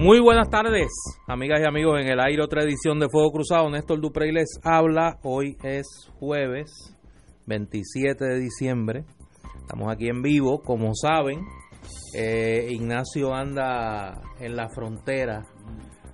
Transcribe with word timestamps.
Muy 0.00 0.18
buenas 0.18 0.48
tardes, 0.48 0.88
amigas 1.26 1.60
y 1.60 1.68
amigos 1.68 2.00
en 2.00 2.08
el 2.08 2.20
aire 2.20 2.42
otra 2.42 2.62
edición 2.62 2.98
de 2.98 3.10
Fuego 3.10 3.32
Cruzado. 3.32 3.68
Néstor 3.68 4.00
Duprey 4.00 4.32
les 4.32 4.58
habla. 4.64 5.18
Hoy 5.22 5.58
es 5.62 5.86
jueves 6.18 6.96
27 7.44 8.24
de 8.24 8.40
diciembre. 8.40 9.04
Estamos 9.60 9.92
aquí 9.92 10.08
en 10.08 10.22
vivo. 10.22 10.62
Como 10.62 10.94
saben, 10.94 11.40
eh, 12.16 12.68
Ignacio 12.70 13.34
anda 13.34 14.22
en 14.38 14.56
la 14.56 14.70
frontera 14.70 15.44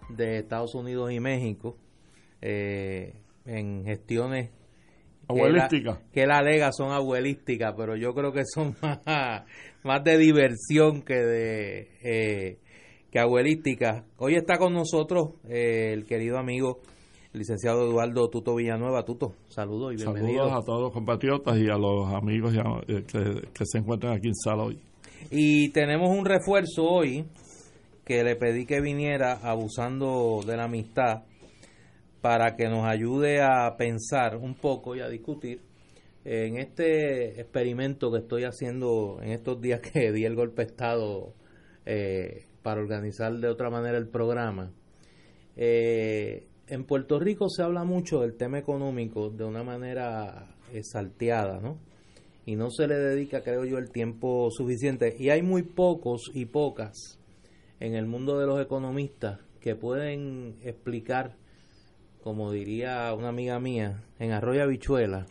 de 0.08 0.38
Estados 0.38 0.74
Unidos 0.74 1.12
y 1.12 1.20
México 1.20 1.78
eh, 2.42 3.14
en 3.44 3.84
gestiones 3.84 4.50
Abuelísticas. 5.28 6.00
que 6.12 6.22
él 6.22 6.32
alega 6.32 6.72
son 6.72 6.90
abuelísticas, 6.90 7.74
pero 7.76 7.94
yo 7.94 8.14
creo 8.14 8.32
que 8.32 8.42
son 8.52 8.74
más, 8.82 9.44
más 9.84 10.02
de 10.02 10.18
diversión 10.18 11.02
que 11.02 11.14
de 11.14 11.90
eh, 12.02 12.58
que 13.16 13.20
abuelísticas. 13.20 14.04
Hoy 14.18 14.34
está 14.34 14.58
con 14.58 14.74
nosotros 14.74 15.30
eh, 15.48 15.94
el 15.94 16.04
querido 16.04 16.36
amigo 16.36 16.80
el 17.32 17.38
licenciado 17.38 17.88
Eduardo 17.88 18.28
Tuto 18.28 18.54
Villanueva. 18.54 19.06
Tuto, 19.06 19.32
saludos 19.48 19.94
y 19.94 19.96
bienvenido. 19.96 20.44
Saludos 20.44 20.62
a 20.62 20.66
todos 20.66 20.82
los 20.82 20.92
compatriotas 20.92 21.56
y 21.56 21.66
a 21.70 21.78
los 21.78 22.12
amigos 22.12 22.54
eh, 22.54 23.04
que, 23.10 23.48
que 23.54 23.64
se 23.64 23.78
encuentran 23.78 24.12
aquí 24.12 24.28
en 24.28 24.34
sala 24.34 24.64
hoy. 24.64 24.78
Y 25.30 25.70
tenemos 25.70 26.10
un 26.10 26.26
refuerzo 26.26 26.84
hoy 26.84 27.24
que 28.04 28.22
le 28.22 28.36
pedí 28.36 28.66
que 28.66 28.82
viniera 28.82 29.32
abusando 29.42 30.42
de 30.46 30.54
la 30.58 30.64
amistad 30.64 31.22
para 32.20 32.54
que 32.54 32.68
nos 32.68 32.84
ayude 32.84 33.40
a 33.40 33.78
pensar 33.78 34.36
un 34.36 34.56
poco 34.56 34.94
y 34.94 35.00
a 35.00 35.08
discutir 35.08 35.62
en 36.26 36.58
este 36.58 37.40
experimento 37.40 38.12
que 38.12 38.18
estoy 38.18 38.44
haciendo 38.44 39.20
en 39.22 39.30
estos 39.30 39.58
días 39.58 39.80
que 39.80 40.12
di 40.12 40.26
el 40.26 40.34
golpe 40.34 40.66
de 40.66 40.68
Estado 40.68 41.32
eh, 41.86 42.44
para 42.66 42.80
organizar 42.80 43.32
de 43.32 43.46
otra 43.46 43.70
manera 43.70 43.96
el 43.96 44.08
programa. 44.08 44.72
Eh, 45.54 46.48
en 46.66 46.82
Puerto 46.82 47.20
Rico 47.20 47.48
se 47.48 47.62
habla 47.62 47.84
mucho 47.84 48.22
del 48.22 48.36
tema 48.36 48.58
económico 48.58 49.30
de 49.30 49.44
una 49.44 49.62
manera 49.62 50.56
eh, 50.72 50.82
salteada, 50.82 51.60
¿no? 51.60 51.78
y 52.44 52.56
no 52.56 52.72
se 52.72 52.88
le 52.88 52.96
dedica, 52.96 53.42
creo 53.44 53.64
yo, 53.64 53.78
el 53.78 53.92
tiempo 53.92 54.50
suficiente. 54.50 55.14
Y 55.16 55.30
hay 55.30 55.42
muy 55.42 55.62
pocos 55.62 56.32
y 56.34 56.46
pocas 56.46 57.20
en 57.78 57.94
el 57.94 58.06
mundo 58.06 58.36
de 58.36 58.46
los 58.48 58.60
economistas 58.60 59.38
que 59.60 59.76
pueden 59.76 60.56
explicar, 60.64 61.36
como 62.24 62.50
diría 62.50 63.14
una 63.14 63.28
amiga 63.28 63.60
mía, 63.60 64.02
en 64.18 64.32
Arroyo 64.32 64.64
Habichuela. 64.64 65.24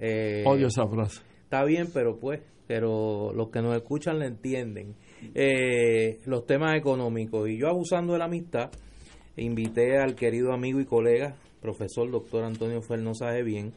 eh, 0.00 0.42
Odio 0.46 0.68
esa 0.68 0.86
frase. 0.86 1.20
Está 1.44 1.64
bien, 1.64 1.88
pero 1.92 2.18
pues, 2.18 2.40
pero 2.66 3.34
los 3.34 3.50
que 3.50 3.60
nos 3.60 3.76
escuchan 3.76 4.20
le 4.20 4.24
entienden. 4.24 4.96
Eh, 5.34 6.20
los 6.26 6.46
temas 6.46 6.76
económicos. 6.76 7.48
Y 7.48 7.58
yo, 7.58 7.68
abusando 7.68 8.12
de 8.12 8.18
la 8.18 8.26
amistad, 8.26 8.70
invité 9.36 9.98
al 9.98 10.14
querido 10.14 10.52
amigo 10.52 10.80
y 10.80 10.84
colega, 10.84 11.36
profesor 11.60 12.10
doctor 12.10 12.44
Antonio 12.44 12.82
Fernosa 12.82 13.30
de 13.30 13.42
Bien, 13.42 13.72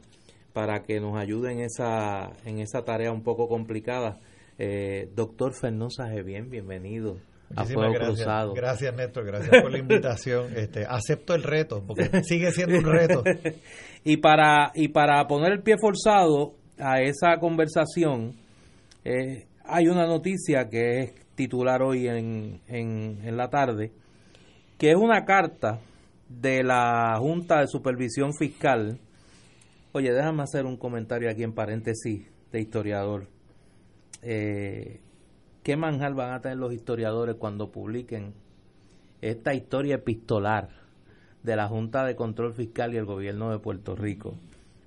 para 0.53 0.83
que 0.83 0.99
nos 0.99 1.17
ayude 1.17 1.51
en 1.51 1.59
esa, 1.61 2.31
en 2.45 2.59
esa 2.59 2.83
tarea 2.83 3.11
un 3.11 3.23
poco 3.23 3.47
complicada. 3.47 4.19
Eh, 4.57 5.09
doctor 5.15 5.53
Fernosa 5.53 6.05
de 6.05 6.23
Bien, 6.23 6.49
bienvenido 6.49 7.17
a 7.55 7.61
Muchísimas 7.61 7.93
gracias. 7.93 8.17
Cruzado. 8.17 8.53
Gracias, 8.53 8.95
Néstor. 8.95 9.25
Gracias 9.25 9.61
por 9.61 9.71
la 9.71 9.77
invitación. 9.77 10.47
Este, 10.55 10.85
acepto 10.85 11.35
el 11.35 11.43
reto, 11.43 11.83
porque 11.85 12.23
sigue 12.23 12.51
siendo 12.51 12.77
un 12.77 12.85
reto. 12.85 13.23
y 14.03 14.17
para 14.17 14.71
y 14.73 14.87
para 14.89 15.27
poner 15.27 15.53
el 15.53 15.61
pie 15.61 15.75
forzado 15.79 16.53
a 16.79 17.01
esa 17.01 17.37
conversación 17.39 18.33
eh, 19.05 19.45
hay 19.63 19.87
una 19.87 20.05
noticia 20.05 20.67
que 20.69 20.99
es 20.99 21.24
titular 21.35 21.81
hoy 21.81 22.07
en, 22.07 22.61
en, 22.67 23.19
en 23.23 23.37
la 23.37 23.49
tarde 23.49 23.91
que 24.77 24.91
es 24.91 24.97
una 24.97 25.25
carta 25.25 25.79
de 26.29 26.63
la 26.63 27.15
Junta 27.19 27.59
de 27.59 27.67
Supervisión 27.67 28.33
Fiscal 28.33 28.99
oye 29.91 30.11
déjame 30.11 30.43
hacer 30.43 30.65
un 30.65 30.77
comentario 30.77 31.29
aquí 31.29 31.43
en 31.43 31.53
paréntesis 31.53 32.27
de 32.51 32.61
historiador 32.61 33.27
eh, 34.21 35.01
¿qué 35.63 35.77
manjar 35.77 36.13
van 36.13 36.33
a 36.33 36.41
tener 36.41 36.57
los 36.57 36.73
historiadores 36.73 37.35
cuando 37.35 37.71
publiquen 37.71 38.33
esta 39.21 39.53
historia 39.53 39.95
epistolar 39.95 40.69
de 41.45 41.55
la 41.55 41.67
Junta 41.67 42.03
de 42.03 42.15
Control 42.15 42.53
Fiscal 42.53 42.93
y 42.93 42.97
el 42.97 43.05
gobierno 43.05 43.51
de 43.51 43.59
Puerto 43.59 43.95
Rico. 43.95 44.35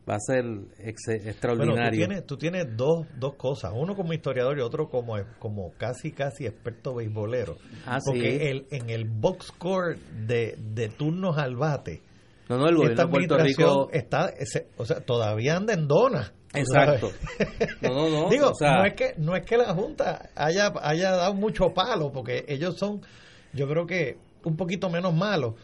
Va 0.09 0.15
a 0.15 0.21
ser 0.21 0.45
ex- 0.79 1.03
Bueno, 1.07 1.23
tú 1.23 1.29
extraordinario. 1.29 1.91
tienes, 2.07 2.27
tú 2.27 2.37
tienes 2.37 2.77
dos, 2.77 3.07
dos 3.19 3.35
cosas. 3.35 3.73
Uno 3.75 3.95
como 3.95 4.13
historiador 4.13 4.59
y 4.59 4.63
otro 4.63 4.89
como, 4.89 5.17
como 5.39 5.73
casi, 5.77 6.13
casi 6.13 6.47
experto 6.47 6.95
beisbolero. 6.95 7.57
Ah, 7.87 7.99
sí. 8.01 8.11
Porque 8.11 8.51
el, 8.51 8.67
en 8.71 8.89
el 8.91 9.05
box 9.05 9.47
score 9.49 9.99
de, 10.27 10.57
de 10.59 10.89
turnos 10.89 11.37
al 11.37 11.57
bate, 11.57 12.01
no, 12.49 12.57
no, 12.57 12.69
el 12.69 12.77
gobierno 12.77 12.93
esta 12.95 13.05
de 13.05 13.11
Puerto 13.11 13.39
Rico. 13.39 13.91
está, 13.93 14.33
o 14.79 14.87
sea, 14.87 15.01
todavía 15.01 15.57
anda 15.57 15.75
en 15.75 15.87
dona. 15.87 16.33
Exacto. 16.55 17.11
No, 17.83 17.91
no, 17.95 18.09
no. 18.09 18.29
Digo, 18.31 18.49
o 18.51 18.55
sea, 18.55 18.79
no 18.79 18.85
es 18.87 18.95
que 18.95 19.15
no 19.19 19.37
es 19.37 19.45
que 19.45 19.57
la 19.59 19.75
junta 19.75 20.31
haya 20.35 20.73
haya 20.81 21.11
dado 21.13 21.35
mucho 21.35 21.75
palo 21.75 22.11
porque 22.11 22.45
ellos 22.49 22.77
son 22.79 23.03
yo 23.53 23.69
creo 23.69 23.87
que 23.87 24.17
un 24.45 24.57
poquito 24.57 24.89
menos 24.89 25.15
malos, 25.15 25.55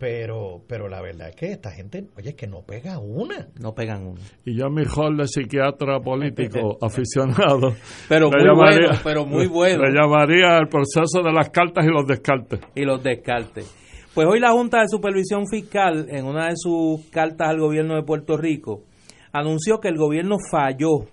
pero 0.00 0.62
pero 0.66 0.88
la 0.88 1.00
verdad 1.02 1.28
es 1.28 1.36
que 1.36 1.52
esta 1.52 1.70
gente, 1.70 2.06
oye, 2.16 2.30
es 2.30 2.34
que 2.34 2.46
no 2.48 2.62
pega 2.62 2.98
una. 2.98 3.46
no 3.60 3.74
pegan 3.74 4.06
uno. 4.06 4.20
Y 4.44 4.58
yo, 4.58 4.70
mi 4.70 4.82
de 4.84 5.26
psiquiatra 5.28 6.00
político 6.00 6.78
aficionado, 6.82 7.74
Pero 8.08 8.30
muy 8.30 8.40
llamaría- 8.42 8.86
bueno, 8.88 9.00
pero 9.04 9.26
muy 9.26 9.46
bueno. 9.46 9.84
Le 9.84 9.92
llamaría 9.92 10.56
el 10.58 10.68
proceso 10.68 11.22
de 11.22 11.32
las 11.32 11.50
cartas 11.50 11.84
y 11.84 11.88
los 11.90 12.06
descartes. 12.06 12.60
y 12.74 12.82
los 12.84 13.02
descartes. 13.02 13.76
Pues 14.14 14.26
hoy 14.26 14.40
la 14.40 14.50
Junta 14.50 14.80
de 14.80 14.88
Supervisión 14.88 15.46
Fiscal, 15.46 16.06
en 16.08 16.24
una 16.24 16.46
de 16.48 16.54
sus 16.56 17.06
cartas 17.10 17.48
al 17.48 17.60
gobierno 17.60 17.94
de 17.94 18.02
Puerto 18.02 18.36
Rico, 18.36 18.82
anunció 19.32 19.78
que 19.78 19.88
el 19.88 19.96
gobierno 19.98 20.36
falló 20.50 21.06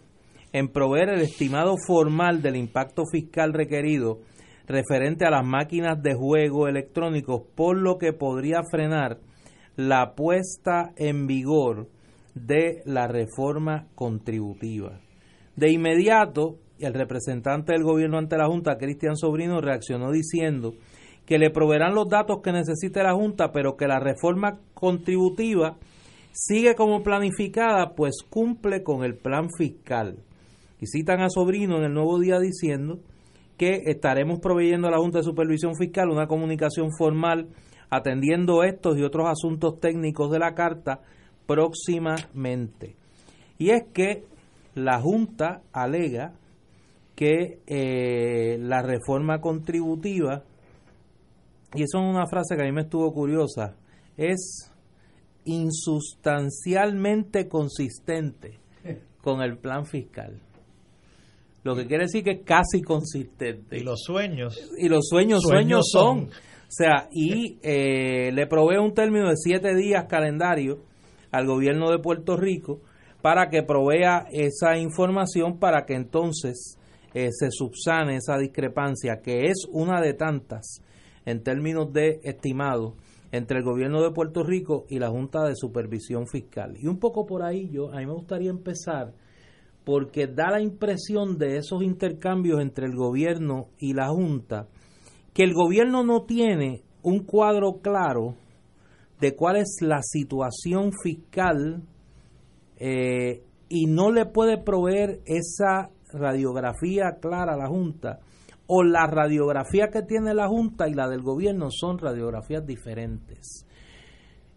en 0.54 0.70
proveer 0.70 1.10
el 1.10 1.22
estimado 1.22 1.76
formal 1.86 2.42
del 2.42 2.56
impacto 2.56 3.04
fiscal 3.12 3.54
requerido 3.54 4.20
referente 4.68 5.26
a 5.26 5.32
las 5.32 5.46
máquinas 5.46 6.02
de 6.02 6.14
juego 6.14 6.68
electrónicos, 6.68 7.44
por 7.56 7.78
lo 7.78 7.98
que 7.98 8.14
podría 8.14 8.62
frenar 8.70 9.20
la 9.76 10.14
puesta 10.16 10.92
en 10.98 11.26
vigor 11.28 11.88
de 12.36 12.82
la 12.86 13.08
reforma 13.08 13.88
contributiva. 13.96 15.00
De 15.56 15.72
inmediato, 15.72 16.58
el 16.80 16.94
representante 16.94 17.74
del 17.74 17.84
gobierno 17.84 18.18
ante 18.18 18.38
la 18.38 18.48
Junta, 18.48 18.78
Cristian 18.78 19.16
Sobrino, 19.16 19.62
reaccionó 19.62 20.12
diciendo 20.12 20.74
que 21.26 21.40
le 21.40 21.50
proveerán 21.50 21.96
los 21.96 22.08
datos 22.08 22.42
que 22.44 22.52
necesite 22.52 23.02
la 23.04 23.14
Junta, 23.14 23.52
pero 23.52 23.76
que 23.76 23.88
la 23.88 24.00
reforma 24.00 24.60
contributiva 24.74 25.78
sigue 26.32 26.76
como 26.76 27.02
planificada, 27.02 27.96
pues 27.96 28.18
cumple 28.30 28.84
con 28.84 29.04
el 29.04 29.16
plan 29.16 29.50
fiscal. 29.58 30.20
Y 30.80 30.86
citan 30.86 31.22
a 31.22 31.30
Sobrino 31.30 31.78
en 31.78 31.86
el 31.86 31.94
nuevo 31.94 32.20
día 32.20 32.40
diciendo 32.40 33.00
que 33.58 33.84
estaremos 33.86 34.40
proveyendo 34.40 34.88
a 34.88 34.92
la 34.92 35.00
Junta 35.00 35.20
de 35.20 35.24
Supervisión 35.24 35.76
Fiscal 35.76 36.10
una 36.10 36.28
comunicación 36.28 36.90
formal 36.98 37.50
atendiendo 37.90 38.64
estos 38.64 38.98
y 38.98 39.04
otros 39.04 39.28
asuntos 39.28 39.80
técnicos 39.80 40.32
de 40.32 40.40
la 40.40 40.54
carta 40.54 41.02
próximamente. 41.46 42.96
Y 43.58 43.72
es 43.72 43.86
que 43.94 44.26
la 44.76 45.02
Junta 45.02 45.62
alega 45.72 46.34
que 47.16 47.60
eh, 47.66 48.58
la 48.60 48.84
reforma 48.84 49.42
contributiva, 49.42 50.44
y 51.74 51.82
eso 51.82 51.98
es 51.98 52.04
una 52.04 52.28
frase 52.28 52.56
que 52.56 52.62
a 52.62 52.66
mí 52.66 52.72
me 52.72 52.82
estuvo 52.82 53.12
curiosa, 53.12 53.76
es 54.18 54.72
insustancialmente 55.46 57.48
consistente 57.48 58.60
con 59.24 59.42
el 59.42 59.58
plan 59.58 59.86
fiscal. 59.86 60.42
Lo 61.64 61.76
que 61.76 61.86
quiere 61.86 62.06
decir 62.06 62.24
que 62.24 62.32
es 62.32 62.42
casi 62.46 62.82
consistente. 62.82 63.78
Y 63.78 63.84
los 63.84 64.02
sueños. 64.04 64.58
Y 64.78 64.88
los 64.90 65.08
sueños, 65.08 65.44
Sueños 65.44 65.44
sueños 65.44 65.90
son. 65.92 66.30
son. 66.30 66.48
O 66.68 66.70
sea, 66.70 67.08
y 67.12 67.60
eh, 67.62 68.32
le 68.34 68.46
provee 68.48 68.78
un 68.78 68.94
término 68.94 69.30
de 69.30 69.38
siete 69.38 69.76
días 69.76 70.06
calendario 70.10 70.80
al 71.32 71.46
gobierno 71.46 71.92
de 71.92 72.00
Puerto 72.00 72.36
Rico 72.36 72.82
para 73.22 73.50
que 73.50 73.64
provea 73.64 74.28
esa 74.32 74.78
información 74.78 75.60
para 75.60 75.86
que 75.86 75.96
entonces 75.96 76.78
eh, 77.14 77.30
se 77.32 77.52
subsane 77.52 78.18
esa 78.18 78.38
discrepancia, 78.38 79.22
que 79.22 79.48
es 79.48 79.66
una 79.72 80.02
de 80.02 80.14
tantas 80.14 80.82
en 81.26 81.44
términos 81.44 81.92
de 81.92 82.20
estimado 82.24 82.96
entre 83.32 83.60
el 83.60 83.64
gobierno 83.64 84.02
de 84.02 84.12
Puerto 84.12 84.44
Rico 84.44 84.86
y 84.90 85.00
la 85.00 85.10
Junta 85.10 85.44
de 85.46 85.56
Supervisión 85.56 86.28
Fiscal. 86.28 86.76
Y 86.80 86.88
un 86.88 87.00
poco 87.00 87.26
por 87.26 87.44
ahí 87.44 87.70
yo, 87.70 87.92
a 87.92 87.98
mí 87.98 88.06
me 88.06 88.14
gustaría 88.14 88.50
empezar 88.50 89.14
porque 89.88 90.28
da 90.28 90.52
la 90.52 90.60
impresión 90.60 91.38
de 91.38 91.56
esos 91.56 91.82
intercambios 91.82 92.60
entre 92.60 92.88
el 92.88 92.94
gobierno 92.94 93.70
y 93.80 93.94
la 93.94 94.10
Junta, 94.10 94.68
que 95.34 95.44
el 95.44 95.54
gobierno 95.54 96.04
no 96.04 96.24
tiene 96.24 96.84
un 97.04 97.24
cuadro 97.24 97.80
claro 97.82 98.36
de 99.22 99.34
cuál 99.34 99.56
es 99.56 99.78
la 99.80 100.02
situación 100.02 100.92
fiscal 100.92 101.84
eh, 102.76 103.46
y 103.70 103.86
no 103.86 104.12
le 104.12 104.26
puede 104.26 104.62
proveer 104.62 105.22
esa 105.26 105.90
radiografía 106.12 107.20
clara 107.22 107.54
a 107.54 107.58
la 107.58 107.70
Junta 107.70 108.20
o 108.68 108.84
la 108.84 109.08
radiografía 109.08 109.88
que 109.88 110.02
tiene 110.02 110.34
la 110.34 110.50
Junta 110.50 110.90
y 110.90 110.96
la 110.96 111.08
del 111.08 111.22
gobierno 111.22 111.70
son 111.72 111.98
radiografías 111.98 112.66
diferentes. 112.66 113.66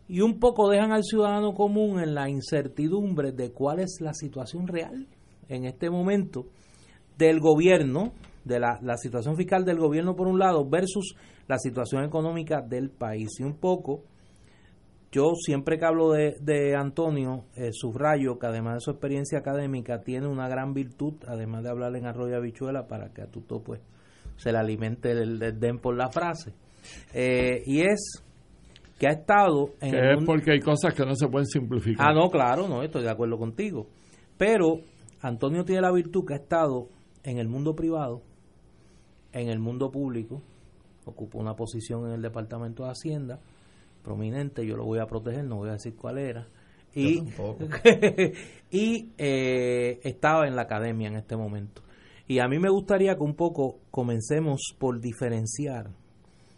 Y 0.09 0.23
un 0.23 0.41
poco 0.41 0.69
dejan 0.69 0.91
al 0.91 1.05
ciudadano 1.05 1.55
común 1.55 2.01
en 2.01 2.17
la 2.17 2.29
incertidumbre 2.29 3.31
de 3.31 3.53
cuál 3.53 3.79
es 3.79 3.99
la 4.01 4.13
situación 4.13 4.67
real 4.67 5.07
en 5.51 5.67
este 5.67 5.91
momento 5.91 6.47
del 7.19 7.41
gobierno, 7.41 8.13
de 8.45 8.59
la, 8.59 8.79
la 8.81 8.97
situación 8.97 9.37
fiscal 9.37 9.67
del 9.67 9.79
gobierno 9.79 10.17
por 10.17 10.27
un 10.27 10.39
lado 10.39 10.67
versus 10.67 11.15
la 11.47 11.59
situación 11.59 12.05
económica 12.05 12.63
del 12.63 12.89
país. 12.91 13.29
Y 13.39 13.43
un 13.43 13.59
poco 13.59 14.05
yo 15.13 15.33
siempre 15.35 15.77
que 15.79 15.85
hablo 15.85 16.13
de, 16.13 16.37
de 16.41 16.77
Antonio, 16.77 17.45
eh, 17.57 17.71
subrayo 17.73 18.39
que 18.39 18.47
además 18.47 18.75
de 18.75 18.81
su 18.81 18.91
experiencia 18.93 19.39
académica 19.39 20.01
tiene 20.01 20.29
una 20.29 20.49
gran 20.49 20.73
virtud, 20.73 21.15
además 21.27 21.65
de 21.65 21.71
hablar 21.71 21.97
en 21.97 22.07
arroyo 22.07 22.37
habichuela, 22.37 22.87
para 22.87 23.13
que 23.13 23.23
a 23.23 23.27
Tuto 23.27 23.61
pues 23.61 23.81
se 24.37 24.53
le 24.53 24.59
alimente 24.59 25.11
el, 25.11 25.39
den 25.59 25.79
por 25.79 25.97
la 25.97 26.11
frase. 26.11 26.53
Eh, 27.13 27.63
y 27.67 27.81
es 27.81 28.23
que 28.99 29.09
ha 29.09 29.13
estado 29.13 29.71
en... 29.81 29.91
Que 29.91 30.13
es 30.13 30.25
porque 30.25 30.53
hay 30.53 30.61
cosas 30.61 30.95
que 30.95 31.05
no 31.05 31.15
se 31.17 31.27
pueden 31.27 31.47
simplificar. 31.47 32.07
Ah, 32.09 32.15
no, 32.15 32.31
claro, 32.31 32.69
no, 32.69 32.83
estoy 32.83 33.03
de 33.03 33.11
acuerdo 33.11 33.37
contigo. 33.37 33.89
Pero 34.39 34.81
Antonio 35.21 35.65
tiene 35.65 35.83
la 35.83 35.93
virtud 35.93 36.25
que 36.25 36.35
ha 36.35 36.39
estado 36.39 36.89
en 37.23 37.39
el 37.39 37.49
mundo 37.49 37.75
privado, 37.75 38.23
en 39.33 39.49
el 39.49 39.59
mundo 39.59 39.91
público, 39.91 40.43
ocupó 41.05 41.39
una 41.39 41.55
posición 41.55 42.07
en 42.07 42.13
el 42.13 42.23
Departamento 42.23 42.85
de 42.85 42.91
Hacienda, 42.91 43.41
prominente, 44.03 44.67
yo 44.67 44.77
lo 44.77 44.85
voy 44.85 44.99
a 44.99 45.07
proteger, 45.07 45.45
no 45.45 45.57
voy 45.57 45.69
a 45.69 45.73
decir 45.73 45.95
cuál 45.95 46.19
era. 46.19 46.49
Y, 46.95 47.23
y 48.71 49.13
eh, 49.19 50.01
estaba 50.03 50.49
en 50.49 50.57
la 50.57 50.63
academia 50.63 51.09
en 51.09 51.17
este 51.17 51.37
momento. 51.37 51.83
Y 52.27 52.39
a 52.39 52.49
mí 52.49 52.59
me 52.59 52.71
gustaría 52.71 53.17
que 53.17 53.23
un 53.23 53.35
poco 53.35 53.81
comencemos 53.91 54.75
por 54.79 55.01
diferenciar, 55.01 55.91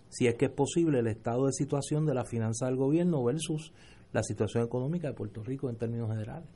si 0.08 0.26
es 0.26 0.34
que 0.36 0.46
es 0.46 0.50
posible, 0.50 1.00
el 1.00 1.06
estado 1.06 1.46
de 1.46 1.52
situación 1.52 2.06
de 2.06 2.14
la 2.14 2.24
finanza 2.24 2.66
del 2.66 2.76
gobierno 2.76 3.24
versus 3.24 3.72
la 4.12 4.22
situación 4.22 4.64
económica 4.64 5.08
de 5.08 5.14
Puerto 5.14 5.42
Rico 5.42 5.70
en 5.70 5.76
términos 5.76 6.10
generales. 6.10 6.48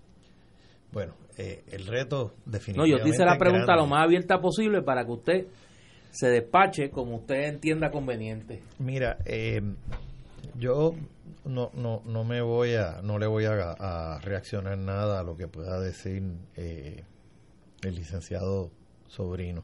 Bueno, 0.93 1.15
eh, 1.37 1.65
el 1.69 1.87
reto 1.87 2.35
definitivamente. 2.45 2.93
No, 2.93 2.99
yo 2.99 3.05
te 3.05 3.11
hice 3.11 3.25
la 3.25 3.39
pregunta 3.39 3.77
lo 3.77 3.87
más 3.87 4.05
abierta 4.05 4.41
posible 4.41 4.83
para 4.83 5.05
que 5.05 5.13
usted 5.13 5.47
se 6.11 6.29
despache 6.29 6.91
como 6.91 7.17
usted 7.17 7.49
entienda 7.49 7.91
conveniente. 7.91 8.63
Mira, 8.79 9.19
eh, 9.27 9.61
yo 10.59 10.95
no, 11.45 11.71
no, 11.75 12.03
no 12.05 12.25
me 12.25 12.41
voy 12.41 12.75
a, 12.75 13.03
no 13.03 13.19
le 13.19 13.27
voy 13.27 13.45
a, 13.45 14.19
reaccionar 14.21 14.79
nada 14.79 15.21
a 15.21 15.23
lo 15.23 15.37
que 15.37 15.47
pueda 15.47 15.79
decir 15.79 16.23
eh, 16.57 17.05
el 17.83 17.95
licenciado 17.95 18.71
sobrino. 19.09 19.63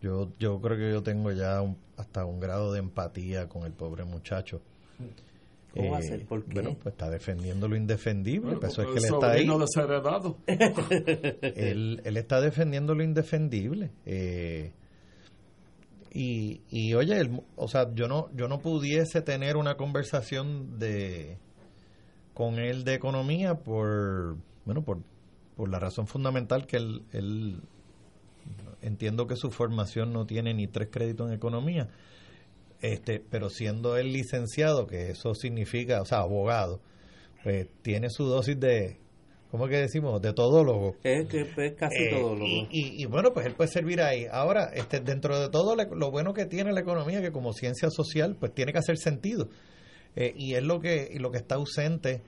Yo, 0.00 0.32
yo 0.38 0.60
creo 0.60 0.76
que 0.76 0.90
yo 0.90 1.02
tengo 1.02 1.32
ya 1.32 1.60
hasta 1.96 2.24
un 2.24 2.40
grado 2.40 2.72
de 2.72 2.80
empatía 2.80 3.48
con 3.48 3.64
el 3.64 3.72
pobre 3.72 4.04
muchacho. 4.04 4.60
¿Cómo 5.78 5.92
va 5.92 5.98
a 5.98 6.02
ser? 6.02 6.26
¿Por 6.26 6.44
Bueno, 6.52 6.76
pues 6.82 6.92
está 6.92 7.08
defendiendo 7.08 7.68
lo 7.68 7.76
indefendible. 7.76 8.56
Pues 8.56 8.72
eso 8.72 8.82
es 8.82 8.88
que 8.88 8.98
él 8.98 9.14
está 9.14 9.30
ahí. 9.30 9.46
él, 11.42 12.00
él 12.04 12.16
está 12.16 12.40
defendiendo 12.40 12.94
lo 12.94 13.04
indefendible. 13.04 13.92
Eh, 14.04 14.72
y, 16.12 16.62
y 16.68 16.94
oye, 16.94 17.30
o 17.54 17.68
sea, 17.68 17.94
yo 17.94 18.08
no, 18.08 18.28
yo 18.34 18.48
no 18.48 18.58
pudiese 18.58 19.22
tener 19.22 19.56
una 19.56 19.76
conversación 19.76 20.78
de 20.78 21.38
con 22.34 22.58
él 22.58 22.84
de 22.84 22.94
economía 22.94 23.56
por, 23.56 24.36
bueno, 24.64 24.82
por, 24.82 24.98
por 25.56 25.68
la 25.68 25.78
razón 25.78 26.06
fundamental 26.06 26.66
que 26.66 26.76
él, 26.76 27.02
él 27.12 27.60
entiendo 28.80 29.26
que 29.26 29.36
su 29.36 29.50
formación 29.50 30.12
no 30.12 30.26
tiene 30.26 30.54
ni 30.54 30.66
tres 30.66 30.88
créditos 30.90 31.28
en 31.28 31.34
economía, 31.34 31.88
este, 32.80 33.20
pero 33.20 33.50
siendo 33.50 33.96
él 33.96 34.12
licenciado, 34.12 34.86
que 34.86 35.10
eso 35.10 35.34
significa, 35.34 36.00
o 36.00 36.04
sea, 36.04 36.18
abogado, 36.18 36.80
pues 37.42 37.68
tiene 37.82 38.08
su 38.10 38.24
dosis 38.24 38.58
de 38.58 38.98
¿cómo 39.50 39.66
que 39.68 39.76
decimos? 39.76 40.20
De 40.20 40.32
todólogo. 40.32 40.96
Es 41.02 41.26
que 41.28 41.40
es 41.40 41.74
casi 41.74 42.04
eh, 42.04 42.10
todólogo. 42.10 42.46
Y, 42.70 43.02
y, 43.02 43.06
bueno, 43.06 43.32
pues 43.32 43.46
él 43.46 43.54
puede 43.54 43.70
servir 43.70 44.00
ahí. 44.00 44.26
Ahora, 44.30 44.70
este, 44.74 45.00
dentro 45.00 45.38
de 45.38 45.48
todo 45.48 45.74
lo 45.76 46.10
bueno 46.10 46.32
que 46.32 46.46
tiene 46.46 46.72
la 46.72 46.80
economía, 46.80 47.20
que 47.20 47.32
como 47.32 47.52
ciencia 47.52 47.90
social, 47.90 48.36
pues 48.38 48.54
tiene 48.54 48.72
que 48.72 48.78
hacer 48.78 48.98
sentido. 48.98 49.48
Eh, 50.16 50.32
y 50.36 50.54
es 50.54 50.62
lo 50.62 50.80
que, 50.80 51.08
y 51.12 51.18
lo 51.18 51.30
que 51.30 51.38
está 51.38 51.56
ausente, 51.56 52.22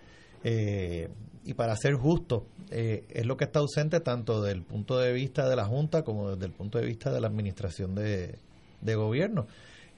eh, 0.44 1.08
y 1.44 1.54
para 1.54 1.76
ser 1.76 1.94
justo, 1.94 2.46
es 2.70 3.26
lo 3.26 3.36
que 3.36 3.44
está 3.44 3.58
ausente 3.58 3.98
tanto 3.98 4.42
desde 4.42 4.58
el 4.58 4.62
punto 4.62 4.98
de 4.98 5.12
vista 5.12 5.48
de 5.48 5.56
la 5.56 5.64
Junta 5.64 6.02
como 6.02 6.30
desde 6.30 6.46
el 6.46 6.52
punto 6.52 6.78
de 6.78 6.86
vista 6.86 7.10
de 7.10 7.20
la 7.20 7.26
administración 7.26 7.94
de, 7.96 8.38
de 8.80 8.94
gobierno. 8.94 9.46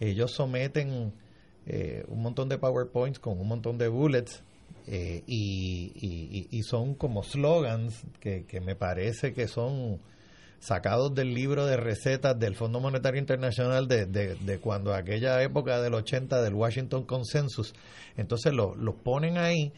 Ellos 0.03 0.33
someten 0.33 1.13
un 2.09 2.23
montón 2.23 2.49
de 2.49 2.59
PowerPoints 2.59 3.21
con 3.21 3.39
un 3.39 3.47
montón 3.47 3.79
de 3.79 3.87
bullets 3.87 4.43
eh, 4.87 5.23
y, 5.27 6.63
son 6.65 6.95
como 6.95 7.23
slogans 7.23 8.03
que, 8.21 8.45
me 8.65 8.75
parece 8.75 9.33
que 9.33 9.47
son 9.47 10.01
sacados 10.59 11.15
del 11.15 11.35
libro 11.35 11.67
de 11.67 11.77
recetas 11.77 12.39
del 12.39 12.55
Fondo 12.55 12.81
Monetario 12.81 13.21
Internacional 13.21 13.89
de, 13.89 14.07
de, 14.07 14.59
cuando 14.59 14.95
aquella 14.95 15.43
época 15.43 15.81
del 15.81 15.95
80 15.95 16.43
del 16.43 16.55
Washington 16.55 17.05
Consensus. 17.05 17.75
Entonces 18.17 18.53
los 18.53 18.77
lo 18.77 18.95
ponen 18.95 19.39
ahí 19.39 19.73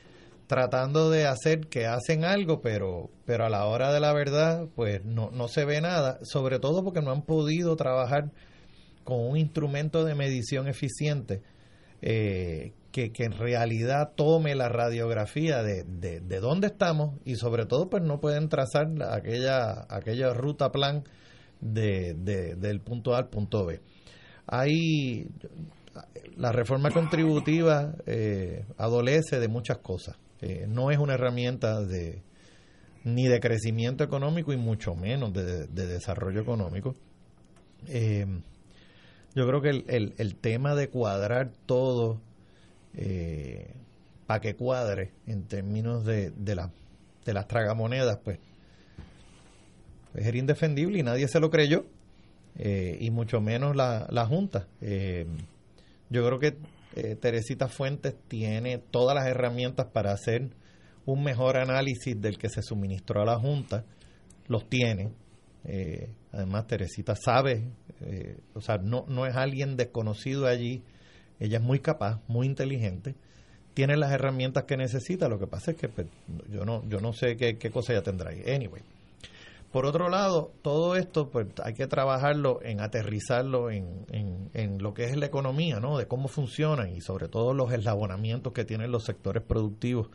tratando 0.46 1.10
de 1.10 1.26
hacer 1.26 1.68
que 1.68 1.86
hacen 1.86 2.24
algo, 2.24 2.60
pero, 2.60 3.10
pero 3.24 3.46
a 3.46 3.48
la 3.48 3.64
hora 3.64 3.92
de 3.92 4.00
la 4.00 4.12
verdad, 4.12 4.66
pues 4.74 5.04
no, 5.04 5.30
no 5.30 5.48
se 5.48 5.64
ve 5.64 5.80
nada, 5.80 6.18
sobre 6.22 6.58
todo 6.58 6.84
porque 6.84 7.00
no 7.00 7.10
han 7.10 7.22
podido 7.22 7.76
trabajar 7.76 8.30
con 9.04 9.20
un 9.20 9.36
instrumento 9.36 10.04
de 10.04 10.14
medición 10.14 10.66
eficiente 10.66 11.42
eh, 12.02 12.72
que, 12.92 13.10
en 13.18 13.32
realidad 13.32 14.12
tome 14.14 14.54
la 14.54 14.68
radiografía 14.68 15.62
de, 15.62 15.84
de, 15.84 16.40
dónde 16.40 16.68
estamos 16.68 17.18
y 17.24 17.36
sobre 17.36 17.66
todo 17.66 17.90
pues 17.90 18.02
no 18.02 18.20
pueden 18.20 18.48
trazar 18.48 18.86
aquella, 19.10 19.86
aquella 19.88 20.32
ruta 20.32 20.70
plan 20.70 21.04
de, 21.60 22.14
del 22.14 22.80
punto 22.80 23.14
A 23.14 23.18
al 23.18 23.28
punto 23.28 23.66
B. 23.66 23.80
Hay 24.46 25.26
la 26.36 26.52
reforma 26.52 26.90
contributiva 26.90 27.94
eh, 28.06 28.64
adolece 28.76 29.40
de 29.40 29.48
muchas 29.48 29.78
cosas. 29.78 30.16
Eh, 30.40 30.66
no 30.68 30.90
es 30.90 30.98
una 30.98 31.14
herramienta 31.14 31.80
de 31.80 32.22
ni 33.04 33.28
de 33.28 33.38
crecimiento 33.40 34.02
económico 34.02 34.52
y 34.52 34.56
mucho 34.56 34.94
menos 34.94 35.32
de, 35.32 35.66
desarrollo 35.66 36.40
económico. 36.40 36.94
Yo 39.34 39.46
creo 39.46 39.60
que 39.60 39.70
el, 39.70 39.84
el, 39.88 40.14
el 40.18 40.36
tema 40.36 40.74
de 40.74 40.88
cuadrar 40.88 41.52
todo 41.66 42.20
eh, 42.94 43.74
para 44.26 44.40
que 44.40 44.56
cuadre 44.56 45.12
en 45.26 45.44
términos 45.44 46.04
de, 46.04 46.30
de, 46.30 46.54
la, 46.54 46.70
de 47.24 47.34
las 47.34 47.46
tragamonedas, 47.46 48.18
pues, 48.24 48.38
pues, 50.12 50.26
era 50.26 50.38
indefendible 50.38 50.98
y 50.98 51.02
nadie 51.02 51.28
se 51.28 51.40
lo 51.40 51.50
creyó, 51.50 51.86
eh, 52.56 52.96
y 53.00 53.10
mucho 53.10 53.40
menos 53.40 53.76
la, 53.76 54.06
la 54.10 54.26
Junta. 54.26 54.68
Eh, 54.80 55.26
yo 56.08 56.24
creo 56.26 56.38
que 56.38 56.56
eh, 56.94 57.16
Teresita 57.16 57.68
Fuentes 57.68 58.14
tiene 58.28 58.78
todas 58.78 59.14
las 59.14 59.26
herramientas 59.26 59.86
para 59.86 60.12
hacer 60.12 60.50
un 61.06 61.22
mejor 61.22 61.56
análisis 61.56 62.18
del 62.20 62.38
que 62.38 62.48
se 62.48 62.62
suministró 62.62 63.22
a 63.22 63.26
la 63.26 63.38
Junta, 63.38 63.84
los 64.46 64.68
tiene. 64.68 65.12
además, 66.32 66.66
Teresita 66.66 67.14
sabe, 67.16 67.64
o 68.54 68.60
sea, 68.60 68.78
no, 68.78 69.04
no 69.08 69.26
es 69.26 69.34
alguien 69.36 69.76
desconocido 69.76 70.46
allí 70.46 70.82
ella 71.40 71.58
es 71.58 71.64
muy 71.64 71.80
capaz, 71.80 72.20
muy 72.28 72.46
inteligente, 72.46 73.14
tiene 73.74 73.96
las 73.96 74.12
herramientas 74.12 74.64
que 74.64 74.76
necesita. 74.76 75.28
Lo 75.28 75.38
que 75.38 75.46
pasa 75.46 75.72
es 75.72 75.76
que 75.76 75.88
pues, 75.88 76.06
yo 76.50 76.64
no 76.64 76.82
yo 76.88 77.00
no 77.00 77.12
sé 77.12 77.36
qué, 77.36 77.70
cosa 77.70 77.92
ella 77.92 78.02
tendrá 78.02 78.30
ahí. 78.30 78.42
Anyway. 78.46 78.82
Por 79.72 79.86
otro 79.86 80.08
lado, 80.08 80.52
todo 80.62 80.94
esto 80.94 81.30
pues 81.30 81.48
hay 81.64 81.74
que 81.74 81.88
trabajarlo 81.88 82.60
en 82.62 82.80
aterrizarlo 82.80 83.72
en, 83.72 84.06
en, 84.52 84.78
lo 84.78 84.94
que 84.94 85.06
es 85.06 85.16
la 85.16 85.26
economía, 85.26 85.80
¿no? 85.80 85.98
De 85.98 86.06
cómo 86.06 86.28
funcionan 86.28 86.94
y 86.94 87.00
sobre 87.00 87.26
todo 87.26 87.52
los 87.52 87.72
eslabonamientos 87.72 88.52
que 88.52 88.64
tienen 88.64 88.92
los 88.92 89.04
sectores 89.04 89.42
productivos 89.42 90.10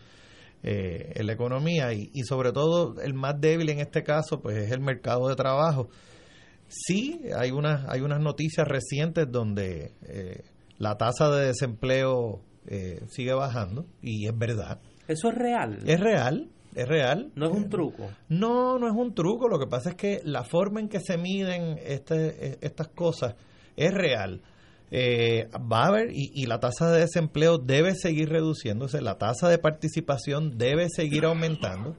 eh, 0.63 1.11
en 1.13 1.27
la 1.27 1.33
economía 1.33 1.91
y, 1.91 2.09
y, 2.13 2.23
sobre 2.23 2.53
todo 2.53 3.01
el 3.01 3.13
más 3.13 3.41
débil 3.41 3.69
en 3.69 3.81
este 3.81 4.01
caso 4.01 4.39
pues 4.41 4.55
es 4.55 4.71
el 4.71 4.79
mercado 4.79 5.27
de 5.27 5.35
trabajo. 5.35 5.89
Sí, 6.69 7.21
hay 7.35 7.51
unas, 7.51 7.87
hay 7.89 8.01
unas 8.01 8.21
noticias 8.21 8.67
recientes 8.67 9.29
donde 9.29 9.93
eh, 10.03 10.43
la 10.77 10.97
tasa 10.97 11.29
de 11.29 11.47
desempleo 11.47 12.41
eh, 12.67 13.01
sigue 13.09 13.33
bajando 13.33 13.85
y 14.01 14.27
es 14.27 14.37
verdad. 14.37 14.79
¿Eso 15.07 15.29
es 15.29 15.35
real? 15.35 15.79
Es 15.85 15.99
real, 15.99 16.49
es 16.75 16.87
real. 16.87 17.31
¿No 17.35 17.47
es 17.47 17.51
un 17.51 17.69
truco? 17.69 18.09
No, 18.29 18.77
no 18.77 18.87
es 18.87 18.93
un 18.95 19.13
truco. 19.15 19.47
Lo 19.47 19.59
que 19.59 19.67
pasa 19.67 19.89
es 19.89 19.95
que 19.95 20.21
la 20.23 20.43
forma 20.43 20.79
en 20.79 20.87
que 20.87 20.99
se 20.99 21.17
miden 21.17 21.79
este, 21.83 22.63
estas 22.65 22.89
cosas 22.89 23.35
es 23.75 23.91
real 23.91 24.41
eh, 24.91 25.47
va 25.71 25.83
a 25.83 25.87
haber 25.87 26.09
y, 26.11 26.45
la 26.47 26.59
tasa 26.59 26.91
de 26.91 27.01
desempleo 27.01 27.59
debe 27.59 27.93
seguir 27.93 28.29
reduciéndose, 28.29 29.01
la 29.01 29.19
tasa 29.19 29.47
de 29.47 29.59
participación 29.59 30.57
debe 30.57 30.87
seguir 30.89 31.25
aumentando, 31.25 31.95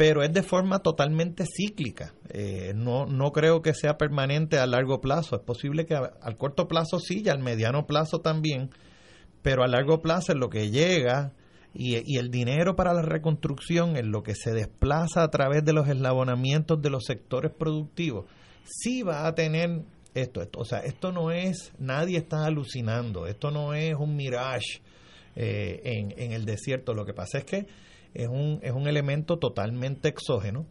pero 0.00 0.22
es 0.22 0.32
de 0.32 0.42
forma 0.42 0.78
totalmente 0.78 1.44
cíclica. 1.44 2.14
Eh, 2.30 2.72
no, 2.74 3.04
no 3.04 3.32
creo 3.32 3.60
que 3.60 3.74
sea 3.74 3.98
permanente 3.98 4.56
a 4.56 4.66
largo 4.66 5.02
plazo. 5.02 5.36
Es 5.36 5.42
posible 5.42 5.84
que 5.84 5.94
al 5.94 6.38
corto 6.38 6.66
plazo 6.68 6.98
sí 6.98 7.20
y 7.22 7.28
al 7.28 7.40
mediano 7.40 7.86
plazo 7.86 8.20
también, 8.20 8.70
pero 9.42 9.62
a 9.62 9.68
largo 9.68 10.00
plazo 10.00 10.32
es 10.32 10.38
lo 10.38 10.48
que 10.48 10.70
llega 10.70 11.34
y, 11.74 12.16
el 12.16 12.30
dinero 12.30 12.76
para 12.76 12.94
la 12.94 13.02
reconstrucción, 13.02 13.98
en 13.98 14.10
lo 14.10 14.22
que 14.22 14.34
se 14.34 14.52
desplaza 14.52 15.22
a 15.22 15.28
través 15.28 15.66
de 15.66 15.74
los 15.74 15.86
eslabonamientos 15.86 16.80
de 16.80 16.88
los 16.88 17.04
sectores 17.04 17.52
productivos, 17.52 18.24
sí 18.64 19.02
va 19.02 19.26
a 19.26 19.34
tener 19.34 19.82
esto, 20.14 20.40
esto. 20.40 20.60
O 20.60 20.64
sea, 20.64 20.78
esto 20.78 21.12
no 21.12 21.30
es, 21.30 21.74
nadie 21.78 22.16
está 22.16 22.46
alucinando, 22.46 23.26
esto 23.26 23.50
no 23.50 23.74
es 23.74 23.94
un 23.96 24.16
mirage 24.16 24.80
eh, 25.36 25.82
en 26.16 26.32
el 26.32 26.46
desierto. 26.46 26.94
Lo 26.94 27.04
que 27.04 27.12
pasa 27.12 27.36
es 27.36 27.44
que 27.44 27.66
es 28.14 28.28
un, 28.28 28.60
es 28.62 28.72
un 28.72 28.86
elemento 28.86 29.38
totalmente 29.38 30.08
exógeno 30.08 30.66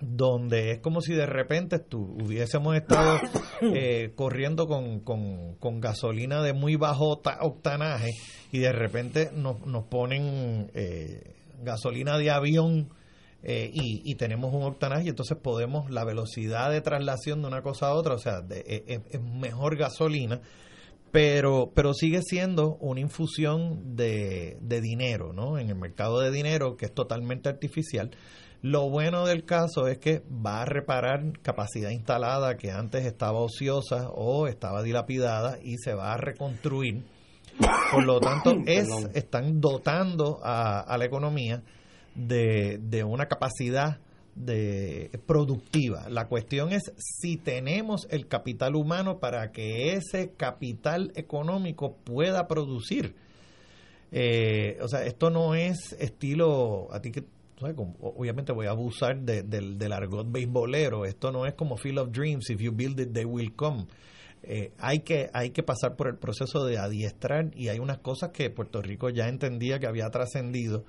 donde 0.00 0.72
es 0.72 0.80
como 0.80 1.00
si 1.00 1.14
de 1.14 1.26
repente 1.26 1.78
tú, 1.78 2.16
hubiésemos 2.22 2.76
estado 2.76 3.18
eh, 3.74 4.12
corriendo 4.14 4.66
con, 4.66 5.00
con, 5.00 5.54
con, 5.54 5.80
gasolina 5.80 6.42
de 6.42 6.52
muy 6.52 6.76
bajo 6.76 7.20
octanaje 7.40 8.10
y 8.52 8.58
de 8.58 8.72
repente 8.72 9.30
nos, 9.32 9.64
nos 9.66 9.84
ponen 9.84 10.70
eh, 10.74 11.34
gasolina 11.62 12.18
de 12.18 12.30
avión 12.30 12.90
eh, 13.42 13.70
y, 13.72 14.14
tenemos 14.16 14.52
un 14.52 14.64
octanaje 14.64 15.04
y 15.04 15.08
entonces 15.10 15.38
podemos 15.40 15.88
la 15.88 16.04
velocidad 16.04 16.70
de 16.70 16.80
traslación 16.80 17.42
de 17.42 17.48
una 17.48 17.62
cosa 17.62 17.88
a 17.88 17.94
otra, 17.94 18.14
o 18.14 18.18
sea, 18.18 18.40
e, 18.50 18.84
e, 18.88 19.00
es, 19.08 19.22
mejor 19.22 19.76
gasolina, 19.76 20.40
pero, 21.16 21.72
pero 21.74 21.94
sigue 21.94 22.20
siendo 22.20 22.76
una 22.78 23.00
infusión 23.00 23.96
de, 23.96 24.58
de 24.60 24.82
dinero, 24.82 25.32
¿no? 25.32 25.58
En 25.58 25.70
el 25.70 25.74
mercado 25.74 26.20
de 26.20 26.30
dinero 26.30 26.76
que 26.76 26.84
es 26.84 26.92
totalmente 26.92 27.48
artificial. 27.48 28.10
Lo 28.60 28.90
bueno 28.90 29.24
del 29.24 29.46
caso 29.46 29.86
es 29.88 29.96
que 29.96 30.22
va 30.30 30.60
a 30.60 30.66
reparar 30.66 31.40
capacidad 31.40 31.88
instalada 31.88 32.58
que 32.58 32.70
antes 32.70 33.06
estaba 33.06 33.38
ociosa 33.38 34.10
o 34.10 34.46
estaba 34.46 34.82
dilapidada 34.82 35.58
y 35.62 35.78
se 35.78 35.94
va 35.94 36.12
a 36.12 36.18
reconstruir. 36.18 37.06
Por 37.92 38.04
lo 38.04 38.20
tanto, 38.20 38.54
es, 38.66 38.86
están 39.14 39.62
dotando 39.62 40.40
a, 40.42 40.80
a 40.80 40.98
la 40.98 41.06
economía 41.06 41.62
de, 42.14 42.78
de 42.78 43.04
una 43.04 43.24
capacidad 43.24 44.00
de 44.36 45.10
productiva. 45.26 46.08
La 46.08 46.28
cuestión 46.28 46.72
es 46.72 46.92
si 46.98 47.36
tenemos 47.36 48.06
el 48.10 48.28
capital 48.28 48.76
humano 48.76 49.18
para 49.18 49.50
que 49.50 49.94
ese 49.94 50.30
capital 50.36 51.10
económico 51.16 51.96
pueda 52.04 52.46
producir. 52.46 53.14
Eh, 54.12 54.78
o 54.82 54.88
sea, 54.88 55.04
esto 55.04 55.30
no 55.30 55.54
es 55.54 55.96
estilo, 55.98 56.88
a 56.92 57.00
ti 57.00 57.10
que, 57.10 57.24
obviamente 58.00 58.52
voy 58.52 58.66
a 58.66 58.70
abusar 58.70 59.18
del, 59.18 59.78
del 59.78 59.92
argot 59.92 60.30
beisbolero, 60.30 61.06
esto 61.06 61.32
no 61.32 61.46
es 61.46 61.54
como 61.54 61.76
Field 61.76 61.98
of 61.98 62.12
Dreams, 62.12 62.50
if 62.50 62.60
you 62.60 62.72
build 62.72 63.00
it, 63.00 63.12
they 63.12 63.24
will 63.24 63.52
come. 63.54 63.86
Eh, 64.42 64.70
hay, 64.78 65.00
que, 65.00 65.28
hay 65.32 65.50
que 65.50 65.64
pasar 65.64 65.96
por 65.96 66.06
el 66.06 66.16
proceso 66.16 66.64
de 66.64 66.78
adiestrar 66.78 67.50
y 67.56 67.68
hay 67.68 67.80
unas 67.80 67.98
cosas 67.98 68.30
que 68.30 68.48
Puerto 68.50 68.80
Rico 68.80 69.08
ya 69.08 69.28
entendía 69.28 69.80
que 69.80 69.86
había 69.86 70.08
trascendido 70.10 70.84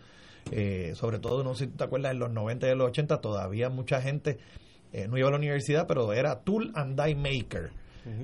eh, 0.52 0.94
sobre 0.96 1.20
todo, 1.20 1.44
no 1.44 1.56
sé 1.56 1.66
si 1.66 1.72
te 1.72 1.84
acuerdas, 1.84 2.12
en 2.12 2.20
los 2.20 2.32
90 2.32 2.68
y 2.68 2.76
los 2.76 2.88
80 2.90 3.22
todavía 3.22 3.70
mucha 3.70 4.02
gente 4.02 4.38
eh, 4.94 5.08
no 5.08 5.18
iba 5.18 5.28
a 5.28 5.32
la 5.32 5.38
universidad, 5.38 5.88
pero 5.88 6.14
era 6.14 6.42
tool 6.42 6.72
and 6.76 7.02
die 7.02 7.16
maker 7.16 7.72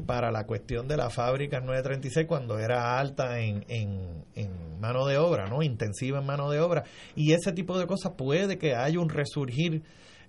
para 0.06 0.32
la 0.32 0.46
cuestión 0.46 0.88
de 0.88 0.96
la 0.96 1.10
fábrica 1.10 1.60
936 1.60 2.26
cuando 2.26 2.58
era 2.58 2.98
alta 2.98 3.40
en, 3.42 3.66
en, 3.68 4.24
en, 4.34 4.80
mano 4.80 5.06
de 5.06 5.18
obra, 5.18 5.48
¿no? 5.48 5.62
Intensiva 5.62 6.20
en 6.20 6.26
mano 6.26 6.50
de 6.50 6.62
obra. 6.62 6.86
Y 7.18 7.34
ese 7.34 7.52
tipo 7.52 7.78
de 7.78 7.86
cosas 7.86 8.14
puede 8.18 8.58
que 8.58 8.76
haya 8.76 9.00
un 9.00 9.10
resurgir 9.10 9.84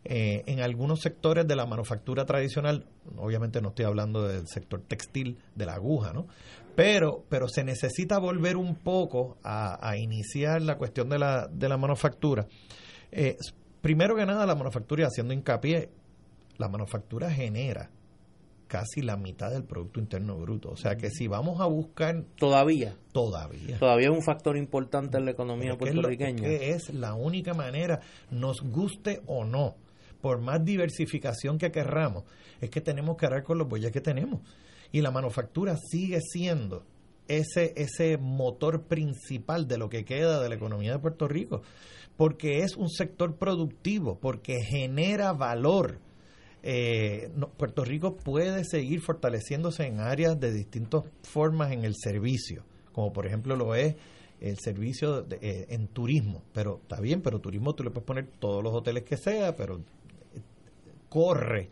eh, 0.05 0.43
en 0.47 0.61
algunos 0.61 1.01
sectores 1.01 1.47
de 1.47 1.57
la 1.57 1.65
manufactura 1.65 2.27
tradicional, 2.27 2.85
obviamente 3.17 3.63
no 3.63 3.71
estoy 3.71 3.87
hablando 3.87 4.29
del 4.29 4.47
sector 4.47 4.83
textil, 4.87 5.39
de 5.55 5.67
la 5.67 5.75
aguja, 5.75 6.13
¿no? 6.13 6.27
Pero, 6.75 7.25
pero 7.29 7.49
se 7.49 7.65
necesita 7.65 8.19
volver 8.19 8.57
un 8.57 8.77
poco 8.77 9.39
a, 9.43 9.97
iniciar 9.97 10.63
la 10.63 10.77
cuestión 10.77 11.09
de 11.09 11.19
la, 11.19 11.47
de 11.47 11.69
la 11.69 11.77
manufactura. 11.77 12.47
Eh, 13.13 13.37
primero 13.81 14.17
que 14.17 14.27
nada, 14.27 14.47
la 14.47 14.55
manufactura, 14.55 15.07
haciendo 15.07 15.33
hincapié, 15.33 15.91
la 16.59 16.69
manufactura 16.69 17.31
genera 17.31 17.91
casi 18.67 19.03
la 19.03 19.17
mitad 19.17 19.53
del 19.53 19.65
Producto 19.65 20.01
Interno 20.01 20.37
Bruto. 20.37 20.71
O 20.71 20.77
sea 20.77 20.97
que 20.97 21.11
si 21.11 21.29
vamos 21.29 21.61
a 21.61 21.67
buscar... 21.67 22.25
Todavía. 22.37 22.97
Todavía. 23.13 23.79
Todavía 23.79 24.09
es 24.09 24.15
un 24.15 24.23
factor 24.23 24.57
importante 24.57 25.17
en 25.17 25.27
la 25.27 25.31
economía 25.31 25.77
puertorriqueña. 25.77 26.49
Es, 26.49 26.89
es 26.89 26.95
la 26.95 27.15
única 27.15 27.55
manera, 27.55 28.01
nos 28.31 28.63
guste 28.63 29.23
o 29.27 29.45
no, 29.45 29.77
por 30.21 30.41
más 30.41 30.65
diversificación 30.65 31.59
que 31.59 31.71
querramos, 31.71 32.25
es 32.61 32.71
que 32.71 32.81
tenemos 32.81 33.17
que 33.17 33.27
hablar 33.27 33.45
con 33.45 33.59
los 33.59 33.69
bueyes 33.69 33.93
que 33.93 34.01
tenemos. 34.01 34.41
Y 34.95 35.01
la 35.01 35.11
manufactura 35.11 35.77
sigue 35.77 36.21
siendo 36.21 36.85
ese, 37.27 37.73
ese 37.75 38.17
motor 38.17 38.85
principal 38.85 39.67
de 39.67 39.77
lo 39.77 39.89
que 39.89 40.05
queda 40.05 40.41
de 40.41 40.49
la 40.49 40.55
economía 40.55 40.93
de 40.93 41.01
Puerto 41.01 41.27
Rico, 41.27 41.63
porque 42.17 42.59
es 42.59 42.77
un 42.77 42.89
sector 42.89 43.35
productivo, 43.35 44.21
porque 44.21 44.63
genera 44.63 45.33
valor. 45.33 45.99
Eh, 46.63 47.29
Puerto 47.57 47.85
Rico 47.85 48.15
puede 48.15 48.63
seguir 48.63 49.01
fortaleciéndose 49.01 49.85
en 49.85 49.99
áreas 49.99 50.39
de 50.39 50.53
distintas 50.53 51.03
formas 51.25 51.73
en 51.73 51.85
el 51.85 51.97
servicio, 51.97 52.63
como 52.93 53.13
por 53.13 53.27
ejemplo 53.27 53.57
lo 53.57 53.75
es 53.75 53.97
el 54.41 54.61
servicio 54.61 55.27
eh, 55.29 55.67
en 55.71 55.89
turismo, 55.89 56.45
pero 56.53 56.79
está 56.83 57.01
bien, 57.01 57.21
pero 57.21 57.41
turismo 57.41 57.75
tú 57.75 57.83
le 57.83 57.91
puedes 57.91 58.07
poner 58.07 58.29
todos 58.39 58.63
los 58.63 58.73
hoteles 58.73 59.03
que 59.03 59.17
sea, 59.17 59.57
pero 59.57 59.81
corre 61.09 61.69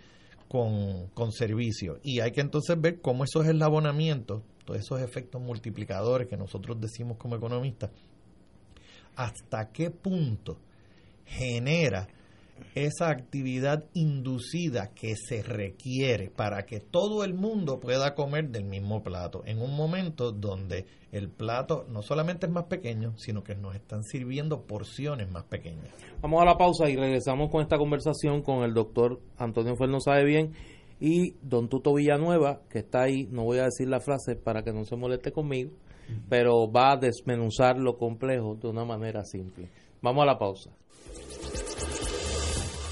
con, 0.52 1.06
con 1.14 1.32
servicio. 1.32 1.98
Y 2.02 2.20
hay 2.20 2.30
que 2.30 2.42
entonces 2.42 2.78
ver 2.78 3.00
cómo 3.00 3.24
esos 3.24 3.46
eslabonamientos, 3.46 4.42
todos 4.66 4.80
esos 4.80 5.00
efectos 5.00 5.40
multiplicadores 5.40 6.28
que 6.28 6.36
nosotros 6.36 6.78
decimos 6.78 7.16
como 7.16 7.36
economistas, 7.36 7.90
hasta 9.16 9.72
qué 9.72 9.90
punto 9.90 10.58
genera 11.24 12.06
esa 12.74 13.10
actividad 13.10 13.84
inducida 13.92 14.92
que 14.94 15.14
se 15.16 15.42
requiere 15.42 16.30
para 16.30 16.64
que 16.64 16.80
todo 16.80 17.24
el 17.24 17.34
mundo 17.34 17.80
pueda 17.80 18.14
comer 18.14 18.48
del 18.48 18.64
mismo 18.64 19.02
plato 19.02 19.42
en 19.44 19.60
un 19.60 19.76
momento 19.76 20.32
donde 20.32 20.86
el 21.10 21.28
plato 21.28 21.84
no 21.88 22.02
solamente 22.02 22.46
es 22.46 22.52
más 22.52 22.64
pequeño, 22.64 23.14
sino 23.18 23.42
que 23.42 23.54
nos 23.54 23.74
están 23.74 24.04
sirviendo 24.04 24.62
porciones 24.62 25.30
más 25.30 25.44
pequeñas. 25.44 25.88
Vamos 26.22 26.40
a 26.40 26.46
la 26.46 26.56
pausa 26.56 26.88
y 26.88 26.96
regresamos 26.96 27.50
con 27.50 27.60
esta 27.60 27.76
conversación 27.76 28.42
con 28.42 28.62
el 28.64 28.72
doctor 28.72 29.20
Antonio 29.36 29.76
Ferno 29.76 30.00
Sabe 30.00 30.24
Bien 30.24 30.52
y 30.98 31.34
don 31.42 31.68
Tuto 31.68 31.94
Villanueva, 31.94 32.62
que 32.70 32.78
está 32.78 33.02
ahí, 33.02 33.26
no 33.30 33.44
voy 33.44 33.58
a 33.58 33.64
decir 33.64 33.88
la 33.88 34.00
frase 34.00 34.36
para 34.36 34.62
que 34.62 34.72
no 34.72 34.84
se 34.84 34.96
moleste 34.96 35.32
conmigo, 35.32 35.72
pero 36.28 36.70
va 36.70 36.92
a 36.92 36.96
desmenuzar 36.96 37.76
lo 37.76 37.96
complejo 37.96 38.54
de 38.54 38.68
una 38.68 38.84
manera 38.84 39.24
simple. 39.24 39.68
Vamos 40.00 40.22
a 40.22 40.26
la 40.26 40.38
pausa. 40.38 40.70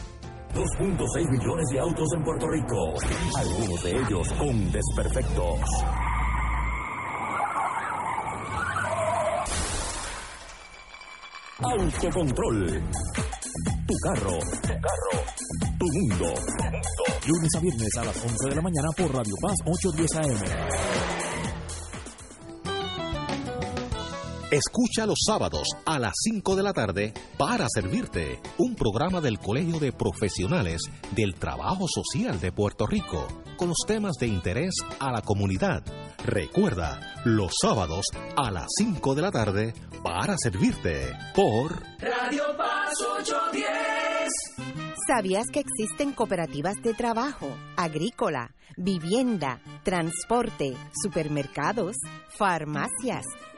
2.6 0.55 1.29
millones 1.29 1.65
de 1.71 1.79
autos 1.79 2.07
en 2.15 2.23
Puerto 2.23 2.47
Rico, 2.47 2.93
algunos 3.37 3.83
de 3.83 3.91
ellos 3.91 4.33
con 4.33 4.71
desperfectos. 4.71 5.59
Autocontrol. 11.59 12.67
Tu 13.87 13.93
carro. 14.03 14.37
Tu 14.61 14.67
carro. 14.67 15.23
Tu 15.79 15.85
mundo. 15.87 16.25
Lunes 17.25 17.55
a 17.55 17.59
viernes 17.59 17.97
a 17.97 18.05
las 18.05 18.15
11 18.15 18.49
de 18.49 18.55
la 18.55 18.61
mañana 18.61 18.89
por 18.95 19.11
Radio 19.11 19.33
Paz 19.41 19.55
810 19.65 20.15
AM. 20.17 21.07
Escucha 24.51 25.07
los 25.07 25.17
sábados 25.25 25.67
a 25.85 25.97
las 25.97 26.13
5 26.23 26.55
de 26.55 26.63
la 26.63 26.73
tarde 26.73 27.13
para 27.39 27.65
servirte 27.73 28.39
un 28.59 28.75
programa 28.75 29.19
del 29.19 29.39
Colegio 29.39 29.79
de 29.79 29.91
Profesionales 29.91 30.83
del 31.15 31.33
Trabajo 31.33 31.87
Social 31.87 32.39
de 32.39 32.51
Puerto 32.51 32.85
Rico 32.85 33.27
con 33.57 33.69
los 33.69 33.79
temas 33.87 34.17
de 34.19 34.27
interés 34.27 34.75
a 34.99 35.11
la 35.11 35.23
comunidad. 35.23 35.83
Recuerda, 36.25 36.99
los 37.25 37.51
sábados 37.61 38.05
a 38.35 38.51
las 38.51 38.67
5 38.77 39.15
de 39.15 39.21
la 39.21 39.31
tarde 39.31 39.73
para 40.03 40.35
servirte 40.37 41.13
por 41.35 41.81
Radio 41.99 42.43
Paz 42.57 42.93
810. 43.21 43.67
¿Sabías 45.07 45.45
que 45.53 45.61
existen 45.61 46.11
cooperativas 46.11 46.75
de 46.83 46.93
trabajo, 46.93 47.55
agrícola, 47.77 48.51
vivienda, 48.75 49.61
transporte, 49.83 50.75
supermercados, 51.01 51.95
farmacias, 52.37 53.23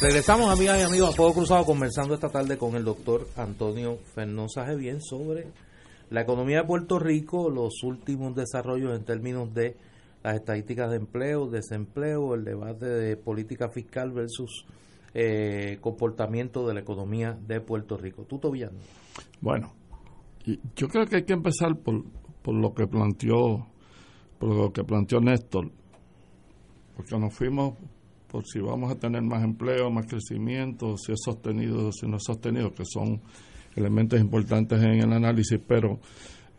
Regresamos, 0.00 0.50
amigas 0.50 0.78
y 0.78 0.82
amigos, 0.82 1.10
a 1.10 1.12
Fuego 1.12 1.34
Cruzado 1.34 1.66
conversando 1.66 2.14
esta 2.14 2.30
tarde 2.30 2.56
con 2.56 2.74
el 2.74 2.84
doctor 2.84 3.28
Antonio 3.36 3.98
Fernández 4.14 4.78
bien 4.78 5.02
sobre 5.02 5.48
la 6.08 6.22
economía 6.22 6.62
de 6.62 6.64
Puerto 6.64 6.98
Rico, 6.98 7.50
los 7.50 7.82
últimos 7.82 8.34
desarrollos 8.34 8.96
en 8.96 9.04
términos 9.04 9.52
de 9.52 9.76
las 10.22 10.36
estadísticas 10.36 10.88
de 10.88 10.96
empleo, 10.96 11.50
desempleo, 11.50 12.34
el 12.34 12.44
debate 12.44 12.86
de 12.86 13.18
política 13.18 13.68
fiscal 13.68 14.10
versus 14.10 14.64
eh, 15.12 15.76
comportamiento 15.82 16.66
de 16.66 16.72
la 16.72 16.80
economía 16.80 17.38
de 17.46 17.60
Puerto 17.60 17.98
Rico. 17.98 18.24
¿Tú, 18.24 18.40
Villano? 18.50 18.78
Bueno, 19.42 19.74
yo 20.76 20.88
creo 20.88 21.04
que 21.04 21.16
hay 21.16 21.24
que 21.24 21.34
empezar 21.34 21.76
por, 21.76 22.04
por 22.40 22.54
lo 22.54 22.72
que 22.72 22.86
planteó 22.86 23.66
por 24.38 24.54
lo 24.54 24.72
que 24.72 24.82
planteó 24.82 25.20
Néstor 25.20 25.70
porque 26.96 27.18
nos 27.18 27.34
fuimos 27.34 27.74
por 28.30 28.46
si 28.46 28.60
vamos 28.60 28.92
a 28.92 28.98
tener 28.98 29.22
más 29.22 29.42
empleo, 29.42 29.90
más 29.90 30.06
crecimiento, 30.06 30.96
si 30.96 31.12
es 31.12 31.18
sostenido 31.24 31.88
o 31.88 31.92
si 31.92 32.06
no 32.06 32.16
es 32.16 32.24
sostenido, 32.24 32.72
que 32.72 32.84
son 32.84 33.20
elementos 33.74 34.20
importantes 34.20 34.80
en 34.82 35.00
el 35.00 35.12
análisis, 35.12 35.58
pero 35.66 35.98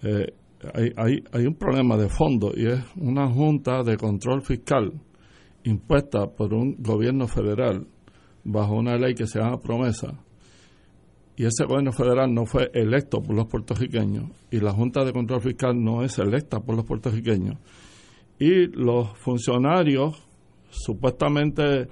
eh, 0.04 0.34
hay, 0.74 0.92
hay, 0.98 1.24
hay 1.32 1.46
un 1.46 1.56
problema 1.56 1.98
de 1.98 2.10
fondo 2.10 2.52
y 2.56 2.68
es 2.68 2.84
una 2.98 3.28
junta 3.30 3.84
de 3.84 3.98
control 3.98 4.44
fiscal 4.44 4.92
impuesta 5.64 6.28
por 6.28 6.54
un 6.54 6.76
gobierno 6.80 7.28
federal 7.28 7.88
bajo 8.44 8.76
una 8.76 8.98
ley 8.98 9.14
que 9.14 9.28
se 9.28 9.40
llama 9.40 9.60
promesa. 9.60 10.24
Y 11.38 11.46
ese 11.46 11.66
gobierno 11.66 11.92
federal 11.92 12.34
no 12.34 12.46
fue 12.46 12.70
electo 12.74 13.22
por 13.22 13.36
los 13.36 13.48
puertorriqueños 13.48 14.30
y 14.52 14.60
la 14.60 14.74
Junta 14.74 15.04
de 15.06 15.14
Control 15.14 15.42
Fiscal 15.42 15.82
no 15.82 16.04
es 16.04 16.20
electa 16.20 16.60
por 16.60 16.76
los 16.76 16.86
puertorriqueños. 16.86 17.58
Y 18.38 18.68
los 18.68 19.18
funcionarios 19.20 20.28
supuestamente 20.72 21.88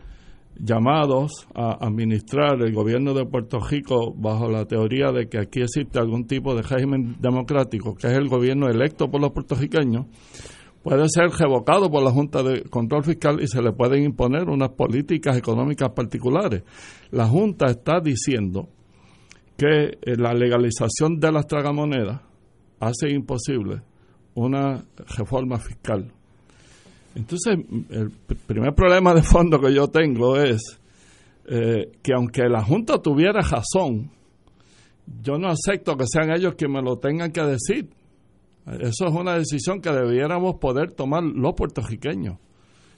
llamados 0.58 1.48
a 1.56 1.86
administrar 1.86 2.62
el 2.62 2.74
gobierno 2.74 3.14
de 3.14 3.26
Puerto 3.26 3.60
Rico 3.60 4.14
bajo 4.14 4.50
la 4.50 4.66
teoría 4.66 5.12
de 5.12 5.28
que 5.30 5.40
aquí 5.40 5.62
existe 5.62 6.00
algún 6.00 6.28
tipo 6.28 6.54
de 6.56 6.64
régimen 6.64 7.16
democrático, 7.20 7.96
que 7.96 8.08
es 8.08 8.14
el 8.14 8.28
gobierno 8.28 8.68
electo 8.68 9.10
por 9.10 9.22
los 9.22 9.32
puertorriqueños, 9.32 10.08
puede 10.84 11.08
ser 11.10 11.30
revocado 11.30 11.90
por 11.90 12.04
la 12.04 12.12
Junta 12.12 12.44
de 12.44 12.64
Control 12.64 13.04
Fiscal 13.04 13.42
y 13.42 13.48
se 13.48 13.62
le 13.62 13.72
pueden 13.72 14.04
imponer 14.04 14.50
unas 14.50 14.70
políticas 14.70 15.38
económicas 15.38 15.92
particulares. 15.92 16.64
La 17.12 17.26
Junta 17.26 17.68
está 17.68 18.00
diciendo 18.02 18.70
que 19.58 19.98
eh, 20.02 20.16
la 20.18 20.34
legalización 20.34 21.20
de 21.20 21.32
las 21.32 21.48
tragamonedas 21.48 22.22
hace 22.80 23.10
imposible 23.10 23.82
una 24.36 24.86
reforma 25.18 25.58
fiscal 25.58 26.14
entonces, 27.20 27.58
el 27.90 28.12
primer 28.48 28.74
problema 28.74 29.14
de 29.14 29.22
fondo 29.22 29.60
que 29.60 29.74
yo 29.74 29.90
tengo 29.90 30.38
es 30.38 30.80
eh, 31.48 31.92
que 32.02 32.14
aunque 32.16 32.44
la 32.48 32.64
Junta 32.64 33.02
tuviera 33.02 33.42
razón, 33.42 34.10
yo 35.22 35.38
no 35.38 35.50
acepto 35.50 35.98
que 35.98 36.06
sean 36.08 36.32
ellos 36.32 36.56
quienes 36.56 36.82
me 36.82 36.82
lo 36.82 36.98
tengan 36.98 37.32
que 37.32 37.42
decir. 37.42 37.90
Eso 38.68 39.08
es 39.08 39.14
una 39.14 39.36
decisión 39.36 39.82
que 39.82 39.92
debiéramos 39.92 40.56
poder 40.56 40.94
tomar 40.94 41.24
los 41.24 41.54
puertorriqueños 41.56 42.38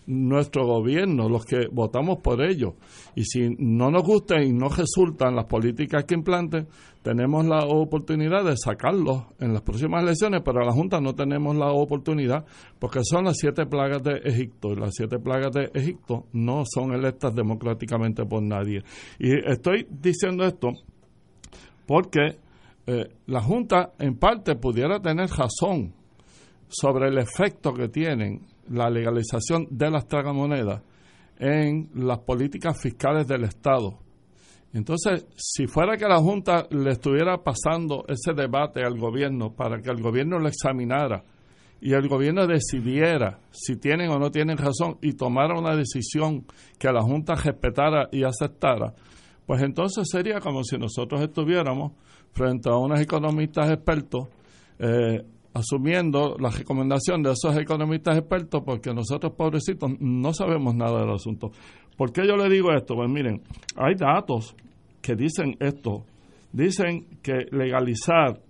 nuestro 0.08 0.66
gobierno, 0.66 1.30
los 1.30 1.46
que 1.46 1.68
votamos 1.72 2.20
por 2.20 2.42
ellos. 2.44 2.74
Y 3.16 3.24
si 3.24 3.56
no 3.60 3.92
nos 3.92 4.04
gustan 4.04 4.44
y 4.44 4.52
no 4.52 4.70
resultan 4.70 5.36
las 5.36 5.46
políticas 5.46 6.06
que 6.06 6.16
implanten, 6.16 6.68
tenemos 7.02 7.46
la 7.46 7.66
oportunidad 7.66 8.44
de 8.44 8.56
sacarlos 8.58 9.24
en 9.40 9.54
las 9.54 9.62
próximas 9.62 10.04
elecciones, 10.04 10.42
pero 10.44 10.62
a 10.62 10.66
la 10.66 10.72
Junta 10.72 11.00
no 11.02 11.16
tenemos 11.16 11.56
la 11.56 11.72
oportunidad 11.72 12.46
porque 12.80 13.00
son 13.04 13.26
las 13.26 13.38
siete 13.38 13.66
plagas 13.66 14.04
de 14.04 14.22
Egipto 14.24 14.72
y 14.72 14.76
las 14.76 14.92
siete 14.94 15.18
plagas 15.20 15.52
de 15.52 15.72
Egipto 15.74 16.26
no 16.34 16.64
son 16.66 16.94
electas 16.94 17.34
democráticamente 17.34 18.26
por 18.26 18.44
nadie. 18.44 18.84
Y 19.20 19.32
estoy 19.50 19.88
diciendo 19.90 20.46
esto 20.46 20.70
porque 21.88 22.38
eh, 22.86 23.10
la 23.28 23.42
Junta 23.42 23.94
en 24.00 24.18
parte 24.18 24.56
pudiera 24.56 25.00
tener 25.00 25.30
razón 25.30 25.94
sobre 26.68 27.10
el 27.10 27.18
efecto 27.18 27.74
que 27.74 27.90
tienen 27.90 28.42
la 28.70 28.90
legalización 28.90 29.68
de 29.70 29.90
las 29.90 30.08
tragamonedas 30.08 30.82
en 31.38 31.90
las 31.96 32.20
políticas 32.20 32.80
fiscales 32.80 33.28
del 33.28 33.46
Estado. 33.46 33.98
Entonces, 34.74 35.28
si 35.36 35.68
fuera 35.68 35.98
que 35.98 36.08
la 36.08 36.18
Junta 36.18 36.68
le 36.70 36.92
estuviera 36.92 37.44
pasando 37.44 38.06
ese 38.08 38.34
debate 38.34 38.84
al 38.84 38.98
gobierno 38.98 39.54
para 39.54 39.82
que 39.82 39.90
el 39.90 40.02
gobierno 40.02 40.40
lo 40.40 40.48
examinara 40.48 41.24
y 41.82 41.94
el 41.94 42.08
gobierno 42.08 42.46
decidiera 42.46 43.40
si 43.50 43.76
tienen 43.78 44.12
o 44.12 44.20
no 44.20 44.30
tienen 44.30 44.58
razón 44.58 44.98
y 45.02 45.14
tomara 45.14 45.60
una 45.60 45.76
decisión 45.76 46.46
que 46.78 46.92
la 46.92 47.02
Junta 47.02 47.34
respetara 47.36 48.08
y 48.12 48.24
aceptara, 48.24 48.94
pues 49.46 49.62
entonces 49.64 50.08
sería 50.10 50.40
como 50.40 50.64
si 50.64 50.78
nosotros 50.78 51.22
estuviéramos 51.22 51.94
frente 52.32 52.70
a 52.70 52.78
unos 52.78 53.02
economistas 53.02 53.72
expertos 53.72 54.30
eh, 54.80 55.26
asumiendo 55.54 56.36
la 56.40 56.50
recomendación 56.50 57.24
de 57.24 57.32
esos 57.32 57.58
economistas 57.58 58.18
expertos 58.18 58.62
porque 58.66 58.94
nosotros 58.94 59.34
pobrecitos 59.34 59.92
no 60.00 60.34
sabemos 60.34 60.76
nada 60.76 61.02
del 61.02 61.12
asunto. 61.12 61.52
¿Por 61.98 62.12
qué 62.12 62.26
yo 62.26 62.38
le 62.38 62.50
digo 62.50 62.72
esto? 62.72 62.96
Pues 62.96 63.10
miren, 63.10 63.42
hay 63.76 63.96
datos 63.96 64.56
que 65.02 65.16
dicen 65.16 65.58
esto. 65.60 66.06
Dicen 66.54 67.06
que 67.22 67.46
legalizar 67.52 68.42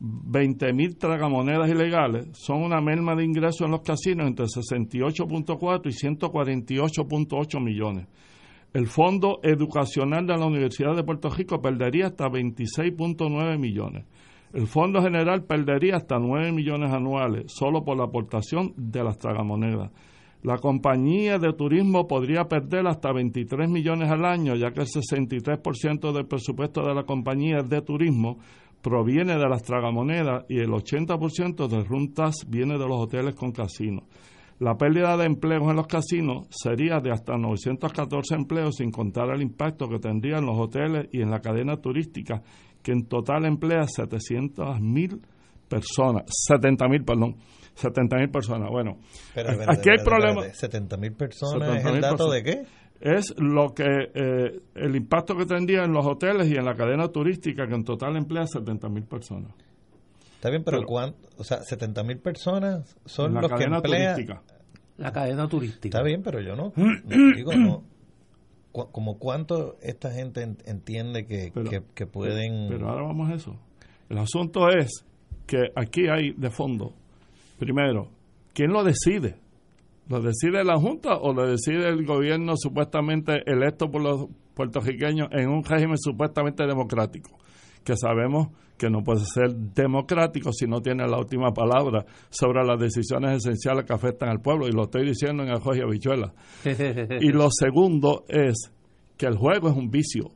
20.000 0.00 0.96
tragamonedas 0.96 1.68
ilegales 1.68 2.28
son 2.32 2.62
una 2.62 2.80
merma 2.80 3.16
de 3.16 3.24
ingresos 3.24 3.62
en 3.62 3.72
los 3.72 3.82
casinos 3.82 4.28
entre 4.28 4.46
68.4 4.46 5.80
y 5.86 6.06
148.8 6.06 7.62
millones. 7.62 8.06
El 8.72 8.86
Fondo 8.86 9.40
Educacional 9.42 10.26
de 10.26 10.36
la 10.36 10.46
Universidad 10.46 10.94
de 10.94 11.02
Puerto 11.02 11.30
Rico 11.30 11.60
perdería 11.60 12.08
hasta 12.08 12.26
26.9 12.26 13.58
millones. 13.58 14.04
El 14.52 14.66
Fondo 14.66 15.02
General 15.02 15.44
perdería 15.44 15.96
hasta 15.96 16.18
9 16.18 16.52
millones 16.52 16.90
anuales 16.90 17.52
solo 17.52 17.84
por 17.84 17.98
la 17.98 18.04
aportación 18.04 18.72
de 18.76 19.04
las 19.04 19.18
tragamonedas. 19.18 19.90
La 20.42 20.56
compañía 20.56 21.38
de 21.38 21.52
turismo 21.52 22.06
podría 22.06 22.44
perder 22.44 22.86
hasta 22.86 23.12
23 23.12 23.68
millones 23.68 24.08
al 24.08 24.24
año, 24.24 24.54
ya 24.54 24.70
que 24.70 24.80
el 24.80 24.86
63% 24.86 26.12
del 26.12 26.26
presupuesto 26.26 26.82
de 26.82 26.94
la 26.94 27.02
compañía 27.02 27.62
de 27.62 27.82
turismo 27.82 28.38
proviene 28.80 29.36
de 29.36 29.48
las 29.48 29.64
tragamonedas 29.64 30.44
y 30.48 30.60
el 30.60 30.70
80% 30.70 31.66
de 31.68 31.84
runtas 31.84 32.46
viene 32.48 32.78
de 32.78 32.86
los 32.86 33.00
hoteles 33.00 33.34
con 33.34 33.52
casinos. 33.52 34.04
La 34.60 34.76
pérdida 34.76 35.16
de 35.16 35.26
empleos 35.26 35.68
en 35.70 35.76
los 35.76 35.86
casinos 35.86 36.46
sería 36.50 36.98
de 36.98 37.12
hasta 37.12 37.36
914 37.36 38.34
empleos 38.34 38.76
sin 38.76 38.90
contar 38.90 39.30
el 39.30 39.40
impacto 39.40 39.88
que 39.88 40.00
tendría 40.00 40.38
en 40.38 40.46
los 40.46 40.58
hoteles 40.58 41.08
y 41.12 41.20
en 41.22 41.30
la 41.30 41.40
cadena 41.40 41.76
turística, 41.76 42.42
que 42.82 42.92
en 42.92 43.06
total 43.06 43.44
emplea 43.44 43.84
700 43.86 44.80
mil 44.80 45.20
personas, 45.68 46.24
70 46.48 46.88
mil, 46.88 47.04
perdón, 47.04 47.36
70 47.74 48.16
mil 48.16 48.30
personas. 48.30 48.70
Bueno, 48.70 48.98
aquí 49.66 49.90
hay 49.90 50.04
problemas. 50.04 50.56
70 50.56 50.96
mil 50.96 51.12
personas, 51.12 51.76
¿es 51.76 51.84
el 51.84 52.00
dato 52.00 52.30
de 52.30 52.42
qué? 52.42 52.62
Es 53.00 53.32
lo 53.38 53.74
que 53.74 53.84
eh, 53.84 54.60
el 54.74 54.96
impacto 54.96 55.36
que 55.36 55.46
tendría 55.46 55.84
en 55.84 55.92
los 55.92 56.04
hoteles 56.04 56.48
y 56.48 56.56
en 56.56 56.64
la 56.64 56.74
cadena 56.74 57.08
turística, 57.08 57.66
que 57.68 57.74
en 57.74 57.84
total 57.84 58.16
emplea 58.16 58.44
70 58.46 58.88
mil 58.88 59.04
personas. 59.04 59.52
Está 60.34 60.50
bien, 60.50 60.64
pero, 60.64 60.82
¿cuánto? 60.84 61.28
O 61.36 61.44
sea, 61.44 61.62
70 61.62 62.02
mil 62.02 62.18
personas 62.18 62.96
son 63.04 63.34
los 63.34 63.50
que 63.52 63.64
emplean. 63.64 64.14
Turística. 64.14 64.42
La 64.96 65.12
cadena 65.12 65.48
turística. 65.48 65.98
Está 65.98 66.02
bien, 66.02 66.22
pero 66.22 66.40
yo 66.40 66.56
no. 66.56 66.72
digo, 67.36 67.52
no. 67.54 67.84
Como 68.86 69.18
cuánto 69.18 69.76
esta 69.82 70.10
gente 70.12 70.42
entiende 70.64 71.26
que, 71.26 71.52
que, 71.94 72.06
pueden. 72.06 72.68
Pero 72.68 72.88
ahora 72.88 73.02
vamos 73.02 73.30
a 73.30 73.34
eso. 73.34 73.56
El 74.08 74.18
asunto 74.18 74.68
es 74.68 75.04
que 75.46 75.70
aquí 75.74 76.08
hay 76.08 76.32
de 76.32 76.50
fondo, 76.50 76.94
primero, 77.58 78.10
¿quién 78.54 78.72
lo 78.72 78.84
decide? 78.84 79.36
¿Lo 80.08 80.22
decide 80.22 80.64
la 80.64 80.78
Junta 80.78 81.16
o 81.18 81.34
lo 81.34 81.46
decide 81.46 81.88
el 81.88 82.06
gobierno 82.06 82.54
supuestamente 82.56 83.42
electo 83.44 83.90
por 83.90 84.02
los 84.02 84.26
puertorriqueños 84.54 85.28
en 85.32 85.50
un 85.50 85.62
régimen 85.62 85.98
supuestamente 85.98 86.66
democrático? 86.66 87.38
Que 87.84 87.96
sabemos 87.96 88.48
que 88.76 88.88
no 88.90 89.02
puede 89.02 89.24
ser 89.24 89.54
democrático 89.54 90.52
si 90.52 90.66
no 90.66 90.80
tiene 90.80 91.06
la 91.06 91.18
última 91.18 91.52
palabra 91.52 92.04
sobre 92.30 92.64
las 92.64 92.78
decisiones 92.78 93.38
esenciales 93.38 93.84
que 93.84 93.92
afectan 93.92 94.28
al 94.28 94.40
pueblo. 94.40 94.68
Y 94.68 94.72
lo 94.72 94.84
estoy 94.84 95.06
diciendo 95.06 95.42
en 95.42 95.50
el 95.50 95.58
y 95.58 95.80
Habichuela. 95.80 96.32
y 97.20 97.28
lo 97.30 97.48
segundo 97.50 98.24
es 98.28 98.72
que 99.16 99.26
el 99.26 99.36
juego 99.36 99.68
es 99.68 99.76
un 99.76 99.90
vicio, 99.90 100.30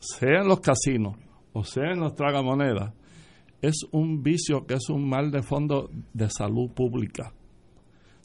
sea 0.00 0.40
en 0.40 0.48
los 0.48 0.60
casinos 0.60 1.16
o 1.54 1.64
sea 1.64 1.92
en 1.92 2.00
los 2.00 2.14
tragamonedas, 2.14 2.92
es 3.62 3.86
un 3.92 4.22
vicio 4.22 4.66
que 4.66 4.74
es 4.74 4.90
un 4.90 5.08
mal 5.08 5.30
de 5.30 5.42
fondo 5.42 5.88
de 6.12 6.28
salud 6.28 6.70
pública, 6.72 7.32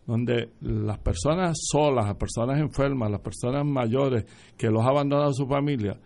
donde 0.05 0.49
las 0.61 0.97
personas 0.97 1.57
solas, 1.61 2.07
las 2.07 2.17
personas 2.17 2.59
enfermas, 2.59 3.11
las 3.11 3.21
personas 3.21 3.65
mayores 3.65 4.25
que 4.57 4.67
los 4.67 4.83
abandonan 4.83 5.29
a 5.29 5.33
su 5.33 5.45
familia, 5.45 5.97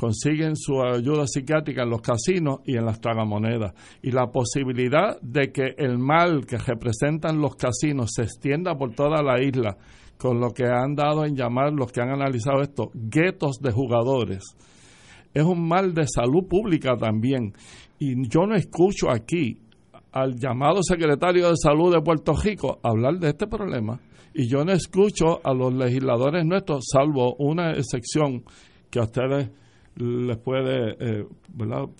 consiguen 0.00 0.56
su 0.56 0.80
ayuda 0.82 1.26
psiquiátrica 1.26 1.82
en 1.82 1.90
los 1.90 2.00
casinos 2.00 2.60
y 2.64 2.78
en 2.78 2.86
las 2.86 3.02
tragamonedas. 3.02 3.74
Y 4.00 4.12
la 4.12 4.28
posibilidad 4.28 5.20
de 5.20 5.52
que 5.52 5.74
el 5.76 5.98
mal 5.98 6.46
que 6.46 6.56
representan 6.56 7.38
los 7.38 7.54
casinos 7.54 8.12
se 8.14 8.22
extienda 8.22 8.74
por 8.78 8.94
toda 8.94 9.22
la 9.22 9.42
isla, 9.42 9.76
con 10.16 10.40
lo 10.40 10.52
que 10.52 10.64
han 10.64 10.94
dado 10.94 11.26
en 11.26 11.36
llamar 11.36 11.74
los 11.74 11.92
que 11.92 12.00
han 12.00 12.08
analizado 12.08 12.62
esto, 12.62 12.90
guetos 12.94 13.58
de 13.60 13.72
jugadores, 13.72 14.42
es 15.34 15.44
un 15.44 15.68
mal 15.68 15.92
de 15.92 16.06
salud 16.06 16.48
pública 16.48 16.96
también. 16.96 17.52
Y 17.98 18.26
yo 18.26 18.46
no 18.46 18.54
escucho 18.54 19.10
aquí 19.10 19.58
al 20.12 20.34
llamado 20.34 20.82
secretario 20.82 21.50
de 21.50 21.56
salud 21.62 21.92
de 21.92 22.00
Puerto 22.00 22.32
Rico 22.42 22.80
hablar 22.82 23.18
de 23.18 23.28
este 23.28 23.46
problema. 23.46 24.00
Y 24.32 24.48
yo 24.48 24.64
no 24.64 24.72
escucho 24.72 25.40
a 25.44 25.52
los 25.52 25.74
legisladores 25.74 26.46
nuestros, 26.46 26.86
salvo 26.90 27.34
una 27.34 27.72
excepción 27.72 28.44
que 28.90 29.00
ustedes 29.00 29.50
les 30.00 30.38
puede 30.38 30.96
eh, 30.98 31.26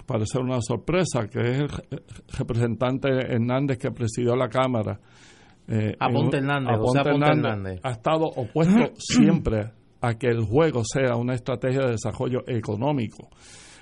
parecer 0.07 0.41
una 0.41 0.61
sorpresa, 0.61 1.29
que 1.29 1.41
es 1.41 1.59
el 1.61 1.69
representante 2.39 3.09
Hernández 3.09 3.79
que 3.79 3.91
presidió 3.91 4.35
la 4.35 4.49
Cámara. 4.49 4.99
Eh, 5.69 5.95
Aponte 6.01 6.39
Hernández, 6.39 6.79
Hernández, 7.05 7.81
ha 7.83 7.91
estado 7.91 8.25
opuesto 8.25 8.93
siempre 8.99 9.73
a 10.01 10.15
que 10.15 10.29
el 10.29 10.43
juego 10.43 10.83
sea 10.85 11.17
una 11.17 11.35
estrategia 11.35 11.81
de 11.83 11.93
desarrollo 11.93 12.41
económico. 12.47 13.29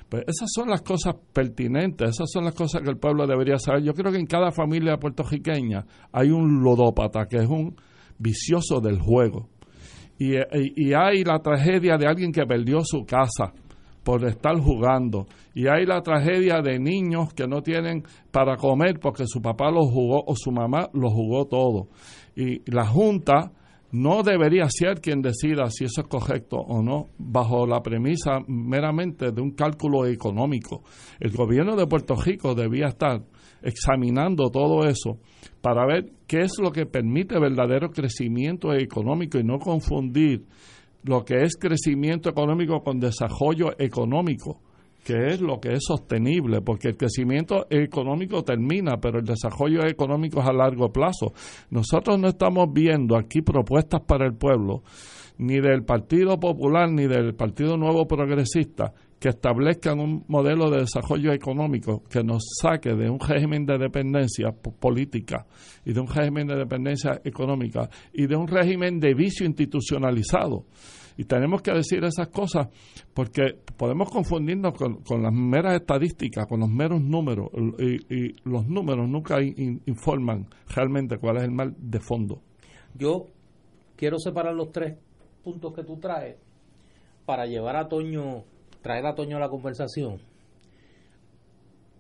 Pues 0.09 0.25
esas 0.27 0.49
son 0.55 0.71
las 0.71 0.83
cosas 0.83 1.15
pertinentes, 1.33 2.11
esas 2.11 2.31
son 2.31 2.45
las 2.45 2.55
cosas 2.55 2.83
que 2.83 2.91
el 2.91 2.97
pueblo 2.97 3.27
debería 3.27 3.59
saber. 3.59 3.83
Yo 3.83 3.93
creo 3.93 4.11
que 4.11 4.19
en 4.19 4.27
cada 4.27 4.51
familia 4.51 4.97
puertorriqueña 4.97 5.85
hay 6.13 6.31
un 6.31 6.63
ludópata, 6.63 7.27
que 7.27 7.37
es 7.37 7.49
un 7.49 7.77
vicioso 8.19 8.81
del 8.81 8.99
juego. 8.99 9.49
Y, 10.19 10.33
y, 10.35 10.95
hay 10.95 11.23
la 11.23 11.39
tragedia 11.39 11.97
de 11.97 12.09
alguien 12.09 12.33
que 12.33 12.45
perdió 12.45 12.81
su 12.83 13.05
casa 13.05 13.53
por 14.03 14.25
estar 14.25 14.59
jugando. 14.59 15.27
Y 15.55 15.67
hay 15.69 15.85
la 15.87 16.03
tragedia 16.03 16.61
de 16.63 16.79
niños 16.79 17.35
que 17.35 17.47
no 17.47 17.63
tienen 17.63 18.05
para 18.31 18.57
comer 18.57 18.99
porque 19.01 19.25
su 19.27 19.41
papá 19.41 19.71
lo 19.71 19.87
jugó 19.87 20.23
o 20.27 20.35
su 20.37 20.51
mamá 20.51 20.89
lo 20.93 21.11
jugó 21.11 21.47
todo. 21.47 21.89
Y 22.37 22.63
la 22.71 22.87
Junta 22.87 23.53
no 23.91 24.23
debería 24.23 24.67
ser 24.69 25.01
quien 25.01 25.23
decida 25.23 25.71
si 25.71 25.85
eso 25.85 26.03
es 26.03 26.09
correcto 26.09 26.57
o 26.57 26.83
no, 26.83 27.09
bajo 27.19 27.67
la 27.67 27.81
premisa 27.81 28.41
meramente 28.47 29.33
de 29.33 29.41
un 29.41 29.53
cálculo 29.53 30.07
económico. 30.07 30.83
El 31.19 31.33
gobierno 31.33 31.75
de 31.75 31.87
Puerto 31.87 32.15
Rico 32.15 32.55
debía 32.55 32.89
estar 32.89 33.23
examinando 33.63 34.51
todo 34.51 34.87
eso 34.87 35.19
para 35.61 35.87
ver 35.87 36.13
qué 36.27 36.43
es 36.43 36.59
lo 36.63 36.71
que 36.71 36.87
permite 36.87 37.39
verdadero 37.41 37.91
crecimiento 37.91 38.73
económico 38.75 39.39
y 39.39 39.45
no 39.45 39.59
confundir 39.59 40.45
lo 41.09 41.25
que 41.25 41.43
es 41.43 41.57
crecimiento 41.57 42.29
económico 42.29 42.83
con 42.83 43.01
desarrollo 43.01 43.71
económico, 43.79 44.61
que 45.03 45.29
es 45.29 45.41
lo 45.41 45.59
que 45.59 45.73
es 45.73 45.85
sostenible, 45.87 46.61
porque 46.61 46.89
el 46.89 46.99
crecimiento 46.99 47.67
económico 47.71 48.45
termina, 48.45 48.99
pero 49.01 49.21
el 49.21 49.25
desarrollo 49.25 49.87
económico 49.87 50.43
es 50.43 50.47
a 50.47 50.53
largo 50.53 50.93
plazo. 50.93 51.33
Nosotros 51.71 52.19
no 52.19 52.29
estamos 52.29 52.71
viendo 52.75 53.17
aquí 53.17 53.41
propuestas 53.41 54.03
para 54.03 54.27
el 54.27 54.35
pueblo, 54.35 54.83
ni 55.39 55.59
del 55.61 55.83
Partido 55.85 56.39
Popular 56.39 56.91
ni 56.91 57.07
del 57.07 57.35
Partido 57.35 57.79
Nuevo 57.79 58.07
Progresista, 58.07 58.93
que 59.19 59.31
establezcan 59.31 59.99
un 60.01 60.25
modelo 60.29 60.71
de 60.71 60.81
desarrollo 60.81 61.33
económico 61.33 62.03
que 62.11 62.23
nos 62.23 62.43
saque 62.61 62.91
de 62.91 63.09
un 63.09 63.19
régimen 63.19 63.65
de 63.65 63.79
dependencia 63.79 64.53
política 64.53 65.47
y 65.87 65.95
de 65.95 66.01
un 66.01 66.07
régimen 66.07 66.47
de 66.47 66.57
dependencia 66.57 67.21
económica 67.25 67.89
y 68.13 68.27
de 68.27 68.37
un 68.37 68.47
régimen 68.47 69.01
de 69.01 69.15
vicio 69.15 69.47
institucionalizado. 69.47 70.67
Y 71.19 71.25
tenemos 71.25 71.61
que 71.61 71.73
decir 71.73 72.03
esas 72.05 72.29
cosas 72.29 72.69
porque 73.13 73.59
podemos 73.77 74.09
confundirnos 74.09 74.73
con, 74.73 75.23
las 75.23 75.33
meras 75.33 75.75
estadísticas, 75.75 76.47
con 76.47 76.61
los 76.61 76.71
meros 76.71 77.03
números, 77.03 77.51
y, 77.79 78.33
los 78.49 78.67
números 78.67 79.07
nunca 79.07 79.43
informan 79.43 80.47
realmente 80.75 81.19
cuál 81.19 81.37
es 81.37 81.43
el 81.43 81.51
mal 81.51 81.75
de 81.77 82.01
fondo. 82.01 82.41
Yo 82.95 83.27
quiero 83.97 84.19
separar 84.19 84.55
los 84.55 84.73
tres 84.73 84.97
puntos 85.45 85.75
que 85.75 85.85
tú 85.85 85.99
traes 85.99 86.37
para 87.27 87.45
llevar 87.45 87.77
a 87.77 87.89
Toño 87.89 88.45
traer 88.83 89.07
a 89.07 89.15
Toño 89.15 89.37
a 89.37 89.41
la 89.41 89.49
conversación, 89.49 90.19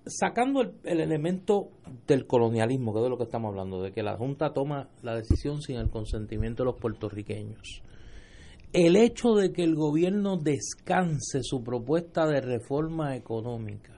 sacando 0.07 0.63
el, 0.63 1.01
elemento 1.01 1.69
del 2.07 2.27
colonialismo, 2.27 2.93
que 2.93 3.01
es 3.01 3.05
de 3.05 3.11
lo 3.11 3.19
que 3.19 3.25
estamos 3.25 3.51
hablando, 3.51 3.83
de 3.83 3.93
que 3.93 4.03
la 4.03 4.17
Junta 4.17 4.53
toma 4.53 4.89
la 5.03 5.15
decisión 5.15 5.61
sin 5.61 5.77
el 5.77 5.91
consentimiento 5.91 6.63
de 6.63 6.71
los 6.71 6.81
puertorriqueños. 6.81 7.83
El 8.73 8.97
hecho 8.97 9.35
de 9.35 9.53
que 9.53 9.63
el 9.63 9.75
gobierno 9.75 10.37
descanse 10.37 11.43
su 11.43 11.63
propuesta 11.63 12.27
de 12.27 12.41
reforma 12.41 13.17
económica 13.17 13.95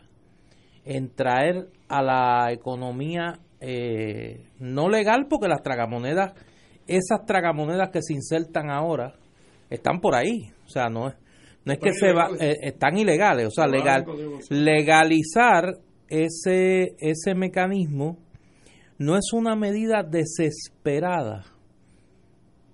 en 0.85 1.14
traer 1.14 1.68
a 1.88 2.02
la 2.02 2.52
economía 2.52 3.38
eh, 3.61 4.46
no 4.59 4.88
legal, 4.88 5.26
porque 5.28 5.48
las 5.48 5.62
tragamonedas, 5.62 6.33
esas 6.87 7.26
tragamonedas 7.26 7.90
que 7.90 8.02
se 8.02 8.14
insertan 8.14 8.70
ahora, 8.70 9.14
están 9.68 10.00
por 10.00 10.14
ahí. 10.14 10.50
O 10.64 10.68
sea, 10.68 10.88
no 10.88 11.09
es 11.09 11.14
no 11.64 11.72
es 11.72 11.78
que 11.78 11.92
se 11.92 12.12
va, 12.12 12.30
eh, 12.38 12.56
están 12.62 12.96
ilegales, 12.96 13.46
o 13.46 13.50
sea, 13.50 13.66
legal, 13.66 14.04
legalizar 14.48 15.74
ese, 16.09 16.96
ese 16.98 17.35
mecanismo 17.35 18.18
no 18.98 19.16
es 19.16 19.33
una 19.33 19.56
medida 19.56 20.02
desesperada 20.02 21.44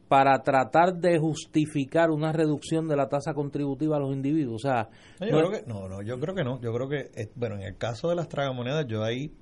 para 0.08 0.42
tratar 0.42 0.94
de 0.94 1.18
justificar 1.18 2.10
una 2.10 2.32
reducción 2.32 2.88
de 2.88 2.96
la 2.96 3.08
tasa 3.08 3.34
contributiva 3.34 3.96
a 3.96 4.00
los 4.00 4.12
individuos. 4.12 4.64
O 4.64 4.68
sea, 4.68 4.88
no, 5.20 5.26
yo 5.26 5.36
creo 5.38 5.50
que, 5.50 5.62
no, 5.66 5.88
no, 5.88 6.02
yo 6.02 6.20
creo 6.20 6.34
que 6.34 6.44
no. 6.44 6.60
Yo 6.60 6.72
creo 6.72 6.88
que, 6.88 7.10
eh, 7.20 7.30
bueno, 7.34 7.56
en 7.56 7.62
el 7.62 7.76
caso 7.76 8.08
de 8.08 8.16
las 8.16 8.28
tragamonedas, 8.28 8.86
yo 8.86 9.02
ahí 9.02 9.32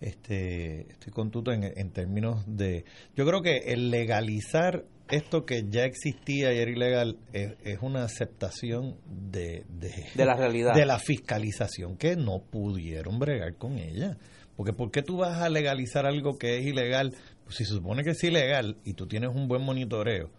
este, 0.00 0.90
estoy 0.92 1.12
con 1.12 1.30
Tuto 1.30 1.52
en, 1.52 1.64
en 1.64 1.90
términos 1.90 2.44
de... 2.46 2.84
Yo 3.14 3.26
creo 3.26 3.42
que 3.42 3.72
el 3.72 3.90
legalizar 3.90 4.84
esto 5.10 5.44
que 5.44 5.64
ya 5.68 5.84
existía 5.84 6.52
y 6.52 6.58
era 6.58 6.70
ilegal 6.70 7.18
es, 7.32 7.78
una 7.82 8.04
aceptación 8.04 8.96
de, 9.06 9.64
de, 9.68 10.24
la 10.24 10.34
realidad. 10.34 10.74
De 10.74 10.86
la 10.86 10.98
fiscalización 10.98 11.96
que 11.96 12.16
no 12.16 12.40
pudieron 12.40 13.18
bregar 13.18 13.56
con 13.56 13.78
ella. 13.78 14.16
Porque 14.56 14.72
¿por 14.72 14.90
qué 14.90 15.02
tú 15.02 15.18
vas 15.18 15.40
a 15.40 15.48
legalizar 15.48 16.06
algo 16.06 16.36
que 16.36 16.58
es 16.58 16.66
ilegal? 16.66 17.14
Si 17.50 17.64
se 17.64 17.74
supone 17.74 18.02
que 18.04 18.10
es 18.10 18.24
ilegal 18.24 18.76
y 18.84 18.94
tú 18.94 19.06
tienes 19.06 19.30
un 19.34 19.48
buen 19.48 19.62
monitoreo, 19.62 20.30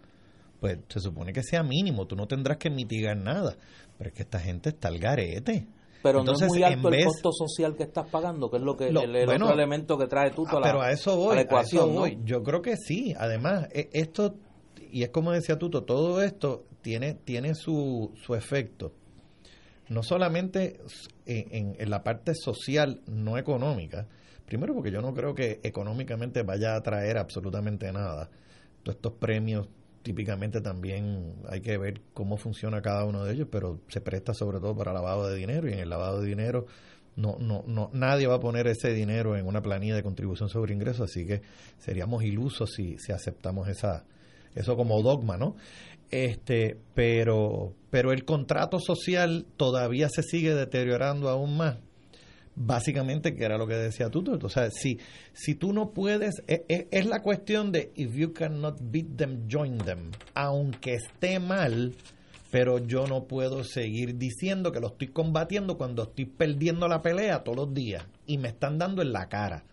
pues 0.60 0.78
se 0.88 1.00
supone 1.00 1.32
que 1.32 1.42
sea 1.42 1.62
mínimo, 1.62 2.06
tú 2.06 2.16
no 2.16 2.26
tendrás 2.26 2.56
que 2.58 2.70
mitigar 2.70 3.16
nada. 3.16 3.56
Pero 3.98 4.08
es 4.10 4.14
que 4.16 4.22
esta 4.22 4.40
gente 4.40 4.70
está 4.70 4.88
al 4.88 4.98
garete. 4.98 5.66
Pero 6.02 6.20
Entonces, 6.20 6.48
no 6.48 6.54
es 6.54 6.58
muy 6.58 6.62
alto 6.64 6.88
el 6.88 7.04
costo 7.04 7.30
social 7.32 7.76
que 7.76 7.84
estás 7.84 8.08
pagando, 8.08 8.50
que 8.50 8.56
es 8.56 8.62
lo 8.62 8.76
que 8.76 8.90
Lo- 8.90 9.02
el, 9.02 9.14
el 9.14 9.26
bueno, 9.26 9.44
otro 9.46 9.56
elemento 9.56 9.96
que 9.96 10.06
trae 10.08 10.30
tú 10.32 10.44
Ah, 10.48 10.52
a 10.56 10.60
la, 10.60 10.62
pero 10.62 10.82
a 10.82 10.90
eso 10.90 11.16
voy, 11.16 11.32
a 11.32 11.34
la 11.36 11.40
a 11.42 11.44
ecuación, 11.44 11.94
voy. 11.94 12.18
Yo 12.24 12.42
creo 12.42 12.60
que 12.62 12.76
sí. 12.76 13.14
Además, 13.16 13.68
e- 13.72 13.88
esto, 13.92 14.34
y 14.90 15.04
es 15.04 15.10
como 15.10 15.30
decía 15.30 15.58
Tuto, 15.58 15.84
todo 15.84 16.20
esto 16.22 16.64
tiene, 16.80 17.14
tiene 17.14 17.54
su, 17.54 18.10
su 18.24 18.34
efecto. 18.34 18.92
No 19.88 20.02
solamente 20.02 20.80
en, 21.26 21.54
en- 21.54 21.76
en 21.78 21.90
la 21.90 22.02
parte 22.02 22.32
social, 22.34 23.00
no 23.06 23.38
económica. 23.38 24.06
Primero 24.52 24.74
porque 24.74 24.90
yo 24.90 25.00
no 25.00 25.14
creo 25.14 25.34
que 25.34 25.60
económicamente 25.62 26.42
vaya 26.42 26.76
a 26.76 26.82
traer 26.82 27.16
absolutamente 27.16 27.90
nada. 27.90 28.28
Todos 28.82 28.96
estos 28.96 29.14
premios 29.14 29.66
típicamente 30.02 30.60
también 30.60 31.36
hay 31.48 31.62
que 31.62 31.78
ver 31.78 32.02
cómo 32.12 32.36
funciona 32.36 32.82
cada 32.82 33.06
uno 33.06 33.24
de 33.24 33.32
ellos, 33.32 33.48
pero 33.50 33.80
se 33.88 34.02
presta 34.02 34.34
sobre 34.34 34.60
todo 34.60 34.76
para 34.76 34.92
lavado 34.92 35.26
de 35.26 35.36
dinero 35.38 35.70
y 35.70 35.72
en 35.72 35.78
el 35.78 35.88
lavado 35.88 36.20
de 36.20 36.28
dinero 36.28 36.66
no, 37.16 37.38
no, 37.40 37.64
no, 37.66 37.88
nadie 37.94 38.26
va 38.26 38.34
a 38.34 38.40
poner 38.40 38.66
ese 38.66 38.92
dinero 38.92 39.38
en 39.38 39.46
una 39.46 39.62
planilla 39.62 39.94
de 39.94 40.02
contribución 40.02 40.50
sobre 40.50 40.74
ingresos, 40.74 41.10
así 41.10 41.26
que 41.26 41.40
seríamos 41.78 42.22
ilusos 42.22 42.72
si, 42.76 42.98
si 42.98 43.10
aceptamos 43.10 43.68
esa, 43.68 44.04
eso 44.54 44.76
como 44.76 45.00
dogma, 45.00 45.38
¿no? 45.38 45.56
Este, 46.10 46.76
pero, 46.92 47.72
pero 47.88 48.12
el 48.12 48.26
contrato 48.26 48.78
social 48.80 49.46
todavía 49.56 50.10
se 50.10 50.22
sigue 50.22 50.54
deteriorando 50.54 51.30
aún 51.30 51.56
más. 51.56 51.78
Básicamente, 52.54 53.34
que 53.34 53.44
era 53.44 53.56
lo 53.56 53.66
que 53.66 53.74
decía 53.74 54.10
tú, 54.10 54.38
o 54.42 54.48
sea, 54.50 54.70
si, 54.70 54.98
si 55.32 55.54
tú 55.54 55.72
no 55.72 55.92
puedes, 55.92 56.42
e- 56.46 56.66
e- 56.68 56.86
es, 56.90 57.06
la 57.06 57.22
cuestión 57.22 57.72
de 57.72 57.92
if 57.94 58.14
you 58.14 58.34
cannot 58.34 58.78
beat 58.80 59.16
them, 59.16 59.48
join 59.48 59.78
them. 59.78 60.10
Aunque 60.34 60.94
esté 60.94 61.38
mal, 61.40 61.94
pero 62.50 62.76
yo 62.78 63.06
no 63.06 63.24
puedo 63.24 63.64
seguir 63.64 64.18
diciendo 64.18 64.70
que 64.70 64.80
lo 64.80 64.88
estoy 64.88 65.08
combatiendo 65.08 65.78
cuando 65.78 66.02
estoy 66.02 66.26
perdiendo 66.26 66.88
la 66.88 67.00
pelea 67.00 67.42
todos 67.42 67.56
los 67.56 67.74
días 67.74 68.04
y 68.26 68.36
me 68.36 68.48
están 68.48 68.76
dando 68.76 69.00
en 69.00 69.14
la 69.14 69.30
cara. 69.30 69.64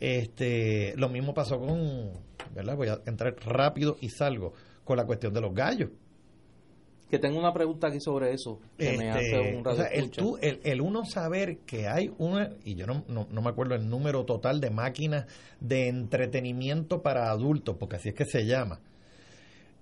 Este, 0.00 0.92
lo 0.96 1.08
mismo 1.08 1.34
pasó 1.34 1.60
con, 1.60 2.10
¿verdad? 2.52 2.76
Voy 2.76 2.88
a 2.88 3.00
entrar 3.06 3.36
rápido 3.46 3.96
y 4.00 4.08
salgo 4.08 4.54
con 4.82 4.96
la 4.96 5.06
cuestión 5.06 5.32
de 5.32 5.40
los 5.40 5.54
gallos. 5.54 5.90
Que 7.10 7.20
tengo 7.20 7.38
una 7.38 7.52
pregunta 7.52 7.86
aquí 7.86 8.00
sobre 8.00 8.32
eso, 8.32 8.58
que 8.76 8.96
me 8.98 9.08
Este, 9.08 9.36
hace 9.36 9.56
un 9.56 9.66
o 9.66 9.76
sea, 9.76 9.86
el, 9.86 10.10
tú- 10.10 10.38
el, 10.42 10.60
el 10.64 10.80
uno 10.80 11.04
saber 11.04 11.58
que 11.58 11.86
hay 11.86 12.10
una, 12.18 12.50
y 12.64 12.74
yo 12.74 12.84
no, 12.86 13.04
no, 13.06 13.28
no 13.30 13.42
me 13.42 13.48
acuerdo 13.50 13.76
el 13.76 13.88
número 13.88 14.24
total 14.24 14.60
de 14.60 14.70
máquinas 14.70 15.26
de 15.60 15.86
entretenimiento 15.86 17.02
para 17.02 17.30
adultos, 17.30 17.76
porque 17.78 17.96
así 17.96 18.08
es 18.08 18.14
que 18.16 18.24
se 18.24 18.44
llama, 18.44 18.80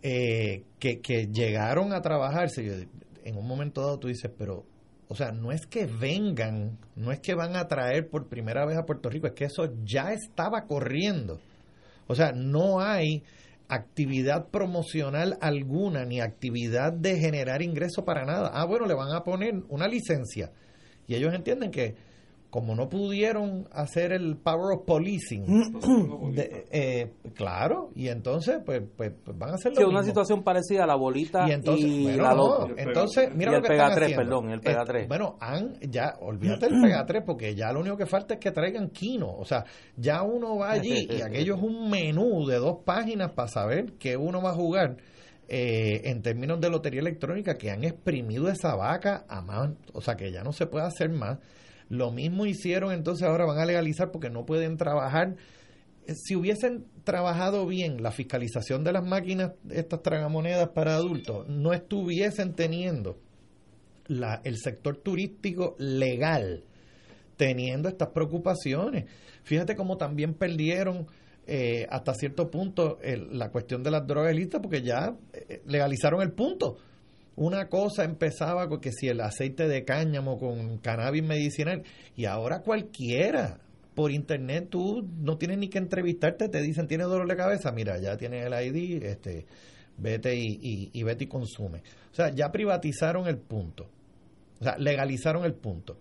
eh, 0.03 0.65
que, 0.79 1.01
que 1.01 1.29
llegaron 1.33 1.93
a 1.93 2.03
trabajarse. 2.03 2.65
Yo- 2.65 2.75
en 3.25 3.39
un 3.39 3.47
momento 3.47 3.81
dado 3.81 3.99
tú 3.99 4.09
dices, 4.09 4.31
pero, 4.37 4.65
o 5.09 5.15
sea, 5.15 5.33
no 5.33 5.51
es 5.51 5.65
que 5.67 5.87
vengan, 5.87 6.77
no 6.95 7.11
es 7.11 7.21
que 7.21 7.35
van 7.35 7.57
a 7.57 7.67
traer 7.69 8.07
por 8.11 8.29
primera 8.29 8.67
vez 8.67 8.77
a 8.77 8.85
Puerto 8.85 9.09
Rico, 9.09 9.27
es 9.27 9.33
que 9.33 9.47
eso 9.47 9.71
ya 9.83 10.13
estaba 10.13 10.67
corriendo. 10.67 11.41
O 12.07 12.15
sea, 12.15 12.33
no 12.33 12.81
hay 12.81 13.23
actividad 13.69 14.49
promocional 14.49 15.39
alguna 15.41 16.05
ni 16.05 16.21
actividad 16.21 16.93
de 16.93 17.19
generar 17.19 17.63
ingreso 17.63 18.05
para 18.05 18.25
nada. 18.25 18.51
Ah, 18.53 18.65
bueno, 18.65 18.87
le 18.87 18.95
van 18.95 19.13
a 19.13 19.25
poner 19.25 19.63
una 19.69 19.89
licencia. 19.89 20.53
Y 21.07 21.15
ellos 21.15 21.35
entienden 21.35 21.71
que 21.71 21.97
como 22.55 22.77
no 22.77 22.89
pudieron 22.89 23.67
hacer 23.73 24.13
el 24.13 24.37
power 24.37 24.79
of 24.79 24.85
policing, 24.87 25.45
de- 26.35 26.67
eh, 26.71 27.11
claro, 27.35 27.91
y 27.97 28.07
entonces 28.07 28.59
pues, 28.65 28.81
pues, 28.97 29.11
pues 29.25 29.37
van 29.37 29.51
a 29.51 29.55
hacer 29.55 29.73
lo 29.73 29.79
Sí, 29.79 29.83
una 29.85 30.05
situación 30.05 30.45
parecida 30.45 30.85
a 30.85 30.87
la 30.87 30.95
bolita 30.95 31.49
Y 31.49 31.51
y, 31.51 31.53
entonces, 31.53 31.91
bueno, 32.05 32.23
la 32.23 32.35
no, 32.35 32.69
entonces, 32.77 33.35
mira 33.35 33.51
Y 33.51 33.55
lo 33.55 33.57
el 33.57 33.63
que 33.65 33.69
Pega 33.71 33.83
están 33.89 33.97
3, 33.97 34.05
haciendo. 34.13 34.23
perdón, 34.37 34.51
el 34.53 34.61
Pega 34.61 34.83
Eh, 34.83 34.87
3. 34.87 35.09
bueno, 35.09 35.37
han, 35.41 35.75
ya, 35.91 36.15
olvídate 36.21 36.69
del 36.69 36.81
Pega 36.81 37.05
3, 37.05 37.23
porque 37.27 37.57
ya 37.57 37.73
lo 37.73 37.81
único 37.81 37.97
que 37.97 38.07
falta 38.07 38.35
es 38.35 38.41
que 38.41 38.53
traigan 38.53 38.91
Kino. 38.91 39.33
O 39.37 39.45
sea, 39.45 39.65
ya 39.97 40.23
uno 40.23 40.57
va 40.57 40.71
allí 40.71 41.09
y 41.11 41.23
aquello 41.23 41.57
es 41.57 41.61
un 41.63 41.91
menú 41.91 42.47
de 42.47 42.59
dos 42.59 42.85
páginas 42.85 43.33
para 43.33 43.49
saber 43.49 43.95
qué 43.99 44.17
uno 44.17 44.41
va 44.41 44.51
a 44.51 44.55
jugar. 44.55 44.97
eh, 45.49 46.03
en 46.09 46.23
términos 46.23 46.59
de 46.61 46.71
lotería 46.71 47.01
electrónica, 47.01 47.59
que 47.59 47.71
han 47.73 47.83
exprimido 47.85 48.49
esa 48.49 48.77
vaca 48.77 49.27
a 49.29 49.43
más, 49.43 49.73
o 49.93 50.01
sea, 50.01 50.15
que 50.15 50.31
ya 50.33 50.43
no 50.45 50.53
se 50.53 50.67
puede 50.67 50.87
hacer 50.87 51.11
más. 51.11 51.39
Lo 51.89 52.11
mismo 52.11 52.47
hicieron, 52.47 52.93
entonces 52.93 53.27
ahora 53.27 53.45
van 53.45 53.59
a 53.59 53.67
legalizar 53.67 54.11
porque 54.11 54.31
no 54.31 54.45
pueden 54.47 54.77
trabajar 54.77 55.37
si 56.07 56.37
hubiesen 56.37 56.85
trabajado 57.05 57.67
bien 57.67 58.03
la 58.03 58.11
fiscalización 58.11 58.85
de 58.85 58.93
las 58.93 59.05
máquinas, 59.05 59.53
estas 59.71 60.03
tragamonedas 60.03 60.69
para 60.71 60.95
adultos, 60.97 61.49
no 61.49 61.73
estuviesen 61.73 62.53
teniendo 62.55 63.19
la, 64.07 64.41
el 64.45 64.59
sector 64.59 64.99
turístico 64.99 65.75
legal 65.79 66.65
teniendo 67.39 67.89
estas 67.89 68.09
preocupaciones. 68.11 69.07
Fíjate 69.45 69.75
cómo 69.77 69.97
también 69.97 70.35
perdieron 70.35 71.07
eh, 71.47 71.87
hasta 71.91 72.15
cierto 72.15 72.51
punto 72.51 72.99
el- 73.03 73.39
la 73.39 73.51
cuestión 73.51 73.83
de 73.83 73.91
las 73.91 74.07
drogas 74.07 74.33
ilícitas 74.35 74.61
porque 74.61 74.83
ya 74.83 75.17
eh, 75.33 75.63
legalizaron 75.67 76.23
el 76.23 76.33
punto. 76.33 76.77
Una 77.37 77.69
cosa 77.69 78.05
empezaba 78.05 78.69
con 78.69 78.81
que 78.81 78.93
si 78.93 79.09
el 79.09 79.21
aceite 79.21 79.67
de 79.67 79.85
cáñamo 79.85 80.39
con 80.39 80.79
cannabis 80.79 81.25
medicinal 81.25 81.83
y 82.17 82.27
ahora 82.27 82.61
cualquiera 82.61 83.59
por 83.95 84.11
internet 84.11 84.69
tú 84.71 85.09
no 85.19 85.37
tienes 85.37 85.59
ni 85.59 85.69
que 85.69 85.79
entrevistarte, 85.79 86.49
te 86.49 86.61
dicen 86.61 86.87
tienes 86.87 87.07
dolor 87.07 87.29
de 87.29 87.37
cabeza, 87.37 87.73
mira, 87.73 87.99
ya 88.01 88.17
tienes 88.17 88.47
el 88.47 88.53
ID, 88.53 89.03
este, 89.05 89.47
vete 89.97 90.37
y, 90.37 90.59
y, 90.61 90.91
y 90.93 91.03
vete 91.03 91.25
y 91.25 91.27
consume. 91.29 91.83
O 92.13 92.15
sea, 92.15 92.31
ya 92.31 92.51
privatizaron 92.51 93.27
el 93.27 93.39
punto. 93.39 93.89
O 94.61 94.65
sea, 94.65 94.77
legalizaron 94.79 95.45
el 95.45 95.55
punto. 95.55 95.99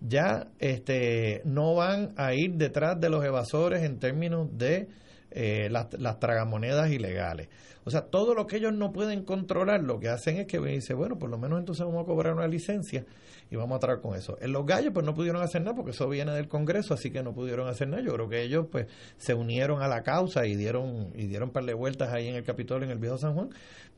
Ya 0.00 0.48
este, 0.58 1.40
no 1.44 1.74
van 1.74 2.12
a 2.16 2.34
ir 2.34 2.54
detrás 2.54 3.00
de 3.00 3.08
los 3.08 3.24
evasores 3.24 3.82
en 3.82 3.98
términos 3.98 4.48
de 4.56 4.88
eh, 5.38 5.68
las, 5.70 5.86
las 6.00 6.18
tragamonedas 6.18 6.90
ilegales. 6.90 7.48
O 7.84 7.90
sea, 7.90 8.02
todo 8.06 8.34
lo 8.34 8.46
que 8.48 8.56
ellos 8.56 8.72
no 8.72 8.90
pueden 8.92 9.22
controlar, 9.22 9.80
lo 9.82 10.00
que 10.00 10.08
hacen 10.08 10.38
es 10.38 10.46
que 10.46 10.58
dicen, 10.58 10.96
bueno, 10.96 11.18
por 11.18 11.30
lo 11.30 11.38
menos 11.38 11.60
entonces 11.60 11.84
vamos 11.86 12.02
a 12.02 12.06
cobrar 12.06 12.32
una 12.34 12.48
licencia 12.48 13.04
y 13.48 13.54
vamos 13.54 13.76
a 13.76 13.78
traer 13.78 14.00
con 14.00 14.16
eso. 14.16 14.36
En 14.40 14.50
los 14.52 14.66
gallos, 14.66 14.92
pues 14.92 15.06
no 15.06 15.14
pudieron 15.14 15.40
hacer 15.42 15.60
nada 15.62 15.76
porque 15.76 15.92
eso 15.92 16.08
viene 16.08 16.32
del 16.32 16.48
Congreso, 16.48 16.94
así 16.94 17.10
que 17.12 17.22
no 17.22 17.32
pudieron 17.32 17.68
hacer 17.68 17.86
nada. 17.88 18.02
Yo 18.02 18.12
creo 18.14 18.28
que 18.28 18.42
ellos, 18.42 18.66
pues, 18.72 18.86
se 19.18 19.34
unieron 19.34 19.82
a 19.82 19.88
la 19.88 20.02
causa 20.02 20.46
y 20.46 20.56
dieron 20.56 21.12
y 21.14 21.26
dieron 21.26 21.50
un 21.50 21.52
par 21.52 21.64
de 21.64 21.74
vueltas 21.74 22.12
ahí 22.12 22.26
en 22.26 22.34
el 22.34 22.42
Capitolio, 22.42 22.86
en 22.86 22.90
el 22.92 22.98
Viejo 22.98 23.18
San 23.18 23.34
Juan. 23.34 23.50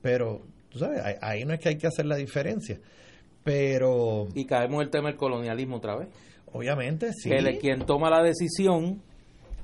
Pero, 0.03 0.43
tú 0.69 0.79
sabes, 0.81 1.01
ahí, 1.03 1.15
ahí 1.23 1.45
no 1.47 1.55
es 1.55 1.61
que 1.61 1.71
hay 1.71 1.79
que 1.79 1.87
hacer 1.87 2.05
la 2.05 2.17
diferencia. 2.17 2.79
Pero, 3.45 4.29
Y 4.35 4.45
caemos 4.45 4.83
el 4.83 4.91
tema 4.91 5.09
del 5.09 5.17
colonialismo 5.17 5.77
otra 5.77 5.97
vez. 5.97 6.09
obviamente, 6.53 7.13
sí. 7.15 7.31
Que 7.31 7.41
le- 7.41 7.59
quien 7.59 7.87
toma 7.87 8.11
la 8.11 8.23
decisión 8.23 9.03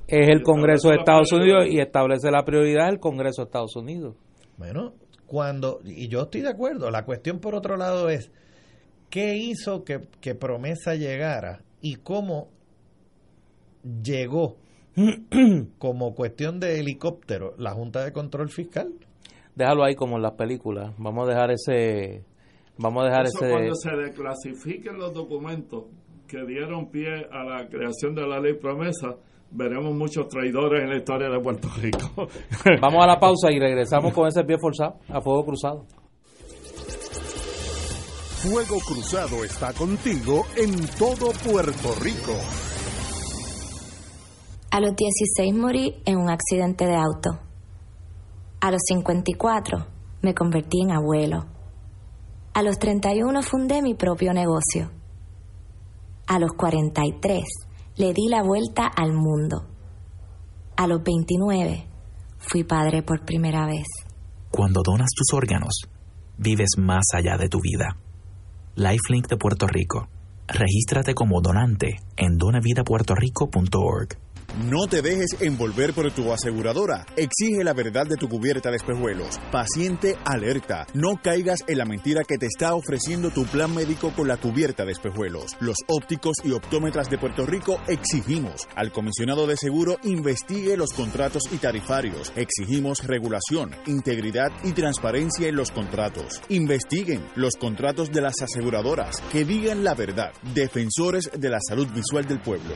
es 0.07 0.27
el 0.29 0.43
Congreso 0.43 0.89
de 0.89 0.95
Estados 0.95 1.31
Unidos 1.31 1.67
y 1.69 1.79
establece 1.79 2.29
la 2.31 2.43
prioridad 2.45 2.89
el 2.89 2.99
Congreso 2.99 3.41
de 3.41 3.45
Estados 3.45 3.75
Unidos. 3.75 4.15
Bueno, 4.57 4.93
cuando, 5.25 5.79
y 5.83 6.07
yo 6.07 6.23
estoy 6.23 6.41
de 6.41 6.49
acuerdo, 6.49 6.91
la 6.91 7.05
cuestión 7.05 7.39
por 7.39 7.55
otro 7.55 7.77
lado 7.77 8.09
es, 8.09 8.31
¿qué 9.09 9.35
hizo 9.35 9.83
que, 9.83 10.07
que 10.21 10.35
Promesa 10.35 10.95
llegara 10.95 11.63
y 11.81 11.95
cómo 11.95 12.49
llegó 14.03 14.57
como 15.77 16.13
cuestión 16.13 16.59
de 16.59 16.79
helicóptero 16.79 17.55
la 17.57 17.71
Junta 17.71 18.03
de 18.03 18.11
Control 18.11 18.49
Fiscal? 18.49 18.93
Déjalo 19.55 19.83
ahí 19.83 19.95
como 19.95 20.17
en 20.17 20.21
las 20.21 20.33
películas. 20.33 20.93
Vamos 20.97 21.27
a 21.27 21.31
dejar 21.31 21.51
ese... 21.51 22.23
Vamos 22.77 23.03
a 23.03 23.07
dejar 23.07 23.25
Eso 23.25 23.45
ese... 23.45 23.51
cuando 23.51 23.75
se 23.75 23.95
declasifiquen 23.95 24.97
los 24.97 25.13
documentos 25.13 25.85
que 26.27 26.43
dieron 26.45 26.91
pie 26.91 27.25
a 27.31 27.43
la 27.43 27.67
creación 27.69 28.15
de 28.15 28.27
la 28.27 28.39
ley 28.39 28.55
promesa, 28.55 29.15
veremos 29.51 29.93
muchos 29.95 30.27
traidores 30.27 30.83
en 30.83 30.89
la 30.89 30.97
historia 30.97 31.29
de 31.29 31.39
Puerto 31.39 31.69
Rico. 31.77 32.11
Vamos 32.81 33.03
a 33.03 33.07
la 33.07 33.19
pausa 33.19 33.51
y 33.51 33.59
regresamos 33.59 34.13
con 34.13 34.27
ese 34.27 34.43
pie 34.43 34.57
forzado, 34.57 34.99
a 35.09 35.21
fuego 35.21 35.45
cruzado. 35.45 35.85
Fuego 38.45 38.77
Cruzado 38.79 39.43
está 39.43 39.73
contigo 39.73 40.45
en 40.55 40.75
todo 40.99 41.31
Puerto 41.51 41.95
Rico. 41.99 42.33
A 44.69 44.79
los 44.79 44.95
16 44.95 45.55
morí 45.55 45.95
en 46.05 46.17
un 46.17 46.29
accidente 46.29 46.85
de 46.85 46.95
auto. 46.95 47.39
A 48.61 48.69
los 48.69 48.81
54 48.85 49.87
me 50.21 50.35
convertí 50.35 50.81
en 50.83 50.91
abuelo. 50.91 51.47
A 52.53 52.61
los 52.61 52.77
31 52.77 53.41
fundé 53.41 53.81
mi 53.81 53.95
propio 53.95 54.31
negocio. 54.31 54.91
A 56.27 56.37
los 56.37 56.51
43 56.53 57.64
le 57.97 58.11
di 58.11 58.27
la 58.27 58.43
vuelta 58.43 58.87
al 58.87 59.13
mundo. 59.13 59.65
A 60.75 60.85
los 60.85 61.01
29 61.01 61.87
fui 62.37 62.65
padre 62.65 63.03
por 63.03 63.23
primera 63.23 63.65
vez. 63.65 63.87
Cuando 64.51 64.81
donas 64.83 65.09
tus 65.15 65.33
órganos, 65.33 65.83
vives 66.37 66.71
más 66.77 67.05
allá 67.13 67.37
de 67.37 67.47
tu 67.47 67.61
vida. 67.61 67.97
Lifelink 68.75 69.29
de 69.29 69.37
Puerto 69.37 69.67
Rico. 69.67 70.09
Regístrate 70.47 71.13
como 71.13 71.39
donante 71.41 72.01
en 72.17 72.37
donavidapuertorico.org. 72.37 74.24
No 74.63 74.87
te 74.87 75.01
dejes 75.01 75.35
envolver 75.41 75.93
por 75.93 76.09
tu 76.13 76.31
aseguradora. 76.31 77.05
Exige 77.17 77.61
la 77.65 77.73
verdad 77.73 78.05
de 78.07 78.15
tu 78.15 78.29
cubierta 78.29 78.69
de 78.71 78.77
espejuelos. 78.77 79.37
Paciente 79.51 80.17
alerta. 80.23 80.87
No 80.93 81.19
caigas 81.21 81.59
en 81.67 81.77
la 81.77 81.85
mentira 81.85 82.23
que 82.23 82.37
te 82.37 82.45
está 82.45 82.73
ofreciendo 82.73 83.31
tu 83.31 83.43
plan 83.45 83.75
médico 83.75 84.13
con 84.15 84.29
la 84.29 84.37
cubierta 84.37 84.85
de 84.85 84.93
espejuelos. 84.93 85.57
Los 85.59 85.75
ópticos 85.87 86.37
y 86.45 86.53
optómetras 86.53 87.09
de 87.09 87.17
Puerto 87.17 87.45
Rico 87.45 87.81
exigimos 87.89 88.65
al 88.75 88.93
comisionado 88.93 89.45
de 89.45 89.57
seguro 89.57 89.97
investigue 90.03 90.77
los 90.77 90.93
contratos 90.93 91.43
y 91.51 91.57
tarifarios. 91.57 92.31
Exigimos 92.37 93.05
regulación, 93.05 93.75
integridad 93.87 94.53
y 94.63 94.71
transparencia 94.71 95.49
en 95.49 95.57
los 95.57 95.71
contratos. 95.71 96.41
Investiguen 96.47 97.25
los 97.35 97.55
contratos 97.57 98.09
de 98.09 98.21
las 98.21 98.41
aseguradoras. 98.41 99.21
Que 99.33 99.43
digan 99.43 99.83
la 99.83 99.95
verdad. 99.95 100.31
Defensores 100.53 101.29
de 101.37 101.49
la 101.49 101.59
salud 101.59 101.87
visual 101.93 102.25
del 102.25 102.39
pueblo. 102.39 102.75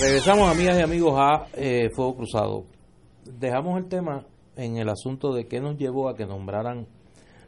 Regresamos, 0.00 0.50
amigas 0.50 0.78
y 0.78 0.82
amigos, 0.82 1.14
a 1.18 1.46
eh, 1.52 1.90
Fuego 1.94 2.16
Cruzado. 2.16 2.64
Dejamos 3.38 3.76
el 3.76 3.86
tema 3.86 4.24
en 4.56 4.78
el 4.78 4.88
asunto 4.88 5.34
de 5.34 5.46
qué 5.46 5.60
nos 5.60 5.76
llevó 5.76 6.08
a 6.08 6.16
que 6.16 6.24
nombraran 6.24 6.86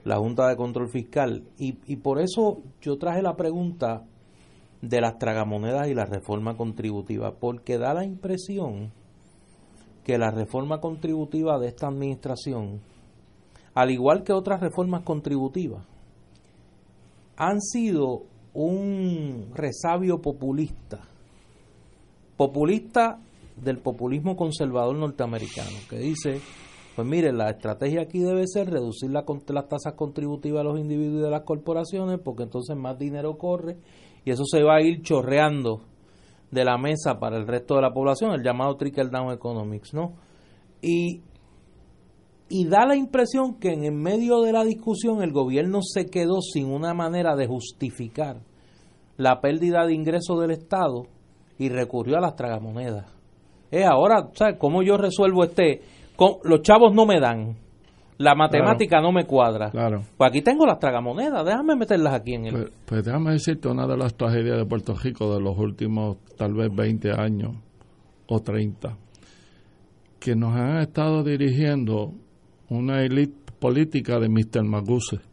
la 0.04 0.18
Junta 0.18 0.48
de 0.48 0.56
Control 0.56 0.90
Fiscal. 0.90 1.44
Y, 1.56 1.78
y 1.86 1.96
por 1.96 2.20
eso 2.20 2.60
yo 2.82 2.98
traje 2.98 3.22
la 3.22 3.36
pregunta 3.36 4.04
de 4.82 5.00
las 5.00 5.16
tragamonedas 5.16 5.88
y 5.88 5.94
la 5.94 6.04
reforma 6.04 6.54
contributiva, 6.54 7.36
porque 7.40 7.78
da 7.78 7.94
la 7.94 8.04
impresión 8.04 8.92
que 10.04 10.18
la 10.18 10.30
reforma 10.30 10.78
contributiva 10.78 11.58
de 11.58 11.68
esta 11.68 11.86
administración, 11.86 12.82
al 13.72 13.90
igual 13.90 14.24
que 14.24 14.34
otras 14.34 14.60
reformas 14.60 15.04
contributivas, 15.04 15.86
han 17.34 17.62
sido 17.62 18.24
un 18.52 19.52
resabio 19.54 20.20
populista 20.20 21.08
populista 22.36 23.18
del 23.56 23.78
populismo 23.78 24.36
conservador 24.36 24.96
norteamericano, 24.96 25.76
que 25.88 25.98
dice, 25.98 26.40
pues 26.96 27.06
mire, 27.06 27.32
la 27.32 27.50
estrategia 27.50 28.02
aquí 28.02 28.20
debe 28.20 28.46
ser 28.46 28.70
reducir 28.70 29.10
la, 29.10 29.24
las 29.48 29.68
tasas 29.68 29.94
contributivas 29.94 30.62
de 30.62 30.70
los 30.70 30.78
individuos 30.78 31.20
y 31.20 31.24
de 31.24 31.30
las 31.30 31.42
corporaciones, 31.42 32.18
porque 32.22 32.44
entonces 32.44 32.76
más 32.76 32.98
dinero 32.98 33.36
corre 33.38 33.78
y 34.24 34.30
eso 34.30 34.44
se 34.44 34.62
va 34.62 34.76
a 34.76 34.82
ir 34.82 35.02
chorreando 35.02 35.82
de 36.50 36.64
la 36.64 36.76
mesa 36.76 37.18
para 37.18 37.36
el 37.36 37.46
resto 37.46 37.76
de 37.76 37.82
la 37.82 37.92
población, 37.92 38.32
el 38.32 38.42
llamado 38.42 38.76
trickle 38.76 39.08
down 39.10 39.32
economics, 39.32 39.94
¿no? 39.94 40.12
Y, 40.82 41.22
y 42.48 42.66
da 42.66 42.84
la 42.84 42.94
impresión 42.94 43.58
que 43.58 43.72
en 43.72 43.94
medio 43.96 44.42
de 44.42 44.52
la 44.52 44.62
discusión 44.62 45.22
el 45.22 45.32
gobierno 45.32 45.80
se 45.82 46.06
quedó 46.06 46.42
sin 46.42 46.66
una 46.66 46.92
manera 46.92 47.36
de 47.36 47.46
justificar 47.46 48.42
la 49.16 49.40
pérdida 49.40 49.86
de 49.86 49.94
ingresos 49.94 50.40
del 50.40 50.50
Estado 50.50 51.06
y 51.62 51.68
recurrió 51.68 52.18
a 52.18 52.20
las 52.20 52.34
tragamonedas. 52.34 53.06
Es 53.70 53.86
ahora, 53.86 54.30
¿sabes 54.34 54.56
cómo 54.58 54.82
yo 54.82 54.96
resuelvo 54.96 55.44
este? 55.44 55.80
Con, 56.16 56.38
los 56.42 56.62
chavos 56.62 56.92
no 56.92 57.06
me 57.06 57.20
dan, 57.20 57.54
la 58.18 58.34
matemática 58.34 59.00
no 59.00 59.12
me 59.12 59.26
cuadra. 59.26 59.70
Claro. 59.70 60.02
Pues 60.16 60.28
aquí 60.28 60.42
tengo 60.42 60.66
las 60.66 60.80
tragamonedas, 60.80 61.46
déjame 61.46 61.76
meterlas 61.76 62.14
aquí 62.14 62.34
en 62.34 62.46
el. 62.46 62.52
Pues, 62.52 62.72
pues, 62.84 63.04
déjame 63.04 63.32
decirte 63.34 63.68
una 63.68 63.86
de 63.86 63.96
las 63.96 64.16
tragedias 64.16 64.58
de 64.58 64.66
Puerto 64.66 64.94
Rico 64.94 65.32
de 65.32 65.40
los 65.40 65.56
últimos 65.56 66.16
tal 66.36 66.52
vez 66.54 66.68
20 66.74 67.12
años 67.12 67.52
o 68.26 68.40
30, 68.40 68.96
que 70.18 70.34
nos 70.34 70.56
han 70.56 70.78
estado 70.78 71.22
dirigiendo 71.22 72.12
una 72.70 73.02
élite 73.02 73.52
política 73.60 74.18
de 74.18 74.28
Mr. 74.28 74.64
Maguse 74.64 75.31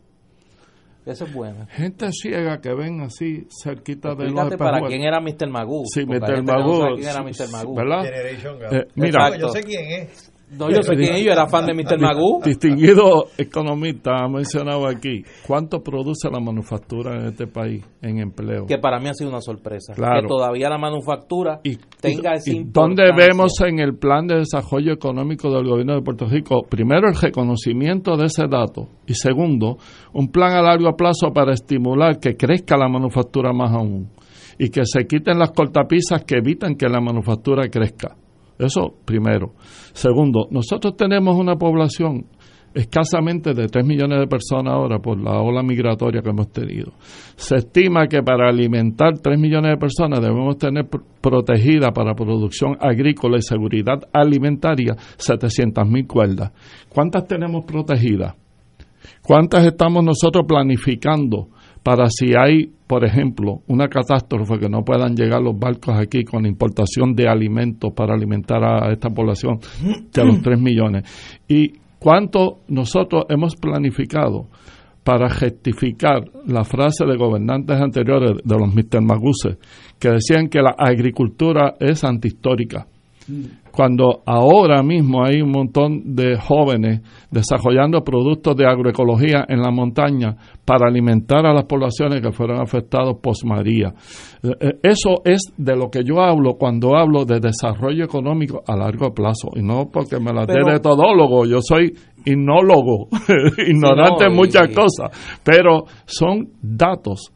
eso 1.12 1.26
es 1.26 1.34
bueno. 1.34 1.68
Gente 1.70 2.12
ciega 2.12 2.60
que 2.62 2.74
ven 2.74 3.02
así 3.02 3.48
cerquita 3.64 4.16
de 4.16 4.30
los 4.30 4.56
para 4.56 4.82
quién 4.82 5.02
era 5.04 5.20
Mr. 5.20 5.50
Magoo. 5.50 5.84
Sí, 5.86 6.06
Mr. 6.06 6.44
Magoo. 6.44 6.90
No 6.90 6.96
quién 6.96 7.10
era 7.10 7.24
Mr. 7.24 7.52
Magoo. 7.52 7.76
¿Verdad? 7.76 8.06
Eh, 8.06 8.88
mira, 8.96 9.38
yo 9.38 9.50
sé 9.50 9.62
quién 9.64 9.86
es. 9.92 10.32
No, 10.52 10.70
yo 10.70 10.82
sé 10.82 10.96
quién 10.96 11.16
es, 11.16 11.24
yo 11.24 11.32
era 11.32 11.48
fan 11.48 11.66
de 11.66 11.74
Mr. 11.74 12.00
Magoo. 12.00 12.42
Distinguido 12.44 13.28
economista 13.38 14.12
ha 14.24 14.28
mencionado 14.28 14.88
aquí, 14.88 15.24
¿cuánto 15.46 15.82
produce 15.82 16.28
la 16.32 16.40
manufactura 16.40 17.16
en 17.16 17.28
este 17.28 17.46
país 17.46 17.86
en 18.02 18.20
empleo? 18.20 18.66
Que 18.66 18.80
para 18.80 19.00
mí 19.00 19.10
ha 19.10 19.14
sido 19.14 19.30
una 19.30 19.42
sorpresa. 19.42 19.94
Claro. 19.94 20.22
Que 20.22 20.28
todavía 20.28 20.70
la 20.70 20.78
manufactura 20.78 21.60
y, 21.64 21.78
tenga 22.02 22.34
ese 22.34 22.52
y 22.52 22.64
¿Dónde 22.66 23.04
vemos 23.16 23.54
en 23.62 23.80
el 23.80 23.96
plan 23.98 24.26
de 24.26 24.38
desarrollo 24.38 24.94
económico 24.94 25.52
del 25.52 25.68
gobierno 25.68 25.96
de 25.96 26.02
Puerto 26.02 26.26
Rico, 26.26 26.64
primero, 26.68 27.08
el 27.08 27.16
reconocimiento 27.16 28.16
de 28.18 28.26
ese 28.26 28.48
dato 28.50 28.88
y 29.06 29.14
segundo, 29.14 29.78
un 30.14 30.30
plan 30.32 30.54
a 30.54 30.62
largo 30.62 30.96
plazo 30.96 31.32
para 31.34 31.54
estimular 31.54 32.20
que 32.20 32.36
crezca 32.36 32.76
la 32.76 32.90
manufactura 32.90 33.54
más 33.54 33.72
aún 33.72 34.10
y 34.58 34.70
que 34.70 34.82
se 34.84 35.06
quiten 35.06 35.38
las 35.38 35.52
cortapisas 35.52 36.24
que 36.26 36.38
evitan 36.38 36.76
que 36.76 36.90
la 36.90 37.00
manufactura 37.00 37.70
crezca? 37.70 38.16
Eso 38.60 38.94
primero. 39.06 39.54
Segundo, 39.94 40.48
nosotros 40.52 40.98
tenemos 40.98 41.38
una 41.38 41.56
población 41.56 42.26
escasamente 42.74 43.54
de 43.54 43.68
3 43.68 43.86
millones 43.86 44.20
de 44.20 44.28
personas 44.28 44.74
ahora 44.74 45.00
por 45.00 45.20
la 45.20 45.42
ola 45.42 45.64
migratoria 45.64 46.22
que 46.22 46.30
hemos 46.30 46.52
tenido. 46.52 46.92
Se 47.36 47.56
estima 47.56 48.08
que 48.08 48.22
para 48.22 48.50
alimentar 48.50 49.18
3 49.18 49.40
millones 49.40 49.72
de 49.72 49.78
personas 49.78 50.22
debemos 50.22 50.58
tener 50.58 50.88
protegida 51.22 51.92
para 51.92 52.14
producción 52.14 52.78
agrícola 52.80 53.38
y 53.38 53.42
seguridad 53.42 54.00
alimentaria 54.14 54.96
700 55.18 55.88
mil 55.88 56.06
cuerdas. 56.06 56.52
¿Cuántas 56.90 57.28
tenemos 57.28 57.66
protegidas? 57.66 58.36
¿Cuántas 59.24 59.66
estamos 59.66 60.04
nosotros 60.04 60.46
planificando 60.48 61.50
para 61.84 62.08
si 62.10 62.34
hay, 62.38 62.72
por 62.88 63.06
ejemplo, 63.06 63.62
una 63.68 63.88
catástrofe 63.88 64.60
que 64.60 64.70
no 64.70 64.84
puedan 64.84 65.16
llegar 65.16 65.42
los 65.42 65.58
barcos 65.58 65.96
aquí 65.98 66.24
con 66.24 66.46
importación 66.46 67.14
de 67.14 67.28
alimentos 67.28 67.94
para 67.94 68.14
alimentar 68.14 68.64
a 68.64 68.92
esta 68.92 69.10
población 69.10 69.60
de 70.14 70.26
los 70.26 70.42
3 70.44 70.60
millones. 70.60 71.04
¿Y 71.48 71.74
cuánto 72.00 72.60
nosotros 72.68 73.26
hemos 73.30 73.56
planificado 73.56 74.48
para 75.04 75.28
rectificar 75.28 76.24
la 76.46 76.64
frase 76.64 77.06
de 77.06 77.18
gobernantes 77.18 77.80
anteriores 77.80 78.32
de 78.44 78.56
los 78.58 78.74
Mr. 78.74 79.02
Maguse 79.02 79.58
que 79.98 80.10
decían 80.10 80.50
que 80.50 80.62
la 80.62 80.76
agricultura 80.78 81.76
es 81.80 82.04
antihistórica? 82.04 82.86
Cuando 83.72 84.24
ahora 84.26 84.84
mismo 84.84 85.24
hay 85.24 85.42
un 85.42 85.52
montón 85.52 86.16
de 86.16 86.38
jóvenes 86.38 87.02
desarrollando 87.32 88.04
productos 88.04 88.56
de 88.56 88.66
agroecología 88.66 89.46
en 89.48 89.62
la 89.62 89.72
montaña 89.72 90.36
para 90.66 90.88
alimentar 90.88 91.46
a 91.46 91.54
las 91.54 91.66
poblaciones 91.66 92.22
que 92.22 92.32
fueron 92.32 92.62
afectadas 92.62 93.16
post 93.22 93.46
María. 93.46 93.94
Eh, 94.44 94.50
eh, 94.60 94.80
eso 94.84 95.22
es 95.24 95.42
de 95.58 95.76
lo 95.76 95.90
que 95.90 96.04
yo 96.04 96.20
hablo 96.20 96.56
cuando 96.56 96.98
hablo 96.98 97.26
de 97.26 97.40
desarrollo 97.40 98.04
económico 98.04 98.62
a 98.68 98.76
largo 98.76 99.14
plazo, 99.14 99.50
y 99.56 99.62
no 99.62 99.90
porque 99.92 100.20
me 100.20 100.34
la 100.34 100.46
dé 100.46 100.60
de 100.66 100.80
todólogo, 100.80 101.46
yo 101.46 101.60
soy 101.62 101.94
inólogo, 102.26 103.08
ignorante 103.66 104.26
en 104.28 104.36
muchas 104.36 104.68
cosas, 104.70 105.40
pero 105.44 105.86
son 106.06 106.50
datos 106.62 107.32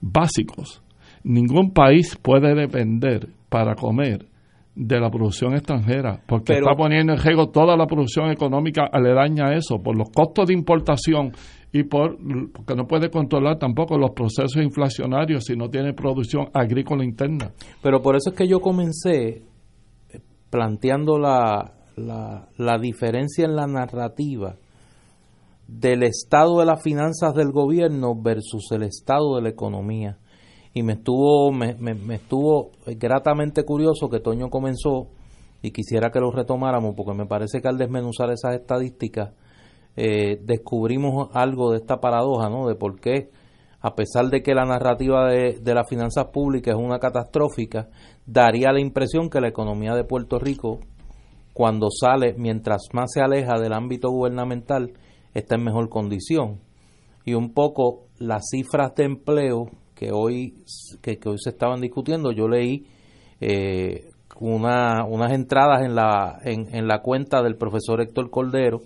básicos. 0.00 0.82
Ningún 1.24 1.72
país 1.72 2.18
puede 2.20 2.54
depender 2.54 3.28
para 3.48 3.74
comer 3.74 4.31
de 4.74 4.98
la 4.98 5.10
producción 5.10 5.54
extranjera, 5.54 6.22
porque 6.26 6.54
está 6.54 6.74
poniendo 6.74 7.12
en 7.12 7.18
riesgo 7.18 7.50
toda 7.50 7.76
la 7.76 7.86
producción 7.86 8.30
económica 8.30 8.88
aledaña 8.90 9.48
a 9.48 9.54
eso, 9.54 9.82
por 9.82 9.96
los 9.96 10.08
costos 10.10 10.48
de 10.48 10.54
importación 10.54 11.32
y 11.72 11.84
por 11.84 12.16
porque 12.52 12.74
no 12.74 12.86
puede 12.86 13.10
controlar 13.10 13.58
tampoco 13.58 13.98
los 13.98 14.12
procesos 14.12 14.56
inflacionarios 14.56 15.44
si 15.44 15.56
no 15.56 15.68
tiene 15.68 15.92
producción 15.92 16.48
agrícola 16.54 17.04
interna. 17.04 17.52
Pero 17.82 18.00
por 18.00 18.16
eso 18.16 18.30
es 18.30 18.36
que 18.36 18.48
yo 18.48 18.60
comencé 18.60 19.42
planteando 20.48 21.18
la, 21.18 21.74
la, 21.96 22.48
la 22.56 22.78
diferencia 22.78 23.44
en 23.44 23.56
la 23.56 23.66
narrativa 23.66 24.56
del 25.66 26.02
estado 26.02 26.60
de 26.60 26.66
las 26.66 26.82
finanzas 26.82 27.34
del 27.34 27.50
gobierno 27.50 28.14
versus 28.14 28.70
el 28.72 28.82
estado 28.82 29.36
de 29.36 29.42
la 29.42 29.48
economía 29.48 30.18
y 30.74 30.82
me 30.82 30.94
estuvo 30.94 31.52
me, 31.52 31.74
me, 31.74 32.14
estuvo 32.14 32.70
gratamente 32.86 33.64
curioso 33.64 34.08
que 34.08 34.20
Toño 34.20 34.48
comenzó 34.48 35.08
y 35.62 35.70
quisiera 35.70 36.10
que 36.10 36.20
lo 36.20 36.30
retomáramos 36.30 36.94
porque 36.96 37.14
me 37.14 37.26
parece 37.26 37.60
que 37.60 37.68
al 37.68 37.78
desmenuzar 37.78 38.30
esas 38.30 38.54
estadísticas 38.54 39.32
eh, 39.96 40.40
descubrimos 40.42 41.28
algo 41.34 41.72
de 41.72 41.78
esta 41.78 42.00
paradoja, 42.00 42.48
¿no? 42.48 42.66
De 42.66 42.74
por 42.74 42.98
qué, 42.98 43.30
a 43.80 43.94
pesar 43.94 44.30
de 44.30 44.42
que 44.42 44.54
la 44.54 44.64
narrativa 44.64 45.30
de, 45.30 45.58
de 45.60 45.74
las 45.74 45.88
finanzas 45.88 46.26
públicas 46.32 46.74
es 46.74 46.82
una 46.82 46.98
catastrófica, 46.98 47.90
daría 48.26 48.72
la 48.72 48.80
impresión 48.80 49.28
que 49.28 49.40
la 49.40 49.48
economía 49.48 49.94
de 49.94 50.04
Puerto 50.04 50.38
Rico, 50.38 50.78
cuando 51.52 51.88
sale, 51.90 52.34
mientras 52.38 52.88
más 52.94 53.12
se 53.12 53.20
aleja 53.20 53.60
del 53.60 53.74
ámbito 53.74 54.08
gubernamental, 54.08 54.94
está 55.34 55.56
en 55.56 55.64
mejor 55.64 55.90
condición. 55.90 56.60
Y 57.24 57.34
un 57.34 57.52
poco 57.52 58.06
las 58.18 58.44
cifras 58.50 58.94
de 58.94 59.04
empleo 59.04 59.66
que 60.02 60.10
hoy, 60.10 60.54
que, 61.00 61.18
hoy 61.26 61.36
se 61.38 61.50
estaban 61.50 61.80
discutiendo, 61.80 62.32
yo 62.32 62.48
leí 62.48 62.86
eh, 63.40 64.10
una, 64.40 65.04
unas 65.04 65.30
entradas 65.32 65.82
en 65.84 65.94
la, 65.94 66.40
en, 66.42 66.88
la 66.88 67.02
cuenta 67.02 67.40
del 67.40 67.56
profesor 67.56 68.00
Héctor 68.00 68.28
Cordero, 68.28 68.80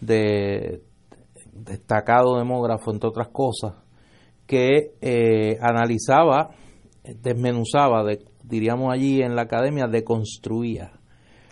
de, 0.00 0.80
destacado 1.52 2.38
demógrafo, 2.38 2.90
entre 2.90 3.10
otras 3.10 3.28
cosas, 3.28 3.74
que 4.46 4.94
eh, 5.02 5.58
analizaba, 5.60 6.48
desmenuzaba, 7.04 8.04
de, 8.04 8.24
diríamos 8.42 8.90
allí 8.90 9.20
en 9.20 9.36
la 9.36 9.42
academia, 9.42 9.86
deconstruía 9.86 10.92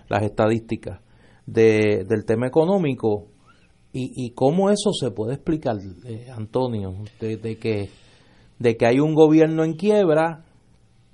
las 0.09 0.23
estadísticas 0.23 1.01
de, 1.45 2.07
del 2.09 2.25
tema 2.25 2.47
económico 2.47 3.27
y, 3.93 4.25
y 4.25 4.31
cómo 4.31 4.71
eso 4.71 4.93
se 4.99 5.11
puede 5.11 5.35
explicar, 5.35 5.77
eh, 6.07 6.29
Antonio, 6.35 6.95
de, 7.21 7.59
que 7.59 7.91
de 8.59 8.77
que 8.77 8.87
hay 8.87 9.01
un 9.01 9.15
gobierno 9.15 9.65
en 9.65 9.75
quiebra, 9.75 10.45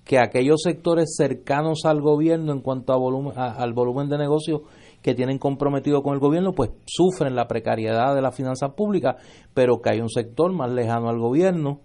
que 0.05 0.19
aquellos 0.19 0.63
sectores 0.63 1.15
cercanos 1.17 1.85
al 1.85 2.01
gobierno 2.01 2.53
en 2.53 2.61
cuanto 2.61 2.93
a 2.93 2.97
volumen, 2.97 3.35
al 3.37 3.73
volumen 3.73 4.09
de 4.09 4.19
negocio 4.19 4.63
que 5.01 5.15
tienen 5.15 5.39
comprometido 5.39 6.03
con 6.03 6.15
el 6.15 6.21
gobierno, 6.21 6.53
pues 6.53 6.71
sufren 6.87 7.35
la 7.35 7.47
precariedad 7.47 8.15
de 8.15 8.23
la 8.23 8.33
finanza 8.33 8.69
pública, 8.75 9.17
pero 9.53 9.81
que 9.81 9.91
hay 9.91 10.01
un 10.01 10.09
sector 10.09 10.53
más 10.53 10.71
lejano 10.71 11.09
al 11.09 11.19
gobierno. 11.19 11.81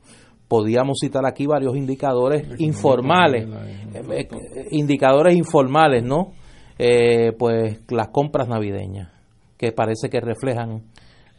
Podíamos 0.48 1.00
citar 1.02 1.26
aquí 1.26 1.46
varios 1.46 1.76
indicadores 1.76 2.48
informales, 2.60 3.48
eh, 3.94 4.02
eh, 4.20 4.28
indicadores 4.72 5.36
informales, 5.36 6.04
¿no? 6.04 6.32
Eh, 6.80 7.34
pues 7.38 7.82
las 7.90 8.10
compras 8.10 8.48
navideñas, 8.48 9.12
que 9.58 9.72
parece 9.72 10.10
que 10.10 10.22
reflejan 10.22 10.84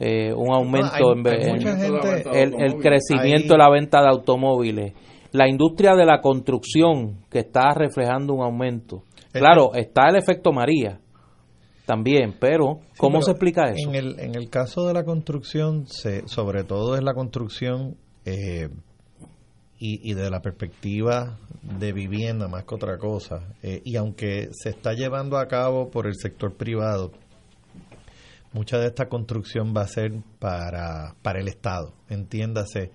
eh, 0.01 0.32
un 0.32 0.53
aumento 0.53 1.12
en, 1.12 1.26
el, 1.26 2.74
crecimiento 2.76 3.55
de 3.55 3.59
la 3.59 3.68
venta 3.68 4.01
de 4.01 4.09
automóviles, 4.09 4.92
la 5.32 5.49
industria 5.49 5.94
de 5.96 6.07
la 6.07 6.20
construcción 6.20 7.24
que 7.30 7.40
está 7.40 7.74
reflejando 7.74 8.34
un 8.34 8.42
aumento. 8.42 9.03
Claro, 9.32 9.74
está 9.74 10.09
el 10.09 10.16
efecto 10.16 10.53
María 10.53 11.01
también, 11.84 12.34
pero 12.38 12.80
¿cómo 12.99 13.22
se 13.22 13.30
explica 13.30 13.70
eso? 13.70 13.88
En 13.88 13.94
el, 13.94 14.20
en 14.20 14.34
el 14.36 14.51
caso 14.51 14.86
de 14.86 14.94
la 14.94 15.05
construcción, 15.05 15.86
se, 15.86 16.28
sobre 16.28 16.62
todo 16.62 16.94
es 16.94 17.03
la 17.03 17.14
construcción 17.14 17.96
eh, 18.24 18.68
y, 19.78 20.11
y, 20.11 20.14
de 20.14 20.28
la 20.28 20.40
perspectiva 20.40 21.38
de 21.62 21.92
vivienda 21.92 22.46
más 22.46 22.64
que 22.64 22.74
otra 22.74 22.99
cosa, 22.99 23.55
eh, 23.62 23.80
y 23.84 23.96
aunque 23.96 24.49
se 24.53 24.68
está 24.68 24.92
llevando 24.92 25.38
a 25.38 25.49
cabo 25.49 25.90
por 25.90 26.07
el 26.07 26.14
sector 26.14 26.57
privado, 26.57 27.12
mucha 28.53 28.78
de 28.78 28.86
esta 28.86 29.09
construcción 29.09 29.74
va 29.76 29.82
a 29.82 29.88
ser 29.88 30.12
para, 30.38 31.14
para 31.22 31.40
el 31.40 31.49
Estado, 31.49 31.94
entiéndase, 32.09 32.90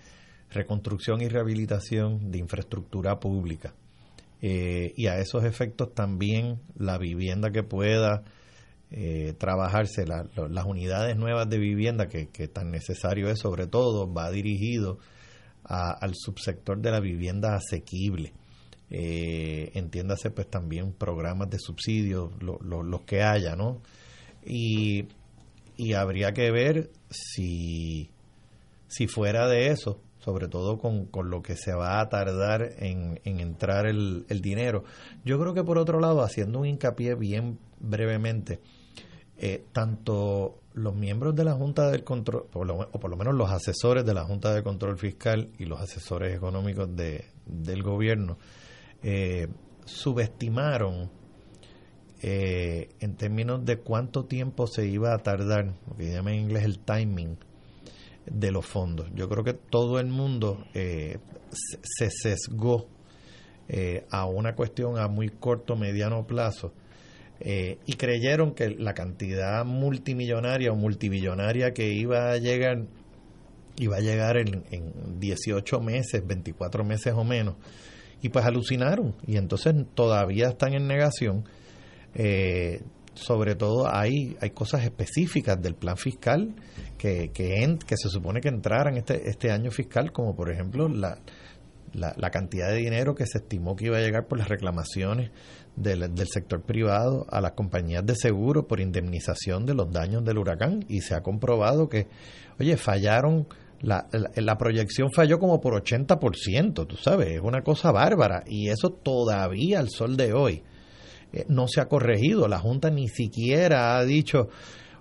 reconstrucción 0.52 1.22
y 1.22 1.28
rehabilitación 1.28 2.32
de 2.32 2.40
infraestructura 2.40 3.20
pública. 3.20 3.74
Eh, 4.42 4.94
y 4.98 5.08
a 5.08 5.20
esos 5.20 5.46
efectos 5.46 5.94
también 5.94 6.60
la 6.76 6.98
vivienda 6.98 7.52
que 7.52 7.64
pueda 7.64 8.24
eh, 8.92 9.34
trabajarse, 9.38 10.06
las 10.06 10.66
unidades 10.66 11.16
nuevas 11.16 11.50
de 11.50 11.58
vivienda 11.58 12.08
que, 12.08 12.28
tan 12.48 12.70
necesario 12.70 13.30
es, 13.30 13.40
sobre 13.40 13.68
todo, 13.68 14.12
va 14.14 14.30
dirigido 14.30 15.00
al 15.64 16.14
subsector 16.14 16.82
de 16.82 16.92
la 16.92 17.00
vivienda 17.00 17.56
asequible. 17.56 18.34
Eh, 18.90 19.72
entiéndase 19.76 20.30
pues 20.30 20.50
también 20.50 20.92
programas 20.92 21.50
de 21.50 21.58
subsidios, 21.58 22.32
los 22.42 23.02
que 23.02 23.24
haya, 23.24 23.56
¿no? 23.56 23.82
Y 24.46 25.08
y 25.84 25.94
habría 25.94 26.34
que 26.34 26.50
ver 26.50 26.92
si, 27.10 28.10
si 28.88 29.08
fuera 29.08 29.48
de 29.48 29.68
eso, 29.68 30.00
sobre 30.20 30.48
todo 30.48 30.78
con, 30.78 31.06
con 31.06 31.30
lo 31.30 31.42
que 31.42 31.58
se 31.58 31.74
va 31.74 32.00
a 32.00 32.08
tardar 32.08 32.76
en, 32.78 33.20
en 33.26 33.42
entrar 33.42 33.86
el, 33.86 34.26
el, 34.30 34.42
dinero. 34.42 34.86
Yo 35.26 35.38
creo 35.40 35.54
que 35.54 35.64
por 35.64 35.78
otro 35.78 36.00
lado, 36.00 36.22
haciendo 36.24 36.60
un 36.60 36.68
hincapié 36.68 37.16
bien 37.16 37.60
brevemente, 37.80 38.62
eh, 39.38 39.66
tanto 39.74 40.60
los 40.74 40.96
miembros 40.96 41.36
de 41.36 41.44
la 41.44 41.54
Junta 41.54 41.90
del 41.92 42.06
Control, 42.06 42.46
o 42.54 43.00
por 43.00 43.10
lo 43.10 43.18
menos 43.18 43.36
los 43.36 43.52
asesores 43.52 44.06
de 44.06 44.14
la 44.14 44.24
Junta 44.24 44.54
de 44.54 44.64
Control 44.64 44.98
Fiscal 44.98 45.50
y 45.60 45.66
los 45.66 45.82
asesores 45.82 46.36
económicos 46.36 46.96
de, 46.96 47.26
del 47.46 47.84
gobierno, 47.84 48.38
eh, 49.04 49.50
subestimaron 49.84 51.12
eh, 52.26 52.88
en 53.02 53.18
términos 53.18 53.66
de 53.66 53.80
cuánto 53.80 54.24
tiempo 54.24 54.66
se 54.66 54.88
iba 54.88 55.14
a 55.14 55.18
tardar, 55.18 55.74
lo 55.90 55.98
que 55.98 56.10
llaman 56.10 56.36
en 56.36 56.40
inglés 56.44 56.64
el 56.64 56.80
timing 56.80 57.38
de 58.26 58.50
los 58.50 58.66
fondos. 58.66 59.10
Yo 59.14 59.28
creo 59.28 59.44
que 59.44 59.52
todo 59.52 60.00
el 60.00 60.08
mundo 60.08 60.66
eh, 60.74 61.18
se 61.52 62.10
sesgó 62.10 62.88
eh, 63.68 64.06
a 64.10 64.26
una 64.26 64.56
cuestión 64.56 64.98
a 64.98 65.10
muy 65.10 65.32
corto, 65.32 65.76
mediano 65.76 66.26
plazo 66.26 66.74
y 67.46 67.94
creyeron 67.96 68.54
que 68.54 68.70
la 68.70 68.94
cantidad 68.94 69.66
multimillonaria 69.66 70.72
o 70.72 70.78
multibillonaria 70.78 71.74
que 71.74 71.92
iba 71.92 72.32
a 72.32 72.38
llegar 72.38 72.86
iba 73.76 73.98
a 73.98 74.00
llegar 74.00 74.38
en, 74.38 74.64
en 74.72 75.20
18 75.20 75.82
meses, 75.82 76.26
24 76.26 76.86
meses 76.86 77.14
o 77.14 77.26
menos. 77.26 77.56
Y 78.22 78.30
pues 78.30 78.46
alucinaron 78.46 79.14
y 79.28 79.36
entonces 79.36 79.76
todavía 79.94 80.48
están 80.48 80.74
en 80.74 80.88
negación 80.88 81.44
eh, 82.16 82.82
sobre 83.14 83.56
todo 83.56 83.88
hay, 83.94 84.36
hay 84.42 84.50
cosas 84.52 84.84
específicas 84.84 85.62
del 85.62 85.76
plan 85.76 85.98
fiscal 85.98 86.54
que, 86.98 87.32
que, 87.32 87.78
que 87.86 87.98
se 87.98 88.10
supone 88.10 88.42
que 88.42 88.50
entraran 88.50 88.98
este, 88.98 89.30
este 89.30 89.52
año 89.52 89.72
fiscal, 89.72 90.12
como 90.12 90.36
por 90.36 90.52
ejemplo 90.52 90.88
la, 90.88 91.20
la, 91.94 92.30
cantidad 92.32 92.70
de 92.70 92.78
dinero 92.78 93.14
que 93.14 93.26
se 93.28 93.38
estimó 93.40 93.76
que 93.76 93.86
iba 93.86 93.98
a 93.98 94.02
llegar 94.02 94.28
por 94.28 94.40
las 94.40 94.48
reclamaciones 94.48 95.32
del, 95.76 96.14
del 96.14 96.28
sector 96.28 96.62
privado 96.62 97.26
a 97.30 97.40
las 97.40 97.52
compañías 97.52 98.06
de 98.06 98.16
seguro 98.16 98.68
por 98.68 98.80
indemnización 98.80 99.66
de 99.66 99.76
los 99.76 99.92
daños 99.92 100.24
del 100.26 100.40
huracán. 100.40 100.86
Y 100.88 101.02
se 101.02 101.14
ha 101.16 101.22
comprobado 101.22 101.90
que, 101.90 102.08
oye, 102.60 102.78
fallaron, 102.78 103.48
la, 103.82 104.08
la, 104.12 104.32
la 104.36 104.58
proyección 104.58 105.12
falló 105.12 105.40
como 105.40 105.62
por 105.62 105.74
80%, 105.82 106.88
tú 106.88 106.96
sabes, 106.96 107.30
es 107.30 107.42
una 107.42 107.62
cosa 107.62 107.92
bárbara. 107.92 108.44
Y 108.48 108.70
eso 108.70 108.90
todavía 108.90 109.80
al 109.80 109.90
sol 109.90 110.18
de 110.18 110.34
hoy 110.34 110.64
eh, 111.34 111.46
no 111.50 111.68
se 111.68 111.82
ha 111.82 111.88
corregido. 111.88 112.48
La 112.48 112.60
Junta 112.60 112.90
ni 112.90 113.08
siquiera 113.08 113.98
ha 113.98 114.06
dicho, 114.06 114.50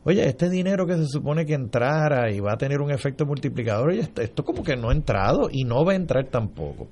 oye, 0.05 0.27
este 0.27 0.49
dinero 0.49 0.87
que 0.87 0.97
se 0.97 1.07
supone 1.07 1.45
que 1.45 1.55
entrara 1.55 2.33
y 2.33 2.41
va 2.41 2.55
a 2.55 2.57
tener 2.57 2.81
un 2.81 2.91
efecto 2.91 3.27
multiplicador, 3.27 3.91
oye, 3.91 4.09
esto, 4.21 4.45
como 4.45 4.65
que 4.65 4.77
no 4.77 4.89
ha 4.89 4.93
entrado 4.93 5.49
y 5.53 5.65
no 5.65 5.85
va 5.85 5.93
a 5.93 5.97
entrar 5.97 6.29
tampoco. 6.29 6.89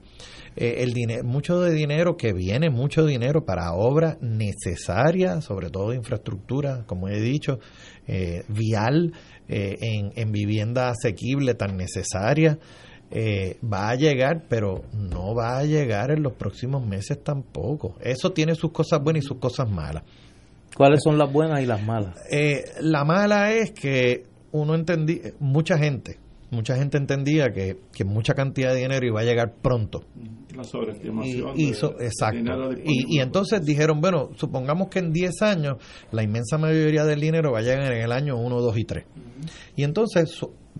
Eh, 0.56 0.82
el 0.82 0.92
dinero, 0.92 1.24
mucho 1.24 1.60
de 1.60 1.72
dinero 1.72 2.16
que 2.16 2.32
viene, 2.32 2.70
mucho 2.70 3.06
dinero 3.06 3.44
para 3.44 3.72
obras 3.72 4.18
necesarias, 4.20 5.44
sobre 5.44 5.70
todo 5.70 5.90
de 5.90 5.96
infraestructura, 5.96 6.84
como 6.86 7.08
he 7.08 7.20
dicho, 7.20 7.58
eh, 8.06 8.42
vial, 8.48 9.12
en, 9.52 10.12
en 10.14 10.30
vivienda 10.30 10.90
asequible 10.90 11.54
tan 11.54 11.76
necesaria. 11.76 12.60
Eh, 13.12 13.58
va 13.62 13.88
a 13.90 13.94
llegar, 13.96 14.44
pero 14.48 14.82
no 14.92 15.34
va 15.34 15.58
a 15.58 15.64
llegar 15.64 16.12
en 16.12 16.22
los 16.22 16.34
próximos 16.34 16.86
meses 16.86 17.22
tampoco. 17.24 17.96
Eso 18.00 18.30
tiene 18.32 18.54
sus 18.54 18.70
cosas 18.70 19.02
buenas 19.02 19.24
y 19.24 19.26
sus 19.26 19.38
cosas 19.38 19.68
malas. 19.68 20.04
¿Cuáles 20.76 21.00
son 21.02 21.18
las 21.18 21.32
buenas 21.32 21.60
y 21.60 21.66
las 21.66 21.82
malas? 21.82 22.14
Eh, 22.30 22.62
la 22.80 23.04
mala 23.04 23.52
es 23.52 23.72
que 23.72 24.24
uno 24.52 24.76
entendí, 24.76 25.20
mucha 25.40 25.76
gente, 25.76 26.18
mucha 26.52 26.76
gente 26.76 26.98
entendía 26.98 27.48
que, 27.52 27.78
que 27.92 28.04
mucha 28.04 28.34
cantidad 28.34 28.72
de 28.72 28.80
dinero 28.82 29.04
iba 29.04 29.20
a 29.20 29.24
llegar 29.24 29.54
pronto. 29.60 30.04
La 30.56 30.62
sobreestimación. 30.62 31.52
Y, 31.56 31.64
y 31.64 31.66
de- 31.70 31.74
so- 31.74 31.90
de 31.98 32.06
exacto. 32.06 32.38
Y, 32.84 33.18
entonces 33.18 33.64
dijeron, 33.64 34.00
bueno, 34.00 34.30
supongamos 34.36 34.88
que 34.88 35.00
en 35.00 35.12
10 35.12 35.42
años 35.42 35.76
la 36.12 36.22
inmensa 36.22 36.58
mayoría 36.58 37.04
del 37.04 37.20
dinero 37.20 37.50
va 37.52 37.58
a 37.58 37.62
llegar 37.62 37.92
en 37.92 38.02
el 38.02 38.12
año 38.12 38.36
1, 38.36 38.60
2 38.60 38.78
y 38.78 38.84
3. 38.84 39.04
Y 39.76 39.82
entonces, 39.84 40.30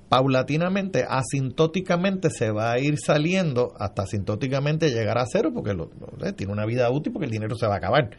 paulatinamente, 0.09 1.05
asintóticamente 1.09 2.31
se 2.31 2.51
va 2.51 2.73
a 2.73 2.79
ir 2.81 2.99
saliendo 2.99 3.73
hasta 3.79 4.03
asintóticamente 4.03 4.91
llegar 4.91 5.19
a 5.19 5.25
cero, 5.31 5.51
porque 5.55 5.73
lo- 5.75 5.91
lo- 6.19 6.27
eh, 6.27 6.33
tiene 6.33 6.53
una 6.53 6.67
vida 6.67 6.91
útil, 6.91 7.13
porque 7.13 7.27
el 7.27 7.33
dinero 7.33 7.57
se 7.57 7.67
va 7.67 7.75
a 7.75 7.79
acabar. 7.79 8.11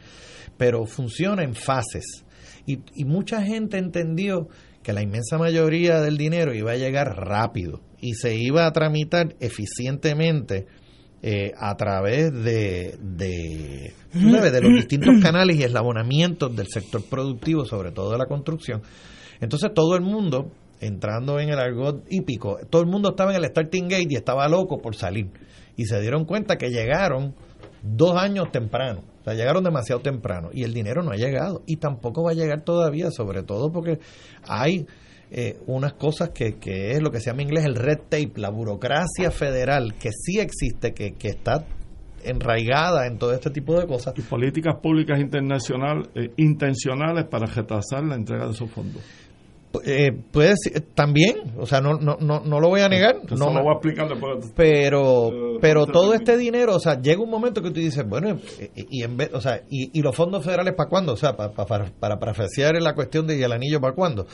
Pero 0.58 0.86
funciona 0.86 1.44
en 1.44 1.54
fases. 1.56 2.24
Y, 2.66 2.80
y 2.96 3.06
mucha 3.06 3.42
gente 3.42 3.78
entendió 3.78 4.48
que 4.84 4.94
la 4.94 5.02
inmensa 5.02 5.38
mayoría 5.38 6.00
del 6.02 6.18
dinero 6.18 6.54
iba 6.54 6.72
a 6.72 6.76
llegar 6.78 7.08
rápido 7.16 7.82
y 8.00 8.14
se 8.14 8.36
iba 8.36 8.66
a 8.66 8.72
tramitar 8.72 9.36
eficientemente 9.40 10.66
eh, 11.24 11.52
a 11.58 11.76
través 11.78 12.32
de, 12.34 12.98
de, 13.00 13.94
de 14.14 14.62
los 14.62 14.74
distintos 14.74 15.16
canales 15.22 15.58
y 15.60 15.64
eslabonamientos 15.64 16.56
del 16.56 16.68
sector 16.68 17.04
productivo, 17.08 17.66
sobre 17.66 17.92
todo 17.92 18.12
de 18.12 18.18
la 18.18 18.26
construcción. 18.26 18.82
Entonces 19.40 19.72
todo 19.74 19.96
el 19.96 20.02
mundo, 20.02 20.52
entrando 20.82 21.40
en 21.40 21.50
el 21.50 21.60
argot 21.60 22.04
hípico, 22.10 22.60
todo 22.70 22.82
el 22.82 22.88
mundo 22.88 23.12
estaba 23.12 23.32
en 23.32 23.44
el 23.44 23.50
starting 23.50 23.88
gate 23.88 24.08
y 24.10 24.16
estaba 24.16 24.48
loco 24.48 24.82
por 24.82 24.96
salir. 24.96 25.30
Y 25.78 25.86
se 25.86 26.02
dieron 26.02 26.26
cuenta 26.26 26.58
que 26.58 26.70
llegaron 26.70 27.34
dos 27.84 28.18
años 28.18 28.52
temprano. 28.52 29.04
O 29.22 29.24
sea, 29.24 29.34
llegaron 29.34 29.64
demasiado 29.64 30.02
temprano 30.02 30.50
y 30.52 30.64
el 30.64 30.74
dinero 30.74 31.04
no 31.04 31.12
ha 31.12 31.16
llegado 31.16 31.62
y 31.68 31.78
tampoco 31.78 32.24
va 32.24 32.32
a 32.32 32.34
llegar 32.34 32.62
todavía, 32.64 33.12
sobre 33.12 33.44
todo 33.44 33.72
porque 33.72 34.00
hay 34.48 34.88
eh, 35.30 35.60
unas 35.68 35.94
cosas 35.94 36.32
que, 36.32 36.58
que 36.58 36.92
es 36.92 37.02
lo 37.02 37.12
que 37.12 37.20
se 37.20 37.28
llama 37.28 37.44
en 37.44 37.50
inglés 37.50 37.66
el 37.66 37.76
red 37.76 38.00
tape, 38.10 38.34
la 38.36 38.50
burocracia 38.50 39.30
federal, 39.32 39.94
que 39.94 40.10
sí 40.12 40.40
existe, 40.40 40.94
que, 40.94 41.14
que 41.14 41.30
está 41.30 41.66
enraigada 42.24 43.08
en 43.08 43.18
todo 43.18 43.34
este 43.34 43.50
tipo 43.50 43.80
de 43.80 43.88
cosas. 43.88 44.14
Y 44.18 44.22
políticas 44.22 44.76
públicas 44.82 45.20
internacionales 45.20 46.10
eh, 46.16 46.32
intencionales 46.38 47.26
para 47.26 47.46
retrasar 47.46 48.04
la 48.04 48.16
entrega 48.16 48.46
de 48.46 48.52
esos 48.52 48.70
fondos. 48.70 49.04
Eh, 49.86 50.12
puede 50.32 50.54
ser- 50.62 50.82
también, 50.94 51.38
o 51.58 51.66
sea, 51.66 51.80
no, 51.80 51.94
no, 51.94 52.18
no, 52.20 52.42
no 52.42 52.60
lo 52.60 52.68
voy 52.68 52.82
a 52.82 52.90
negar. 52.90 53.16
No, 53.38 53.46
pero 54.56 55.30
Eh, 55.56 55.58
pero 55.62 55.86
todo 55.86 56.14
este 56.14 56.38
dinero, 56.38 56.76
o 56.76 56.80
sea, 56.80 57.00
llega 57.02 57.22
un 57.22 57.30
momento 57.30 57.62
que 57.62 57.72
tú 57.72 57.80
dices, 57.80 58.06
bueno, 58.08 58.38
y 58.76 59.04
en 59.04 59.16
vez, 59.18 59.30
o 59.34 59.40
sea, 59.40 59.62
y, 59.70 59.98
y 59.98 60.02
los 60.02 60.16
fondos 60.16 60.44
federales 60.44 60.74
para 60.76 60.90
cuándo, 60.90 61.14
o 61.14 61.18
sea, 61.18 61.36
pa- 61.38 61.52
pa- 61.54 61.66
para 61.66 61.86
para 62.00 62.20
parafrasear 62.20 62.82
la 62.82 62.94
cuestión 62.96 63.28
de 63.28 63.38
y 63.38 63.44
el 63.44 63.52
anillo 63.52 63.80
para 63.80 63.94
cuándo. 63.94 64.26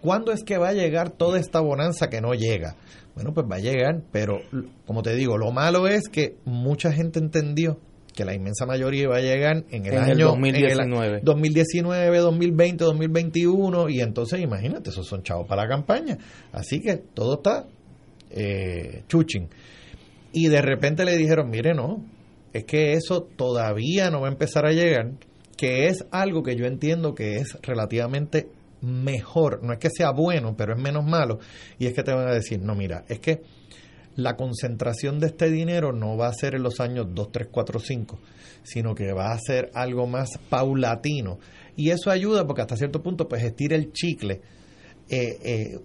¿Cuándo 0.00 0.32
es 0.32 0.44
que 0.44 0.58
va 0.58 0.68
a 0.68 0.72
llegar 0.74 1.10
toda 1.10 1.38
esta 1.40 1.60
bonanza 1.60 2.08
que 2.10 2.20
no 2.20 2.34
llega? 2.34 2.76
Bueno, 3.14 3.32
pues 3.34 3.46
va 3.50 3.56
a 3.56 3.60
llegar, 3.60 4.02
pero 4.12 4.38
como 4.86 5.02
te 5.02 5.14
digo, 5.14 5.38
lo 5.38 5.50
malo 5.50 5.86
es 5.88 6.08
que 6.08 6.36
mucha 6.44 6.92
gente 6.92 7.18
entendió 7.18 7.78
que 8.14 8.24
la 8.24 8.34
inmensa 8.34 8.66
mayoría 8.66 9.04
iba 9.04 9.16
a 9.16 9.20
llegar 9.20 9.64
en 9.70 9.86
el 9.86 9.94
En 9.94 10.02
el 10.04 10.10
año 10.10 10.26
2019. 10.28 11.20
2019, 11.22 12.18
2020, 12.18 12.84
2021 12.84 13.88
y 13.88 14.00
entonces 14.00 14.40
imagínate, 14.40 14.90
esos 14.90 15.06
son 15.06 15.22
chavos 15.22 15.46
para 15.46 15.62
la 15.62 15.68
campaña. 15.68 16.18
Así 16.52 16.80
que 16.80 16.96
todo 16.96 17.34
está 17.34 17.66
eh, 18.30 19.04
chuching. 19.08 19.48
Y 20.32 20.48
de 20.48 20.62
repente 20.62 21.04
le 21.04 21.16
dijeron, 21.16 21.50
mire, 21.50 21.74
no, 21.74 22.04
es 22.52 22.64
que 22.64 22.92
eso 22.92 23.22
todavía 23.36 24.10
no 24.10 24.22
va 24.22 24.28
a 24.28 24.32
empezar 24.32 24.66
a 24.66 24.72
llegar, 24.72 25.12
que 25.56 25.86
es 25.86 26.06
algo 26.10 26.42
que 26.42 26.56
yo 26.56 26.66
entiendo 26.66 27.14
que 27.14 27.36
es 27.36 27.58
relativamente 27.62 28.48
mejor, 28.80 29.62
no 29.62 29.72
es 29.72 29.78
que 29.78 29.90
sea 29.90 30.10
bueno, 30.10 30.54
pero 30.56 30.74
es 30.74 30.80
menos 30.80 31.04
malo, 31.04 31.38
y 31.78 31.86
es 31.86 31.94
que 31.94 32.02
te 32.02 32.12
van 32.12 32.28
a 32.28 32.34
decir, 32.34 32.60
no, 32.60 32.74
mira, 32.74 33.04
es 33.08 33.20
que 33.20 33.42
la 34.16 34.36
concentración 34.36 35.18
de 35.18 35.28
este 35.28 35.50
dinero 35.50 35.92
no 35.92 36.16
va 36.16 36.28
a 36.28 36.34
ser 36.34 36.54
en 36.54 36.62
los 36.62 36.80
años 36.80 37.06
2, 37.12 37.32
3, 37.32 37.48
4, 37.50 37.80
5, 37.80 38.18
sino 38.62 38.94
que 38.94 39.12
va 39.12 39.32
a 39.32 39.38
ser 39.38 39.70
algo 39.74 40.06
más 40.06 40.30
paulatino. 40.48 41.38
Y 41.76 41.90
eso 41.90 42.10
ayuda 42.10 42.46
porque 42.46 42.62
hasta 42.62 42.76
cierto 42.76 43.02
punto 43.02 43.28
pues 43.28 43.42
estira 43.42 43.76
el 43.76 43.92
chicle. 43.92 44.40
Eh, 45.08 45.38
eh, 45.42 45.78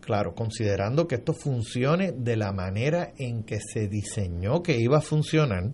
claro, 0.00 0.34
considerando 0.34 1.06
que 1.06 1.16
esto 1.16 1.32
funcione 1.32 2.12
de 2.12 2.36
la 2.36 2.52
manera 2.52 3.12
en 3.18 3.42
que 3.42 3.58
se 3.60 3.88
diseñó 3.88 4.62
que 4.62 4.78
iba 4.78 4.98
a 4.98 5.02
funcionar, 5.02 5.72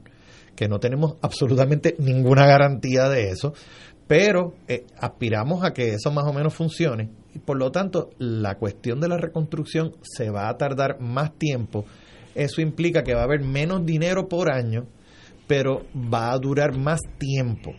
que 0.57 0.69
no 0.69 0.81
tenemos 0.81 1.17
absolutamente 1.23 1.97
ninguna 1.99 2.47
garantía 2.47 3.09
de 3.09 3.31
eso, 3.31 3.55
pero 4.07 4.55
eh, 4.69 4.85
aspiramos 4.99 5.65
a 5.65 5.73
que 5.73 5.95
eso 5.95 6.11
más 6.11 6.25
o 6.27 6.33
menos 6.33 6.55
funcione 6.55 7.22
y 7.35 7.39
por 7.39 7.57
lo 7.57 7.71
tanto 7.73 8.11
la 8.19 8.59
cuestión 8.59 9.01
de 9.01 9.09
la 9.09 9.17
reconstrucción 9.17 9.93
se 10.03 10.31
va 10.31 10.49
a 10.49 10.57
tardar 10.57 11.01
más 11.01 11.33
tiempo. 11.39 11.85
Eso 12.35 12.61
implica 12.61 13.03
que 13.03 13.15
va 13.15 13.23
a 13.23 13.25
haber 13.25 13.43
menos 13.43 13.85
dinero 13.85 14.29
por 14.29 14.53
año, 14.53 14.87
pero 15.47 15.85
va 15.95 16.33
a 16.33 16.39
durar 16.39 16.77
más 16.77 17.01
tiempo 17.19 17.73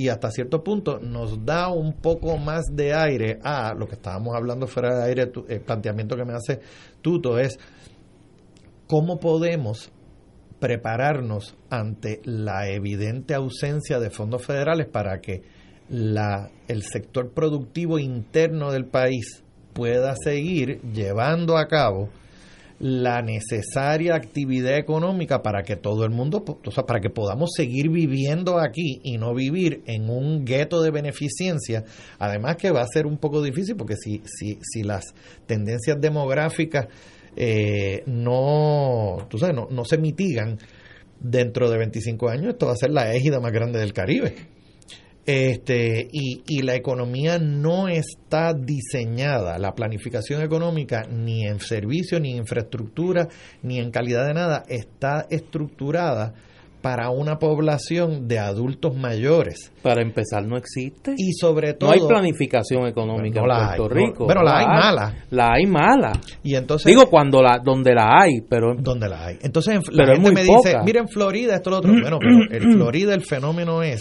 y 0.00 0.08
hasta 0.08 0.30
cierto 0.30 0.62
punto 0.62 0.98
nos 0.98 1.44
da 1.44 1.68
un 1.68 1.92
poco 1.92 2.38
más 2.38 2.64
de 2.72 2.94
aire 2.94 3.38
a 3.42 3.74
lo 3.74 3.86
que 3.86 3.96
estábamos 3.96 4.34
hablando 4.34 4.66
fuera 4.66 4.96
de 4.96 5.04
aire, 5.04 5.32
el 5.48 5.60
planteamiento 5.60 6.16
que 6.16 6.24
me 6.24 6.32
hace 6.32 6.60
Tuto 7.02 7.38
es 7.38 7.58
cómo 8.86 9.20
podemos 9.20 9.92
prepararnos 10.58 11.56
ante 11.70 12.20
la 12.24 12.68
evidente 12.68 13.34
ausencia 13.34 13.98
de 13.98 14.10
fondos 14.10 14.44
federales 14.44 14.86
para 14.86 15.20
que 15.20 15.42
la, 15.90 16.50
el 16.68 16.82
sector 16.82 17.30
productivo 17.30 17.98
interno 17.98 18.70
del 18.72 18.86
país 18.86 19.42
pueda 19.72 20.14
seguir 20.22 20.80
llevando 20.92 21.58
a 21.58 21.66
cabo 21.66 22.08
la 22.78 23.20
necesaria 23.20 24.14
actividad 24.14 24.78
económica 24.78 25.42
para 25.42 25.62
que 25.62 25.76
todo 25.76 26.04
el 26.04 26.10
mundo, 26.10 26.42
o 26.64 26.70
sea, 26.70 26.86
para 26.86 27.00
que 27.00 27.10
podamos 27.10 27.50
seguir 27.54 27.90
viviendo 27.90 28.58
aquí 28.58 29.00
y 29.04 29.18
no 29.18 29.34
vivir 29.34 29.82
en 29.86 30.08
un 30.08 30.46
gueto 30.46 30.80
de 30.80 30.90
beneficencia. 30.90 31.84
Además 32.18 32.56
que 32.56 32.70
va 32.70 32.80
a 32.80 32.86
ser 32.86 33.06
un 33.06 33.18
poco 33.18 33.42
difícil 33.42 33.76
porque 33.76 33.96
si, 33.96 34.22
si, 34.24 34.58
si 34.62 34.82
las 34.82 35.04
tendencias 35.46 36.00
demográficas 36.00 36.86
eh, 37.36 38.02
no, 38.06 39.26
tú 39.28 39.36
sabes, 39.38 39.54
no, 39.54 39.68
no 39.70 39.84
se 39.84 39.98
mitigan 39.98 40.58
dentro 41.20 41.70
de 41.70 41.76
25 41.76 42.30
años, 42.30 42.54
esto 42.54 42.66
va 42.66 42.72
a 42.72 42.76
ser 42.76 42.90
la 42.90 43.14
égida 43.14 43.40
más 43.40 43.52
grande 43.52 43.78
del 43.78 43.92
Caribe. 43.92 44.59
Este, 45.26 46.08
y, 46.12 46.42
y 46.46 46.62
la 46.62 46.74
economía 46.74 47.38
no 47.38 47.88
está 47.88 48.52
diseñada, 48.54 49.58
la 49.58 49.72
planificación 49.72 50.42
económica, 50.42 51.02
ni 51.10 51.46
en 51.46 51.60
servicios, 51.60 52.20
ni 52.20 52.32
en 52.32 52.38
infraestructura, 52.38 53.28
ni 53.62 53.78
en 53.78 53.90
calidad 53.90 54.26
de 54.26 54.34
nada, 54.34 54.64
está 54.68 55.26
estructurada 55.30 56.32
para 56.80 57.10
una 57.10 57.38
población 57.38 58.26
de 58.26 58.38
adultos 58.38 58.96
mayores. 58.96 59.70
Para 59.82 60.00
empezar, 60.00 60.46
no 60.46 60.56
existe. 60.56 61.12
Y 61.14 61.34
sobre 61.34 61.74
todo... 61.74 61.90
no 61.90 61.94
hay 61.94 62.08
planificación 62.08 62.86
económica 62.86 63.42
No 63.42 63.44
en 63.44 63.50
hay, 63.52 63.76
Puerto 63.76 63.94
no, 63.94 64.00
Rico. 64.06 64.26
pero 64.26 64.42
la 64.42 64.58
hay 64.58 64.66
mala. 64.66 65.14
La 65.28 65.50
hay 65.52 65.66
mala. 65.66 66.12
Y 66.42 66.54
entonces... 66.54 66.86
Digo 66.86 67.10
cuando 67.10 67.42
la 67.42 67.58
donde 67.62 67.92
la 67.94 68.22
hay, 68.22 68.40
pero 68.48 68.74
donde 68.74 69.10
la 69.10 69.26
hay. 69.26 69.36
Entonces 69.42 69.74
en- 69.74 69.82
la 69.94 70.04
Pero 70.06 70.14
gente 70.14 70.32
me 70.32 70.40
dice, 70.40 70.72
poca. 70.72 70.82
mira 70.82 71.00
en 71.00 71.08
Florida 71.08 71.54
esto 71.56 71.68
lo 71.68 71.76
otro. 71.76 71.92
Bueno, 71.92 72.18
pero 72.18 72.64
en 72.64 72.72
Florida 72.78 73.12
el 73.14 73.26
fenómeno 73.26 73.82
es 73.82 74.00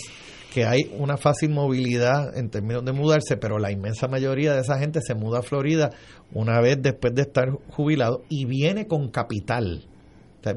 que 0.54 0.66
hay 0.66 0.92
una 0.98 1.18
fácil 1.18 1.50
movilidad 1.52 2.36
en 2.38 2.50
términos 2.50 2.84
de 2.84 2.92
mudarse, 2.92 3.38
pero 3.38 3.60
la 3.60 3.72
inmensa 3.72 4.08
mayoría 4.08 4.54
de 4.54 4.62
esa 4.62 4.80
gente 4.80 5.00
se 5.02 5.14
muda 5.14 5.40
a 5.40 5.44
Florida 5.44 5.92
una 6.34 6.60
vez 6.60 6.82
después 6.82 7.14
de 7.14 7.22
estar 7.22 7.50
jubilado 7.70 8.24
y 8.30 8.46
viene 8.46 8.88
con 8.88 9.10
capital. 9.10 9.84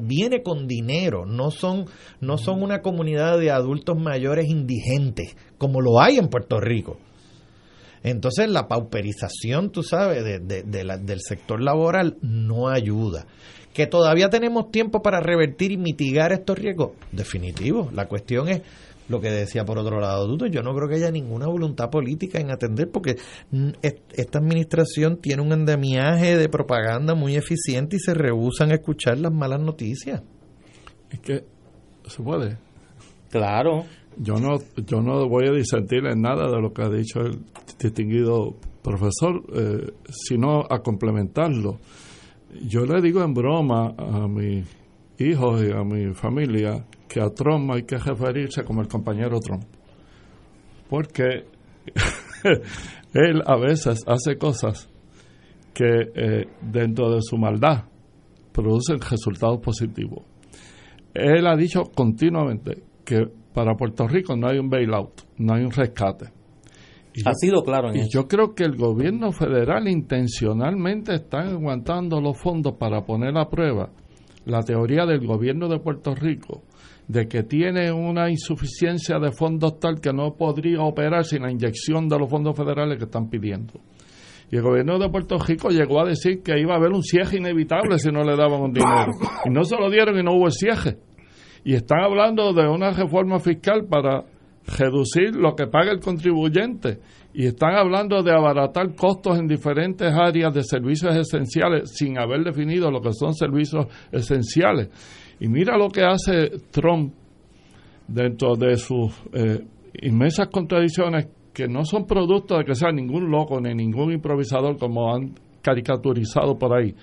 Viene 0.01 0.41
con 0.41 0.65
dinero, 0.65 1.25
no 1.25 1.51
son, 1.51 1.85
no 2.21 2.37
son 2.37 2.63
una 2.63 2.81
comunidad 2.81 3.37
de 3.37 3.51
adultos 3.51 3.97
mayores 3.99 4.47
indigentes, 4.49 5.35
como 5.57 5.81
lo 5.81 5.99
hay 6.01 6.17
en 6.17 6.29
Puerto 6.29 6.59
Rico. 6.59 6.97
Entonces 8.01 8.49
la 8.49 8.67
pauperización, 8.67 9.69
tú 9.71 9.83
sabes, 9.83 10.23
de 10.23 10.83
la- 10.83 10.97
del 10.97 11.19
sector 11.21 11.61
laboral 11.61 12.17
no 12.21 12.69
ayuda. 12.69 13.25
Que 13.73 13.87
todavía 13.87 14.29
tenemos 14.29 14.71
tiempo 14.71 15.01
para 15.01 15.19
revertir 15.19 15.71
y 15.71 15.77
mitigar 15.77 16.31
estos 16.31 16.57
riesgos, 16.59 16.91
definitivo. 17.11 17.89
La 17.93 18.07
cuestión 18.07 18.47
es 18.49 18.61
lo 19.09 19.19
que 19.19 19.29
decía 19.29 19.65
por 19.65 19.77
otro 19.77 19.99
lado 19.99 20.27
Duto, 20.27 20.45
yo 20.47 20.61
no 20.63 20.73
creo 20.75 20.87
que 20.87 20.95
haya 20.95 21.11
ninguna 21.11 21.47
voluntad 21.47 21.89
política 21.89 22.39
en 22.39 22.51
atender 22.51 22.89
porque 22.91 23.17
mm, 23.51 23.69
est- 23.81 24.01
esta 24.13 24.39
administración 24.39 25.17
tiene 25.17 25.41
un 25.41 25.51
endemiaje 25.51 26.37
de 26.37 26.49
propaganda 26.49 27.13
muy 27.15 27.35
eficiente 27.35 27.97
y 27.97 27.99
se 27.99 28.13
rehusan 28.13 28.71
a 28.71 28.75
escuchar 28.75 29.17
las 29.19 29.33
malas 29.33 29.59
noticias. 29.59 30.21
Es 31.09 31.19
que 31.19 31.43
se 32.07 32.23
puede. 32.23 32.57
Claro. 33.29 33.85
Yo 34.17 34.35
no, 34.35 34.59
yo 34.85 35.01
no 35.01 35.27
voy 35.27 35.47
a 35.47 35.51
disentir 35.51 36.05
en 36.05 36.21
nada 36.21 36.47
de 36.49 36.61
lo 36.61 36.71
que 36.71 36.83
ha 36.83 36.89
dicho 36.89 37.19
el 37.21 37.39
distinguido 37.79 38.55
profesor, 38.83 39.41
eh, 39.55 39.91
sino 40.09 40.61
a 40.69 40.79
complementarlo. 40.83 41.79
Yo 42.69 42.85
le 42.85 43.01
digo 43.01 43.23
en 43.23 43.33
broma 43.33 43.95
a 43.97 44.27
mis 44.27 44.65
hijos 45.17 45.63
y 45.63 45.71
a 45.71 45.83
mi 45.83 46.13
familia 46.13 46.85
que 47.13 47.21
a 47.21 47.29
Trump 47.29 47.69
hay 47.71 47.83
que 47.83 47.97
referirse 47.97 48.63
como 48.63 48.81
el 48.81 48.87
compañero 48.87 49.39
Trump. 49.39 49.65
Porque 50.89 51.45
él 53.13 53.43
a 53.45 53.55
veces 53.55 54.03
hace 54.07 54.35
cosas 54.35 54.89
que 55.75 55.85
eh, 55.85 56.47
dentro 56.59 57.13
de 57.13 57.21
su 57.21 57.37
maldad 57.37 57.83
producen 58.51 58.99
resultados 58.99 59.59
positivos. 59.59 60.23
Él 61.13 61.45
ha 61.45 61.55
dicho 61.55 61.83
continuamente 61.93 62.81
que 63.05 63.27
para 63.53 63.75
Puerto 63.75 64.07
Rico 64.07 64.35
no 64.35 64.47
hay 64.47 64.57
un 64.57 64.69
bailout, 64.69 65.21
no 65.37 65.53
hay 65.53 65.63
un 65.63 65.71
rescate. 65.71 66.31
ha 67.25 67.33
sido 67.35 67.61
claro 67.61 67.91
en 67.91 67.97
Y 67.97 68.09
yo 68.11 68.27
creo 68.27 68.55
que 68.55 68.63
el 68.63 68.75
gobierno 68.75 69.31
federal 69.31 69.87
intencionalmente 69.87 71.13
está 71.13 71.41
aguantando 71.41 72.19
los 72.19 72.39
fondos 72.39 72.73
para 72.79 73.05
poner 73.05 73.37
a 73.37 73.49
prueba 73.49 73.91
la 74.45 74.63
teoría 74.63 75.05
del 75.05 75.27
gobierno 75.27 75.69
de 75.69 75.79
Puerto 75.79 76.15
Rico 76.15 76.63
de 77.07 77.27
que 77.27 77.43
tiene 77.43 77.91
una 77.91 78.29
insuficiencia 78.29 79.19
de 79.19 79.31
fondos 79.31 79.79
tal 79.79 79.99
que 79.99 80.13
no 80.13 80.35
podría 80.35 80.81
operar 80.81 81.25
sin 81.25 81.43
la 81.43 81.51
inyección 81.51 82.07
de 82.07 82.17
los 82.17 82.29
fondos 82.29 82.55
federales 82.55 82.97
que 82.97 83.05
están 83.05 83.29
pidiendo. 83.29 83.73
Y 84.51 84.57
el 84.57 84.61
gobierno 84.61 84.99
de 84.99 85.09
Puerto 85.09 85.37
Rico 85.39 85.69
llegó 85.69 86.01
a 86.01 86.05
decir 86.05 86.43
que 86.43 86.59
iba 86.59 86.73
a 86.73 86.77
haber 86.77 86.91
un 86.91 87.01
cierre 87.01 87.37
inevitable 87.37 87.97
si 87.97 88.11
no 88.11 88.23
le 88.23 88.35
daban 88.35 88.61
un 88.61 88.71
dinero. 88.71 89.11
Y 89.45 89.49
no 89.49 89.63
se 89.63 89.75
lo 89.75 89.89
dieron 89.89 90.17
y 90.17 90.23
no 90.23 90.33
hubo 90.33 90.45
el 90.45 90.51
cierre. 90.51 90.97
Y 91.65 91.73
están 91.73 92.01
hablando 92.01 92.53
de 92.53 92.67
una 92.67 92.91
reforma 92.91 93.39
fiscal 93.39 93.85
para 93.89 94.25
reducir 94.77 95.35
lo 95.35 95.55
que 95.55 95.67
paga 95.67 95.91
el 95.91 95.99
contribuyente. 95.99 96.99
Y 97.33 97.47
están 97.47 97.75
hablando 97.75 98.21
de 98.21 98.31
abaratar 98.31 98.93
costos 98.95 99.39
en 99.39 99.47
diferentes 99.47 100.13
áreas 100.13 100.53
de 100.53 100.61
servicios 100.61 101.15
esenciales 101.15 101.91
sin 101.95 102.19
haber 102.19 102.43
definido 102.43 102.91
lo 102.91 103.01
que 103.01 103.11
son 103.11 103.33
servicios 103.33 103.87
esenciales. 104.11 104.89
Y 105.39 105.47
mira 105.47 105.77
lo 105.77 105.89
que 105.89 106.03
hace 106.03 106.49
Trump 106.71 107.13
dentro 108.07 108.55
de 108.55 108.75
sus 108.77 109.11
eh, 109.33 109.65
inmensas 110.01 110.47
contradicciones 110.47 111.27
que 111.53 111.67
no 111.67 111.85
son 111.85 112.05
producto 112.05 112.57
de 112.57 112.65
que 112.65 112.75
sea 112.75 112.91
ningún 112.91 113.29
loco 113.29 113.59
ni 113.61 113.73
ningún 113.73 114.11
improvisador 114.11 114.77
como 114.77 115.13
han 115.13 115.33
caricaturizado 115.61 116.57
por 116.57 116.77
ahí. 116.77 116.93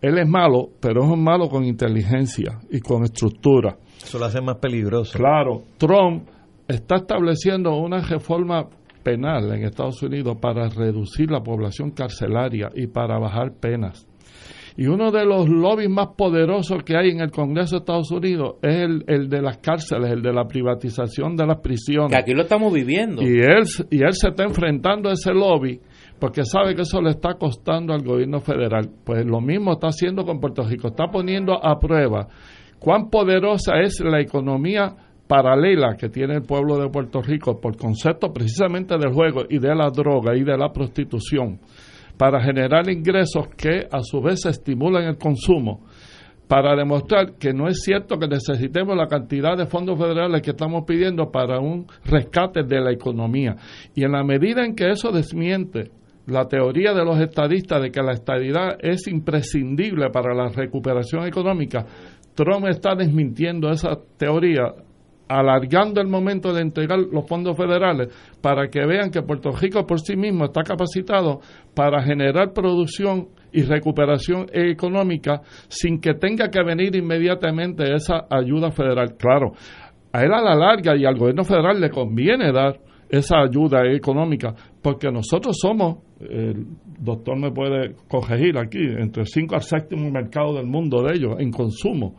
Él 0.00 0.18
es 0.18 0.28
malo, 0.28 0.68
pero 0.80 1.02
es 1.02 1.10
un 1.10 1.22
malo 1.22 1.48
con 1.48 1.64
inteligencia 1.64 2.58
y 2.70 2.80
con 2.80 3.02
estructura. 3.02 3.76
Eso 4.02 4.18
lo 4.18 4.26
hace 4.26 4.40
más 4.40 4.56
peligroso. 4.56 5.18
Claro, 5.18 5.62
Trump 5.76 6.28
está 6.66 6.96
estableciendo 6.96 7.76
una 7.76 8.00
reforma 8.00 8.68
penal 9.02 9.52
en 9.52 9.64
Estados 9.64 10.02
Unidos 10.02 10.36
para 10.40 10.68
reducir 10.68 11.30
la 11.30 11.42
población 11.42 11.90
carcelaria 11.90 12.70
y 12.74 12.86
para 12.86 13.18
bajar 13.18 13.52
penas. 13.60 14.07
Y 14.78 14.86
uno 14.86 15.10
de 15.10 15.24
los 15.24 15.48
lobbies 15.48 15.90
más 15.90 16.10
poderosos 16.16 16.84
que 16.84 16.96
hay 16.96 17.10
en 17.10 17.18
el 17.18 17.32
Congreso 17.32 17.74
de 17.74 17.78
Estados 17.80 18.12
Unidos 18.12 18.58
es 18.62 18.76
el, 18.76 19.02
el 19.08 19.28
de 19.28 19.42
las 19.42 19.58
cárceles, 19.58 20.08
el 20.08 20.22
de 20.22 20.32
la 20.32 20.44
privatización 20.44 21.34
de 21.34 21.46
las 21.46 21.58
prisiones. 21.58 22.12
Que 22.12 22.16
aquí 22.16 22.32
lo 22.32 22.42
estamos 22.42 22.72
viviendo. 22.72 23.20
Y 23.20 23.40
él, 23.40 23.64
y 23.90 24.04
él 24.04 24.12
se 24.12 24.28
está 24.28 24.44
enfrentando 24.44 25.08
a 25.08 25.14
ese 25.14 25.34
lobby 25.34 25.80
porque 26.20 26.44
sabe 26.44 26.76
que 26.76 26.82
eso 26.82 27.02
le 27.02 27.10
está 27.10 27.34
costando 27.34 27.92
al 27.92 28.04
gobierno 28.04 28.38
federal. 28.38 28.88
Pues 29.04 29.26
lo 29.26 29.40
mismo 29.40 29.72
está 29.72 29.88
haciendo 29.88 30.24
con 30.24 30.38
Puerto 30.38 30.62
Rico, 30.62 30.86
está 30.86 31.08
poniendo 31.10 31.54
a 31.54 31.76
prueba 31.80 32.28
cuán 32.78 33.10
poderosa 33.10 33.80
es 33.82 33.98
la 33.98 34.20
economía 34.20 34.94
paralela 35.26 35.96
que 35.98 36.08
tiene 36.08 36.36
el 36.36 36.42
pueblo 36.42 36.76
de 36.78 36.88
Puerto 36.88 37.20
Rico 37.20 37.60
por 37.60 37.76
concepto 37.76 38.32
precisamente 38.32 38.96
del 38.96 39.12
juego 39.12 39.42
y 39.50 39.58
de 39.58 39.74
la 39.74 39.90
droga 39.90 40.36
y 40.36 40.44
de 40.44 40.56
la 40.56 40.72
prostitución 40.72 41.58
para 42.18 42.42
generar 42.42 42.90
ingresos 42.90 43.48
que 43.56 43.86
a 43.90 44.00
su 44.02 44.20
vez 44.20 44.44
estimulan 44.44 45.04
el 45.04 45.16
consumo 45.16 45.80
para 46.48 46.74
demostrar 46.74 47.34
que 47.38 47.52
no 47.52 47.68
es 47.68 47.82
cierto 47.82 48.18
que 48.18 48.26
necesitemos 48.26 48.96
la 48.96 49.06
cantidad 49.06 49.56
de 49.56 49.66
fondos 49.66 49.98
federales 49.98 50.40
que 50.40 50.50
estamos 50.50 50.84
pidiendo 50.86 51.30
para 51.30 51.60
un 51.60 51.86
rescate 52.06 52.62
de 52.62 52.80
la 52.80 52.90
economía. 52.90 53.54
Y 53.94 54.02
en 54.02 54.12
la 54.12 54.24
medida 54.24 54.64
en 54.64 54.74
que 54.74 54.90
eso 54.90 55.12
desmiente 55.12 55.90
la 56.26 56.48
teoría 56.48 56.94
de 56.94 57.04
los 57.04 57.20
estadistas 57.20 57.82
de 57.82 57.90
que 57.90 58.02
la 58.02 58.12
estabilidad 58.12 58.78
es 58.80 59.06
imprescindible 59.08 60.10
para 60.10 60.34
la 60.34 60.48
recuperación 60.48 61.26
económica, 61.26 61.84
Trump 62.34 62.66
está 62.66 62.94
desmintiendo 62.94 63.70
esa 63.70 63.98
teoría 64.16 64.72
alargando 65.28 66.00
el 66.00 66.08
momento 66.08 66.52
de 66.52 66.62
entregar 66.62 66.98
los 66.98 67.26
fondos 67.28 67.56
federales 67.56 68.08
para 68.40 68.68
que 68.68 68.84
vean 68.86 69.10
que 69.10 69.22
Puerto 69.22 69.50
Rico 69.52 69.86
por 69.86 70.00
sí 70.00 70.16
mismo 70.16 70.46
está 70.46 70.62
capacitado 70.62 71.40
para 71.74 72.02
generar 72.02 72.52
producción 72.52 73.28
y 73.52 73.62
recuperación 73.62 74.46
económica 74.52 75.42
sin 75.68 76.00
que 76.00 76.14
tenga 76.14 76.48
que 76.48 76.62
venir 76.62 76.94
inmediatamente 76.96 77.94
esa 77.94 78.26
ayuda 78.30 78.70
federal. 78.70 79.16
Claro, 79.16 79.52
a 80.12 80.22
él 80.22 80.32
a 80.32 80.40
la 80.40 80.54
larga 80.54 80.96
y 80.96 81.04
al 81.04 81.16
gobierno 81.16 81.44
federal 81.44 81.80
le 81.80 81.90
conviene 81.90 82.52
dar 82.52 82.78
esa 83.08 83.40
ayuda 83.40 83.90
económica 83.90 84.54
porque 84.82 85.10
nosotros 85.10 85.56
somos, 85.60 85.98
el 86.20 86.66
doctor 86.98 87.38
me 87.38 87.50
puede 87.52 87.94
corregir 88.06 88.58
aquí, 88.58 88.80
entre 88.80 89.22
el 89.22 89.28
5 89.28 89.54
al 89.54 89.62
séptimo 89.62 90.10
mercado 90.10 90.54
del 90.54 90.66
mundo 90.66 91.02
de 91.02 91.14
ellos 91.14 91.36
en 91.38 91.50
consumo. 91.50 92.16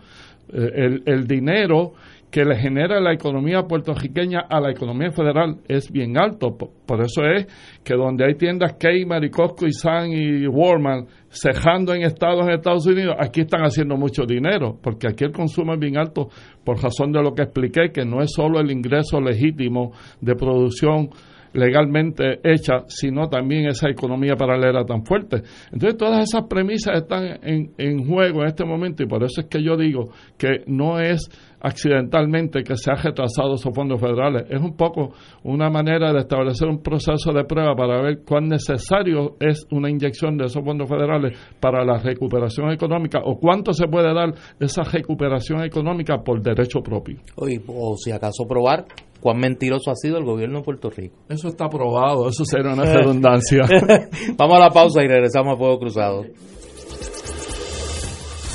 Eh, 0.52 0.70
el, 0.74 1.04
el 1.06 1.28
dinero 1.28 1.94
que 2.32 2.46
le 2.46 2.56
genera 2.58 3.00
la 3.00 3.14
economía 3.14 3.64
puertorriqueña 3.64 4.42
a 4.50 4.60
la 4.60 4.72
economía 4.72 5.12
federal 5.12 5.58
es 5.68 5.92
bien 5.92 6.18
alto. 6.18 6.56
Por, 6.56 7.02
eso 7.02 7.24
es 7.26 7.48
que 7.84 7.96
donde 7.96 8.26
hay 8.26 8.36
tiendas 8.36 8.74
Kmart 8.74 9.24
y 9.24 9.30
Costco 9.30 9.66
y 9.66 9.74
San 9.74 10.12
y 10.12 10.46
Walmart 10.48 11.08
cejando 11.30 11.94
en 11.94 12.04
estados 12.04 12.48
en 12.48 12.54
Estados 12.54 12.86
Unidos, 12.86 13.16
aquí 13.20 13.42
están 13.42 13.62
haciendo 13.62 13.98
mucho 13.98 14.26
dinero, 14.26 14.78
porque 14.82 15.08
aquí 15.08 15.24
el 15.24 15.32
consumo 15.32 15.74
es 15.74 15.80
bien 15.80 15.98
alto 15.98 16.30
por 16.64 16.82
razón 16.82 17.12
de 17.12 17.22
lo 17.22 17.34
que 17.34 17.44
expliqué, 17.44 17.92
que 17.92 18.06
no 18.06 18.22
es 18.22 18.32
solo 18.32 18.60
el 18.60 18.72
ingreso 18.72 19.20
legítimo 19.20 19.92
de 20.22 20.36
producción 20.36 21.10
legalmente 21.54 22.40
hecha, 22.44 22.84
sino 22.88 23.28
también 23.28 23.68
esa 23.68 23.90
economía 23.90 24.36
paralela 24.36 24.86
tan 24.86 25.04
fuerte. 25.04 25.42
Entonces 25.72 25.98
todas 25.98 26.28
esas 26.28 26.48
premisas 26.48 27.02
están 27.02 27.40
en, 27.42 27.72
en 27.78 28.06
juego 28.08 28.42
en 28.42 28.48
este 28.48 28.66
momento 28.66 29.04
y 29.04 29.08
por 29.08 29.24
eso 29.24 29.42
es 29.42 29.48
que 29.48 29.64
yo 29.64 29.76
digo 29.76 30.12
que 30.38 30.64
no 30.68 31.00
es 31.00 31.28
accidentalmente 31.62 32.64
que 32.64 32.76
se 32.76 32.92
ha 32.92 32.96
retrasado 32.96 33.56
esos 33.56 33.74
fondos 33.74 34.00
federales. 34.00 34.46
Es 34.50 34.62
un 34.62 34.76
poco 34.76 35.12
una 35.44 35.70
manera 35.70 36.14
de 36.14 36.20
establecer 36.20 36.68
un 36.68 36.82
proceso 36.82 37.32
de 37.34 37.44
prueba 37.44 37.76
para 37.76 38.02
ver 38.02 38.20
cuán 38.26 38.48
necesario 38.48 39.36
es 39.40 39.66
una 39.72 39.90
inyección 39.90 40.38
de 40.38 40.46
esos 40.46 40.64
fondos 40.64 40.88
federales 40.88 41.38
para 41.60 41.84
la 41.84 41.98
recuperación 41.98 42.72
económica 42.72 43.20
o 43.24 43.38
cuánto 43.38 43.74
se 43.74 43.88
puede 43.88 44.14
dar 44.14 44.34
esa 44.60 44.84
recuperación 44.84 45.64
económica 45.64 46.18
por 46.24 46.42
derecho 46.42 46.82
propio. 46.82 47.20
o 47.36 47.96
si 47.98 48.12
acaso 48.12 48.46
probar 48.48 48.86
cuán 49.20 49.38
mentiroso 49.38 49.92
ha 49.92 49.96
sido 49.96 50.18
el 50.18 50.26
gobierno 50.26 50.60
de 50.60 50.64
Puerto 50.64 50.90
Rico. 50.90 51.16
Eso 51.28 51.50
está 51.50 51.68
probado, 51.68 52.30
eso 52.30 52.46
sería 52.46 52.74
una 52.74 52.84
redundancia. 52.94 53.64
Vamos 54.38 54.58
a 54.58 54.60
la 54.60 54.70
pausa 54.70 55.04
y 55.04 55.08
regresamos 55.08 55.56
a 55.56 55.58
Fuego 55.58 55.80
Cruzado. 55.80 56.24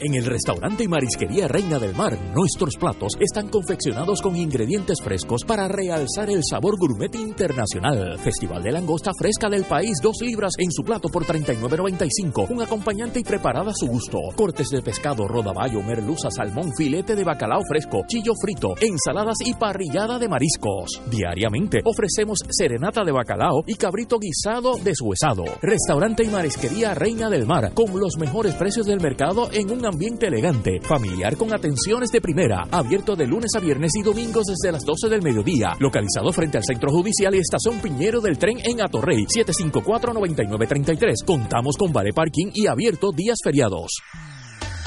En 0.00 0.12
el 0.12 0.24
restaurante 0.24 0.82
y 0.82 0.88
marisquería 0.88 1.46
Reina 1.46 1.78
del 1.78 1.94
Mar, 1.94 2.18
nuestros 2.34 2.76
platos 2.76 3.12
están 3.20 3.48
confeccionados 3.48 4.20
con 4.20 4.34
ingredientes 4.34 4.98
frescos 5.00 5.44
para 5.44 5.68
realzar 5.68 6.28
el 6.30 6.42
sabor 6.42 6.76
gourmet 6.76 7.14
internacional. 7.14 8.18
Festival 8.18 8.64
de 8.64 8.72
langosta 8.72 9.12
fresca 9.16 9.48
del 9.48 9.62
país, 9.62 9.92
dos 10.02 10.16
libras 10.20 10.54
en 10.58 10.72
su 10.72 10.82
plato 10.82 11.08
por 11.08 11.24
39.95. 11.24 12.50
Un 12.50 12.62
acompañante 12.62 13.20
y 13.20 13.22
preparada 13.22 13.70
a 13.70 13.74
su 13.74 13.86
gusto. 13.86 14.18
Cortes 14.34 14.68
de 14.70 14.82
pescado, 14.82 15.28
rodaballo, 15.28 15.80
merluza, 15.80 16.28
salmón, 16.28 16.72
filete 16.76 17.14
de 17.14 17.22
bacalao 17.22 17.62
fresco, 17.62 18.02
chillo 18.08 18.32
frito, 18.34 18.74
ensaladas 18.80 19.36
y 19.44 19.54
parrillada 19.54 20.18
de 20.18 20.28
mariscos. 20.28 21.00
Diariamente 21.08 21.82
ofrecemos 21.84 22.40
serenata 22.50 23.04
de 23.04 23.12
bacalao 23.12 23.62
y 23.64 23.76
cabrito 23.76 24.18
guisado 24.18 24.76
deshuesado. 24.82 25.44
Restaurante 25.62 26.24
y 26.24 26.30
marisquería 26.30 26.94
Reina 26.94 27.30
del 27.30 27.46
Mar, 27.46 27.72
con 27.74 28.00
los 28.00 28.16
mejores 28.18 28.54
precios 28.54 28.86
del 28.86 29.00
mercado 29.00 29.48
en 29.52 29.70
un 29.70 29.83
ambiente 29.86 30.26
elegante, 30.26 30.80
familiar 30.82 31.36
con 31.36 31.52
atenciones 31.52 32.10
de 32.10 32.20
primera, 32.20 32.66
abierto 32.70 33.16
de 33.16 33.26
lunes 33.26 33.50
a 33.56 33.60
viernes 33.60 33.92
y 33.96 34.02
domingos 34.02 34.44
desde 34.46 34.72
las 34.72 34.84
12 34.84 35.08
del 35.08 35.22
mediodía, 35.22 35.76
localizado 35.78 36.32
frente 36.32 36.58
al 36.58 36.64
Centro 36.64 36.90
Judicial 36.90 37.34
y 37.34 37.38
Estación 37.38 37.80
Piñero 37.80 38.20
del 38.20 38.38
Tren 38.38 38.58
en 38.64 38.82
Atorrey, 38.82 39.24
754-9933. 39.26 41.24
Contamos 41.24 41.76
con 41.76 41.92
vale 41.92 42.12
parking 42.12 42.50
y 42.54 42.66
abierto 42.66 43.10
días 43.12 43.38
feriados. 43.42 44.00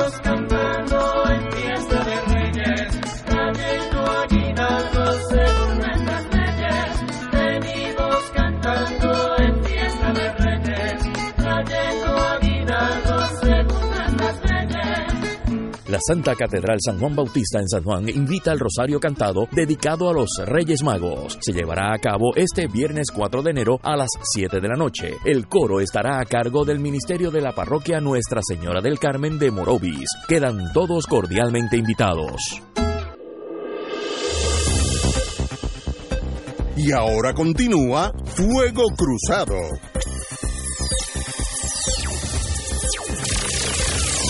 Venimos 0.00 0.39
Santa 16.00 16.34
Catedral 16.34 16.78
San 16.84 16.98
Juan 16.98 17.14
Bautista 17.14 17.58
en 17.58 17.68
San 17.68 17.82
Juan 17.82 18.08
invita 18.08 18.50
al 18.50 18.58
Rosario 18.58 18.98
Cantado 18.98 19.46
dedicado 19.52 20.08
a 20.08 20.12
los 20.12 20.30
Reyes 20.46 20.82
Magos. 20.82 21.38
Se 21.40 21.52
llevará 21.52 21.92
a 21.92 21.98
cabo 21.98 22.34
este 22.36 22.66
viernes 22.66 23.10
4 23.10 23.42
de 23.42 23.50
enero 23.50 23.78
a 23.82 23.96
las 23.96 24.08
7 24.22 24.60
de 24.60 24.68
la 24.68 24.76
noche. 24.76 25.16
El 25.24 25.46
coro 25.46 25.80
estará 25.80 26.20
a 26.20 26.24
cargo 26.24 26.64
del 26.64 26.78
Ministerio 26.78 27.30
de 27.30 27.42
la 27.42 27.52
Parroquia 27.52 28.00
Nuestra 28.00 28.40
Señora 28.42 28.80
del 28.80 28.98
Carmen 28.98 29.38
de 29.38 29.50
Morovis. 29.50 30.08
Quedan 30.26 30.72
todos 30.72 31.06
cordialmente 31.06 31.76
invitados. 31.76 32.62
Y 36.76 36.92
ahora 36.92 37.34
continúa 37.34 38.10
Fuego 38.24 38.84
Cruzado. 38.96 39.56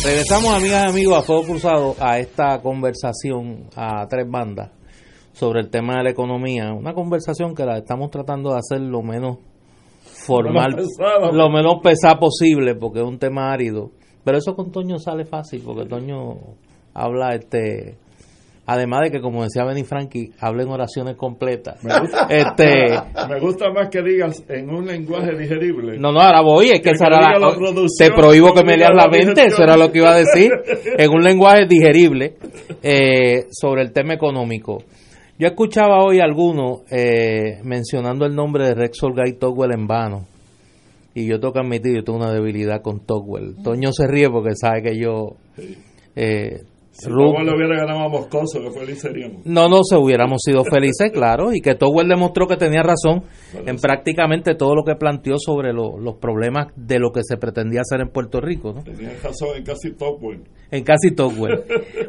Regresamos, 0.03 0.55
amigas 0.55 0.85
y 0.87 0.89
amigos, 0.89 1.19
a 1.19 1.23
Fuego 1.23 1.43
Cruzado 1.45 1.95
a 2.01 2.19
esta 2.19 2.61
conversación 2.63 3.67
a 3.77 4.07
tres 4.09 4.29
bandas 4.29 4.71
sobre 5.33 5.61
el 5.61 5.69
tema 5.71 5.99
de 5.99 6.05
la 6.05 6.11
economía. 6.11 6.73
Una 6.73 6.95
conversación 6.95 7.55
que 7.55 7.67
la 7.67 7.77
estamos 7.79 8.11
tratando 8.11 8.51
de 8.53 8.59
hacer 8.59 8.81
lo 8.81 9.03
menos 9.03 9.39
formal, 10.03 10.71
Lo 10.71 10.77
menos 10.77 10.89
pesada. 10.97 11.33
lo 11.33 11.51
menos 11.51 11.75
pesada 11.83 12.19
posible, 12.19 12.75
porque 12.75 13.01
es 13.01 13.07
un 13.07 13.19
tema 13.19 13.53
árido. 13.53 13.91
Pero 14.25 14.39
eso 14.39 14.55
con 14.57 14.73
Toño 14.73 14.99
sale 14.99 15.27
fácil, 15.27 15.63
porque 15.65 15.87
Toño 15.87 16.35
habla, 16.95 17.35
este 17.35 17.99
además 18.73 19.01
de 19.03 19.11
que, 19.11 19.21
como 19.21 19.43
decía 19.43 19.65
Benny 19.65 19.83
Frankie, 19.85 20.31
habla 20.39 20.63
en 20.63 20.69
oraciones 20.71 21.17
completas. 21.17 21.83
Me 21.83 21.99
gusta, 21.99 22.27
Este, 22.31 22.95
me 23.29 23.41
gusta 23.41 23.71
más 23.71 23.89
que 23.89 24.01
digas 24.03 24.45
en 24.49 24.71
un 24.71 24.87
lenguaje 24.87 25.37
digerible. 25.37 25.99
No, 25.99 26.13
no, 26.13 26.21
ahora 26.21 26.41
voy, 26.41 26.67
es 26.67 26.75
que, 26.75 26.83
Que 26.83 26.91
esa 26.91 27.07
era 27.07 27.39
la- 27.39 27.53
te 27.99 28.11
prohíbo 28.13 28.55
que 28.55 28.63
me 28.65 28.77
leas 28.77 28.93
la 28.95 29.09
mente, 29.09 29.47
eso 29.47 29.63
era 29.63 29.77
lo 29.77 29.91
que 29.91 29.99
iba 29.99 30.13
a 30.13 30.17
decir, 30.19 30.51
en 30.99 31.11
un 31.11 31.23
lenguaje 31.23 31.67
digerible 31.69 32.35
eh, 32.83 33.47
sobre 33.51 33.83
el 33.83 33.93
tema 33.93 34.15
económico. 34.15 34.79
Yo 35.39 35.49
escuchaba 35.49 36.05
hoy 36.05 36.21
a 36.21 36.25
algunos 36.25 36.83
eh, 36.91 37.61
mencionando 37.65 38.27
el 38.27 38.35
nombre 38.35 38.67
de 38.69 38.75
Rex 38.75 39.03
Olgay 39.03 39.33
Togwell 39.33 39.73
en 39.73 39.87
vano. 39.87 40.27
Y 41.15 41.27
yo 41.27 41.41
tengo 41.41 41.53
que 41.55 41.61
admitir, 41.61 41.97
yo 41.97 42.05
tengo 42.05 42.19
una 42.21 42.31
debilidad 42.33 42.83
con 42.83 43.01
Togwell. 43.01 43.57
Toño 43.65 43.91
se 43.93 44.07
ríe 44.07 44.29
porque 44.31 44.55
sabe 44.55 44.83
que 44.83 44.97
yo... 44.97 45.35
Eh, 46.15 46.61
Si 46.93 47.09
le 47.09 47.15
hubiera 47.15 47.77
ganado 47.77 48.01
a 48.01 48.09
Moscoso, 48.09 48.61
que 48.61 48.71
feliz 48.73 49.01
seríamos. 49.01 49.47
no, 49.47 49.69
no 49.69 49.83
se 49.85 49.97
hubiéramos 49.97 50.41
sido 50.45 50.65
felices, 50.65 51.11
claro, 51.15 51.53
y 51.53 51.61
que 51.61 51.75
Togwell 51.75 52.09
demostró 52.09 52.47
que 52.47 52.57
tenía 52.57 52.83
razón 52.83 53.23
en 53.65 53.77
prácticamente 53.77 54.55
todo 54.57 54.75
lo 54.75 54.83
que 54.85 54.97
planteó 54.97 55.37
sobre 55.39 55.73
lo- 55.73 55.99
los 55.99 56.17
problemas 56.17 56.67
de 56.77 56.99
lo 56.99 57.11
que 57.13 57.21
se 57.23 57.37
pretendía 57.37 57.83
hacer 57.83 58.01
en 58.01 58.09
Puerto 58.09 58.41
Rico, 58.41 58.73
¿no? 58.75 58.83
Tenía 58.83 59.11
razón 59.23 59.51
en 59.57 59.65
casi 59.65 59.93
Togwell. 59.93 60.43
En 60.71 60.83
casi 60.85 61.13
Togwell. 61.15 61.63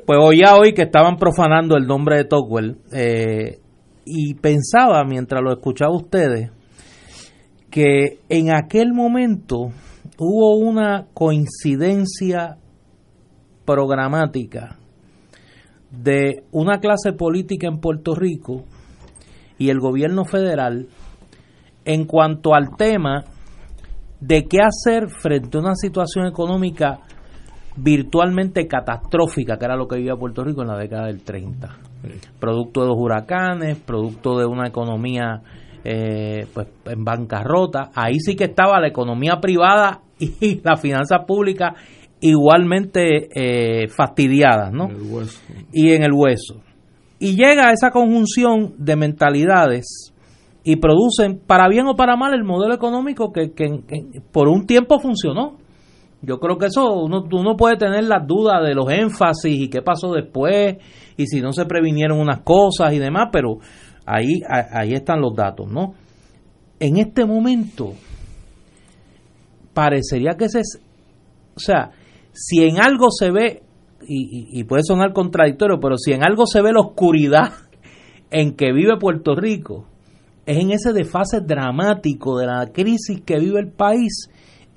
Pues 0.05 0.19
oía 0.19 0.55
hoy 0.57 0.73
que 0.73 0.81
estaban 0.81 1.15
profanando 1.17 1.77
el 1.77 1.85
nombre 1.85 2.17
de 2.17 2.25
Togwell 2.25 2.77
eh, 2.91 3.59
y 4.03 4.33
pensaba, 4.33 5.03
mientras 5.05 5.41
lo 5.43 5.51
escuchaba 5.53 5.91
a 5.93 5.97
ustedes, 5.97 6.49
que 7.69 8.19
en 8.29 8.53
aquel 8.53 8.93
momento 8.93 9.69
hubo 10.17 10.57
una 10.57 11.07
coincidencia 11.13 12.57
programática 13.65 14.77
de 15.91 16.43
una 16.51 16.79
clase 16.79 17.13
política 17.13 17.67
en 17.67 17.79
Puerto 17.79 18.15
Rico 18.15 18.63
y 19.57 19.69
el 19.69 19.79
gobierno 19.79 20.25
federal 20.25 20.87
en 21.85 22.05
cuanto 22.05 22.53
al 22.53 22.75
tema 22.77 23.25
de 24.19 24.45
qué 24.47 24.59
hacer 24.61 25.09
frente 25.09 25.57
a 25.57 25.61
una 25.61 25.75
situación 25.75 26.27
económica 26.27 26.99
virtualmente 27.75 28.67
catastrófica, 28.67 29.57
que 29.57 29.65
era 29.65 29.75
lo 29.75 29.87
que 29.87 29.97
vivía 29.97 30.15
Puerto 30.15 30.43
Rico 30.43 30.61
en 30.61 30.67
la 30.67 30.77
década 30.77 31.07
del 31.07 31.23
30. 31.23 31.77
Producto 32.39 32.81
de 32.81 32.87
los 32.87 32.97
huracanes, 32.97 33.77
producto 33.77 34.37
de 34.37 34.45
una 34.45 34.67
economía 34.67 35.41
eh, 35.83 36.45
pues 36.53 36.67
en 36.85 37.03
bancarrota. 37.03 37.89
Ahí 37.95 38.19
sí 38.19 38.35
que 38.35 38.45
estaba 38.45 38.79
la 38.79 38.87
economía 38.87 39.39
privada 39.41 40.01
y 40.19 40.61
la 40.63 40.77
finanza 40.77 41.25
pública 41.25 41.73
igualmente 42.21 43.29
eh, 43.35 43.87
fastidiadas, 43.89 44.71
¿no? 44.71 44.85
Hueso. 44.87 45.39
y 45.73 45.91
en 45.91 46.03
el 46.03 46.11
hueso. 46.13 46.61
Y 47.19 47.35
llega 47.35 47.71
esa 47.71 47.91
conjunción 47.91 48.73
de 48.77 48.95
mentalidades 48.95 50.13
y 50.63 50.75
producen, 50.77 51.39
para 51.45 51.67
bien 51.67 51.87
o 51.87 51.95
para 51.95 52.15
mal, 52.15 52.33
el 52.33 52.43
modelo 52.43 52.73
económico 52.73 53.31
que, 53.31 53.51
que- 53.53 53.81
que 53.87 54.21
por 54.31 54.47
un 54.47 54.65
tiempo 54.65 54.99
funcionó. 54.99 55.57
Yo 56.23 56.39
creo 56.39 56.57
que 56.59 56.67
eso 56.67 56.93
uno, 57.01 57.23
uno 57.31 57.55
puede 57.57 57.77
tener 57.77 58.03
las 58.03 58.27
dudas 58.27 58.63
de 58.63 58.75
los 58.75 58.91
énfasis 58.91 59.59
y 59.59 59.69
qué 59.69 59.81
pasó 59.81 60.13
después 60.13 60.77
y 61.17 61.25
si 61.25 61.41
no 61.41 61.51
se 61.51 61.65
previnieron 61.65 62.19
unas 62.19 62.41
cosas 62.41 62.93
y 62.93 62.99
demás, 62.99 63.29
pero 63.31 63.57
ahí, 64.05 64.41
a- 64.47 64.79
ahí 64.81 64.93
están 64.93 65.19
los 65.19 65.35
datos, 65.35 65.67
¿no? 65.71 65.93
En 66.79 66.97
este 66.97 67.25
momento 67.25 67.93
parecería 69.73 70.31
que 70.37 70.45
ese 70.45 70.59
es, 70.59 70.79
o 71.55 71.59
sea, 71.59 71.91
si 72.33 72.63
en 72.63 72.79
algo 72.79 73.07
se 73.11 73.31
ve, 73.31 73.63
y, 74.07 74.59
y- 74.59 74.63
puede 74.63 74.83
sonar 74.83 75.13
contradictorio, 75.13 75.79
pero 75.79 75.97
si 75.97 76.11
en 76.11 76.23
algo 76.23 76.45
se 76.45 76.61
ve 76.61 76.71
la 76.73 76.81
oscuridad 76.81 77.51
en 78.31 78.55
que 78.55 78.71
vive 78.73 78.97
Puerto 78.97 79.35
Rico, 79.35 79.87
es 80.45 80.57
en 80.57 80.71
ese 80.71 80.91
desfase 80.93 81.41
dramático 81.41 82.37
de 82.39 82.47
la 82.47 82.67
crisis 82.73 83.21
que 83.25 83.39
vive 83.39 83.59
el 83.59 83.71
país 83.71 84.29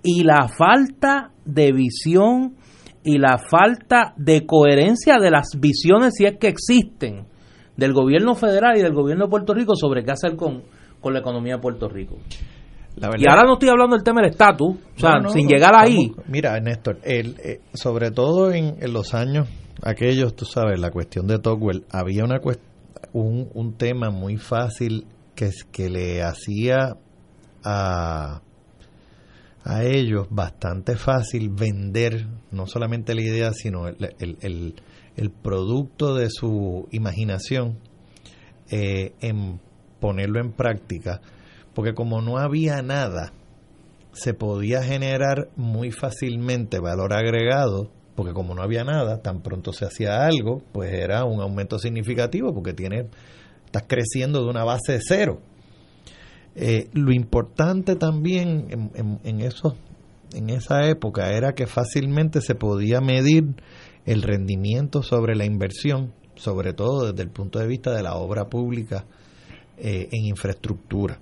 y 0.02 0.22
la 0.24 0.48
falta 0.48 1.32
de 1.44 1.72
visión 1.72 2.56
y 3.02 3.18
la 3.18 3.38
falta 3.38 4.14
de 4.16 4.44
coherencia 4.46 5.18
de 5.18 5.30
las 5.30 5.58
visiones, 5.58 6.14
si 6.16 6.24
es 6.26 6.36
que 6.38 6.48
existen, 6.48 7.26
del 7.76 7.92
gobierno 7.92 8.34
federal 8.34 8.76
y 8.78 8.82
del 8.82 8.94
gobierno 8.94 9.24
de 9.24 9.30
Puerto 9.30 9.54
Rico 9.54 9.74
sobre 9.74 10.04
qué 10.04 10.12
hacer 10.12 10.36
con, 10.36 10.62
con 11.00 11.12
la 11.12 11.20
economía 11.20 11.56
de 11.56 11.60
Puerto 11.62 11.88
Rico. 11.88 12.16
La 12.96 13.10
Y 13.18 13.26
ahora 13.28 13.42
no 13.44 13.54
estoy 13.54 13.68
hablando 13.70 13.96
del 13.96 14.04
tema 14.04 14.20
del 14.20 14.30
estatus, 14.30 14.76
o 14.96 15.00
sea, 15.00 15.14
No, 15.16 15.22
no, 15.22 15.28
sin 15.30 15.48
llegar 15.48 15.72
ahí. 15.76 16.06
estamos- 16.10 16.28
mira, 16.28 16.58
Néstor, 16.60 16.98
el, 17.02 17.36
eh, 17.42 17.60
sobre 17.74 18.10
todo 18.12 18.52
en, 18.52 18.76
en 18.80 18.92
los 18.92 19.14
años 19.14 19.48
aquellos, 19.82 20.34
tú 20.36 20.44
sabes, 20.44 20.78
la 20.78 20.90
cuestión 20.90 21.26
de 21.26 21.38
Togwell, 21.38 21.84
había 21.90 22.24
una 22.24 22.40
cuest- 22.40 22.60
un, 23.12 23.48
un 23.54 23.74
tema 23.74 24.10
muy 24.10 24.36
fácil 24.36 25.06
que, 25.34 25.46
es- 25.46 25.64
que 25.72 25.90
le 25.90 26.22
hacía 26.22 26.96
a, 27.64 28.40
a 29.64 29.82
ellos 29.84 30.28
bastante 30.30 30.96
fácil 30.96 31.48
vender 31.50 32.26
no 32.52 32.66
solamente 32.66 33.14
la 33.14 33.22
idea, 33.22 33.50
sino 33.52 33.88
el, 33.88 33.96
el, 34.20 34.36
el- 34.40 34.74
el 35.16 35.30
producto 35.30 36.14
de 36.14 36.28
su 36.30 36.88
imaginación 36.90 37.78
eh, 38.70 39.12
en 39.20 39.60
ponerlo 40.00 40.40
en 40.40 40.52
práctica, 40.52 41.20
porque 41.74 41.94
como 41.94 42.20
no 42.20 42.38
había 42.38 42.82
nada, 42.82 43.32
se 44.12 44.32
podía 44.32 44.82
generar 44.82 45.48
muy 45.56 45.90
fácilmente 45.90 46.78
valor 46.78 47.12
agregado, 47.12 47.90
porque 48.14 48.32
como 48.32 48.54
no 48.54 48.62
había 48.62 48.84
nada, 48.84 49.20
tan 49.20 49.42
pronto 49.42 49.72
se 49.72 49.84
hacía 49.84 50.24
algo, 50.24 50.62
pues 50.72 50.92
era 50.92 51.24
un 51.24 51.40
aumento 51.40 51.78
significativo, 51.78 52.54
porque 52.54 52.72
tiene, 52.72 53.08
estás 53.66 53.84
creciendo 53.88 54.42
de 54.44 54.50
una 54.50 54.64
base 54.64 54.92
de 54.92 55.00
cero. 55.02 55.40
Eh, 56.54 56.88
lo 56.92 57.12
importante 57.12 57.96
también 57.96 58.90
en, 59.24 59.40
esos, 59.40 59.74
en 60.32 60.50
esa 60.50 60.88
época 60.88 61.32
era 61.32 61.54
que 61.54 61.66
fácilmente 61.66 62.40
se 62.40 62.54
podía 62.54 63.00
medir 63.00 63.56
el 64.06 64.22
rendimiento 64.22 65.02
sobre 65.02 65.34
la 65.34 65.44
inversión, 65.44 66.12
sobre 66.36 66.72
todo 66.72 67.10
desde 67.10 67.24
el 67.24 67.30
punto 67.30 67.58
de 67.58 67.66
vista 67.66 67.92
de 67.92 68.04
la 68.04 68.14
obra 68.14 68.44
pública 68.44 69.04
eh, 69.76 70.08
en 70.12 70.26
infraestructura. 70.26 71.18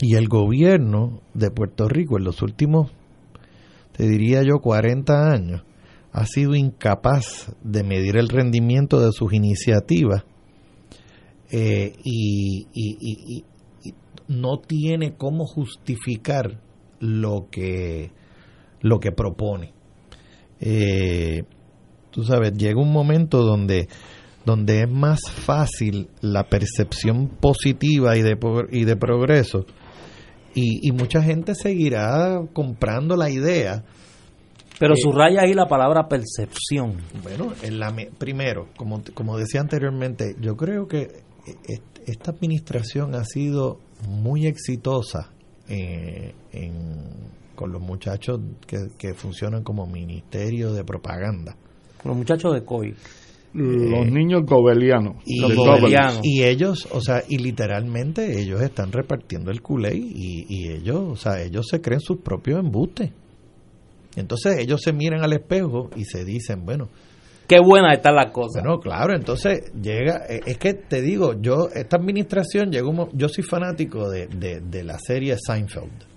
Y 0.00 0.16
el 0.16 0.28
gobierno 0.28 1.20
de 1.34 1.50
Puerto 1.50 1.88
Rico 1.88 2.18
en 2.18 2.24
los 2.24 2.42
últimos, 2.42 2.90
te 3.96 4.08
diría 4.08 4.42
yo, 4.42 4.58
40 4.60 5.30
años, 5.32 5.62
ha 6.12 6.26
sido 6.26 6.54
incapaz 6.54 7.52
de 7.62 7.82
medir 7.84 8.16
el 8.16 8.28
rendimiento 8.28 9.00
de 9.00 9.10
sus 9.12 9.32
iniciativas 9.32 10.24
eh, 11.50 11.92
y, 12.04 12.66
y- 12.72 13.44
no 14.26 14.58
tiene 14.58 15.16
cómo 15.16 15.44
justificar 15.44 16.58
lo 16.98 17.48
que 17.50 18.10
lo 18.80 18.98
que 18.98 19.12
propone. 19.12 19.74
Eh, 20.60 21.44
tú 22.10 22.24
sabes, 22.24 22.54
llega 22.54 22.80
un 22.80 22.90
momento 22.90 23.42
donde 23.42 23.88
donde 24.46 24.82
es 24.82 24.90
más 24.90 25.20
fácil 25.30 26.08
la 26.22 26.44
percepción 26.48 27.28
positiva 27.28 28.16
y 28.16 28.22
de, 28.22 28.38
y 28.72 28.84
de 28.84 28.96
progreso 28.96 29.66
y, 30.54 30.88
y 30.88 30.92
mucha 30.92 31.22
gente 31.22 31.54
seguirá 31.54 32.40
comprando 32.52 33.16
la 33.16 33.28
idea 33.30 33.82
Pero 34.78 34.94
Eh, 34.94 34.98
subraya 35.00 35.42
ahí 35.42 35.54
la 35.54 35.66
palabra 35.66 36.08
percepción. 36.08 36.96
bueno, 37.22 37.52
en 37.62 37.78
la 37.78 37.90
me- 37.92 38.06
primero, 38.18 38.68
como, 38.76 39.02
como 39.14 39.36
decía 39.38 39.60
anteriormente, 39.60 40.34
yo 40.40 40.56
creo 40.56 40.86
que 40.88 41.02
eh, 41.46 41.78
esta 42.06 42.30
administración 42.32 43.14
ha 43.14 43.24
sido 43.24 43.78
muy 44.08 44.46
exitosa 44.46 45.30
eh, 45.68 46.34
en- 46.52 47.32
con 47.54 47.70
los 47.70 47.80
muchachos 47.80 48.40
que, 48.66 48.88
que 48.98 49.14
funcionan 49.14 49.62
como 49.62 49.86
ministerio 49.86 50.72
de 50.72 50.82
propaganda. 50.84 51.56
Los 52.04 52.16
muchachos 52.16 52.52
de 52.52 52.64
COI. 52.64 52.94
Los 53.54 54.10
niños 54.10 54.42
gobelianos. 54.44 55.16
Y, 55.24 55.40
y 56.22 56.42
ellos, 56.42 56.88
o 56.90 57.00
sea, 57.00 57.22
y 57.28 57.38
literalmente 57.38 58.40
ellos 58.40 58.60
están 58.60 58.90
repartiendo 58.90 59.52
el 59.52 59.62
culé 59.62 59.94
y, 59.94 60.44
y 60.48 60.72
ellos, 60.72 61.00
o 61.08 61.16
sea, 61.16 61.40
ellos 61.40 61.66
se 61.70 61.80
creen 61.80 62.00
sus 62.00 62.18
propios 62.18 62.58
embustes. 62.58 63.10
Entonces 64.16 64.58
ellos 64.58 64.80
se 64.82 64.92
miran 64.92 65.22
al 65.22 65.32
espejo 65.32 65.90
y 65.96 66.04
se 66.04 66.24
dicen, 66.24 66.64
bueno, 66.64 66.88
Qué 67.46 67.58
buena 67.60 67.92
está 67.92 68.10
la 68.10 68.30
cosa. 68.32 68.60
Bueno, 68.62 68.80
claro, 68.80 69.14
entonces 69.14 69.70
llega, 69.74 70.24
eh, 70.28 70.40
es 70.46 70.56
que 70.56 70.72
te 70.72 71.02
digo, 71.02 71.34
yo, 71.40 71.68
esta 71.74 71.96
administración 71.96 72.70
llegó, 72.70 73.10
yo 73.12 73.28
soy 73.28 73.44
fanático 73.44 74.08
de, 74.08 74.28
de, 74.28 74.60
de 74.60 74.82
la 74.82 74.98
serie 74.98 75.36
Seinfeld. 75.38 76.13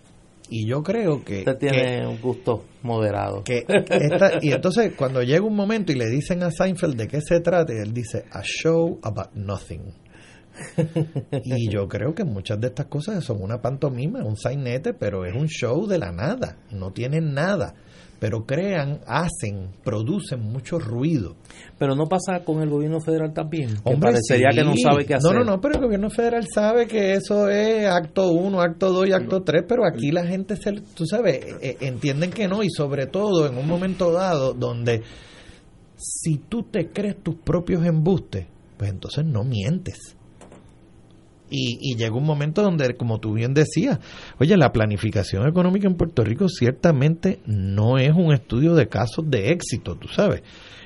Y 0.50 0.66
yo 0.68 0.82
creo 0.84 1.24
que... 1.24 1.40
Usted 1.40 1.58
tiene 1.58 2.08
un 2.08 2.20
gusto 2.22 2.64
moderado. 2.84 3.44
que 3.44 3.66
esta- 3.68 4.40
y 4.42 4.52
entonces 4.52 4.94
cuando 4.96 5.22
llega 5.22 5.42
un 5.46 5.56
momento 5.56 5.92
y 5.92 5.96
le 5.96 6.06
dicen 6.10 6.44
a 6.44 6.52
Seinfeld 6.52 6.96
de 6.96 7.08
qué 7.08 7.22
se 7.22 7.40
trata, 7.42 7.74
él 7.74 7.94
dice, 7.94 8.26
a 8.32 8.42
show 8.44 9.00
about 9.04 9.34
nothing. 9.34 9.82
Y 11.44 11.70
yo 11.70 11.88
creo 11.88 12.14
que 12.16 12.24
muchas 12.24 12.60
de 12.60 12.68
estas 12.68 12.88
cosas 12.88 13.24
son 13.24 13.42
una 13.42 13.62
pantomima, 13.62 14.24
un 14.24 14.38
sainete, 14.38 14.94
pero 14.94 15.26
es 15.26 15.34
un 15.36 15.48
show 15.48 15.86
de 15.88 15.98
la 16.00 16.12
nada, 16.12 16.58
no 16.72 16.92
tienen 16.92 17.34
nada. 17.34 17.76
Pero 18.20 18.46
crean, 18.46 19.02
hacen, 19.06 19.70
producen 19.84 20.42
mucho 20.42 20.80
ruido. 20.80 21.36
Pero 21.78 21.96
no 21.96 22.06
pasa 22.06 22.44
con 22.44 22.62
el 22.62 22.70
gobierno 22.70 23.00
federal 23.00 23.32
también. 23.34 23.76
Que 23.76 23.94
Hombre, 23.94 24.12
parecería 24.12 24.50
sí. 24.52 24.58
que 24.58 24.64
no 24.64 24.74
sabe 24.76 25.06
qué 25.06 25.14
hacer. 25.14 25.32
No, 25.32 25.40
no, 25.40 25.52
no, 25.52 25.62
pero 25.62 25.76
el 25.76 25.82
gobierno 25.82 26.10
federal 26.10 26.48
sabe 26.52 26.88
que 26.88 27.14
eso 27.14 27.50
es 27.50 27.86
acto 27.88 28.32
1, 28.32 28.60
acto 28.60 28.92
2 28.92 29.08
y 29.10 29.12
acto 29.12 29.44
3, 29.44 29.66
pero 29.68 29.86
aquí 29.86 30.12
la 30.12 30.26
gente, 30.26 30.56
se, 30.56 30.74
tú 30.96 31.06
sabes, 31.06 31.46
eh, 31.46 31.58
eh, 31.62 31.78
entienden 31.82 32.32
que 32.32 32.48
no 32.48 32.64
y 32.64 32.70
sobre 32.70 33.06
todo 33.06 33.48
en 33.48 33.58
un 33.58 33.68
momento 33.68 34.12
dado 34.12 34.54
donde 34.54 35.04
si 35.96 36.38
tú 36.38 36.64
te 36.64 36.90
crees 36.90 37.22
tus 37.22 37.36
propios 37.36 37.86
embustes, 37.86 38.48
pues 38.78 38.90
entonces 38.92 39.26
no 39.26 39.44
mientes. 39.44 40.17
Y, 41.50 41.78
y 41.82 41.96
llega 41.96 42.16
un 42.16 42.26
momento 42.26 42.62
donde, 42.62 42.96
como 42.96 43.20
tú 43.20 43.34
bien 43.34 43.54
decías, 43.54 44.00
oye, 44.40 44.58
la 44.58 44.72
planificación 44.72 45.48
económica 45.48 45.88
en 45.88 45.96
Puerto 45.96 46.24
Rico 46.24 46.50
ciertamente 46.50 47.40
no 47.46 47.98
es 47.98 48.12
un 48.14 48.34
estudio 48.34 48.76
de 48.76 48.88
casos 48.88 49.30
de 49.30 49.52
éxito, 49.52 49.96
tú 49.96 50.08
sabes. 50.10 50.44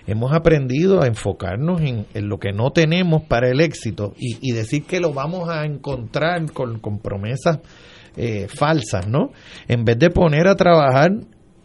Hemos 0.08 0.34
aprendido 0.34 1.02
a 1.02 1.08
enfocarnos 1.08 1.82
en, 1.82 2.06
en 2.14 2.28
lo 2.28 2.40
que 2.40 2.52
no 2.52 2.72
tenemos 2.72 3.24
para 3.24 3.50
el 3.50 3.62
éxito 3.62 4.14
y, 4.18 4.38
y 4.42 4.52
decir 4.54 4.84
que 4.84 5.00
lo 5.00 5.14
vamos 5.14 5.50
a 5.50 5.66
encontrar 5.66 6.52
con, 6.52 6.80
con 6.80 7.00
promesas 7.00 7.60
eh, 8.18 8.48
falsas, 8.48 9.08
¿no? 9.08 9.32
En 9.68 9.86
vez 9.86 9.98
de 9.98 10.10
poner 10.10 10.48
a 10.48 10.56
trabajar 10.56 11.12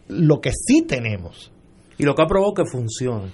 lo 0.07 0.39
que 0.39 0.51
sí 0.51 0.83
tenemos. 0.83 1.51
Y 1.97 2.03
lo 2.03 2.15
que 2.15 2.21
ha 2.21 2.27
probado 2.27 2.53
que 2.53 2.65
funciona. 2.65 3.29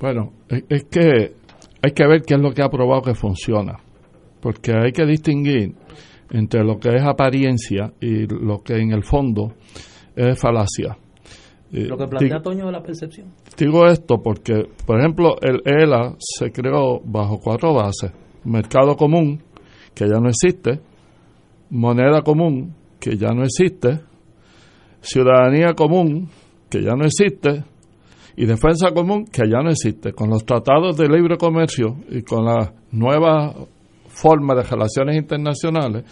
Bueno, 0.00 0.32
es, 0.48 0.62
es 0.68 0.84
que 0.84 1.34
hay 1.82 1.92
que 1.92 2.06
ver 2.06 2.22
qué 2.22 2.34
es 2.34 2.40
lo 2.40 2.52
que 2.52 2.62
ha 2.62 2.68
probado 2.68 3.02
que 3.02 3.14
funciona. 3.14 3.78
Porque 4.42 4.72
hay 4.74 4.92
que 4.92 5.06
distinguir 5.06 5.74
entre 6.30 6.62
lo 6.64 6.78
que 6.78 6.90
es 6.96 7.02
apariencia 7.02 7.92
y 8.00 8.26
lo 8.26 8.62
que 8.62 8.74
en 8.76 8.92
el 8.92 9.02
fondo 9.04 9.54
es 10.14 10.38
falacia. 10.38 10.98
Eh, 11.72 11.86
Lo 11.86 11.96
que 11.96 12.06
plantea 12.06 12.38
digo- 12.38 12.42
Toño 12.42 12.66
de 12.66 12.72
la 12.72 12.82
percepción. 12.82 13.28
Digo 13.56 13.86
esto 13.86 14.20
porque, 14.22 14.66
por 14.84 14.98
ejemplo, 14.98 15.36
el 15.40 15.62
ELA 15.64 16.16
se 16.18 16.50
creó 16.52 17.00
bajo 17.02 17.38
cuatro 17.38 17.72
bases. 17.72 18.12
Mercado 18.44 18.94
común, 18.96 19.40
que 19.94 20.06
ya 20.06 20.18
no 20.20 20.28
existe. 20.28 20.80
Moneda 21.70 22.20
común, 22.22 22.74
que 23.00 23.16
ya 23.16 23.28
no 23.28 23.44
existe. 23.44 24.00
Ciudadanía 25.00 25.74
común, 25.74 26.28
que 26.68 26.82
ya 26.82 26.94
no 26.94 27.04
existe. 27.04 27.64
Y 28.36 28.46
defensa 28.46 28.92
común, 28.94 29.24
que 29.26 29.42
ya 29.48 29.62
no 29.62 29.70
existe. 29.70 30.12
Con 30.12 30.30
los 30.30 30.44
tratados 30.44 30.96
de 30.96 31.08
libre 31.08 31.36
comercio 31.36 31.96
y 32.10 32.22
con 32.22 32.44
las 32.44 32.72
nuevas 32.90 33.54
formas 34.12 34.56
de 34.56 34.62
relaciones 34.62 35.16
internacionales, 35.16 36.04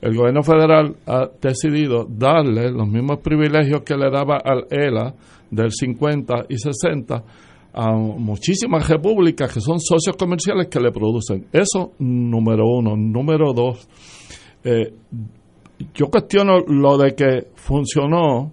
el 0.00 0.16
gobierno 0.16 0.42
federal 0.42 0.96
ha 1.06 1.28
decidido 1.40 2.06
darle 2.08 2.70
los 2.70 2.88
mismos 2.88 3.18
privilegios 3.18 3.82
que 3.82 3.96
le 3.96 4.10
daba 4.10 4.38
al 4.42 4.66
ELA 4.70 5.14
del 5.50 5.70
50 5.70 6.46
y 6.48 6.56
60 6.56 7.24
a 7.72 7.92
muchísimas 7.92 8.88
repúblicas 8.88 9.52
que 9.52 9.60
son 9.60 9.78
socios 9.78 10.16
comerciales 10.16 10.68
que 10.68 10.80
le 10.80 10.90
producen. 10.90 11.46
Eso, 11.52 11.92
número 11.98 12.64
uno. 12.66 12.96
Número 12.96 13.52
dos, 13.52 13.86
eh, 14.64 14.92
yo 15.94 16.06
cuestiono 16.06 16.60
lo 16.66 16.96
de 16.98 17.14
que 17.14 17.48
funcionó 17.54 18.52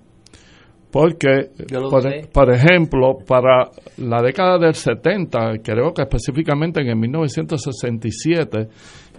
porque, 0.97 1.51
por, 1.91 2.01
sé. 2.01 2.27
por 2.33 2.51
ejemplo, 2.51 3.19
para 3.27 3.69
la 3.97 4.19
década 4.19 4.57
del 4.57 4.73
70, 4.73 5.59
creo 5.63 5.93
que 5.93 6.01
específicamente 6.01 6.81
en 6.81 6.87
el 6.87 6.95
1967, 6.95 8.67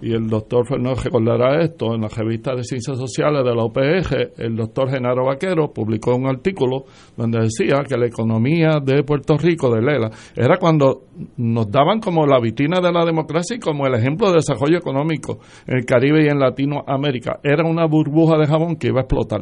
y 0.01 0.13
el 0.13 0.27
doctor 0.27 0.65
Fernández 0.67 1.03
recordará 1.03 1.61
esto, 1.61 1.93
en 1.93 2.01
la 2.01 2.07
revista 2.07 2.55
de 2.55 2.63
Ciencias 2.63 2.97
Sociales 2.97 3.43
de 3.43 3.55
la 3.55 3.63
OPG, 3.63 4.41
el 4.41 4.55
doctor 4.55 4.89
Genaro 4.89 5.25
Vaquero 5.25 5.71
publicó 5.73 6.15
un 6.15 6.27
artículo 6.27 6.85
donde 7.17 7.39
decía 7.41 7.83
que 7.87 7.97
la 7.97 8.07
economía 8.07 8.79
de 8.83 9.03
Puerto 9.03 9.37
Rico, 9.37 9.73
de 9.73 9.81
Lela, 9.81 10.09
era 10.35 10.57
cuando 10.57 11.03
nos 11.37 11.69
daban 11.69 11.99
como 11.99 12.25
la 12.25 12.39
vitrina 12.39 12.79
de 12.79 12.91
la 12.91 13.05
democracia 13.05 13.57
y 13.57 13.59
como 13.59 13.85
el 13.87 13.95
ejemplo 13.95 14.29
de 14.29 14.35
desarrollo 14.35 14.77
económico 14.77 15.39
en 15.67 15.77
el 15.77 15.85
Caribe 15.85 16.23
y 16.23 16.27
en 16.27 16.39
Latinoamérica. 16.39 17.39
Era 17.43 17.67
una 17.67 17.85
burbuja 17.85 18.37
de 18.37 18.47
jabón 18.47 18.77
que 18.77 18.87
iba 18.87 18.99
a 18.99 19.03
explotar, 19.03 19.41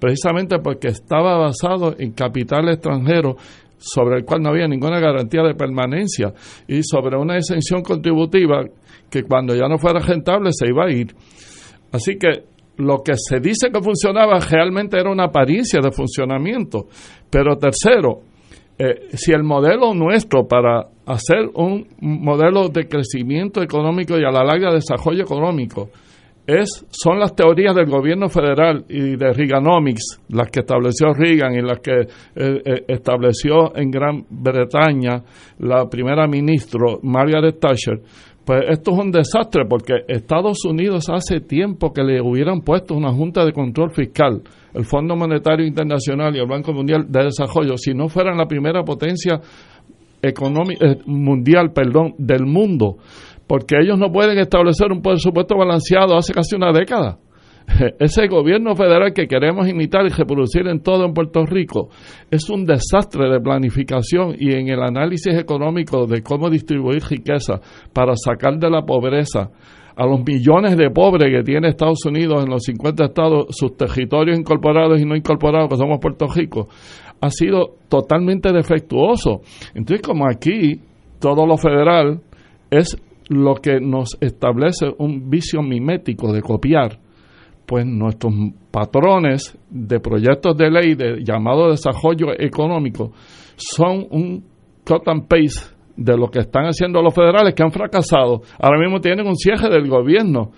precisamente 0.00 0.58
porque 0.58 0.88
estaba 0.88 1.38
basado 1.38 1.94
en 1.98 2.12
capital 2.12 2.68
extranjero 2.68 3.36
sobre 3.82 4.18
el 4.18 4.24
cual 4.24 4.42
no 4.42 4.50
había 4.50 4.68
ninguna 4.68 5.00
garantía 5.00 5.42
de 5.42 5.54
permanencia 5.54 6.32
y 6.68 6.82
sobre 6.82 7.16
una 7.16 7.36
exención 7.36 7.82
contributiva 7.82 8.64
que 9.12 9.24
cuando 9.24 9.54
ya 9.54 9.68
no 9.68 9.76
fuera 9.76 10.00
rentable 10.00 10.50
se 10.52 10.68
iba 10.68 10.86
a 10.86 10.90
ir. 10.90 11.14
Así 11.92 12.16
que 12.16 12.44
lo 12.78 13.02
que 13.02 13.12
se 13.16 13.38
dice 13.38 13.68
que 13.70 13.82
funcionaba 13.82 14.40
realmente 14.40 14.98
era 14.98 15.10
una 15.10 15.24
apariencia 15.24 15.80
de 15.82 15.92
funcionamiento. 15.92 16.86
Pero 17.30 17.56
tercero, 17.58 18.20
eh, 18.78 19.08
si 19.12 19.32
el 19.32 19.42
modelo 19.44 19.92
nuestro 19.92 20.48
para 20.48 20.88
hacer 21.04 21.50
un 21.54 21.86
modelo 22.00 22.68
de 22.70 22.88
crecimiento 22.88 23.62
económico 23.62 24.18
y 24.18 24.24
a 24.24 24.30
la 24.30 24.42
larga 24.42 24.72
desarrollo 24.72 25.22
económico 25.22 25.90
es, 26.46 26.84
son 26.90 27.20
las 27.20 27.34
teorías 27.36 27.74
del 27.74 27.86
gobierno 27.86 28.28
federal 28.28 28.84
y 28.88 29.16
de 29.16 29.32
Reaganomics, 29.32 30.20
las 30.30 30.50
que 30.50 30.60
estableció 30.60 31.12
Reagan 31.12 31.54
y 31.54 31.62
las 31.62 31.78
que 31.78 32.00
eh, 32.00 32.06
eh, 32.34 32.84
estableció 32.88 33.76
en 33.76 33.90
Gran 33.90 34.24
Bretaña 34.28 35.22
la 35.58 35.88
primera 35.88 36.26
ministra 36.26 36.80
Margaret 37.02 37.60
Thatcher, 37.60 38.00
pues 38.44 38.64
esto 38.70 38.92
es 38.92 38.98
un 38.98 39.10
desastre 39.12 39.64
porque 39.68 39.94
Estados 40.08 40.64
Unidos 40.64 41.08
hace 41.10 41.40
tiempo 41.40 41.92
que 41.92 42.02
le 42.02 42.20
hubieran 42.20 42.62
puesto 42.62 42.94
una 42.94 43.12
junta 43.12 43.44
de 43.44 43.52
control 43.52 43.92
fiscal, 43.92 44.42
el 44.74 44.84
Fondo 44.84 45.14
Monetario 45.14 45.66
Internacional 45.66 46.34
y 46.34 46.40
el 46.40 46.48
Banco 46.48 46.72
Mundial 46.72 47.06
de 47.08 47.24
Desarrollo, 47.24 47.76
si 47.76 47.94
no 47.94 48.08
fueran 48.08 48.36
la 48.36 48.46
primera 48.46 48.82
potencia 48.82 49.40
eh, 50.22 50.32
mundial, 51.06 51.72
perdón, 51.72 52.14
del 52.18 52.46
mundo, 52.46 52.96
porque 53.46 53.76
ellos 53.80 53.98
no 53.98 54.10
pueden 54.10 54.38
establecer 54.38 54.90
un 54.92 55.02
presupuesto 55.02 55.56
balanceado 55.56 56.16
hace 56.16 56.32
casi 56.32 56.56
una 56.56 56.72
década. 56.72 57.18
Ese 57.98 58.26
gobierno 58.28 58.74
federal 58.74 59.12
que 59.12 59.26
queremos 59.26 59.68
imitar 59.68 60.06
y 60.06 60.10
reproducir 60.10 60.66
en 60.66 60.80
todo 60.80 61.04
en 61.04 61.14
Puerto 61.14 61.44
Rico 61.46 61.88
es 62.30 62.48
un 62.50 62.64
desastre 62.64 63.28
de 63.30 63.40
planificación 63.40 64.34
y 64.38 64.52
en 64.52 64.68
el 64.68 64.82
análisis 64.82 65.34
económico 65.38 66.06
de 66.06 66.22
cómo 66.22 66.50
distribuir 66.50 67.02
riqueza 67.08 67.60
para 67.92 68.14
sacar 68.16 68.58
de 68.58 68.70
la 68.70 68.82
pobreza 68.82 69.50
a 69.94 70.06
los 70.06 70.24
millones 70.24 70.76
de 70.76 70.90
pobres 70.90 71.30
que 71.30 71.42
tiene 71.42 71.68
Estados 71.68 72.04
Unidos 72.06 72.44
en 72.44 72.50
los 72.50 72.62
50 72.62 73.04
estados, 73.04 73.46
sus 73.50 73.76
territorios 73.76 74.38
incorporados 74.38 75.00
y 75.00 75.04
no 75.04 75.14
incorporados, 75.14 75.68
que 75.68 75.76
somos 75.76 75.98
Puerto 76.00 76.26
Rico, 76.28 76.68
ha 77.20 77.30
sido 77.30 77.76
totalmente 77.88 78.52
defectuoso. 78.52 79.42
Entonces, 79.74 80.02
como 80.02 80.26
aquí 80.26 80.80
todo 81.20 81.46
lo 81.46 81.56
federal 81.56 82.20
es 82.70 82.96
lo 83.28 83.54
que 83.54 83.80
nos 83.80 84.16
establece 84.20 84.86
un 84.98 85.30
vicio 85.30 85.62
mimético 85.62 86.32
de 86.32 86.42
copiar, 86.42 86.98
pues 87.66 87.86
nuestros 87.86 88.32
patrones 88.70 89.56
de 89.70 90.00
proyectos 90.00 90.56
de 90.56 90.70
ley 90.70 90.94
de 90.94 91.24
llamado 91.24 91.70
desarrollo 91.70 92.32
económico 92.38 93.12
son 93.56 94.06
un 94.10 94.44
cut 94.84 95.06
and 95.06 95.28
paste 95.28 95.74
de 95.96 96.16
lo 96.16 96.28
que 96.28 96.40
están 96.40 96.64
haciendo 96.64 97.02
los 97.02 97.14
federales 97.14 97.54
que 97.54 97.62
han 97.62 97.70
fracasado. 97.70 98.42
Ahora 98.58 98.80
mismo 98.80 99.00
tienen 99.00 99.26
un 99.26 99.36
cierre 99.36 99.68
del 99.68 99.88
gobierno. 99.88 100.50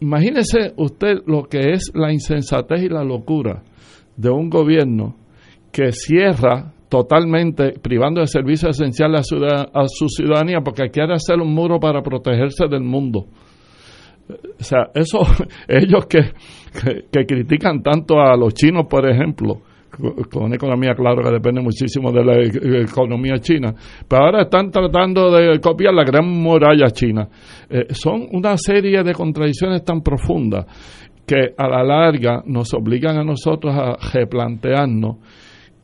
Imagínese 0.00 0.72
usted 0.76 1.18
lo 1.26 1.44
que 1.44 1.72
es 1.72 1.90
la 1.94 2.12
insensatez 2.12 2.82
y 2.82 2.88
la 2.88 3.02
locura 3.02 3.62
de 4.16 4.30
un 4.30 4.48
gobierno 4.48 5.16
que 5.72 5.92
cierra 5.92 6.72
totalmente 6.88 7.72
privando 7.80 8.20
de 8.20 8.26
servicios 8.26 8.78
esenciales 8.78 9.20
a 9.20 9.84
su, 9.88 10.08
ciudadanía 10.08 10.60
porque 10.60 10.90
quiere 10.90 11.14
hacer 11.14 11.36
un 11.40 11.52
muro 11.52 11.80
para 11.80 12.02
protegerse 12.02 12.66
del 12.68 12.82
mundo. 12.82 13.26
O 14.28 14.62
sea, 14.62 14.90
eso, 14.94 15.20
ellos 15.68 16.06
que, 16.06 16.20
que, 17.10 17.26
critican 17.26 17.82
tanto 17.82 18.20
a 18.20 18.36
los 18.36 18.54
chinos, 18.54 18.86
por 18.88 19.08
ejemplo, 19.08 19.62
con 20.30 20.44
una 20.44 20.56
economía, 20.56 20.94
claro, 20.94 21.22
que 21.22 21.30
depende 21.30 21.60
muchísimo 21.60 22.12
de 22.12 22.24
la 22.24 22.34
e, 22.34 22.82
economía 22.82 23.38
china, 23.38 23.74
pero 24.06 24.24
ahora 24.24 24.42
están 24.42 24.70
tratando 24.70 25.30
de 25.30 25.58
copiar 25.60 25.94
la 25.94 26.04
gran 26.04 26.28
muralla 26.28 26.90
china. 26.90 27.28
Eh, 27.70 27.86
son 27.90 28.26
una 28.32 28.56
serie 28.56 29.02
de 29.02 29.12
contradicciones 29.14 29.84
tan 29.84 30.02
profundas 30.02 30.66
que 31.26 31.54
a 31.56 31.68
la 31.68 31.82
larga 31.82 32.42
nos 32.46 32.72
obligan 32.74 33.18
a 33.18 33.24
nosotros 33.24 33.74
a 33.74 33.96
replantearnos 34.12 35.16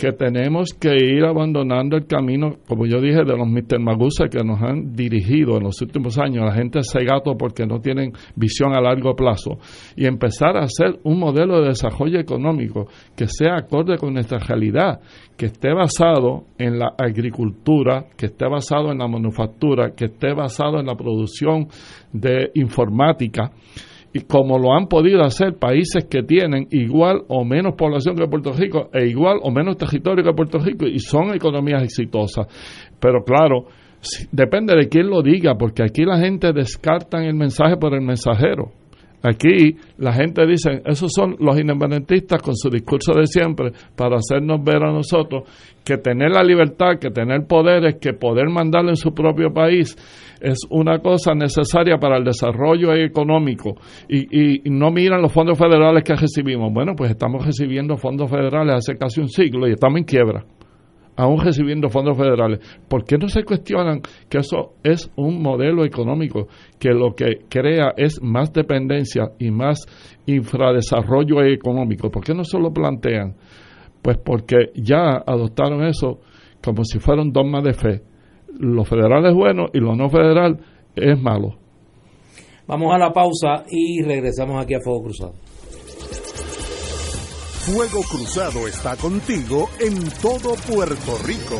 que 0.02 0.10
tenemos 0.10 0.74
que 0.74 0.96
ir 0.96 1.24
abandonando 1.24 1.96
el 1.96 2.08
camino, 2.08 2.56
como 2.66 2.86
yo 2.86 3.00
dije, 3.00 3.18
de 3.18 3.36
los 3.36 3.46
Mr. 3.46 3.78
Magusa 3.78 4.24
que 4.28 4.42
nos 4.42 4.60
han 4.60 4.96
dirigido 4.96 5.58
en 5.58 5.62
los 5.62 5.80
últimos 5.80 6.18
años, 6.18 6.44
la 6.44 6.54
gente 6.54 6.82
se 6.82 7.04
gato 7.04 7.36
porque 7.38 7.66
no 7.66 7.78
tienen 7.78 8.10
visión 8.34 8.74
a 8.74 8.80
largo 8.80 9.14
plazo, 9.14 9.60
y 9.94 10.06
empezar 10.06 10.56
a 10.56 10.64
hacer 10.64 10.98
un 11.04 11.20
modelo 11.20 11.60
de 11.60 11.68
desarrollo 11.68 12.18
económico 12.18 12.88
que 13.14 13.28
sea 13.28 13.58
acorde 13.58 13.96
con 13.96 14.14
nuestra 14.14 14.38
realidad, 14.38 14.98
que 15.36 15.46
esté 15.46 15.72
basado 15.72 16.46
en 16.58 16.80
la 16.80 16.94
agricultura, 16.98 18.06
que 18.16 18.26
esté 18.26 18.48
basado 18.48 18.90
en 18.90 18.98
la 18.98 19.06
manufactura, 19.06 19.92
que 19.94 20.06
esté 20.06 20.34
basado 20.34 20.80
en 20.80 20.86
la 20.86 20.96
producción 20.96 21.68
de 22.12 22.50
informática, 22.54 23.52
y 24.12 24.20
como 24.20 24.58
lo 24.58 24.72
han 24.74 24.86
podido 24.88 25.22
hacer 25.22 25.54
países 25.54 26.04
que 26.04 26.22
tienen 26.22 26.66
igual 26.70 27.22
o 27.28 27.44
menos 27.44 27.74
población 27.76 28.16
que 28.16 28.26
Puerto 28.26 28.52
Rico 28.52 28.90
e 28.92 29.06
igual 29.06 29.38
o 29.42 29.50
menos 29.50 29.76
territorio 29.76 30.22
que 30.22 30.32
Puerto 30.34 30.58
Rico 30.58 30.86
y 30.86 30.98
son 30.98 31.34
economías 31.34 31.82
exitosas. 31.82 32.46
Pero 33.00 33.24
claro, 33.24 33.66
depende 34.30 34.76
de 34.76 34.88
quién 34.88 35.08
lo 35.08 35.22
diga, 35.22 35.54
porque 35.54 35.82
aquí 35.82 36.04
la 36.04 36.18
gente 36.18 36.52
descarta 36.52 37.24
el 37.24 37.34
mensaje 37.34 37.76
por 37.76 37.94
el 37.94 38.02
mensajero. 38.02 38.72
Aquí 39.22 39.76
la 39.98 40.12
gente 40.12 40.44
dice, 40.46 40.82
esos 40.84 41.12
son 41.14 41.36
los 41.38 41.58
independentistas 41.58 42.42
con 42.42 42.56
su 42.56 42.68
discurso 42.68 43.12
de 43.14 43.26
siempre 43.26 43.70
para 43.96 44.16
hacernos 44.16 44.62
ver 44.64 44.82
a 44.82 44.92
nosotros 44.92 45.44
que 45.84 45.96
tener 45.98 46.32
la 46.32 46.42
libertad, 46.42 46.98
que 47.00 47.10
tener 47.10 47.46
poderes, 47.46 47.96
que 48.00 48.14
poder 48.14 48.48
mandarlo 48.48 48.90
en 48.90 48.96
su 48.96 49.14
propio 49.14 49.52
país 49.52 49.96
es 50.42 50.58
una 50.70 50.98
cosa 50.98 51.34
necesaria 51.34 51.98
para 51.98 52.18
el 52.18 52.24
desarrollo 52.24 52.92
económico 52.94 53.76
y, 54.08 54.66
y, 54.66 54.70
no 54.70 54.90
miran 54.90 55.22
los 55.22 55.32
fondos 55.32 55.58
federales 55.58 56.02
que 56.02 56.14
recibimos. 56.14 56.72
Bueno, 56.72 56.94
pues 56.96 57.10
estamos 57.10 57.44
recibiendo 57.44 57.96
fondos 57.96 58.30
federales 58.30 58.74
hace 58.76 58.96
casi 58.96 59.20
un 59.20 59.28
siglo 59.28 59.68
y 59.68 59.72
estamos 59.72 59.98
en 59.98 60.04
quiebra 60.04 60.44
aún 61.16 61.40
recibiendo 61.40 61.88
fondos 61.88 62.16
federales. 62.16 62.60
¿Por 62.88 63.04
qué 63.04 63.18
no 63.18 63.28
se 63.28 63.44
cuestionan 63.44 64.00
que 64.28 64.38
eso 64.38 64.74
es 64.82 65.10
un 65.16 65.42
modelo 65.42 65.84
económico 65.84 66.48
que 66.78 66.90
lo 66.90 67.14
que 67.14 67.44
crea 67.48 67.92
es 67.96 68.22
más 68.22 68.52
dependencia 68.52 69.32
y 69.38 69.50
más 69.50 69.86
infradesarrollo 70.26 71.42
económico? 71.44 72.10
¿Por 72.10 72.24
qué 72.24 72.34
no 72.34 72.44
se 72.44 72.58
lo 72.58 72.72
plantean? 72.72 73.36
Pues 74.00 74.18
porque 74.18 74.70
ya 74.74 75.22
adoptaron 75.26 75.84
eso 75.84 76.20
como 76.62 76.84
si 76.84 76.98
fuera 76.98 77.22
un 77.22 77.32
dogma 77.32 77.60
de 77.60 77.72
fe. 77.72 78.02
Lo 78.58 78.84
federal 78.84 79.26
es 79.26 79.34
bueno 79.34 79.66
y 79.72 79.78
lo 79.78 79.94
no 79.94 80.08
federal 80.08 80.58
es 80.94 81.20
malo. 81.20 81.56
Vamos 82.66 82.94
a 82.94 82.98
la 82.98 83.12
pausa 83.12 83.64
y 83.68 84.02
regresamos 84.02 84.62
aquí 84.62 84.74
a 84.74 84.80
Fuego 84.80 85.02
Cruzado. 85.04 85.32
Fuego 87.64 88.02
Cruzado 88.02 88.66
está 88.66 88.96
contigo 88.96 89.68
en 89.80 89.94
todo 90.20 90.54
Puerto 90.66 91.18
Rico. 91.24 91.58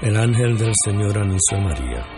El 0.00 0.16
ángel 0.16 0.56
del 0.56 0.72
Señor 0.84 1.18
anunció 1.18 1.58
a 1.58 1.60
María. 1.60 2.17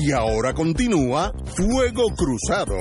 Y 0.00 0.12
ahora 0.12 0.54
continúa 0.54 1.32
Fuego 1.56 2.04
Cruzado. 2.16 2.76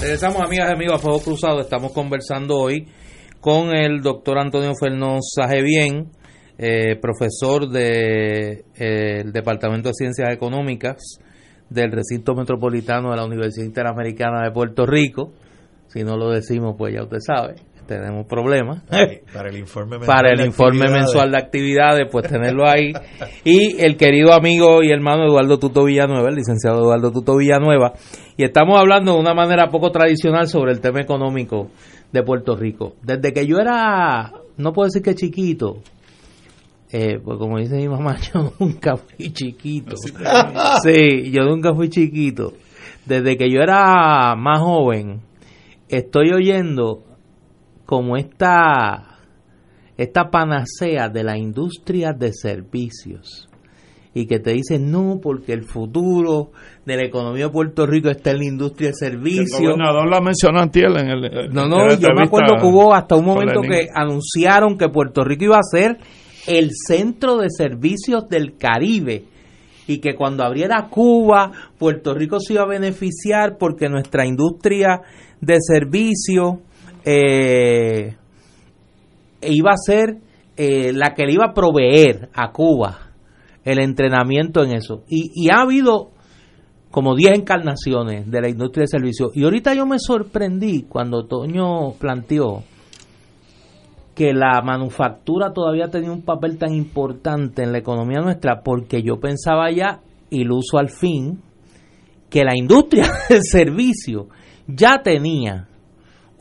Regresamos, 0.00 0.42
amigas 0.42 0.68
y 0.68 0.74
amigos, 0.74 0.96
a 0.96 0.98
Fuego 0.98 1.20
Cruzado. 1.20 1.60
Estamos 1.60 1.92
conversando 1.92 2.56
hoy 2.56 2.88
con 3.40 3.72
el 3.72 4.02
doctor 4.02 4.40
Antonio 4.40 4.72
Fernández 4.74 5.20
Sajebien, 5.36 6.10
eh, 6.58 6.96
profesor 7.00 7.68
del 7.68 8.64
de, 8.76 9.30
Departamento 9.32 9.90
de 9.90 9.94
Ciencias 9.94 10.30
Económicas 10.32 11.20
del 11.70 11.92
Recinto 11.92 12.34
Metropolitano 12.34 13.10
de 13.10 13.16
la 13.16 13.24
Universidad 13.24 13.64
Interamericana 13.64 14.42
de 14.42 14.50
Puerto 14.50 14.86
Rico. 14.86 15.34
Si 15.86 16.02
no 16.02 16.16
lo 16.16 16.30
decimos, 16.30 16.74
pues 16.76 16.92
ya 16.92 17.04
usted 17.04 17.18
sabe, 17.20 17.54
tenemos 17.98 18.26
problemas. 18.26 18.82
Para 19.32 19.48
el 19.48 19.58
informe 19.58 19.98
mensual, 19.98 20.16
Para 20.16 20.30
el 20.32 20.38
de, 20.38 20.46
informe 20.46 20.84
actividades. 20.84 21.04
mensual 21.04 21.30
de 21.30 21.38
actividades, 21.38 22.08
pues 22.10 22.28
tenerlo 22.28 22.68
ahí. 22.68 22.92
Y 23.44 23.80
el 23.80 23.96
querido 23.96 24.32
amigo 24.32 24.82
y 24.82 24.90
hermano 24.90 25.24
Eduardo 25.24 25.58
Tuto 25.58 25.84
Villanueva, 25.84 26.28
el 26.28 26.36
licenciado 26.36 26.80
Eduardo 26.80 27.12
Tuto 27.12 27.36
Villanueva. 27.36 27.92
Y 28.36 28.44
estamos 28.44 28.78
hablando 28.78 29.14
de 29.14 29.20
una 29.20 29.34
manera 29.34 29.68
poco 29.68 29.90
tradicional 29.90 30.48
sobre 30.48 30.72
el 30.72 30.80
tema 30.80 31.00
económico 31.00 31.70
de 32.12 32.22
Puerto 32.22 32.56
Rico. 32.56 32.94
Desde 33.02 33.32
que 33.32 33.46
yo 33.46 33.58
era, 33.58 34.32
no 34.56 34.72
puedo 34.72 34.86
decir 34.86 35.02
que 35.02 35.14
chiquito, 35.14 35.78
eh, 36.92 37.18
pues 37.24 37.38
como 37.38 37.58
dice 37.58 37.76
mi 37.76 37.88
mamá, 37.88 38.16
yo 38.34 38.52
nunca 38.58 38.96
fui 38.96 39.32
chiquito. 39.32 39.96
Sí, 40.82 41.30
yo 41.30 41.44
nunca 41.44 41.74
fui 41.74 41.88
chiquito. 41.88 42.52
Desde 43.06 43.36
que 43.36 43.50
yo 43.50 43.60
era 43.60 44.34
más 44.36 44.60
joven, 44.60 45.22
estoy 45.88 46.32
oyendo 46.32 47.02
como 47.86 48.16
esta, 48.16 49.18
esta 49.96 50.30
panacea 50.30 51.08
de 51.08 51.24
la 51.24 51.36
industria 51.38 52.12
de 52.12 52.32
servicios. 52.32 53.48
Y 54.14 54.26
que 54.26 54.40
te 54.40 54.52
dicen, 54.52 54.90
no, 54.90 55.20
porque 55.22 55.54
el 55.54 55.64
futuro 55.64 56.50
de 56.84 56.96
la 56.96 57.04
economía 57.04 57.46
de 57.46 57.50
Puerto 57.50 57.86
Rico 57.86 58.10
está 58.10 58.32
en 58.32 58.38
la 58.38 58.44
industria 58.44 58.88
de 58.88 59.06
El 59.06 59.12
servicios. 59.12 59.58
gobernador 59.58 60.06
la 60.10 60.20
mencionó 60.20 60.60
antier 60.60 60.90
en 60.98 61.08
el. 61.08 61.20
No, 61.50 61.62
en 61.64 61.70
no, 61.70 61.94
yo 61.94 62.08
me 62.14 62.24
acuerdo 62.24 62.56
que 62.60 62.66
hubo 62.66 62.94
hasta 62.94 63.16
un 63.16 63.24
momento 63.24 63.62
que 63.62 63.86
anunciaron 63.94 64.76
que 64.76 64.90
Puerto 64.90 65.24
Rico 65.24 65.44
iba 65.44 65.56
a 65.56 65.62
ser 65.62 65.96
el 66.46 66.72
centro 66.72 67.38
de 67.38 67.48
servicios 67.48 68.28
del 68.28 68.58
Caribe 68.58 69.24
y 69.86 69.98
que 69.98 70.14
cuando 70.14 70.44
abriera 70.44 70.88
Cuba, 70.90 71.50
Puerto 71.78 72.14
Rico 72.14 72.38
se 72.38 72.54
iba 72.54 72.64
a 72.64 72.68
beneficiar 72.68 73.56
porque 73.58 73.88
nuestra 73.88 74.26
industria 74.26 75.00
de 75.40 75.56
servicios 75.60 76.56
eh, 77.04 78.16
iba 79.42 79.70
a 79.72 79.76
ser 79.76 80.18
eh, 80.56 80.92
la 80.92 81.14
que 81.14 81.24
le 81.24 81.32
iba 81.32 81.46
a 81.46 81.54
proveer 81.54 82.28
a 82.34 82.52
Cuba 82.52 83.10
el 83.64 83.78
entrenamiento 83.78 84.62
en 84.62 84.74
eso. 84.74 85.04
Y, 85.08 85.48
ha 85.50 85.62
habido 85.62 86.10
como 86.90 87.14
10 87.14 87.38
encarnaciones 87.38 88.30
de 88.30 88.40
la 88.40 88.48
industria 88.48 88.82
de 88.82 88.88
servicios. 88.88 89.30
Y 89.34 89.44
ahorita 89.44 89.74
yo 89.74 89.86
me 89.86 89.98
sorprendí 89.98 90.82
cuando 90.82 91.26
Toño 91.26 91.92
planteó 91.98 92.64
que 94.14 94.34
la 94.34 94.60
manufactura 94.62 95.52
todavía 95.52 95.88
tenía 95.88 96.12
un 96.12 96.22
papel 96.22 96.58
tan 96.58 96.74
importante 96.74 97.62
en 97.62 97.72
la 97.72 97.78
economía 97.78 98.20
nuestra, 98.20 98.62
porque 98.62 99.02
yo 99.02 99.18
pensaba 99.18 99.70
ya, 99.70 100.00
iluso 100.28 100.76
al 100.76 100.90
fin, 100.90 101.40
que 102.28 102.44
la 102.44 102.56
industria 102.56 103.10
del 103.30 103.42
servicio 103.42 104.28
ya 104.66 105.02
tenía 105.02 105.68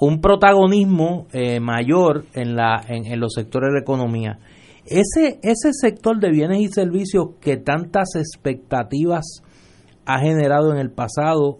un 0.02 0.20
protagonismo 0.20 1.28
eh, 1.32 1.60
mayor 1.60 2.26
en, 2.34 2.56
la, 2.56 2.84
en, 2.88 3.20
los 3.20 3.34
sectores 3.34 3.68
de 3.68 3.74
la 3.76 3.82
economía. 3.82 4.39
Ese, 4.84 5.39
ese 5.43 5.74
sector 5.74 6.20
de 6.20 6.32
bienes 6.32 6.60
y 6.60 6.70
servicios 6.70 7.36
que 7.39 7.58
tantas 7.58 8.16
expectativas 8.16 9.43
ha 10.08 10.20
generado 10.20 10.72
en 10.74 10.80
el 10.80 10.89
pasado 10.89 11.60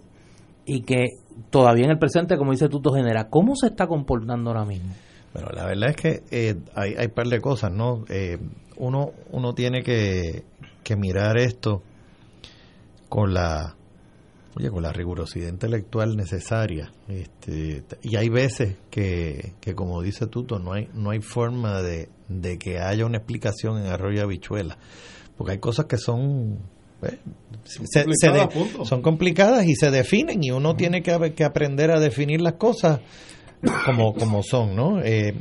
y 0.66 0.82
que 0.82 1.06
todavía 1.52 1.86
en 1.86 1.92
el 1.92 2.00
presente, 2.00 2.36
como 2.36 2.52
dice 2.52 2.68
Tuto, 2.68 2.92
genera, 2.94 3.30
¿cómo 3.30 3.56
se 3.56 3.68
está 3.68 3.86
comportando 3.86 4.50
ahora 4.50 4.66
mismo? 4.66 4.92
Bueno, 5.34 5.50
la 5.54 5.68
verdad 5.68 5.92
es 5.92 5.96
que 5.96 6.24
eh, 6.32 6.56
hay, 6.74 6.96
hay 6.98 7.10
par 7.10 7.28
de 7.28 7.40
cosas, 7.42 7.72
¿no? 7.72 8.06
Eh, 8.10 8.40
uno, 8.78 9.12
uno 9.30 9.54
tiene 9.54 9.84
que, 9.84 10.46
que 10.84 10.96
mirar 10.96 11.38
esto 11.38 11.84
con 13.08 13.36
la 13.36 13.76
oye, 14.56 14.70
con 14.70 14.84
la 14.84 14.92
rigurosidad 14.92 15.50
intelectual 15.50 16.16
necesaria. 16.18 16.92
Este, 17.08 17.84
y 18.04 18.16
hay 18.16 18.30
veces 18.30 18.76
que, 18.90 19.54
que, 19.62 19.74
como 19.76 20.02
dice 20.02 20.28
Tuto, 20.28 20.60
no 20.60 20.74
hay, 20.74 20.88
no 20.94 21.10
hay 21.12 21.22
forma 21.22 21.82
de, 21.82 22.10
de 22.28 22.58
que 22.58 22.80
haya 22.80 23.06
una 23.06 23.18
explicación 23.18 23.78
en 23.80 23.88
arroyo 23.88 24.24
habichuela. 24.24 24.78
Porque 25.38 25.54
hay 25.54 25.60
cosas 25.60 25.86
que 25.86 25.98
son 25.98 26.60
eh, 27.04 27.18
se- 27.64 27.80
se 27.88 28.04
complicadas, 28.04 28.42
de- 28.42 28.48
punto. 28.60 28.86
son 28.86 29.02
complicadas 29.02 29.66
y 29.66 29.76
se 29.76 29.90
definen 29.90 30.44
y 30.44 30.52
uno 30.52 30.76
tiene 30.76 31.02
que, 31.02 31.34
que 31.34 31.44
aprender 31.44 31.90
a 31.92 32.00
definir 32.00 32.42
las 32.42 32.54
cosas 32.54 33.00
como, 33.86 34.14
como 34.14 34.44
son, 34.44 34.76
¿no? 34.76 35.02
Eh, 35.02 35.34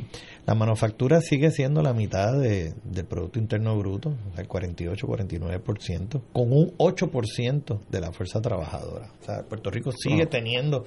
la 0.51 0.55
manufactura 0.55 1.21
sigue 1.21 1.49
siendo 1.49 1.81
la 1.81 1.93
mitad 1.93 2.33
de- 2.37 2.73
del 2.83 3.05
Producto 3.05 3.39
Interno 3.39 3.77
Bruto, 3.77 4.13
el 4.37 4.49
48-49%, 4.49 6.21
con 6.33 6.51
un 6.51 6.73
8% 6.77 7.79
de 7.89 8.01
la 8.01 8.11
fuerza 8.11 8.41
trabajadora. 8.41 9.11
O 9.21 9.23
sea, 9.25 9.43
Puerto 9.43 9.69
Rico 9.69 9.91
sigue 9.93 10.23
Ah. 10.23 10.29
teniendo 10.29 10.83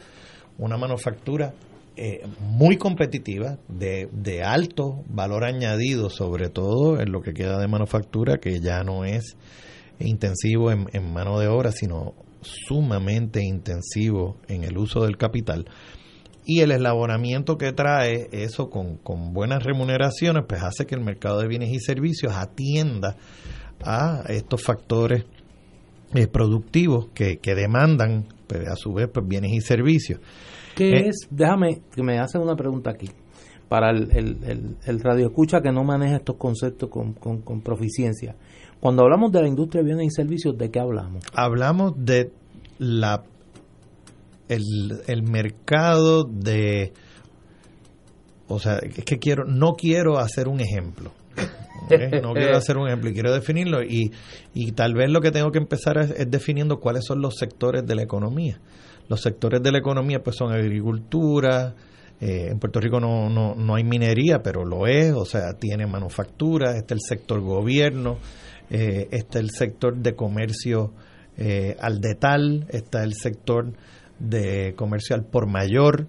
una 0.59 0.77
manufactura 0.77 1.55
eh, 1.97 2.27
muy 2.41 2.77
competitiva, 2.77 3.57
de, 3.69 4.09
de 4.11 4.43
alto 4.43 5.05
valor 5.09 5.45
añadido, 5.45 6.11
sobre 6.11 6.49
todo 6.49 7.01
en 7.01 7.13
lo 7.13 7.21
que 7.23 7.33
queda 7.33 7.57
de 7.61 7.69
manufactura, 7.69 8.39
que 8.39 8.59
ya 8.61 8.83
no 8.83 9.05
es 9.05 9.37
intensivo 10.01 10.73
en, 10.73 10.89
en 10.93 11.13
mano 11.13 11.39
de 11.39 11.47
obra, 11.47 11.71
sino 11.71 12.15
sumamente 12.43 13.45
intensivo 13.45 14.37
en 14.49 14.65
el 14.65 14.77
uso 14.77 15.05
del 15.05 15.17
capital. 15.17 15.67
Y 16.47 16.61
el 16.61 16.73
eslabonamiento 16.73 17.57
que 17.57 17.73
trae 17.73 18.29
eso 18.33 18.69
con, 18.69 18.97
con 18.99 19.33
buenas 19.33 19.63
remuneraciones, 19.65 20.45
pues 20.47 20.63
hace 20.63 20.87
que 20.87 20.95
el 20.95 21.01
mercado 21.01 21.41
de 21.41 21.49
bienes 21.49 21.71
y 21.73 21.81
servicios 21.81 22.33
atienda 22.35 23.17
a 23.83 24.25
estos 24.29 24.63
factores 24.63 25.25
eh, 26.15 26.27
productivos 26.27 27.09
que, 27.15 27.39
que 27.39 27.55
demandan, 27.55 28.27
pues, 28.47 28.69
a 28.69 28.77
su 28.77 28.93
vez, 28.93 29.09
pues, 29.13 29.27
bienes 29.27 29.53
y 29.53 29.61
servicios. 29.61 30.21
¿Qué 30.77 30.91
Eh, 30.91 31.09
es? 31.09 31.27
Déjame 31.31 31.81
que 31.95 32.03
me 32.03 32.19
hacen 32.19 32.43
una 32.43 32.57
pregunta 32.57 32.91
aquí. 32.91 33.11
Para 33.69 33.91
el, 33.91 34.11
el, 34.15 34.39
el, 34.45 34.77
el 34.85 35.01
radio 35.01 35.27
escucha 35.29 35.61
que 35.63 35.73
no 35.73 35.83
maneja 35.83 36.17
estos 36.17 36.37
conceptos 36.37 36.91
con, 36.91 37.15
con, 37.15 37.41
con 37.41 37.63
proficiencia. 37.63 38.37
Cuando 38.81 39.03
hablamos 39.03 39.33
de 39.33 39.41
la 39.41 39.49
industria 39.49 39.83
de 39.83 39.87
bienes 39.87 40.07
y 40.09 40.11
servicios, 40.11 40.57
¿de 40.59 40.71
qué 40.71 40.79
hablamos? 40.79 41.25
hablamos 41.35 41.95
de 41.97 42.31
la 42.79 43.23
el, 44.49 45.03
el 45.07 45.23
mercado 45.23 46.25
de 46.25 46.93
o 48.49 48.59
sea 48.59 48.79
es 48.79 49.05
que 49.05 49.19
quiero 49.19 49.45
no 49.45 49.75
quiero 49.75 50.19
hacer 50.19 50.49
un 50.49 50.61
ejemplo 50.61 51.13
no 52.23 52.33
quiero 52.35 52.57
hacer 52.57 52.77
un 52.77 52.89
ejemplo 52.89 53.11
y 53.11 53.15
quiero 53.15 53.33
definirlo 53.33 53.83
y, 53.83 54.13
y 54.53 54.73
tal 54.73 54.95
vez 54.95 55.11
lo 55.11 55.21
que 55.21 55.31
tengo 55.31 55.51
que 55.51 55.59
empezar 55.59 55.99
es, 55.99 56.11
es 56.11 56.31
definiendo 56.31 56.79
cuáles 56.79 57.05
son 57.05 57.21
los 57.21 57.37
sectores 57.37 57.85
de 57.87 57.95
la 57.95 58.03
economía. 58.03 58.59
Los 59.09 59.21
sectores 59.21 59.63
de 59.63 59.71
la 59.71 59.79
economía 59.79 60.23
pues 60.23 60.37
son 60.37 60.53
agricultura 60.53 61.75
eh, 62.21 62.49
en 62.51 62.59
Puerto 62.59 62.81
Rico 62.81 63.01
no, 63.01 63.29
no, 63.29 63.55
no 63.55 63.75
hay 63.75 63.85
minería 63.85 64.43
pero 64.43 64.65
lo 64.65 64.87
es 64.87 65.13
o 65.13 65.25
sea 65.25 65.55
tiene 65.59 65.87
manufactura 65.87 66.77
está 66.77 66.95
el 66.95 67.01
sector 67.01 67.41
gobierno 67.41 68.19
eh, 68.71 69.09
está 69.11 69.41
el 69.41 69.51
sector 69.51 69.97
de 69.97 70.15
comercio 70.15 70.93
eh, 71.37 71.77
al 71.81 72.01
detal, 72.01 72.67
está 72.69 73.03
el 73.03 73.15
sector 73.15 73.73
de 74.19 74.75
comercio 74.75 75.17
al 75.17 75.25
por 75.25 75.47
mayor 75.47 76.07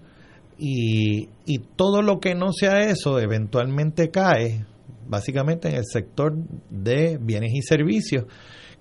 y, 0.58 1.28
y 1.44 1.58
todo 1.58 2.02
lo 2.02 2.18
que 2.18 2.34
no 2.34 2.52
sea 2.52 2.80
eso 2.82 3.18
eventualmente 3.20 4.10
cae 4.10 4.64
básicamente 5.08 5.68
en 5.68 5.76
el 5.76 5.84
sector 5.84 6.34
de 6.70 7.18
bienes 7.20 7.52
y 7.54 7.62
servicios 7.62 8.24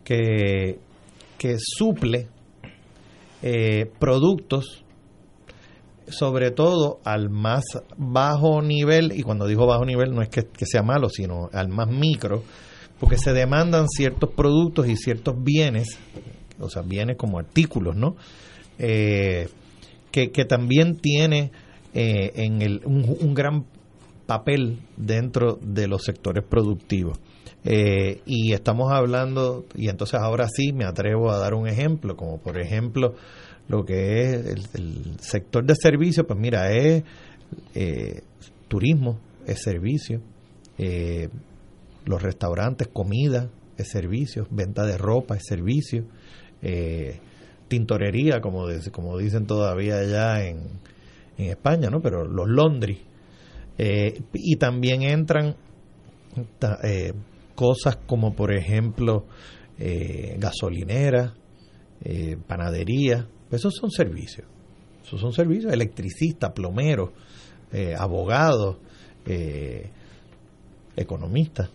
que, 0.04 0.80
que 1.38 1.56
suple 1.60 2.28
eh, 3.42 3.92
productos 4.00 4.86
sobre 6.08 6.52
todo 6.52 7.00
al 7.04 7.30
más 7.30 7.64
bajo 7.98 8.62
nivel, 8.62 9.12
y 9.16 9.24
cuando 9.24 9.48
digo 9.48 9.66
bajo 9.66 9.86
nivel 9.86 10.14
no 10.14 10.22
es 10.22 10.30
que, 10.30 10.44
que 10.46 10.66
sea 10.66 10.84
malo, 10.84 11.10
sino 11.10 11.50
al 11.52 11.70
más 11.70 11.90
micro, 11.90 12.44
porque 13.00 13.18
se 13.18 13.34
demandan 13.34 13.88
ciertos 13.88 14.30
productos 14.32 14.88
y 14.88 14.96
ciertos 14.96 15.36
bienes, 15.42 15.98
o 16.60 16.70
sea, 16.70 16.84
bienes 16.84 17.18
como 17.18 17.40
artículos, 17.40 17.96
¿no? 17.96 18.16
Eh, 18.80 19.48
que, 20.12 20.32
que 20.32 20.46
también 20.46 20.98
tiene 20.98 21.52
eh, 21.94 22.32
en 22.36 22.62
el, 22.62 22.82
un, 22.86 23.34
gran 23.34 23.66
papel 24.26 24.80
dentro 24.98 25.60
de 25.62 25.88
los 25.88 26.04
sectores 26.04 26.44
productivos. 26.44 27.20
Eh, 27.64 28.22
y 28.26 28.54
estamos 28.54 28.92
hablando, 28.92 29.66
y 29.76 29.90
entonces 29.90 30.20
ahora 30.20 30.48
sí 30.48 30.72
me 30.72 30.86
atrevo 30.86 31.32
a 31.32 31.38
dar 31.38 31.54
un 31.54 31.68
ejemplo, 31.68 32.16
como 32.16 32.38
por 32.38 32.60
ejemplo 32.60 33.16
lo 33.68 33.86
que 33.86 34.30
es 34.30 34.70
el, 34.76 35.20
sector 35.20 35.66
de 35.66 35.76
servicios, 35.76 36.26
pues 36.28 36.40
mira, 36.40 36.72
es 36.72 37.04
eh, 37.74 38.22
turismo, 38.68 39.20
es 39.46 39.62
servicio, 39.62 40.22
eh, 40.78 41.30
los 42.06 42.22
restaurantes, 42.22 42.88
comida, 42.88 43.50
es 43.78 43.90
servicio, 43.90 44.48
venta 44.50 44.86
de 44.86 44.98
ropa, 44.98 45.36
es 45.36 45.44
servicio, 45.48 46.06
eh, 46.62 47.20
tintorería, 47.68 48.42
como, 48.42 48.68
de- 48.68 48.92
como 48.92 49.18
dicen 49.18 49.46
todavía 49.48 49.98
allá 50.00 50.46
en, 50.48 50.60
en 51.38 51.50
España, 51.50 51.90
¿no? 51.90 52.02
Pero 52.02 52.26
los 52.26 52.48
Londres. 52.48 52.98
Eh, 53.78 54.22
y 54.34 54.56
también 54.56 55.02
entran 55.02 55.56
eh, 56.84 57.14
cosas 57.56 57.98
como, 58.08 58.34
por 58.36 58.54
ejemplo, 58.54 59.26
eh, 59.78 60.38
gasolineras, 60.40 61.34
eh, 62.04 62.38
panadería. 62.48 63.28
Esos 63.52 63.74
son 63.76 63.92
servicios. 63.92 64.48
Esos 65.04 65.20
son 65.20 65.34
servicios. 65.34 65.72
Electricistas, 65.74 66.52
plomeros, 66.52 67.12
abogados, 67.98 68.78
economistas. 70.96 71.70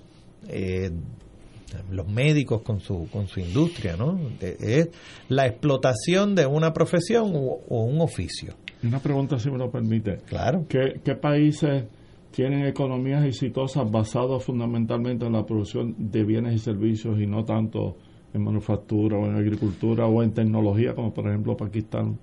Los 1.90 2.08
médicos 2.08 2.62
con 2.62 2.80
su 2.80 3.08
con 3.10 3.26
su 3.26 3.40
industria, 3.40 3.96
¿no? 3.96 4.18
Es 4.40 4.90
la 5.28 5.46
explotación 5.46 6.34
de 6.34 6.46
una 6.46 6.72
profesión 6.72 7.32
o, 7.34 7.60
o 7.68 7.84
un 7.84 8.00
oficio. 8.00 8.54
Una 8.82 8.98
pregunta, 8.98 9.38
si 9.38 9.50
me 9.50 9.58
lo 9.58 9.70
permite. 9.70 10.18
Claro. 10.26 10.64
¿Qué, 10.68 11.00
qué 11.04 11.14
países 11.14 11.84
tienen 12.30 12.66
economías 12.66 13.24
exitosas 13.24 13.90
basadas 13.90 14.42
fundamentalmente 14.44 15.26
en 15.26 15.32
la 15.32 15.44
producción 15.44 15.94
de 15.98 16.24
bienes 16.24 16.54
y 16.54 16.58
servicios 16.58 17.18
y 17.20 17.26
no 17.26 17.44
tanto 17.44 17.96
en 18.32 18.42
manufactura 18.42 19.18
o 19.18 19.26
en 19.26 19.36
agricultura 19.36 20.06
o 20.06 20.22
en 20.22 20.32
tecnología, 20.32 20.94
como 20.94 21.12
por 21.12 21.28
ejemplo 21.28 21.56
Pakistán? 21.56 22.18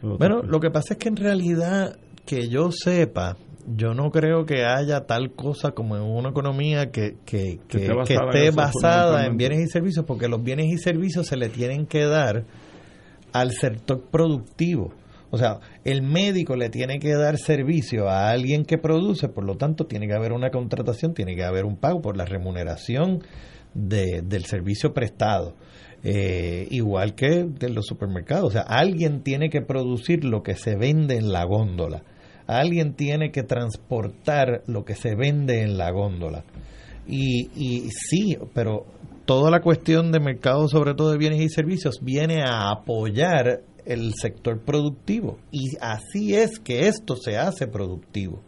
Bueno, 0.00 0.42
lo 0.42 0.60
que 0.60 0.70
pasa 0.70 0.94
es 0.94 0.98
que 0.98 1.08
en 1.08 1.16
realidad, 1.16 1.98
que 2.24 2.48
yo 2.48 2.70
sepa, 2.70 3.36
yo 3.76 3.94
no 3.94 4.10
creo 4.10 4.44
que 4.46 4.64
haya 4.64 5.06
tal 5.06 5.32
cosa 5.32 5.72
como 5.72 5.96
en 5.96 6.02
una 6.02 6.30
economía 6.30 6.90
que, 6.90 7.16
que, 7.24 7.58
Que 7.68 7.78
que- 7.78 7.84
esté 7.84 7.94
basada 7.94 8.30
en 8.30 8.36
esté 8.36 8.50
basada 8.56 9.26
en 9.26 9.36
bienes 9.36 9.60
y 9.60 9.66
servicios, 9.68 10.04
porque 10.06 10.28
los 10.28 10.42
bienes 10.42 10.66
y 10.66 10.78
servicios 10.78 11.26
se 11.26 11.36
le 11.36 11.48
tienen 11.48 11.86
que 11.86 12.04
dar 12.04 12.44
al 13.32 13.52
sector 13.52 14.02
productivo. 14.10 14.92
O 15.30 15.36
sea, 15.36 15.60
el 15.84 16.00
médico 16.02 16.56
le 16.56 16.70
tiene 16.70 16.98
que 16.98 17.12
dar 17.14 17.36
servicio 17.36 18.08
a 18.08 18.30
alguien 18.30 18.64
que 18.64 18.78
produce, 18.78 19.28
por 19.28 19.44
lo 19.44 19.56
tanto 19.56 19.84
tiene 19.86 20.06
que 20.06 20.14
haber 20.14 20.32
una 20.32 20.50
contratación, 20.50 21.12
tiene 21.12 21.36
que 21.36 21.44
haber 21.44 21.66
un 21.66 21.76
pago 21.76 22.00
por 22.00 22.16
la 22.16 22.24
remuneración 22.24 23.22
de- 23.74 24.22
del 24.24 24.44
servicio 24.46 24.94
prestado. 24.94 25.54
Eh, 26.04 26.68
igual 26.70 27.14
que 27.16 27.44
de 27.44 27.68
los 27.70 27.84
supermercados. 27.86 28.44
O 28.44 28.50
sea, 28.52 28.62
alguien 28.62 29.22
tiene 29.22 29.50
que 29.50 29.60
producir 29.60 30.24
lo 30.24 30.42
que 30.42 30.54
se 30.54 30.76
vende 30.76 31.16
en 31.16 31.32
la 31.32 31.44
góndola. 31.44 32.02
Alguien 32.48 32.94
tiene 32.94 33.30
que 33.30 33.44
transportar 33.44 34.62
lo 34.66 34.84
que 34.84 34.94
se 34.96 35.14
vende 35.14 35.62
en 35.62 35.78
la 35.78 35.90
góndola. 35.92 36.42
Y, 37.06 37.50
y 37.54 37.88
sí, 37.90 38.36
pero 38.54 38.84
toda 39.24 39.50
la 39.50 39.60
cuestión 39.60 40.10
de 40.12 40.18
mercado, 40.20 40.66
sobre 40.68 40.94
todo 40.94 41.12
de 41.12 41.18
bienes 41.18 41.40
y 41.40 41.48
servicios, 41.48 42.00
viene 42.02 42.42
a 42.42 42.70
apoyar 42.70 43.60
el 43.86 44.12
sector 44.14 44.60
productivo. 44.64 45.38
Y 45.52 45.76
así 45.80 46.34
es 46.34 46.58
que 46.58 46.88
esto 46.88 47.14
se 47.16 47.36
hace 47.36 47.66
productivo. 47.66 48.40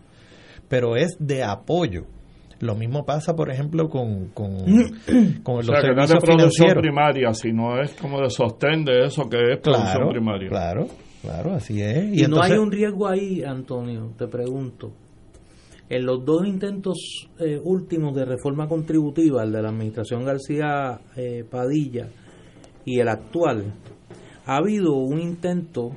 Pero 0.69 0.97
es 0.97 1.17
de 1.19 1.43
apoyo. 1.45 2.05
Lo 2.61 2.75
mismo 2.75 3.05
pasa, 3.07 3.35
por 3.35 3.51
ejemplo, 3.51 3.89
con, 3.89 4.29
con, 4.29 4.51
con 5.43 5.55
O 5.57 5.63
los 5.63 5.67
sea, 5.67 5.81
que 5.81 5.95
no 5.95 6.03
es 6.05 6.11
servicios 6.11 6.11
de 6.11 6.21
producción 6.21 6.69
financieros. 6.69 6.83
primaria, 6.83 7.33
sino 7.35 7.81
es 7.81 7.93
como 7.95 8.21
de 8.21 8.29
sostén 8.31 8.85
de 8.85 9.05
eso 9.07 9.25
que 9.29 9.37
es 9.53 9.59
producción 9.61 9.93
Claro, 9.95 10.11
primaria. 10.11 10.49
claro, 10.51 10.87
claro, 11.23 11.55
así 11.55 11.81
es. 11.81 12.19
Y, 12.19 12.23
no 12.27 12.43
hay 12.43 12.53
un 12.53 12.71
riesgo 12.71 13.09
ahí, 13.09 13.43
Antonio, 13.43 14.13
te 14.17 14.27
pregunto. 14.27 14.93
En 15.89 16.07
los 16.07 16.25
dos 16.25 16.47
intentos 16.47 17.29
eh, 17.41 17.61
últimos 17.63 18.15
de 18.15 18.25
reforma 18.25 18.69
contributiva, 18.69 19.43
el 19.43 19.51
de 19.51 19.63
la 19.63 19.71
administración 19.71 20.25
García 20.25 21.01
eh, 21.17 21.45
Padilla 21.51 22.09
y 22.85 23.01
el 23.01 23.09
actual, 23.09 23.75
ha 24.47 24.57
habido 24.57 24.95
un 24.95 25.21
intento 25.21 25.91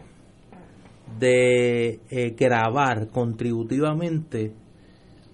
de 1.19 1.99
eh, 2.09 2.35
grabar 2.35 3.07
contributivamente 3.09 4.53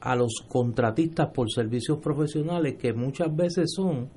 a 0.02 0.16
los 0.16 0.44
contratistas 0.48 1.30
por 1.34 1.52
servicios 1.52 2.00
profesionales 2.00 2.76
que 2.78 2.94
muchas 2.94 3.34
veces 3.36 3.72
son 3.74 4.10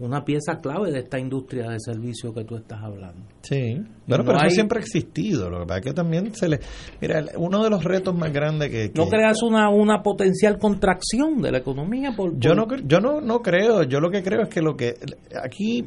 una 0.00 0.24
pieza 0.24 0.60
clave 0.60 0.90
de 0.92 1.00
esta 1.00 1.18
industria 1.18 1.70
de 1.70 1.78
servicios 1.80 2.34
que 2.34 2.44
tú 2.44 2.56
estás 2.56 2.82
hablando. 2.82 3.22
Sí, 3.42 3.74
bueno, 4.06 4.24
no 4.24 4.28
pero 4.30 4.40
hay- 4.40 4.46
eso 4.48 4.54
siempre 4.54 4.78
ha 4.78 4.82
existido. 4.82 5.48
Lo 5.50 5.60
que 5.60 5.66
pasa 5.66 5.78
es 5.80 5.84
que 5.86 5.92
también 5.92 6.34
se 6.34 6.48
le. 6.48 6.60
Mira, 7.00 7.24
uno 7.36 7.62
de 7.62 7.70
los 7.70 7.82
retos 7.84 8.14
más 8.16 8.32
grandes 8.32 8.70
que. 8.70 8.90
no 8.94 9.08
creas 9.08 9.42
una, 9.42 9.68
una 9.70 10.02
potencial 10.02 10.58
contracción 10.58 11.40
de 11.40 11.52
la 11.52 11.58
economía 11.58 12.12
por, 12.16 12.38
Yo 12.38 12.54
no, 12.54 12.66
yo 12.84 13.00
no, 13.00 13.20
no 13.20 13.40
creo, 13.42 13.82
yo 13.84 14.00
lo 14.00 14.10
que 14.10 14.22
creo 14.22 14.42
es 14.42 14.48
que 14.48 14.60
lo 14.62 14.76
que 14.76 14.94
aquí 15.42 15.84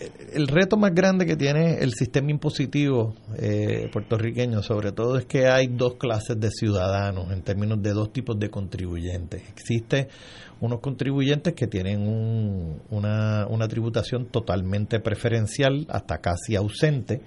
eh, 0.00 0.10
el 0.32 0.48
reto 0.48 0.76
más 0.76 0.92
grande 0.92 1.24
que 1.24 1.36
tiene 1.36 1.78
el 1.78 1.92
sistema 1.92 2.30
impositivo 2.30 3.14
eh, 3.38 3.88
puertorriqueño, 3.92 4.60
sobre 4.62 4.90
todo, 4.90 5.18
es 5.18 5.24
que 5.26 5.46
hay 5.46 5.68
dos 5.68 5.94
clases 5.94 6.38
de 6.40 6.50
ciudadanos 6.50 7.30
en 7.32 7.42
términos 7.42 7.80
de 7.80 7.92
dos 7.92 8.12
tipos 8.12 8.36
de 8.38 8.50
contribuyentes. 8.50 9.42
Existe 9.50 10.08
unos 10.64 10.80
contribuyentes 10.80 11.54
que 11.54 11.66
tienen 11.66 12.00
un- 12.08 12.80
una, 12.90 13.46
una 13.48 13.68
tributación 13.68 14.26
totalmente 14.26 15.00
preferencial, 15.00 15.86
hasta 15.88 16.18
casi 16.18 16.56
ausente, 16.56 17.20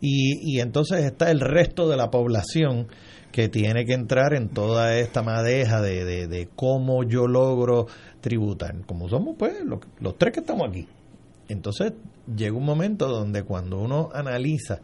y, 0.00 0.56
y 0.56 0.60
entonces 0.60 1.04
está 1.04 1.30
el 1.30 1.40
resto 1.40 1.88
de 1.88 1.96
la 1.96 2.10
población 2.10 2.88
que 3.32 3.48
tiene 3.48 3.84
que 3.84 3.92
entrar 3.92 4.34
en 4.34 4.48
toda 4.48 4.96
esta 4.98 5.22
madeja 5.22 5.80
de, 5.80 6.26
de, 6.26 6.48
cómo 6.56 7.04
yo 7.04 7.26
logro 7.28 7.86
tributar. 8.20 8.74
Como 8.86 9.08
somos, 9.08 9.36
pues, 9.38 9.62
los, 9.64 9.78
los 10.00 10.18
tres 10.18 10.32
que 10.32 10.40
estamos 10.40 10.68
aquí. 10.68 10.88
Entonces 11.48 11.92
llega 12.34 12.56
un 12.56 12.64
momento 12.64 13.08
donde 13.08 13.42
cuando 13.44 13.78
uno 13.78 14.08
analiza 14.14 14.80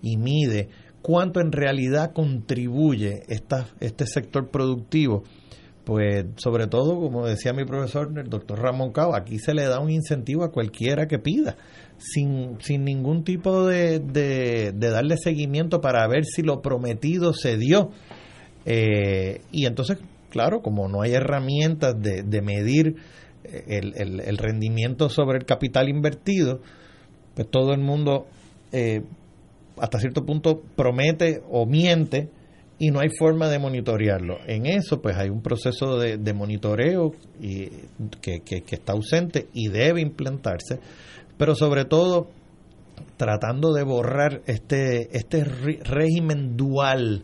y 0.00 0.16
mide 0.16 0.68
cuánto 1.02 1.40
en 1.40 1.52
realidad 1.52 2.12
contribuye 2.12 3.24
esta, 3.28 3.66
este 3.80 4.06
sector 4.06 4.48
productivo, 4.50 5.24
pues 5.84 6.24
sobre 6.36 6.66
todo, 6.66 6.98
como 6.98 7.26
decía 7.26 7.52
mi 7.52 7.64
profesor, 7.64 8.10
el 8.16 8.28
doctor 8.30 8.58
Ramón 8.60 8.92
Cao, 8.92 9.14
aquí 9.14 9.38
se 9.38 9.52
le 9.54 9.64
da 9.64 9.80
un 9.80 9.90
incentivo 9.90 10.42
a 10.44 10.50
cualquiera 10.50 11.06
que 11.06 11.18
pida, 11.18 11.56
sin, 11.98 12.56
sin 12.60 12.84
ningún 12.84 13.22
tipo 13.24 13.66
de, 13.66 13.98
de, 14.00 14.72
darle 14.72 15.16
seguimiento 15.18 15.80
para 15.80 16.06
ver 16.08 16.24
si 16.24 16.42
lo 16.42 16.62
prometido 16.62 17.32
se 17.34 17.58
dio. 17.58 17.90
Eh, 18.66 19.42
y 19.52 19.66
entonces, 19.66 19.98
claro, 20.30 20.62
como 20.62 20.88
no 20.88 21.02
hay 21.02 21.12
herramientas 21.12 21.94
de, 22.00 22.22
de 22.22 22.40
medir 22.42 22.96
el, 23.44 23.92
el- 23.96 24.20
el 24.20 24.38
rendimiento 24.38 25.10
sobre 25.10 25.36
el 25.38 25.44
capital 25.44 25.88
invertido, 25.90 26.60
pues 27.34 27.48
todo 27.50 27.74
el 27.74 27.80
mundo 27.80 28.26
eh, 28.72 29.02
hasta 29.76 29.98
cierto 29.98 30.24
punto 30.24 30.62
promete 30.76 31.42
o 31.50 31.66
miente 31.66 32.30
y 32.78 32.90
no 32.90 33.00
hay 33.00 33.08
forma 33.16 33.48
de 33.48 33.58
monitorearlo. 33.58 34.38
En 34.46 34.66
eso, 34.66 35.00
pues 35.00 35.16
hay 35.16 35.28
un 35.30 35.42
proceso 35.42 35.98
de, 35.98 36.32
monitoreo 36.34 37.12
y, 37.40 37.68
que, 38.20 38.40
que- 38.40 38.62
que 38.62 38.74
está 38.74 38.92
ausente 38.92 39.48
y 39.52 39.68
debe 39.68 40.00
implantarse, 40.00 40.80
pero 41.38 41.54
sobre 41.54 41.84
todo 41.84 42.28
tratando 43.16 43.72
de 43.72 43.82
borrar 43.84 44.42
este, 44.46 45.16
este 45.16 45.44
régimen 45.44 46.56
dual 46.56 47.22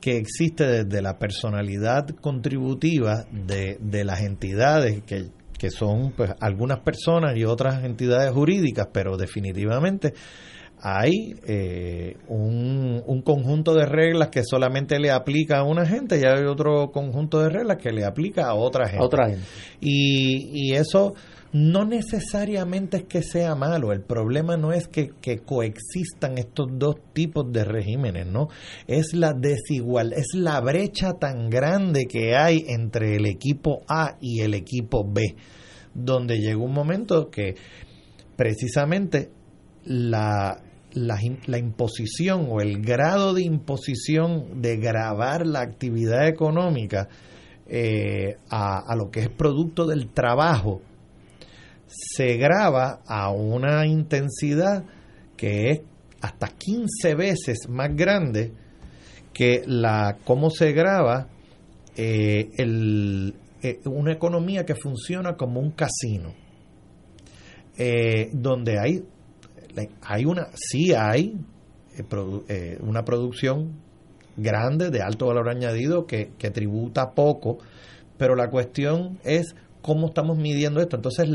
que 0.00 0.16
existe 0.16 0.64
desde 0.64 1.02
la 1.02 1.18
personalidad 1.18 2.06
contributiva 2.20 3.24
de, 3.32 3.78
de 3.80 4.04
las 4.04 4.20
entidades 4.20 5.02
que, 5.04 5.26
que 5.58 5.70
son 5.70 6.12
pues 6.16 6.30
algunas 6.40 6.80
personas 6.80 7.36
y 7.36 7.44
otras 7.44 7.82
entidades 7.84 8.30
jurídicas, 8.32 8.88
pero 8.92 9.16
definitivamente 9.16 10.12
hay 10.80 11.34
eh, 11.46 12.16
un, 12.28 13.02
un 13.06 13.22
conjunto 13.22 13.74
de 13.74 13.86
reglas 13.86 14.28
que 14.28 14.42
solamente 14.44 14.98
le 14.98 15.10
aplica 15.10 15.58
a 15.58 15.64
una 15.64 15.86
gente 15.86 16.18
y 16.18 16.24
hay 16.24 16.44
otro 16.44 16.90
conjunto 16.90 17.40
de 17.40 17.50
reglas 17.50 17.78
que 17.78 17.90
le 17.90 18.04
aplica 18.04 18.46
a 18.46 18.54
otra 18.54 18.86
gente. 18.86 19.02
A 19.02 19.06
otra 19.06 19.28
gente. 19.30 19.44
Y, 19.80 20.50
y 20.52 20.74
eso 20.74 21.14
no 21.52 21.84
necesariamente 21.84 22.98
es 22.98 23.04
que 23.04 23.22
sea 23.22 23.54
malo, 23.54 23.92
el 23.92 24.02
problema 24.02 24.56
no 24.56 24.72
es 24.72 24.86
que, 24.86 25.12
que 25.20 25.38
coexistan 25.38 26.36
estos 26.36 26.68
dos 26.72 26.96
tipos 27.14 27.50
de 27.50 27.64
regímenes, 27.64 28.26
¿no? 28.26 28.48
Es 28.86 29.14
la 29.14 29.32
desigual, 29.32 30.12
es 30.12 30.34
la 30.34 30.60
brecha 30.60 31.14
tan 31.14 31.48
grande 31.48 32.06
que 32.06 32.36
hay 32.36 32.64
entre 32.68 33.16
el 33.16 33.26
equipo 33.26 33.82
A 33.88 34.18
y 34.20 34.40
el 34.40 34.54
equipo 34.54 35.06
B, 35.10 35.36
donde 35.94 36.38
llegó 36.38 36.64
un 36.64 36.74
momento 36.74 37.30
que 37.30 37.54
precisamente 38.36 39.30
la, 39.84 40.60
la, 40.92 41.18
la 41.46 41.58
imposición 41.58 42.46
o 42.48 42.60
el 42.60 42.80
grado 42.82 43.34
de 43.34 43.42
imposición 43.42 44.60
de 44.62 44.76
grabar 44.76 45.46
la 45.46 45.60
actividad 45.60 46.26
económica 46.26 47.08
eh, 47.70 48.38
a, 48.48 48.94
lo 48.96 49.10
que 49.10 49.20
es 49.20 49.28
producto 49.28 49.86
del 49.86 50.08
trabajo 50.08 50.80
se 51.86 52.38
graba 52.38 53.00
a 53.06 53.30
una 53.30 53.86
intensidad 53.86 54.84
que 55.36 55.70
es 55.70 55.80
hasta 56.22 56.48
15 56.48 57.14
veces 57.14 57.68
más 57.68 57.94
grande 57.94 58.52
que 59.34 59.62
la 59.66 60.16
cómo 60.24 60.48
se 60.48 60.72
graba 60.72 61.28
eh, 61.94 62.48
el, 62.56 63.34
eh, 63.62 63.80
una 63.84 64.12
economía 64.12 64.64
que 64.64 64.74
funciona 64.74 65.36
como 65.36 65.60
un 65.60 65.72
casino, 65.72 66.34
donde 68.32 68.78
hay 68.80 69.04
hay 70.02 70.24
una, 70.24 70.48
sí 70.54 70.92
hay 70.92 71.36
eh, 71.96 72.04
eh, 72.48 72.78
una 72.80 73.04
producción 73.04 73.72
grande 74.36 74.90
de 74.90 75.02
alto 75.02 75.26
valor 75.26 75.48
añadido 75.48 76.06
que, 76.06 76.30
que 76.38 76.50
tributa 76.50 77.12
poco, 77.12 77.58
pero 78.16 78.34
la 78.34 78.50
cuestión 78.50 79.18
es 79.24 79.54
cómo 79.82 80.08
estamos 80.08 80.38
midiendo 80.38 80.80
esto. 80.80 80.96
Entonces, 80.96 81.28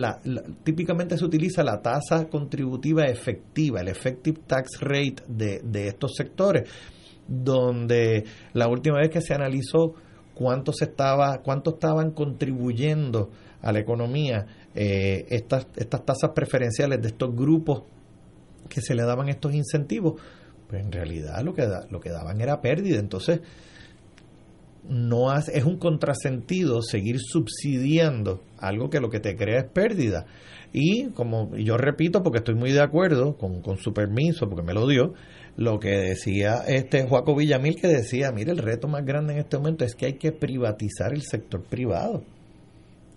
típicamente 0.64 1.18
se 1.18 1.26
utiliza 1.26 1.64
la 1.64 1.82
tasa 1.82 2.28
contributiva 2.30 3.06
efectiva, 3.06 3.82
el 3.82 3.88
effective 3.88 4.40
tax 4.46 4.80
rate 4.80 5.24
de, 5.28 5.62
de 5.64 5.88
estos 5.88 6.14
sectores, 6.16 6.70
donde 7.28 8.26
la 8.54 8.68
última 8.68 9.00
vez 9.00 9.10
que 9.10 9.22
se 9.22 9.34
analizó 9.34 9.96
cuánto 10.34 10.74
se 10.74 10.86
estaba, 10.86 11.40
cuánto 11.42 11.72
estaban 11.72 12.12
contribuyendo 12.12 13.30
a 13.62 13.72
la 13.72 13.80
economía 13.80 14.46
eh, 14.76 15.26
estas, 15.30 15.68
estas 15.76 16.06
tasas 16.06 16.32
preferenciales 16.36 17.02
de 17.02 17.08
estos 17.08 17.34
grupos 17.36 17.84
que 18.74 18.82
se 18.82 18.96
le 18.96 19.04
daban 19.04 19.30
estos 19.30 19.54
incentivos, 19.54 20.22
pues 20.68 20.82
en 20.84 20.92
realidad 20.92 21.42
lo 21.44 21.54
que, 21.54 21.68
da- 21.68 21.86
lo 21.90 22.00
que 22.00 22.10
daban 22.10 22.42
era 22.42 22.62
pérdida. 22.62 23.00
Entonces, 23.00 23.42
no 24.88 25.34
es 25.34 25.64
un 25.64 25.78
contrasentido 25.78 26.82
seguir 26.82 27.18
subsidiando 27.20 28.42
algo 28.58 28.90
que 28.90 29.00
lo 29.00 29.10
que 29.10 29.20
te 29.20 29.36
crea 29.38 29.60
es 29.60 29.66
pérdida. 29.72 30.26
Y 30.74 31.10
como 31.12 31.56
yo 31.56 31.78
repito, 31.78 32.24
porque 32.24 32.40
estoy 32.40 32.56
muy 32.56 32.72
de 32.72 32.82
acuerdo 32.82 33.38
con, 33.38 33.78
su 33.78 33.94
permiso, 33.94 34.50
porque 34.50 34.64
me 34.64 34.74
lo 34.74 34.88
dio, 34.88 35.14
lo 35.56 35.80
que 35.80 35.90
decía 35.92 36.64
este 36.68 37.04
Joaco 37.08 37.36
Villamil, 37.36 37.76
que 37.76 37.88
decía, 37.88 38.32
mire, 38.32 38.52
el 38.52 38.58
reto 38.58 38.88
más 38.88 39.06
grande 39.06 39.34
en 39.34 39.40
este 39.40 39.58
momento 39.58 39.86
es 39.86 39.96
que 39.96 40.08
hay 40.08 40.14
que 40.14 40.32
privatizar 40.32 41.14
el 41.14 41.22
sector 41.22 41.62
privado. 41.64 42.24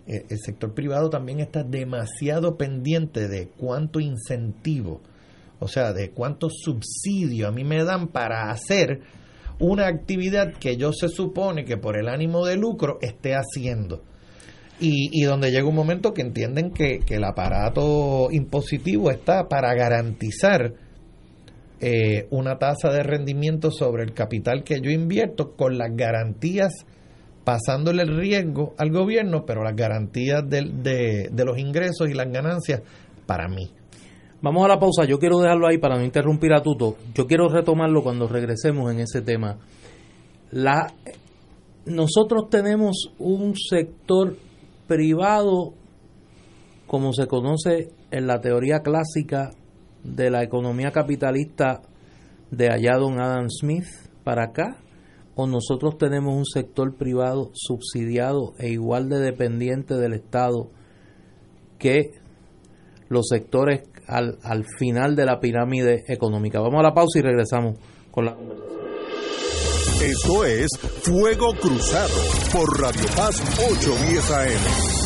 Eh, 0.06 0.24
El 0.28 0.38
sector 0.38 0.72
privado 0.74 1.10
también 1.10 1.40
está 1.40 1.64
demasiado 1.64 2.56
pendiente 2.56 3.26
de 3.26 3.48
cuánto 3.48 3.98
incentivo, 3.98 5.00
o 5.58 5.68
sea, 5.68 5.92
de 5.92 6.10
cuánto 6.10 6.48
subsidio 6.50 7.48
a 7.48 7.52
mí 7.52 7.64
me 7.64 7.82
dan 7.84 8.08
para 8.08 8.50
hacer 8.50 9.00
una 9.58 9.86
actividad 9.86 10.52
que 10.54 10.76
yo 10.76 10.92
se 10.92 11.08
supone 11.08 11.64
que 11.64 11.76
por 11.78 11.96
el 11.98 12.08
ánimo 12.08 12.44
de 12.44 12.56
lucro 12.56 12.98
esté 13.00 13.34
haciendo. 13.34 14.02
Y, 14.78 15.08
y 15.12 15.24
donde 15.24 15.50
llega 15.50 15.66
un 15.66 15.74
momento 15.74 16.12
que 16.12 16.20
entienden 16.20 16.70
que, 16.72 16.98
que 16.98 17.14
el 17.14 17.24
aparato 17.24 18.28
impositivo 18.30 19.10
está 19.10 19.48
para 19.48 19.74
garantizar 19.74 20.74
eh, 21.80 22.26
una 22.30 22.58
tasa 22.58 22.90
de 22.90 23.02
rendimiento 23.02 23.70
sobre 23.70 24.02
el 24.02 24.12
capital 24.12 24.64
que 24.64 24.80
yo 24.80 24.90
invierto 24.90 25.52
con 25.56 25.78
las 25.78 25.94
garantías 25.94 26.72
pasándole 27.44 28.02
el 28.02 28.16
riesgo 28.16 28.74
al 28.76 28.90
gobierno, 28.90 29.44
pero 29.46 29.62
las 29.62 29.76
garantías 29.76 30.42
del- 30.48 30.82
de, 30.82 31.28
de 31.32 31.44
los 31.44 31.58
ingresos 31.58 32.08
y 32.10 32.14
las 32.14 32.30
ganancias 32.30 32.82
para 33.24 33.48
mí. 33.48 33.70
Vamos 34.42 34.64
a 34.64 34.68
la 34.68 34.78
pausa. 34.78 35.04
Yo 35.06 35.18
quiero 35.18 35.38
dejarlo 35.38 35.66
ahí 35.66 35.78
para 35.78 35.96
no 35.96 36.04
interrumpir 36.04 36.52
a 36.52 36.62
Tuto. 36.62 36.96
Yo 37.14 37.26
quiero 37.26 37.48
retomarlo 37.48 38.02
cuando 38.02 38.28
regresemos 38.28 38.92
en 38.92 39.00
ese 39.00 39.22
tema. 39.22 39.58
La, 40.50 40.92
nosotros 41.86 42.50
tenemos 42.50 43.12
un 43.18 43.54
sector 43.56 44.36
privado, 44.86 45.72
como 46.86 47.12
se 47.12 47.26
conoce 47.26 47.88
en 48.10 48.26
la 48.26 48.40
teoría 48.40 48.80
clásica 48.80 49.52
de 50.04 50.30
la 50.30 50.42
economía 50.42 50.92
capitalista 50.92 51.80
de 52.50 52.70
allá 52.70 52.96
don 52.98 53.20
Adam 53.20 53.48
Smith 53.48 53.86
para 54.22 54.44
acá, 54.44 54.76
o 55.34 55.46
nosotros 55.46 55.98
tenemos 55.98 56.34
un 56.34 56.44
sector 56.44 56.94
privado 56.94 57.50
subsidiado 57.54 58.54
e 58.58 58.68
igual 58.68 59.08
de 59.08 59.18
dependiente 59.18 59.94
del 59.94 60.12
Estado 60.12 60.70
que 61.78 62.12
los 63.08 63.28
sectores 63.28 63.82
al, 64.06 64.38
al 64.42 64.64
final 64.78 65.16
de 65.16 65.26
la 65.26 65.40
pirámide 65.40 66.04
económica. 66.08 66.60
Vamos 66.60 66.80
a 66.80 66.82
la 66.82 66.94
pausa 66.94 67.18
y 67.18 67.22
regresamos 67.22 67.78
con 68.10 68.24
la 68.24 68.34
conversación. 68.34 68.76
Esto 70.02 70.44
es 70.44 70.68
Fuego 71.02 71.54
Cruzado 71.54 72.14
por 72.52 72.80
Radio 72.80 73.06
Paz 73.16 73.42
810 73.58 74.30
AM. 74.30 75.05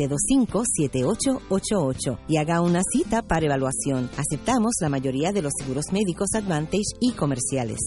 725-7888 0.09 2.19
y 2.27 2.37
haga 2.37 2.61
una 2.61 2.81
cita 2.83 3.21
para 3.21 3.45
evaluación. 3.45 4.09
Aceptamos 4.17 4.73
la 4.81 4.89
mayoría 4.89 5.31
de 5.31 5.41
los 5.41 5.53
seguros 5.57 5.85
médicos 5.91 6.29
Advantage 6.35 6.95
y 6.99 7.11
comerciales. 7.11 7.79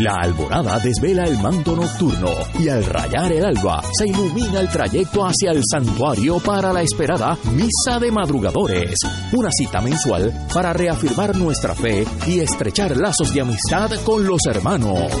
La 0.00 0.14
alborada 0.14 0.78
desvela 0.78 1.24
el 1.24 1.36
manto 1.42 1.76
nocturno 1.76 2.30
y 2.58 2.70
al 2.70 2.82
rayar 2.86 3.30
el 3.32 3.44
alba 3.44 3.82
se 3.92 4.06
ilumina 4.06 4.60
el 4.60 4.68
trayecto 4.70 5.26
hacia 5.26 5.50
el 5.50 5.62
santuario 5.70 6.38
para 6.38 6.72
la 6.72 6.80
esperada 6.80 7.36
Misa 7.52 7.98
de 8.00 8.10
Madrugadores, 8.10 8.94
una 9.34 9.50
cita 9.52 9.82
mensual 9.82 10.32
para 10.54 10.72
reafirmar 10.72 11.36
nuestra 11.36 11.74
fe 11.74 12.06
y 12.26 12.40
estrechar 12.40 12.96
lazos 12.96 13.34
de 13.34 13.42
amistad 13.42 13.90
con 14.02 14.24
los 14.24 14.40
hermanos. 14.46 15.20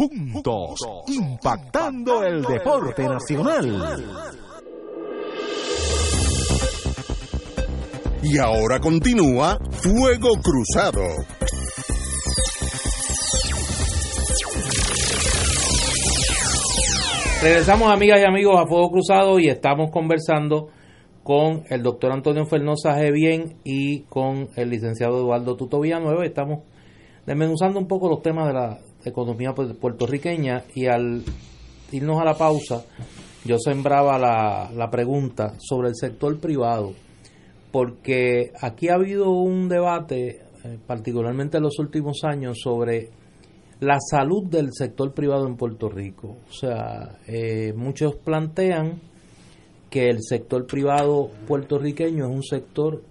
juntos, 0.00 0.80
impactando 1.08 2.24
el 2.24 2.42
deporte 2.42 3.06
nacional. 3.06 4.06
Y 8.22 8.38
ahora 8.38 8.80
continúa 8.80 9.58
Fuego 9.82 10.30
Cruzado. 10.42 11.02
Regresamos 17.42 17.92
amigas 17.92 18.20
y 18.20 18.24
amigos 18.24 18.58
a 18.58 18.66
Fuego 18.66 18.90
Cruzado 18.90 19.38
y 19.38 19.48
estamos 19.48 19.90
conversando 19.90 20.68
con 21.22 21.64
el 21.68 21.82
doctor 21.82 22.12
Antonio 22.12 22.46
Fernosa 22.46 22.98
Bien 23.12 23.56
y 23.64 24.04
con 24.04 24.48
el 24.56 24.70
licenciado 24.70 25.18
Eduardo 25.18 25.56
Tuto 25.56 25.80
Villanueva. 25.80 26.24
Estamos 26.24 26.60
desmenuzando 27.26 27.78
un 27.78 27.86
poco 27.86 28.08
los 28.08 28.22
temas 28.22 28.46
de 28.46 28.54
la 28.54 28.78
economía 29.04 29.54
puertorriqueña 29.54 30.64
y 30.74 30.86
al 30.86 31.22
irnos 31.92 32.20
a 32.20 32.24
la 32.24 32.36
pausa 32.36 32.84
yo 33.44 33.56
sembraba 33.58 34.18
la, 34.18 34.70
la 34.74 34.90
pregunta 34.90 35.54
sobre 35.58 35.88
el 35.88 35.96
sector 35.96 36.38
privado 36.38 36.92
porque 37.72 38.52
aquí 38.60 38.88
ha 38.88 38.94
habido 38.94 39.30
un 39.30 39.68
debate 39.68 40.40
eh, 40.64 40.78
particularmente 40.86 41.56
en 41.56 41.62
los 41.62 41.78
últimos 41.78 42.24
años 42.24 42.58
sobre 42.62 43.08
la 43.80 43.98
salud 43.98 44.44
del 44.44 44.72
sector 44.72 45.14
privado 45.14 45.46
en 45.46 45.56
Puerto 45.56 45.88
Rico. 45.88 46.36
O 46.48 46.52
sea, 46.52 47.18
eh, 47.26 47.72
muchos 47.74 48.16
plantean 48.16 49.00
que 49.88 50.08
el 50.08 50.18
sector 50.20 50.66
privado 50.66 51.30
puertorriqueño 51.48 52.26
es 52.26 52.30
un 52.30 52.42
sector 52.42 53.02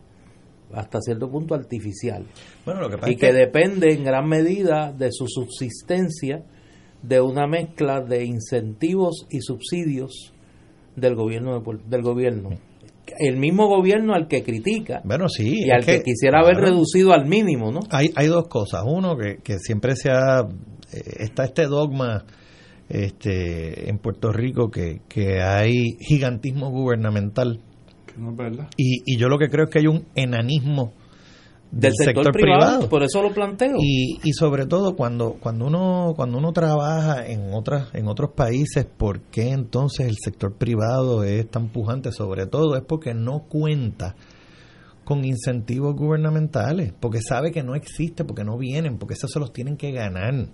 hasta 0.74 1.00
cierto 1.02 1.30
punto 1.30 1.56
artificial 1.56 2.26
Bueno, 2.66 2.82
lo 2.82 2.90
que 2.90 2.98
pasa 2.98 3.10
y 3.10 3.14
es 3.16 3.20
que, 3.20 3.28
que- 3.28 3.34
depende 3.34 3.94
en 3.94 4.04
gran 4.04 4.28
medida 4.28 4.92
de 4.92 5.10
su 5.12 5.26
subsistencia 5.28 6.44
de 7.02 7.22
una 7.22 7.48
mezcla 7.48 8.02
de 8.02 8.26
incentivos 8.26 9.26
y 9.30 9.40
subsidios 9.42 10.34
del 10.96 11.16
gobierno 11.16 11.60
de 11.60 11.78
del 11.88 12.02
gobierno 12.02 12.50
el 13.18 13.38
mismo 13.38 13.68
gobierno 13.68 14.14
al 14.14 14.28
que 14.28 14.44
critica 14.44 15.02
Bueno, 15.04 15.28
sí. 15.30 15.66
y 15.66 15.72
al 15.72 15.84
que, 15.84 16.04
quisiera 16.04 16.42
haber 16.42 16.58
reducido 16.58 17.12
al 17.14 17.26
mínimo 17.26 17.72
no 17.72 17.80
Hay, 17.90 18.12
hay 18.16 18.28
dos 18.28 18.48
cosas. 18.48 18.84
Uno, 18.86 19.18
que, 19.18 19.38
que 19.44 19.58
siempre 19.58 19.96
se 19.96 20.12
ha. 20.12 20.42
eh, 20.42 21.02
está 21.20 21.46
este 21.46 21.66
dogma 21.66 22.24
este, 22.88 23.90
en 23.90 23.98
Puerto 23.98 24.32
Rico 24.32 24.70
que, 24.70 25.02
que 25.08 25.42
hay 25.42 25.98
gigantismo 26.00 26.70
gubernamental. 26.70 27.62
Que 28.20 28.26
no 28.26 28.32
es 28.32 28.38
verdad. 28.38 28.68
Y, 28.76 29.02
y 29.06 29.18
yo 29.18 29.30
lo 29.30 29.38
que 29.38 29.50
creo 29.50 29.66
es 29.66 29.72
que 29.72 29.80
hay 29.80 29.88
un 29.88 30.06
enanismo 30.14 30.94
del 31.72 31.94
sector, 31.96 32.32
privado, 32.32 32.90
por 32.90 33.04
eso 33.04 33.22
lo 33.22 33.32
planteo 33.32 33.76
Y, 33.80 34.20
y 34.24 34.34
sobre 34.34 34.66
todo 34.66 34.96
cuando 34.96 35.34
cuando 35.40 35.68
uno 35.68 36.14
cuando 36.16 36.40
uno 36.40 36.52
trabaja 36.52 37.28
en 37.28 37.54
otras 37.54 37.94
en 37.94 38.08
otros 38.08 38.32
países, 38.32 38.86
¿por 38.86 39.22
qué 39.22 39.52
entonces 39.52 40.08
el 40.08 40.18
sector 40.20 40.56
privado 40.56 41.24
es 41.24 41.48
tan 41.50 41.70
pujante? 41.70 42.12
Sobre 42.12 42.48
todo 42.48 42.76
es 42.76 42.82
porque 42.84 43.14
no 43.14 43.44
cuenta 43.48 44.16
con 45.04 45.24
incentivos 45.26 45.96
gubernamentales, 45.96 46.94
porque 47.00 47.22
sabe 47.22 47.52
que 47.52 47.64
no 47.64 47.76
existe, 47.76 48.24
porque 48.26 48.44
no 48.44 48.58
vienen, 48.58 48.98
porque 48.98 49.14
esos 49.14 49.32
se 49.32 49.40
los 49.40 49.54
tienen 49.54 49.78
que 49.78 49.92
ganar. 49.92 50.48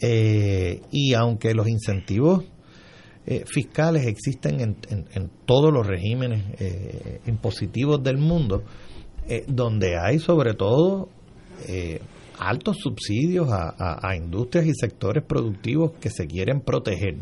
Eh, 0.00 0.82
y 0.90 1.14
aunque 1.14 1.54
los 1.54 1.68
incentivos 1.68 2.44
eh, 3.26 3.44
fiscales 3.46 4.06
existen 4.06 4.60
en, 4.60 4.76
en- 4.90 5.30
todos 5.46 5.72
los 5.72 5.86
regímenes 5.86 6.42
eh, 6.58 7.20
impositivos 7.26 8.02
del 8.02 8.18
mundo, 8.18 8.62
eh, 9.28 9.44
donde 9.46 9.96
hay 9.98 10.18
sobre 10.18 10.54
todo 10.54 11.08
eh, 11.68 12.00
altos 12.38 12.78
subsidios 12.78 13.48
a, 13.50 13.68
a- 13.78 14.08
a 14.08 14.16
industrias 14.16 14.66
y 14.66 14.72
sectores 14.74 15.22
productivos 15.22 15.92
que 16.00 16.10
se 16.10 16.26
quieren 16.26 16.60
proteger, 16.60 17.16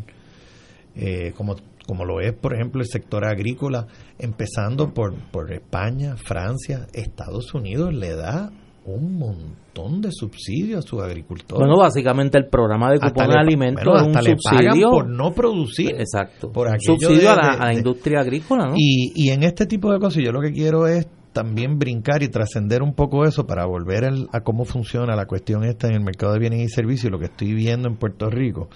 como, 1.36 1.56
como 1.86 2.04
lo 2.04 2.20
es, 2.20 2.32
por 2.32 2.54
ejemplo, 2.54 2.80
el 2.82 2.86
sector 2.88 3.24
agrícola, 3.24 3.86
empezando 4.18 4.92
por, 4.92 5.14
por 5.30 5.52
España, 5.52 6.16
Francia, 6.16 6.86
Estados 6.92 7.54
Unidos, 7.54 7.92
le 7.94 8.14
da 8.14 8.50
un 8.86 9.18
montón 9.18 10.00
de 10.00 10.10
subsidios 10.10 10.84
a 10.84 10.88
sus 10.88 11.00
agricultores. 11.02 11.58
bueno 11.60 11.78
básicamente 11.78 12.38
el 12.38 12.48
programa 12.48 12.90
de 12.90 12.98
cupones 12.98 13.28
de 13.34 13.38
alimentos 13.40 13.84
bueno, 13.84 14.00
es 14.00 14.06
un 14.06 14.16
hasta 14.16 14.22
le 14.30 14.36
pagan 14.42 14.60
subsidio 14.72 14.90
por 14.90 15.08
no 15.08 15.32
producir. 15.32 15.94
exacto 15.98 16.50
Por 16.50 16.68
subsidio 16.80 17.18
de- 17.20 17.28
a, 17.28 17.36
la, 17.36 17.42
de- 17.42 17.56
a 17.56 17.58
la 17.64 17.68
de- 17.68 17.74
industria 17.74 18.20
agrícola 18.20 18.66
¿no? 18.68 18.74
Y, 18.76 19.12
y 19.14 19.30
en 19.30 19.42
este 19.42 19.66
tipo 19.66 19.92
de 19.92 19.98
cosas 19.98 20.22
yo 20.24 20.32
lo 20.32 20.40
que 20.40 20.52
quiero 20.52 20.86
es 20.86 21.06
también 21.32 21.78
brincar 21.78 22.22
y 22.24 22.28
trascender 22.28 22.82
un 22.82 22.94
poco 22.94 23.24
eso 23.24 23.46
para 23.46 23.64
volver 23.64 24.10
a 24.32 24.40
cómo 24.40 24.64
funciona 24.64 25.14
la 25.14 25.26
cuestión 25.26 25.62
esta 25.62 25.86
en 25.86 25.94
el 25.94 26.00
mercado 26.00 26.32
de 26.32 26.40
bienes 26.40 26.60
y 26.60 26.68
servicios, 26.68 27.12
lo 27.12 27.20
que 27.20 27.26
estoy 27.26 27.54
viendo 27.54 27.88
en 27.88 27.94
Puerto 27.96 28.28
Rico. 28.28 28.68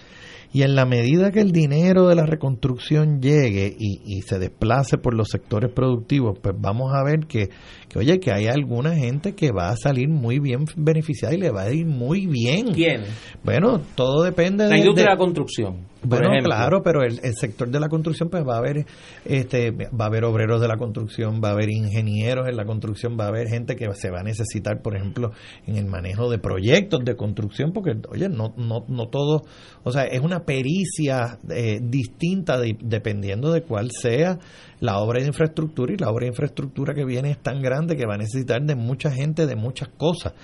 Y 0.53 0.63
en 0.63 0.77
la 0.77 0.87
medida 0.87 1.33
que 1.33 1.41
el 1.41 1.51
dinero 1.51 2.07
de 2.07 2.15
la 2.15 2.27
reconstrucción 2.27 3.21
llegue 3.21 3.75
y, 3.77 4.03
y 4.07 4.23
se 4.23 4.39
desplace 4.39 4.99
por 4.99 5.15
los 5.15 5.31
sectores 5.31 5.73
productivos, 5.73 6.39
pues 6.41 6.55
vamos 6.57 6.93
a 6.95 7.03
ver 7.03 7.27
que, 7.27 7.49
que, 7.95 7.99
oye, 8.01 8.21
que 8.21 8.33
hay 8.33 8.47
alguna 8.49 8.95
gente 8.95 9.35
que 9.35 9.53
va 9.53 9.71
a 9.71 9.77
salir 9.77 10.09
muy 10.09 10.39
bien 10.41 10.65
beneficiada 10.77 11.35
y 11.35 11.39
le 11.39 11.51
va 11.51 11.63
a 11.63 11.73
ir 11.73 11.87
muy 11.87 12.27
bien. 12.27 12.73
¿Quién? 12.75 13.05
Bueno, 13.43 13.81
todo 13.95 14.23
depende 14.25 14.65
la 14.65 14.71
de... 14.71 14.79
industria 14.79 15.05
de- 15.05 15.11
de 15.11 15.15
la 15.15 15.19
construcción 15.19 15.95
bueno, 16.07 16.29
claro, 16.43 16.83
pero 16.83 17.03
el, 17.03 17.19
el 17.23 17.35
sector 17.35 17.67
de 17.71 17.81
la 17.81 17.89
construcción 17.89 18.29
pues 18.29 18.45
va 18.47 18.57
a 18.57 18.59
haber 18.59 18.85
este 19.25 19.71
va 19.71 20.05
a 20.05 20.09
haber 20.09 20.25
obreros 20.25 20.61
de 20.61 20.69
la 20.69 20.77
construcción, 20.77 21.41
va 21.43 21.49
a 21.49 21.53
haber 21.53 21.71
ingenieros 21.71 22.47
en 22.47 22.59
la 22.59 22.67
construcción, 22.67 23.17
va 23.19 23.25
a 23.25 23.29
haber 23.29 23.49
gente 23.49 23.75
que 23.75 23.87
se 23.95 24.11
va 24.11 24.21
a 24.21 24.23
necesitar, 24.23 24.83
por 24.83 24.97
ejemplo, 24.97 25.31
en 25.67 25.77
el 25.77 25.87
manejo 25.87 26.29
de 26.31 26.37
proyectos 26.39 27.01
de 27.07 27.17
construcción 27.17 27.73
porque 27.73 27.93
oye, 28.11 28.29
no 28.29 28.53
no 28.59 28.85
no 28.87 29.09
todo, 29.09 29.45
o 29.83 29.93
sea, 29.93 30.05
es 30.05 30.21
una 30.21 30.41
pericia 30.45 31.39
eh, 31.49 31.81
distinta 31.83 32.59
de- 32.59 32.77
dependiendo 32.83 33.51
de 33.51 33.63
cuál 33.63 33.89
sea 33.91 34.39
la 34.85 34.99
obra 34.99 35.21
de 35.21 35.27
infraestructura 35.29 35.93
y 35.93 35.97
la 35.97 36.11
obra 36.11 36.25
de 36.25 36.29
infraestructura 36.33 36.95
que 36.95 37.05
viene 37.05 37.31
es 37.31 37.39
tan 37.43 37.63
grande 37.63 37.97
que 37.97 38.07
va 38.07 38.15
a 38.15 38.19
necesitar 38.19 38.63
de 38.63 38.75
mucha 38.75 39.11
gente, 39.11 39.47
de 39.47 39.57
muchas 39.57 39.89
cosas. 39.89 40.35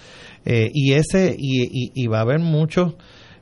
Eh, 0.44 0.70
y 0.72 0.92
ese 0.94 1.34
y, 1.38 1.62
y- 1.64 1.92
y 1.94 2.06
va 2.06 2.18
a 2.18 2.22
haber 2.22 2.38
muchos 2.40 2.94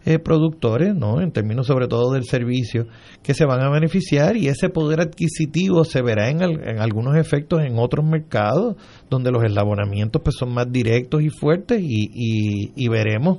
eh, 0.05 0.19
productores, 0.19 0.95
¿no? 0.95 1.21
En 1.21 1.33
términos 1.33 1.67
sobre 1.67 1.87
todo 1.87 2.13
del 2.13 2.25
servicio, 2.25 2.87
que 3.23 3.35
se 3.35 3.45
van 3.45 3.61
a 3.61 3.69
beneficiar 3.71 4.37
y 4.37 4.49
ese 4.49 4.71
poder 4.71 5.01
adquisitivo 5.01 5.85
se 5.85 6.01
verá 6.03 6.31
en, 6.31 6.43
al- 6.43 6.79
algunos 6.81 7.17
efectos 7.17 7.61
en 7.63 7.79
otros 7.79 8.07
mercados 8.07 8.77
donde 9.11 9.31
los 9.31 9.45
eslabonamientos 9.45 10.23
pues 10.23 10.37
son 10.37 10.53
más 10.55 10.67
directos 10.71 11.23
y 11.23 11.29
fuertes 11.31 11.81
y, 11.83 12.11
y- 12.75 12.89
veremos 12.89 13.39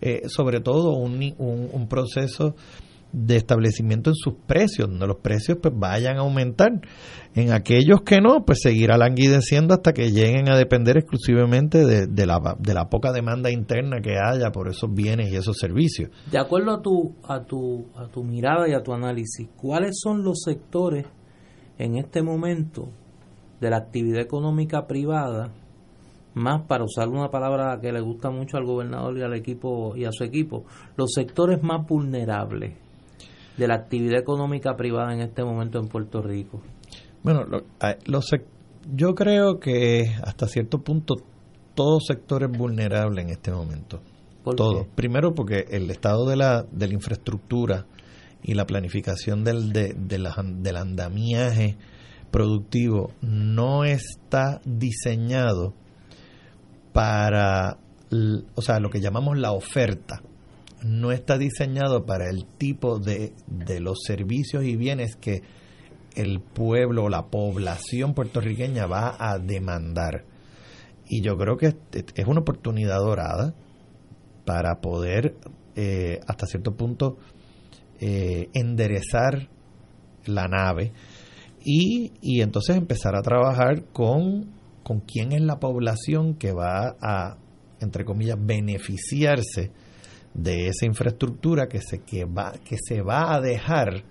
eh, 0.00 0.22
sobre 0.28 0.60
todo 0.60 0.92
un, 0.92 1.14
un, 1.38 1.68
un 1.72 1.88
proceso 1.88 2.54
de 3.18 3.36
establecimiento 3.36 4.10
en 4.10 4.14
sus 4.14 4.34
precios, 4.46 4.90
donde 4.90 5.06
los 5.06 5.16
precios 5.16 5.56
pues 5.62 5.72
vayan 5.74 6.18
a 6.18 6.20
aumentar. 6.20 6.82
En 7.34 7.50
aquellos 7.50 8.02
que 8.02 8.20
no, 8.20 8.44
pues 8.44 8.60
seguirá 8.60 8.98
languideciendo 8.98 9.72
hasta 9.72 9.94
que 9.94 10.10
lleguen 10.10 10.50
a 10.50 10.56
depender 10.58 10.98
exclusivamente 10.98 11.86
de, 11.86 12.06
de 12.06 12.26
la, 12.26 12.56
de 12.58 12.74
la 12.74 12.90
poca 12.90 13.12
demanda 13.12 13.50
interna 13.50 14.02
que 14.02 14.16
haya 14.18 14.52
por 14.52 14.68
esos 14.68 14.92
bienes 14.92 15.32
y 15.32 15.36
esos 15.36 15.56
servicios. 15.56 16.10
De 16.30 16.38
acuerdo 16.38 16.72
a 16.72 16.82
tu, 16.82 17.14
a 17.26 17.42
tu, 17.44 17.86
a 17.96 18.06
tu 18.08 18.22
mirada 18.22 18.68
y 18.68 18.74
a 18.74 18.82
tu 18.82 18.92
análisis, 18.92 19.48
¿cuáles 19.56 19.98
son 19.98 20.22
los 20.22 20.42
sectores 20.44 21.06
en 21.78 21.96
este 21.96 22.22
momento 22.22 22.90
de 23.60 23.70
la 23.70 23.78
actividad 23.78 24.20
económica 24.20 24.86
privada, 24.86 25.54
más 26.34 26.66
para 26.66 26.84
usar 26.84 27.08
una 27.08 27.30
palabra 27.30 27.78
que 27.80 27.92
le 27.92 28.00
gusta 28.00 28.30
mucho 28.30 28.58
al 28.58 28.66
gobernador 28.66 29.16
y 29.16 29.22
al 29.22 29.32
equipo 29.32 29.96
y 29.96 30.04
a 30.04 30.12
su 30.12 30.22
equipo, 30.22 30.66
los 30.96 31.12
sectores 31.14 31.62
más 31.62 31.86
vulnerables 31.86 32.85
de 33.56 33.68
la 33.68 33.74
actividad 33.74 34.18
económica 34.20 34.76
privada 34.76 35.12
en 35.14 35.20
este 35.20 35.44
momento 35.44 35.78
en 35.78 35.88
Puerto 35.88 36.22
Rico? 36.22 36.60
Bueno, 37.22 37.44
lo- 37.44 37.64
sec- 38.20 38.44
yo 38.94 39.14
creo 39.14 39.58
que 39.58 40.14
hasta 40.22 40.46
cierto 40.46 40.78
punto 40.82 41.14
todo 41.74 41.98
sector 42.00 42.44
es 42.44 42.50
vulnerable 42.56 43.22
en 43.22 43.30
este 43.30 43.50
momento. 43.50 44.00
¿Por 44.44 44.54
todo. 44.54 44.84
qué? 44.84 44.90
Primero 44.94 45.34
porque 45.34 45.64
el 45.70 45.90
estado 45.90 46.26
de 46.28 46.36
la, 46.36 46.62
de 46.70 46.86
la 46.88 46.94
infraestructura 46.94 47.86
y 48.42 48.54
la 48.54 48.64
planificación 48.66 49.42
del, 49.42 49.72
de- 49.72 49.94
de 49.98 50.18
la- 50.18 50.36
del 50.44 50.76
andamiaje 50.76 51.76
productivo 52.30 53.10
no 53.22 53.84
está 53.84 54.60
diseñado 54.64 55.72
para, 56.92 57.78
o 58.54 58.62
sea, 58.62 58.78
lo 58.80 58.90
que 58.90 59.00
llamamos 59.00 59.36
la 59.38 59.52
oferta, 59.52 60.22
no 60.86 61.12
está 61.12 61.36
diseñado 61.38 62.06
para 62.06 62.28
el 62.30 62.46
tipo 62.46 62.98
de, 62.98 63.32
de 63.46 63.80
los 63.80 63.98
servicios 64.06 64.64
y 64.64 64.76
bienes 64.76 65.16
que 65.16 65.42
el 66.14 66.40
pueblo 66.40 67.04
o 67.04 67.08
la 67.08 67.26
población 67.26 68.14
puertorriqueña 68.14 68.86
va 68.86 69.16
a 69.18 69.38
demandar. 69.38 70.24
Y 71.08 71.22
yo 71.22 71.36
creo 71.36 71.56
que 71.56 71.66
es- 71.92 72.26
una 72.26 72.40
oportunidad 72.40 72.98
dorada 72.98 73.54
para 74.44 74.80
poder, 74.80 75.34
eh, 75.74 76.20
hasta 76.26 76.46
cierto 76.46 76.74
punto, 76.76 77.18
eh, 78.00 78.48
enderezar 78.54 79.48
la 80.24 80.48
nave 80.48 80.92
y, 81.64 82.12
y 82.20 82.40
entonces 82.40 82.76
empezar 82.76 83.14
a 83.16 83.22
trabajar 83.22 83.84
con, 83.92 84.50
con 84.82 85.00
quién 85.00 85.32
es 85.32 85.40
la 85.42 85.58
población 85.58 86.34
que 86.34 86.52
va 86.52 86.96
a, 87.00 87.36
entre 87.80 88.04
comillas, 88.04 88.38
beneficiarse 88.40 89.70
de 90.36 90.68
esa 90.68 90.86
infraestructura 90.86 91.68
que 91.68 91.80
se, 91.80 92.00
que 92.00 92.24
va, 92.24 92.52
que 92.52 92.76
se 92.76 93.00
va 93.00 93.34
a 93.34 93.40
dejar 93.40 94.04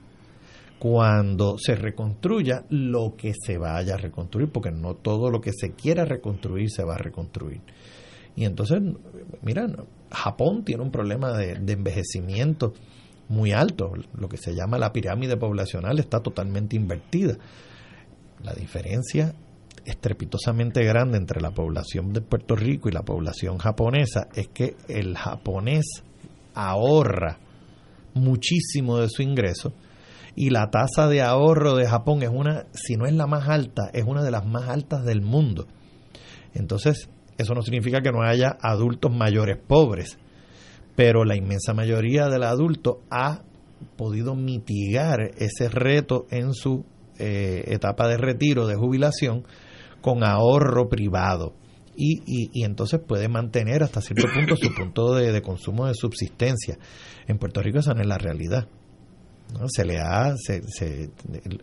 cuando 0.80 1.58
se 1.58 1.76
reconstruya 1.76 2.66
lo 2.70 3.16
que 3.16 3.34
se 3.34 3.58
vaya 3.58 3.96
a 3.96 3.98
reconstruir, 3.98 4.50
porque 4.50 4.72
no 4.72 4.96
todo 4.96 5.30
lo 5.30 5.40
que 5.40 5.52
se 5.54 5.72
quiera 5.74 6.04
reconstruir 6.04 6.70
se 6.70 6.84
va 6.84 6.96
a 6.96 7.00
reconstruir. 7.00 7.62
Y 8.36 8.44
entonces, 8.44 8.82
mira, 9.42 9.68
Japón 10.12 10.66
tiene 10.66 10.84
un 10.84 10.92
problema 10.92 11.32
de, 11.38 11.56
de 11.56 11.74
envejecimiento 11.74 12.74
muy 13.30 13.54
alto, 13.54 13.94
lo 14.18 14.28
que 14.28 14.38
se 14.38 14.54
llama 14.54 14.78
la 14.78 14.92
pirámide 14.92 15.38
poblacional 15.38 16.00
está 16.00 16.20
totalmente 16.22 16.76
invertida. 16.76 17.38
La 18.44 18.54
diferencia 18.54 19.34
estrepitosamente 19.86 20.84
grande 20.84 21.18
entre 21.18 21.42
la 21.42 21.52
población 21.52 22.12
de 22.12 22.22
Puerto 22.22 22.56
Rico 22.56 22.90
y 22.90 22.92
la 22.92 23.04
población 23.04 23.58
japonesa 23.58 24.28
es 24.34 24.48
que 24.50 24.76
el 24.88 25.16
japonés 25.16 26.04
ahorra 26.56 27.38
muchísimo 28.14 28.98
de 28.98 29.10
su 29.10 29.22
ingreso 29.22 29.74
y 30.36 30.50
la 30.50 30.70
tasa 30.70 31.08
de 31.08 31.22
ahorro 31.22 31.76
de 31.76 31.88
Japón 31.88 32.22
es 32.22 32.30
una, 32.30 32.66
si 32.74 32.96
no 32.96 33.06
es 33.06 33.14
la 33.14 33.28
más 33.28 33.48
alta, 33.48 33.90
es 33.94 34.04
una 34.06 34.24
de 34.24 34.32
las 34.32 34.46
más 34.46 34.68
altas 34.68 35.06
del 35.06 35.22
mundo. 35.22 35.68
Entonces, 36.54 37.10
eso 37.38 37.54
no 37.54 37.62
significa 37.62 38.02
que 38.02 38.12
no 38.12 38.22
haya 38.22 38.58
adultos 38.62 39.14
mayores 39.14 39.58
pobres, 39.58 40.18
pero 40.96 41.24
la 41.24 41.36
inmensa 41.36 41.74
mayoría 41.74 42.28
del 42.28 42.44
adulto 42.44 43.00
ha 43.10 43.44
podido 43.98 44.36
mitigar 44.36 45.20
ese 45.38 45.70
reto 45.70 46.26
en 46.32 46.54
su 46.54 46.86
eh, 47.18 47.64
etapa 47.68 48.08
de 48.08 48.18
retiro, 48.18 48.68
de 48.68 48.76
jubilación, 48.76 49.44
con 50.02 50.24
ahorro 50.24 50.90
privado. 50.90 51.54
Y, 51.98 52.50
y, 52.52 52.64
entonces 52.64 53.00
puede 53.00 53.30
mantener 53.30 53.82
hasta 53.84 54.02
cierto 54.02 54.28
punto 54.34 54.56
su 54.58 54.74
punto 54.74 55.16
de, 55.16 55.42
consumo 55.42 55.88
de 55.88 55.94
subsistencia. 55.94 56.78
En 57.28 57.38
Puerto 57.38 57.62
Rico 57.62 57.80
esa 57.80 57.94
no 57.94 58.02
es 58.02 58.08
la 58.08 58.18
realidad. 58.18 58.68
¿no? 59.54 59.68
Se 59.70 59.86
le 59.86 60.00
ha, 60.00 60.36
se, 60.36 60.62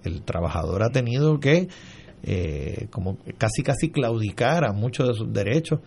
el, 0.04 0.22
trabajador 0.22 0.82
ha 0.82 0.90
tenido 0.90 1.38
que 1.38 1.68
eh, 2.22 2.86
como 2.90 3.18
casi 3.36 3.62
casi 3.62 3.90
claudicar 3.90 4.64
a 4.64 4.72
muchos 4.72 5.08
de 5.08 5.14
sus 5.14 5.32
derechos 5.32 5.80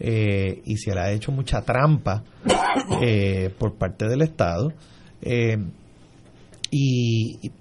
eh, 0.00 0.62
y 0.64 0.78
se 0.78 0.94
le 0.94 1.00
ha 1.00 1.12
hecho 1.12 1.30
mucha 1.30 1.62
trampa 1.62 2.24
eh, 3.02 3.54
por 3.58 3.76
parte 3.76 4.08
del 4.08 4.22
Estado. 4.22 4.72
y, 6.70 7.52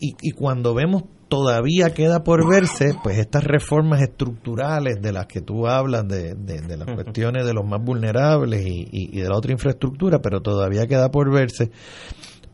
y, 0.00 0.30
cuando 0.32 0.74
vemos 0.74 1.04
todavía 1.34 1.90
queda 1.90 2.22
por 2.22 2.48
verse, 2.48 2.94
pues 3.02 3.18
estas 3.18 3.42
reformas 3.42 4.00
estructurales 4.02 5.02
de 5.02 5.10
las 5.10 5.26
que 5.26 5.40
tú 5.40 5.66
hablas, 5.66 6.06
de, 6.06 6.36
de, 6.36 6.76
las 6.76 6.86
cuestiones 6.94 7.44
de 7.44 7.52
los 7.52 7.66
más 7.66 7.82
vulnerables 7.82 8.64
y, 8.64 8.86
y, 8.92 9.20
de 9.20 9.28
la 9.28 9.36
otra 9.36 9.50
infraestructura, 9.50 10.20
pero 10.20 10.42
todavía 10.42 10.86
queda 10.86 11.10
por 11.10 11.32
verse, 11.32 11.72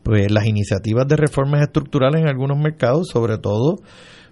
pues 0.01 0.31
las 0.31 0.47
iniciativas 0.47 1.07
de 1.07 1.15
reformas 1.15 1.61
estructurales 1.61 2.21
en 2.21 2.27
algunos 2.27 2.57
mercados, 2.57 3.09
sobre 3.09 3.37
todo, 3.37 3.81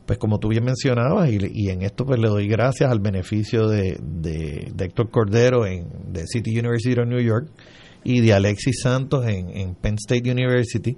pues 0.07 0.17
como 0.17 0.39
tú 0.39 0.47
bien 0.47 0.63
mencionabas, 0.63 1.29
y, 1.29 1.37
y 1.53 1.69
en 1.69 1.83
esto 1.83 2.03
pues 2.03 2.19
le 2.19 2.27
doy 2.27 2.47
gracias 2.47 2.89
al 2.89 3.01
beneficio 3.01 3.67
de, 3.67 3.99
de, 4.01 4.73
Héctor 4.79 5.11
Cordero 5.11 5.67
en, 5.67 6.11
de 6.11 6.25
City 6.25 6.57
University 6.57 6.99
of 6.99 7.07
New 7.07 7.21
York 7.21 7.51
y 8.03 8.21
de 8.21 8.33
Alexis 8.33 8.81
Santos 8.81 9.27
en, 9.27 9.55
en 9.55 9.75
Penn 9.75 9.97
State 9.99 10.31
University, 10.31 10.97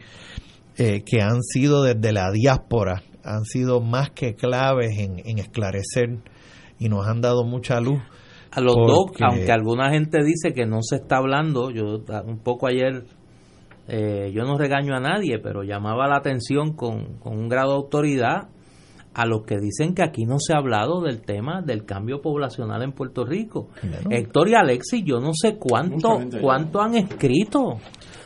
eh, 0.77 1.03
que 1.05 1.21
han 1.21 1.43
sido 1.43 1.83
desde 1.83 2.13
la 2.13 2.31
diáspora 2.31 3.03
han 3.23 3.45
sido 3.45 3.81
más 3.81 4.11
que 4.11 4.35
claves 4.35 4.97
en, 4.97 5.37
esclarecer 5.37 6.19
y 6.79 6.89
nos 6.89 7.07
han 7.07 7.21
dado 7.21 7.43
mucha 7.43 7.79
luz. 7.79 8.01
A 8.51 8.59
los 8.59 8.75
dos, 8.75 9.11
aunque 9.21 9.51
alguna 9.51 9.91
gente 9.91 10.23
dice 10.23 10.53
que 10.53 10.65
no 10.65 10.79
se 10.81 10.97
está 10.97 11.17
hablando, 11.17 11.71
yo 11.71 12.03
un 12.25 12.39
poco 12.39 12.67
ayer, 12.67 13.05
eh, 13.87 14.31
yo 14.33 14.43
no 14.43 14.57
regaño 14.57 14.93
a 14.93 14.99
nadie, 14.99 15.39
pero 15.39 15.63
llamaba 15.63 16.07
la 16.07 16.17
atención 16.17 16.73
con, 16.73 17.19
un 17.23 17.47
grado 17.47 17.69
de 17.69 17.75
autoridad 17.77 18.49
a 19.13 19.25
los 19.25 19.43
que 19.45 19.57
dicen 19.57 19.93
que 19.93 20.03
aquí 20.03 20.23
no 20.25 20.37
se 20.39 20.53
ha 20.53 20.57
hablado 20.57 21.01
del 21.01 21.21
tema 21.21 21.61
del 21.61 21.85
cambio 21.85 22.21
poblacional 22.21 22.81
en 22.81 22.91
Puerto 22.91 23.25
Rico. 23.25 23.69
Héctor 24.09 24.49
y 24.49 24.55
Alexis, 24.55 25.03
yo 25.05 25.19
no 25.19 25.31
sé 25.33 25.57
cuánto, 25.57 26.19
cuánto 26.41 26.81
han 26.81 26.95
escrito 26.95 27.77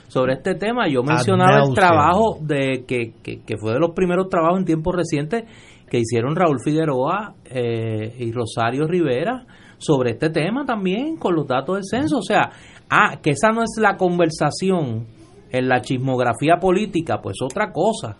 sobre 0.07 0.33
este 0.33 0.55
tema. 0.55 0.87
Yo 0.87 1.03
mencionaba 1.03 1.63
el 1.63 1.73
trabajo 1.73 2.37
de 2.41 2.85
que, 2.87 3.13
que, 3.23 3.57
fue 3.57 3.73
de 3.73 3.79
los 3.79 3.91
primeros 3.91 4.29
trabajos 4.29 4.59
en 4.59 4.65
tiempos 4.65 4.95
recientes 4.95 5.43
que 5.89 5.99
hicieron 5.99 6.35
Raúl 6.35 6.59
Figueroa 6.63 7.35
eh, 7.45 8.15
y 8.19 8.31
Rosario 8.31 8.87
Rivera 8.87 9.45
sobre 9.77 10.11
este 10.11 10.29
tema 10.29 10.65
también 10.65 11.17
con 11.17 11.35
los 11.35 11.47
datos 11.47 11.75
del 11.75 11.85
censo. 11.85 12.17
O 12.17 12.23
sea, 12.23 12.49
ah, 12.89 13.17
que 13.21 13.31
esa 13.31 13.51
no 13.51 13.61
es 13.61 13.77
la 13.79 13.97
conversación 13.97 15.05
en 15.51 15.67
la 15.67 15.81
chismografía 15.81 16.57
política, 16.59 17.19
pues 17.21 17.37
otra 17.41 17.71
cosa. 17.71 18.17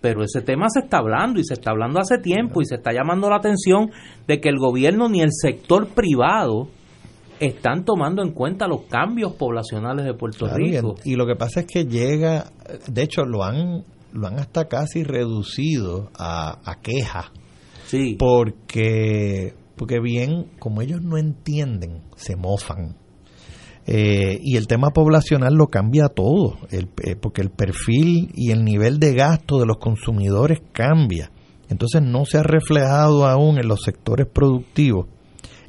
Pero 0.00 0.22
ese 0.22 0.42
tema 0.42 0.68
se 0.68 0.80
está 0.80 0.98
hablando 0.98 1.40
y 1.40 1.44
se 1.44 1.54
está 1.54 1.70
hablando 1.70 1.98
hace 1.98 2.18
tiempo 2.18 2.60
y 2.60 2.66
se 2.66 2.74
está 2.74 2.92
llamando 2.92 3.30
la 3.30 3.36
atención 3.36 3.90
de 4.26 4.38
que 4.38 4.50
el 4.50 4.58
gobierno 4.58 5.08
ni 5.08 5.22
el 5.22 5.30
sector 5.32 5.88
privado 5.88 6.68
están 7.40 7.84
tomando 7.84 8.22
en 8.22 8.32
cuenta 8.32 8.66
los 8.66 8.82
cambios 8.82 9.34
poblacionales 9.34 10.04
de 10.04 10.14
Puerto 10.14 10.46
Rico. 10.48 10.96
Y, 11.04 11.16
lo 11.16 11.26
que 11.26 11.36
pasa 11.36 11.60
es 11.60 11.66
que 11.66 11.84
llega, 11.84 12.52
de 12.86 13.02
hecho 13.02 13.24
lo 13.24 13.44
han, 13.44 13.84
lo 14.12 14.26
han 14.26 14.38
hasta 14.38 14.68
casi 14.68 15.02
reducido 15.02 16.10
a, 16.16 16.58
a 16.64 16.80
queja. 16.80 17.32
Sí. 17.86 18.16
Porque, 18.18 19.54
porque 19.76 20.00
bien, 20.00 20.50
como 20.58 20.80
ellos 20.82 21.02
no 21.02 21.18
entienden, 21.18 22.02
se 22.16 22.36
mofan. 22.36 22.96
Eh, 23.86 24.38
y 24.42 24.56
el 24.56 24.66
tema 24.66 24.90
poblacional 24.90 25.54
lo 25.54 25.66
cambia 25.66 26.08
todo, 26.08 26.56
el, 26.70 26.88
eh, 27.02 27.16
porque 27.20 27.42
el 27.42 27.50
perfil 27.50 28.30
y 28.34 28.50
el 28.50 28.64
nivel 28.64 28.98
de 28.98 29.12
gasto 29.12 29.58
de 29.58 29.66
los 29.66 29.76
consumidores 29.76 30.62
cambia. 30.72 31.30
Entonces 31.68 32.02
no 32.02 32.24
se 32.24 32.38
ha 32.38 32.42
reflejado 32.42 33.26
aún 33.26 33.58
en 33.58 33.68
los 33.68 33.82
sectores 33.82 34.26
productivos 34.26 35.06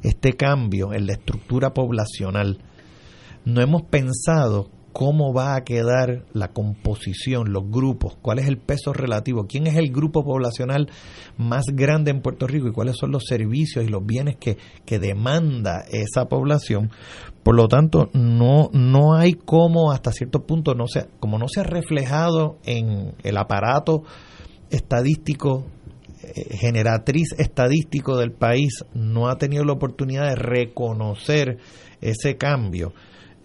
este 0.06 0.34
cambio 0.34 0.92
en 0.92 1.06
la 1.06 1.14
estructura 1.14 1.74
poblacional, 1.74 2.58
no 3.44 3.60
hemos 3.60 3.82
pensado 3.82 4.70
cómo 4.92 5.34
va 5.34 5.56
a 5.56 5.64
quedar 5.64 6.24
la 6.32 6.52
composición, 6.52 7.52
los 7.52 7.70
grupos, 7.70 8.16
cuál 8.22 8.38
es 8.38 8.46
el 8.46 8.56
peso 8.56 8.94
relativo, 8.94 9.46
quién 9.46 9.66
es 9.66 9.76
el 9.76 9.92
grupo 9.92 10.24
poblacional 10.24 10.88
más 11.36 11.64
grande 11.66 12.10
en 12.10 12.22
Puerto 12.22 12.46
Rico 12.46 12.68
y 12.68 12.72
cuáles 12.72 12.96
son 12.96 13.10
los 13.10 13.24
servicios 13.26 13.84
y 13.84 13.88
los 13.88 14.06
bienes 14.06 14.36
que, 14.36 14.56
que 14.86 14.98
demanda 14.98 15.84
esa 15.90 16.28
población. 16.28 16.90
Por 17.42 17.56
lo 17.56 17.68
tanto, 17.68 18.08
no, 18.14 18.70
no 18.72 19.14
hay 19.14 19.34
cómo 19.34 19.92
hasta 19.92 20.12
cierto 20.12 20.46
punto, 20.46 20.74
no 20.74 20.86
se, 20.86 21.08
como 21.20 21.38
no 21.38 21.46
se 21.48 21.60
ha 21.60 21.64
reflejado 21.64 22.56
en 22.64 23.12
el 23.22 23.36
aparato 23.36 24.02
estadístico 24.70 25.66
generatriz 26.50 27.32
estadístico 27.38 28.16
del 28.16 28.32
país 28.32 28.84
no 28.94 29.28
ha 29.28 29.38
tenido 29.38 29.64
la 29.64 29.72
oportunidad 29.72 30.28
de 30.28 30.36
reconocer 30.36 31.58
ese 32.00 32.36
cambio, 32.36 32.92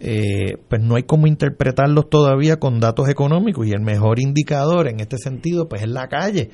eh, 0.00 0.56
pues 0.68 0.82
no 0.82 0.96
hay 0.96 1.04
cómo 1.04 1.26
interpretarlos 1.26 2.10
todavía 2.10 2.58
con 2.58 2.80
datos 2.80 3.08
económicos 3.08 3.66
y 3.66 3.70
el 3.70 3.80
mejor 3.80 4.20
indicador 4.20 4.88
en 4.88 5.00
este 5.00 5.16
sentido 5.16 5.68
pues 5.68 5.82
es 5.82 5.88
la 5.88 6.08
calle. 6.08 6.50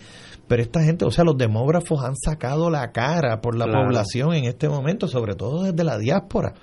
Pero 0.46 0.62
esta 0.62 0.82
gente, 0.82 1.04
o 1.04 1.10
sea, 1.10 1.24
los 1.24 1.36
demógrafos 1.36 2.02
han 2.02 2.16
sacado 2.16 2.70
la 2.70 2.90
cara 2.92 3.40
por 3.40 3.54
la 3.54 3.66
población 3.66 4.34
en 4.34 4.44
este 4.44 4.68
momento, 4.68 5.06
sobre 5.06 5.34
todo 5.34 5.64
desde 5.64 5.84
la 5.84 5.98
diáspora 5.98 6.54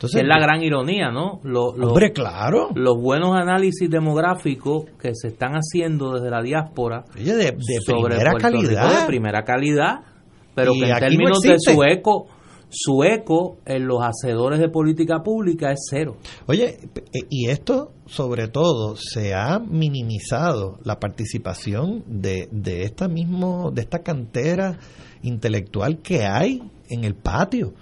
es 0.00 0.24
la 0.24 0.38
gran 0.38 0.62
ironía, 0.62 1.10
¿no? 1.10 1.40
hombre, 1.44 2.12
claro. 2.12 2.70
Los 2.74 3.00
buenos 3.00 3.34
análisis 3.34 3.90
demográficos 3.90 4.84
que 5.00 5.10
se 5.14 5.28
están 5.28 5.54
haciendo 5.54 6.12
desde 6.14 6.30
la 6.30 6.42
diáspora. 6.42 7.04
de, 7.36 7.52
primera 7.84 8.34
calidad. 8.34 9.00
de 9.00 9.06
primera 9.06 9.42
calidad, 9.42 10.00
pero 10.54 10.72
que 10.74 10.88
en 10.88 10.98
términos 10.98 11.40
de 11.40 11.56
su 11.58 11.82
eco, 11.82 12.26
su 12.70 13.02
eco 13.02 13.58
en 13.66 13.86
los 13.86 14.00
hacedores 14.02 14.60
de 14.60 14.68
política 14.68 15.22
pública 15.22 15.72
es 15.72 15.86
cero. 15.90 16.16
Oye, 16.46 16.78
eh, 16.94 17.20
y 17.28 17.48
esto 17.48 17.92
sobre 18.06 18.48
todo 18.48 18.96
se 18.96 19.34
ha 19.34 19.58
minimizado 19.58 20.78
la 20.84 21.00
participación 21.00 22.04
de, 22.06 22.48
de 22.52 22.84
esta 22.84 23.08
mismo, 23.08 23.70
de 23.72 23.82
esta 23.82 24.00
cantera 24.00 24.78
intelectual 25.22 25.98
que 25.98 26.24
hay 26.24 26.62
en 26.88 27.04
el 27.04 27.14
patio. 27.14 27.74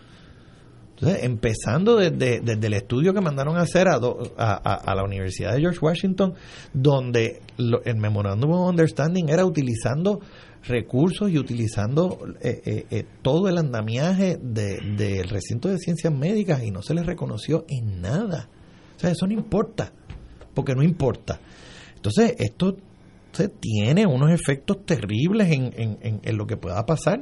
Entonces, 0.98 1.24
empezando 1.24 1.96
desde, 1.96 2.38
el 2.38 2.72
estudio 2.72 3.12
que 3.12 3.20
mandaron 3.20 3.58
a 3.58 3.60
hacer 3.60 3.86
a, 3.86 3.96
a, 3.98 4.94
la 4.94 5.04
Universidad 5.04 5.52
de 5.52 5.60
George 5.60 5.78
Washington, 5.82 6.32
donde 6.72 7.42
el 7.58 7.96
Memorandum 7.96 8.52
of 8.52 8.70
Understanding 8.70 9.28
era 9.28 9.44
utilizando 9.44 10.20
recursos 10.66 11.30
y 11.30 11.38
utilizando 11.38 12.18
eh, 12.40 12.62
eh, 12.64 12.86
eh, 12.90 13.04
todo 13.20 13.48
el 13.48 13.58
andamiaje 13.58 14.38
del 14.40 15.28
recinto 15.28 15.68
de 15.68 15.78
ciencias 15.78 16.14
médicas 16.14 16.62
y 16.62 16.70
no 16.70 16.80
se 16.80 16.94
les 16.94 17.04
reconoció 17.04 17.66
en 17.68 18.00
nada. 18.00 18.48
O 18.96 18.98
sea, 18.98 19.10
eso 19.10 19.26
no 19.26 19.34
importa, 19.34 19.92
porque 20.54 20.74
no 20.74 20.82
importa. 20.82 21.38
Entonces, 21.94 22.36
esto 22.38 22.74
tiene 23.60 24.06
unos 24.06 24.30
efectos 24.30 24.84
terribles 24.84 25.50
en, 25.50 25.72
en, 25.76 26.20
en, 26.22 26.36
lo 26.36 26.46
que 26.46 26.56
pueda 26.56 26.84
pasar. 26.86 27.20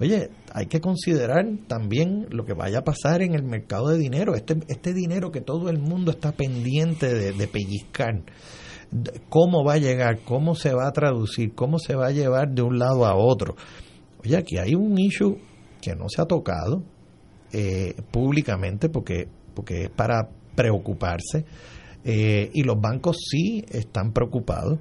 Oye, 0.00 0.30
hay 0.52 0.66
que 0.66 0.80
considerar 0.80 1.44
también 1.66 2.26
lo 2.30 2.44
que 2.44 2.54
vaya 2.54 2.78
a 2.78 2.84
pasar 2.84 3.22
en 3.22 3.34
el 3.34 3.42
mercado 3.42 3.88
de 3.88 3.98
dinero. 3.98 4.34
Este, 4.34 4.56
este 4.68 4.92
dinero 4.92 5.30
que 5.30 5.40
todo 5.40 5.70
el 5.70 5.78
mundo 5.78 6.10
está 6.10 6.32
pendiente 6.32 7.12
de, 7.12 7.32
de 7.32 7.48
pellizcar 7.48 8.22
cómo 9.28 9.64
va 9.64 9.74
a 9.74 9.78
llegar, 9.78 10.20
cómo 10.24 10.54
se 10.54 10.72
va 10.72 10.86
a 10.86 10.92
traducir, 10.92 11.54
cómo 11.54 11.78
se 11.78 11.96
va 11.96 12.06
a 12.06 12.12
llevar 12.12 12.50
de 12.50 12.62
un 12.62 12.78
lado 12.78 13.06
a 13.06 13.16
otro. 13.16 13.56
Oye, 14.24 14.36
aquí 14.36 14.58
hay 14.58 14.74
un 14.74 14.98
issue 14.98 15.38
que 15.80 15.94
no 15.94 16.08
se 16.08 16.22
ha 16.22 16.26
tocado 16.26 16.82
eh, 17.52 17.94
públicamente 18.10 18.88
porque, 18.88 19.28
porque 19.54 19.84
es 19.84 19.90
para 19.90 20.28
preocuparse 20.54 21.44
eh, 22.04 22.50
y 22.52 22.62
los 22.62 22.80
bancos 22.80 23.16
sí 23.30 23.64
están 23.68 24.12
preocupados 24.12 24.78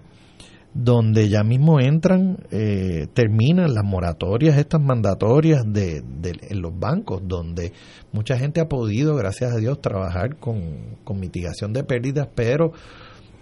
donde 0.73 1.29
ya 1.29 1.43
mismo 1.43 1.79
entran, 1.79 2.37
eh, 2.49 3.07
terminan 3.13 3.75
las 3.75 3.83
moratorias, 3.83 4.57
estas 4.57 4.81
mandatorias 4.81 5.61
de, 5.71 6.01
de, 6.01 6.39
en 6.49 6.61
los 6.61 6.77
bancos, 6.77 7.21
donde 7.25 7.73
mucha 8.11 8.37
gente 8.37 8.59
ha 8.59 8.67
podido, 8.67 9.15
gracias 9.15 9.53
a 9.53 9.57
Dios, 9.57 9.81
trabajar 9.81 10.37
con, 10.37 10.97
con 11.03 11.19
mitigación 11.19 11.73
de 11.73 11.83
pérdidas, 11.83 12.27
pero 12.33 12.73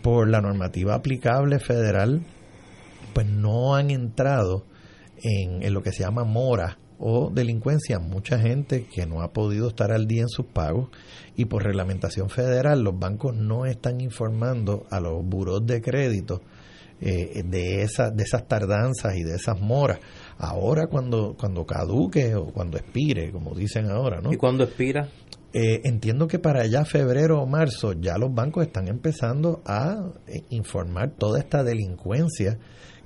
por 0.02 0.28
la 0.28 0.42
normativa 0.42 0.94
aplicable 0.94 1.60
federal, 1.60 2.22
pues 3.14 3.28
no 3.28 3.76
han 3.76 3.92
entrado 3.92 4.66
en, 5.24 5.64
en, 5.64 5.74
lo 5.74 5.84
que 5.84 5.94
se 5.94 6.04
llama 6.04 6.26
mora 6.26 6.80
o 7.00 7.30
delincuencia. 7.34 8.00
Mucha 8.00 8.40
gente 8.40 8.88
que 8.94 9.06
no 9.06 9.22
ha 9.22 9.32
podido 9.32 9.70
estar 9.70 9.94
al 9.94 10.06
día 10.06 10.24
en 10.24 10.30
sus 10.30 10.48
pagos 10.48 10.90
y 11.38 11.46
por 11.46 11.64
reglamentación 11.64 12.30
federal 12.30 12.84
los 12.84 13.00
bancos 13.00 13.36
no 13.36 13.66
están 13.66 14.02
informando 14.02 14.86
a 14.92 15.00
los 15.00 15.24
buros 15.24 15.66
de 15.66 15.82
crédito 15.82 16.42
eh, 17.02 17.44
de, 17.44 17.82
esa, 17.82 18.12
de 18.12 18.24
esas 18.24 18.48
tardanzas 18.48 19.16
y 19.16 19.24
de 19.24 19.36
esas 19.36 19.60
moras. 19.60 20.00
Ahora 20.38 20.88
cuando, 20.88 21.36
cuando 21.38 21.66
caduque 21.66 22.36
o 22.36 22.46
cuando 22.46 22.78
expire, 22.78 23.32
como 23.32 23.56
dicen 23.56 23.90
ahora, 23.90 24.22
¿no? 24.22 24.32
¿Y 24.32 24.38
cuando 24.38 24.64
expira? 24.64 25.08
Eh, 25.54 25.82
entiendo 25.84 26.28
que 26.28 26.40
para 26.40 26.62
allá 26.62 26.86
febrero 26.86 27.42
o 27.42 27.46
marzo 27.46 27.94
ya 27.94 28.18
los 28.18 28.34
bancos 28.34 28.66
están 28.66 28.88
empezando 28.88 29.62
a 29.66 30.12
eh, 30.28 30.44
informar 30.50 31.12
toda 31.18 31.40
esta 31.40 31.64
delincuencia 31.64 32.58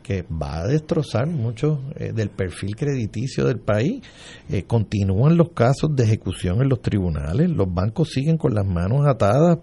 que 0.05 0.23
va 0.23 0.59
a 0.59 0.67
destrozar 0.67 1.25
mucho 1.25 1.81
eh, 1.95 2.11
del 2.13 2.29
perfil 2.29 2.75
crediticio 2.75 3.47
del 3.47 3.57
país. 3.57 4.03
Eh, 4.49 4.61
continúan 4.63 5.35
los 5.35 5.49
casos 5.49 5.95
de 5.95 6.03
ejecución 6.03 6.61
en 6.61 6.69
los 6.69 6.83
tribunales, 6.83 7.49
los 7.49 7.73
bancos 7.73 8.09
siguen 8.09 8.37
con 8.37 8.53
las 8.53 8.67
manos 8.67 9.07
atadas 9.07 9.57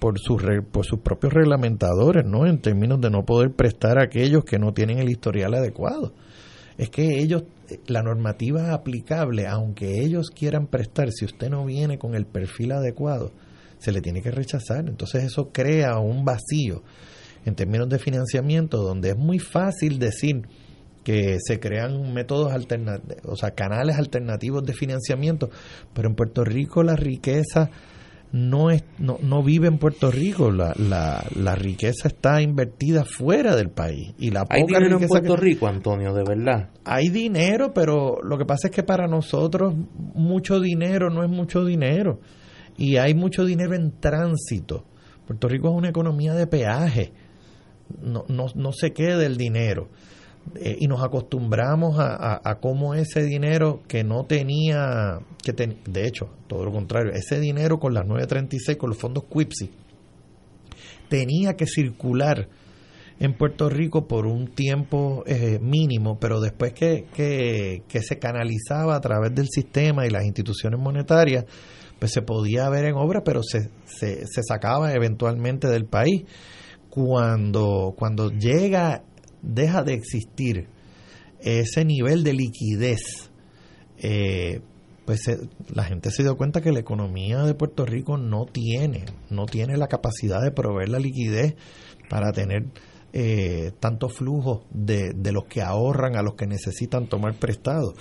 por 0.00 0.18
sus, 0.18 0.42
por 0.72 0.84
sus 0.84 0.98
propios 0.98 1.32
reglamentadores, 1.32 2.26
¿no? 2.26 2.44
En 2.44 2.58
términos 2.58 3.00
de 3.00 3.10
no 3.10 3.24
poder 3.24 3.52
prestar 3.52 4.00
a 4.00 4.04
aquellos 4.04 4.44
que 4.44 4.58
no 4.58 4.72
tienen 4.72 4.98
el 4.98 5.10
historial 5.10 5.54
adecuado. 5.54 6.12
Es 6.76 6.90
que 6.90 7.20
ellos, 7.20 7.44
la 7.86 8.02
normativa 8.02 8.72
aplicable, 8.72 9.46
aunque 9.46 10.02
ellos 10.02 10.30
quieran 10.30 10.66
prestar, 10.66 11.12
si 11.12 11.24
usted 11.24 11.50
no 11.50 11.64
viene 11.64 11.98
con 11.98 12.16
el 12.16 12.26
perfil 12.26 12.72
adecuado, 12.72 13.30
se 13.78 13.92
le 13.92 14.00
tiene 14.00 14.22
que 14.22 14.32
rechazar. 14.32 14.88
Entonces 14.88 15.22
eso 15.22 15.50
crea 15.52 15.98
un 15.98 16.24
vacío 16.24 16.82
en 17.44 17.54
términos 17.54 17.88
de 17.88 17.98
financiamiento, 17.98 18.78
donde 18.78 19.10
es 19.10 19.16
muy 19.16 19.38
fácil 19.38 19.98
decir 19.98 20.42
que 21.04 21.38
se 21.38 21.60
crean 21.60 22.12
métodos 22.12 22.52
alternativos, 22.52 23.22
o 23.26 23.36
sea, 23.36 23.50
canales 23.50 23.96
alternativos 23.96 24.64
de 24.64 24.72
financiamiento, 24.72 25.50
pero 25.92 26.08
en 26.08 26.14
Puerto 26.14 26.44
Rico 26.44 26.82
la 26.82 26.96
riqueza 26.96 27.70
no, 28.32 28.70
es, 28.70 28.82
no, 28.98 29.18
no 29.22 29.44
vive 29.44 29.68
en 29.68 29.78
Puerto 29.78 30.10
Rico, 30.10 30.50
la, 30.50 30.74
la, 30.76 31.24
la 31.36 31.54
riqueza 31.54 32.08
está 32.08 32.42
invertida 32.42 33.04
fuera 33.04 33.54
del 33.54 33.70
país. 33.70 34.12
Y 34.18 34.32
la 34.32 34.44
¿Hay 34.48 34.64
dinero 34.64 34.98
en 34.98 35.06
Puerto 35.06 35.36
que, 35.36 35.40
Rico, 35.40 35.68
Antonio, 35.68 36.12
de 36.12 36.24
verdad? 36.26 36.70
Hay 36.84 37.10
dinero, 37.10 37.72
pero 37.72 38.16
lo 38.24 38.36
que 38.36 38.44
pasa 38.44 38.68
es 38.68 38.74
que 38.74 38.82
para 38.82 39.06
nosotros 39.06 39.74
mucho 40.14 40.58
dinero 40.58 41.10
no 41.10 41.22
es 41.22 41.30
mucho 41.30 41.64
dinero. 41.64 42.18
Y 42.76 42.96
hay 42.96 43.14
mucho 43.14 43.44
dinero 43.44 43.76
en 43.76 44.00
tránsito. 44.00 44.84
Puerto 45.28 45.46
Rico 45.46 45.68
es 45.68 45.74
una 45.76 45.90
economía 45.90 46.34
de 46.34 46.48
peaje 46.48 47.12
no, 48.02 48.24
no, 48.28 48.46
no 48.54 48.72
se 48.72 48.92
quede 48.92 49.26
el 49.26 49.36
dinero. 49.36 49.88
Eh, 50.56 50.76
y 50.78 50.88
nos 50.88 51.02
acostumbramos 51.02 51.98
a, 51.98 52.40
a, 52.44 52.60
cómo 52.60 52.94
ese 52.94 53.22
dinero 53.22 53.80
que 53.88 54.04
no 54.04 54.26
tenía, 54.26 55.18
que 55.42 55.52
de 55.52 56.06
hecho, 56.06 56.28
todo 56.46 56.64
lo 56.64 56.70
contrario, 56.70 57.12
ese 57.12 57.40
dinero 57.40 57.78
con 57.78 57.94
las 57.94 58.04
936, 58.04 58.76
con 58.76 58.90
los 58.90 58.98
fondos 58.98 59.24
QIPSI, 59.24 59.70
tenía 61.08 61.54
que 61.54 61.66
circular 61.66 62.48
en 63.20 63.34
Puerto 63.34 63.70
Rico 63.70 64.06
por 64.06 64.26
un 64.26 64.48
tiempo 64.48 65.24
eh, 65.26 65.58
mínimo, 65.62 66.18
pero 66.18 66.40
después 66.40 66.72
que, 66.74 67.06
que, 67.14 67.82
que, 67.88 68.02
se 68.02 68.18
canalizaba 68.18 68.96
a 68.96 69.00
través 69.00 69.34
del 69.34 69.48
sistema 69.48 70.06
y 70.06 70.10
las 70.10 70.24
instituciones 70.24 70.78
monetarias, 70.78 71.46
pues 71.98 72.12
se 72.12 72.22
podía 72.22 72.68
ver 72.68 72.84
en 72.84 72.96
obra, 72.96 73.22
pero 73.24 73.42
se, 73.42 73.70
se, 73.86 74.26
se 74.26 74.42
sacaba 74.42 74.92
eventualmente 74.92 75.68
del 75.68 75.86
país 75.86 76.24
cuando, 76.94 77.92
cuando 77.98 78.30
llega, 78.30 79.02
deja 79.42 79.82
de 79.82 79.94
existir 79.94 80.68
ese 81.40 81.84
nivel 81.84 82.22
de 82.22 82.34
liquidez, 82.34 83.32
eh, 83.98 84.60
pues 85.04 85.26
eh, 85.26 85.40
la 85.74 85.82
gente 85.82 86.12
se 86.12 86.22
dio 86.22 86.36
cuenta 86.36 86.60
que 86.60 86.70
la 86.70 86.78
economía 86.78 87.42
de 87.42 87.54
Puerto 87.54 87.84
Rico 87.84 88.16
no 88.16 88.46
tiene, 88.46 89.06
no 89.28 89.46
tiene 89.46 89.76
la 89.76 89.88
capacidad 89.88 90.40
de 90.40 90.52
proveer 90.52 90.90
la 90.90 91.00
liquidez 91.00 91.56
para 92.08 92.30
tener 92.30 92.66
eh, 93.12 93.72
tanto 93.80 94.08
flujo 94.08 94.62
de, 94.70 95.14
de, 95.16 95.32
los 95.32 95.46
que 95.46 95.62
ahorran 95.62 96.14
a 96.14 96.22
los 96.22 96.34
que 96.36 96.46
necesitan 96.46 97.08
tomar 97.08 97.34
prestado. 97.34 97.94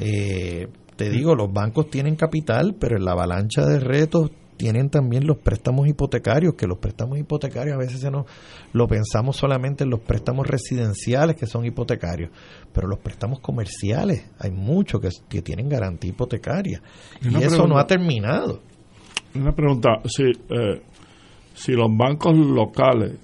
Eh, 0.00 0.66
te 0.96 1.10
digo, 1.10 1.36
los 1.36 1.52
bancos 1.52 1.90
tienen 1.90 2.16
capital, 2.16 2.74
pero 2.74 2.96
en 2.96 3.04
la 3.04 3.12
avalancha 3.12 3.64
de 3.64 3.78
retos 3.78 4.32
tienen 4.56 4.90
también 4.90 5.26
los 5.26 5.38
préstamos 5.38 5.88
hipotecarios, 5.88 6.54
que 6.54 6.66
los 6.66 6.78
préstamos 6.78 7.18
hipotecarios 7.18 7.74
a 7.74 7.78
veces 7.78 8.00
se 8.00 8.10
nos 8.10 8.26
lo 8.72 8.86
pensamos 8.86 9.36
solamente 9.36 9.84
en 9.84 9.90
los 9.90 10.00
préstamos 10.00 10.46
residenciales 10.46 11.36
que 11.36 11.46
son 11.46 11.64
hipotecarios, 11.64 12.30
pero 12.72 12.88
los 12.88 12.98
préstamos 12.98 13.40
comerciales 13.40 14.30
hay 14.38 14.50
muchos 14.50 15.00
que, 15.00 15.08
que 15.28 15.42
tienen 15.42 15.68
garantía 15.68 16.10
hipotecaria 16.10 16.82
y 17.20 17.28
eso 17.28 17.38
pregunta, 17.38 17.66
no 17.66 17.78
ha 17.78 17.86
terminado. 17.86 18.60
Una 19.34 19.52
pregunta, 19.52 20.00
si, 20.06 20.24
eh, 20.24 20.82
si 21.54 21.72
los 21.72 21.88
bancos 21.96 22.36
locales 22.36 23.18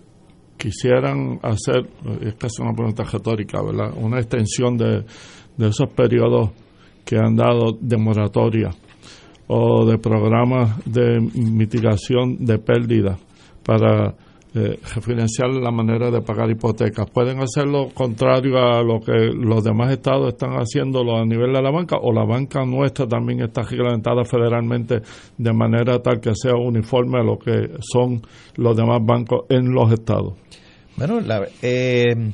quisieran 0.57 1.39
hacer, 1.43 1.89
es 2.21 2.35
casi 2.35 2.63
una 2.63 2.73
pregunta 2.73 3.05
retórica, 3.05 3.63
¿verdad? 3.63 3.93
Una 3.97 4.19
extensión 4.19 4.77
de, 4.77 5.05
de 5.57 5.69
esos 5.69 5.89
periodos 5.91 6.51
que 7.05 7.17
han 7.17 7.37
dado 7.37 7.79
de 7.81 7.97
moratoria 7.97 8.71
o 9.49 9.87
de 9.87 9.99
programas 9.99 10.79
de 10.85 11.21
mitigación 11.35 12.45
de 12.45 12.59
pérdidas 12.59 13.19
para 13.65 14.15
eh, 14.55 14.79
refinanciar 14.95 15.51
la 15.51 15.71
manera 15.71 16.11
de 16.11 16.23
pagar 16.23 16.51
hipotecas. 16.51 17.11
¿Pueden 17.11 17.39
hacer 17.41 17.67
lo 17.67 17.89
contrario 17.91 18.59
a 18.59 18.83
lo 18.83 19.01
que 19.01 19.13
los 19.13 19.63
demás 19.63 19.93
estados 19.93 20.29
están 20.29 20.53
haciéndolo 20.55 21.17
a 21.17 21.25
nivel 21.25 21.53
de 21.53 21.63
la 21.63 21.71
banca 21.71 21.97
o 22.01 22.13
la 22.13 22.25
banca 22.25 22.65
nuestra 22.65 23.07
también 23.07 23.43
está 23.43 23.63
reglamentada 23.63 24.25
federalmente 24.25 25.01
de 25.37 25.53
manera 25.53 26.01
tal 26.01 26.21
que 26.21 26.33
sea 26.35 26.55
uniforme 26.55 27.21
a 27.21 27.23
lo 27.23 27.39
que 27.39 27.73
son 27.81 28.23
los 28.57 28.77
demás 28.77 29.01
bancos 29.03 29.45
en 29.51 29.71
los 29.73 29.93
estados? 29.93 30.35
Bueno, 30.97 31.21
la, 31.21 31.47
eh, 31.63 32.33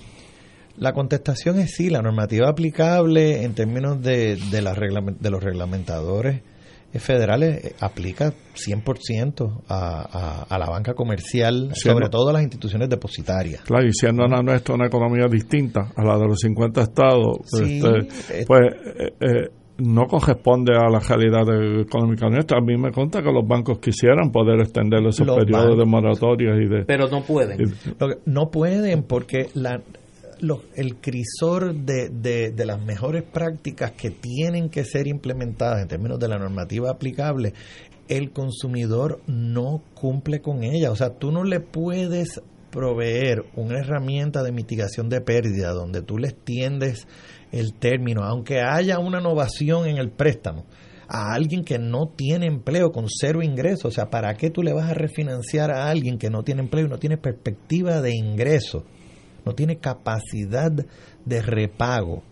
la 0.78 0.92
contestación 0.92 1.58
es 1.58 1.74
sí, 1.74 1.90
la 1.90 2.00
normativa 2.00 2.48
aplicable 2.48 3.42
en 3.42 3.54
términos 3.54 4.00
de, 4.00 4.36
de, 4.50 4.62
la 4.62 4.72
de 4.72 5.30
los 5.30 5.42
reglamentadores 5.42 6.42
federales 7.02 7.64
eh, 7.64 7.74
aplica 7.80 8.32
100% 8.54 9.62
a, 9.68 9.68
a, 9.68 10.42
a 10.42 10.58
la 10.58 10.66
banca 10.66 10.94
comercial, 10.94 11.70
siendo, 11.74 11.98
sobre 11.98 12.08
todo 12.08 12.30
a 12.30 12.32
las 12.34 12.42
instituciones 12.42 12.88
depositarias. 12.88 13.62
Claro, 13.62 13.86
y 13.86 13.92
siendo 13.92 14.26
la 14.26 14.42
nuestra 14.42 14.74
una 14.74 14.86
economía 14.86 15.26
distinta 15.26 15.92
a 15.96 16.04
la 16.04 16.18
de 16.18 16.26
los 16.26 16.38
50 16.40 16.82
estados, 16.82 17.38
sí, 17.44 17.82
este, 17.82 18.46
pues 18.46 18.60
eh, 18.98 19.14
eh, 19.20 19.48
no 19.78 20.06
corresponde 20.06 20.72
a 20.76 20.88
la 20.88 21.00
realidad 21.00 21.42
económica 21.80 22.28
nuestra. 22.28 22.58
A 22.58 22.60
mí 22.60 22.76
me 22.76 22.92
conta 22.92 23.22
que 23.22 23.32
los 23.32 23.46
bancos 23.46 23.78
quisieran 23.78 24.30
poder 24.30 24.60
extender 24.60 25.04
esos 25.06 25.26
los 25.26 25.36
periodos 25.36 25.70
bancos, 25.70 25.78
de 25.78 25.84
moratorias 25.84 26.58
y 26.60 26.68
de... 26.68 26.84
Pero 26.84 27.08
no 27.08 27.22
pueden. 27.22 27.60
Y, 27.60 27.72
no 28.26 28.50
pueden 28.50 29.02
porque 29.02 29.48
la 29.54 29.80
el 30.74 30.96
crisor 30.96 31.74
de, 31.74 32.08
de, 32.08 32.50
de, 32.50 32.66
las 32.66 32.80
mejores 32.82 33.22
prácticas 33.22 33.92
que 33.92 34.10
tienen 34.10 34.68
que 34.68 34.84
ser 34.84 35.06
implementadas 35.06 35.82
en 35.82 35.88
términos 35.88 36.18
de 36.18 36.28
la 36.28 36.38
normativa 36.38 36.90
aplicable, 36.90 37.54
el 38.08 38.32
consumidor 38.32 39.20
no 39.26 39.82
cumple 39.94 40.40
con 40.40 40.62
ella. 40.62 40.90
O 40.90 40.96
sea, 40.96 41.10
tú 41.10 41.32
no 41.32 41.44
le 41.44 41.60
puedes 41.60 42.40
proveer 42.70 43.44
una 43.54 43.78
herramienta 43.78 44.42
de 44.42 44.50
mitigación 44.50 45.08
de 45.08 45.20
pérdida 45.20 45.70
donde 45.70 46.02
tú 46.02 46.18
le 46.18 46.28
extiendes 46.28 47.06
el 47.52 47.72
término, 47.74 48.24
aunque 48.24 48.60
haya 48.60 48.98
una 48.98 49.20
innovación 49.20 49.86
en 49.86 49.98
el 49.98 50.10
préstamo, 50.10 50.64
a 51.06 51.34
alguien 51.34 51.64
que 51.64 51.78
no 51.78 52.08
tiene 52.16 52.46
empleo 52.46 52.90
con 52.90 53.06
cero 53.08 53.42
ingresos. 53.42 53.84
O 53.84 53.90
sea, 53.90 54.10
¿para 54.10 54.34
qué 54.34 54.50
tú 54.50 54.62
le 54.62 54.72
vas 54.72 54.90
a 54.90 54.94
refinanciar 54.94 55.70
a 55.70 55.88
alguien 55.88 56.18
que 56.18 56.30
no 56.30 56.42
tiene 56.42 56.62
empleo 56.62 56.86
y 56.86 56.88
no 56.88 56.98
tiene 56.98 57.16
perspectiva 57.16 58.00
de 58.00 58.12
ingreso? 58.12 58.84
No 59.44 59.52
tiene 59.54 59.76
capacidad 59.78 60.70
de 61.24 61.42
repago, 61.42 62.22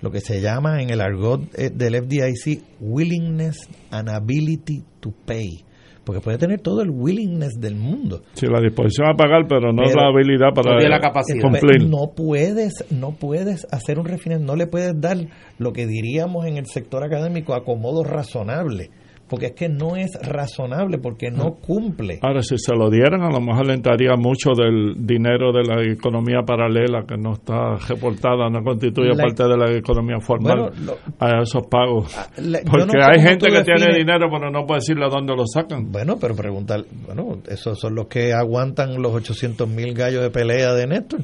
lo 0.00 0.10
que 0.10 0.20
se 0.20 0.40
llama 0.40 0.80
en 0.82 0.90
el 0.90 1.00
argot 1.00 1.42
eh, 1.58 1.70
del 1.70 1.96
FDIC 1.96 2.62
willingness 2.80 3.68
and 3.90 4.08
ability 4.08 4.84
to 5.00 5.12
pay. 5.26 5.64
Porque 6.04 6.22
puede 6.22 6.38
tener 6.38 6.60
todo 6.60 6.80
el 6.80 6.88
willingness 6.90 7.60
del 7.60 7.76
mundo. 7.76 8.22
Sí, 8.32 8.46
la 8.46 8.60
disposición 8.62 9.08
a 9.10 9.14
pagar, 9.14 9.46
pero 9.46 9.72
no 9.74 9.82
Pero- 9.84 10.00
la 10.00 10.08
habilidad 10.08 10.54
para 10.54 10.72
no 10.74 10.88
la 10.88 11.00
capacidad. 11.00 11.42
cumplir. 11.42 11.86
No 11.86 12.12
puedes, 12.16 12.86
no 12.90 13.12
puedes 13.12 13.66
hacer 13.70 13.98
un 13.98 14.06
refinanciamiento, 14.06 14.52
no 14.52 14.56
le 14.56 14.66
puedes 14.66 14.98
dar 14.98 15.18
lo 15.58 15.72
que 15.74 15.86
diríamos 15.86 16.46
en 16.46 16.56
el 16.56 16.64
sector 16.66 17.04
académico 17.04 17.52
acomodo 17.54 18.04
razonable, 18.04 18.90
porque 19.28 19.46
es 19.46 19.52
que 19.52 19.68
no 19.68 19.96
es 19.96 20.10
razonable, 20.22 20.98
porque 20.98 21.30
no 21.30 21.54
cumple. 21.54 22.18
Ahora, 22.22 22.42
si 22.42 22.56
se 22.58 22.74
lo 22.74 22.88
dieran, 22.90 23.22
a 23.22 23.30
lo 23.30 23.40
mejor 23.40 23.66
le 23.66 23.74
entraría 23.74 24.14
mucho 24.16 24.50
del 24.56 25.06
dinero 25.06 25.52
de 25.52 25.62
la 25.64 25.82
economía 25.92 26.42
paralela 26.46 27.04
que 27.06 27.16
no 27.16 27.34
está 27.34 27.76
reportada, 27.88 28.48
no 28.50 28.62
constituye 28.64 29.10
La- 29.14 29.24
parte 29.24 29.44
de 29.44 29.56
la 29.56 29.70
economía 29.76 30.18
formal 30.20 30.58
Bueno, 30.70 30.76
lo- 30.86 30.96
a 31.18 31.42
esos 31.42 31.66
pagos. 31.66 32.12
yo 32.36 32.58
Porque 32.70 32.86
no 32.86 33.04
hay 33.06 33.20
gente 33.20 33.48
que 33.48 33.62
tiene 33.64 33.96
dinero, 33.98 34.28
pero 34.30 34.50
no 34.50 34.64
puede 34.66 34.78
decirle 34.80 35.06
dónde 35.10 35.34
lo 35.36 35.46
sacan. 35.46 35.90
Bueno, 35.92 36.16
pero 36.20 36.34
preguntar, 36.34 36.84
bueno, 37.06 37.38
esos 37.48 37.78
son 37.78 37.94
los 37.94 38.06
que 38.06 38.32
aguantan 38.32 39.00
los 39.02 39.12
800 39.14 39.68
mil 39.68 39.92
gallos 39.94 40.22
de 40.22 40.30
pelea 40.30 40.72
de 40.72 40.86
Néstor. 40.86 41.20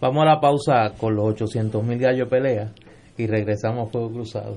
Vamos 0.00 0.22
a 0.22 0.26
la 0.26 0.40
pausa 0.40 0.92
con 0.96 1.14
los 1.16 1.26
800 1.32 1.84
mil 1.84 1.98
gallos 1.98 2.20
de 2.20 2.26
pelea 2.26 2.72
y 3.18 3.26
regresamos 3.26 3.88
a 3.88 3.90
Fuego 3.90 4.10
Cruzado. 4.12 4.56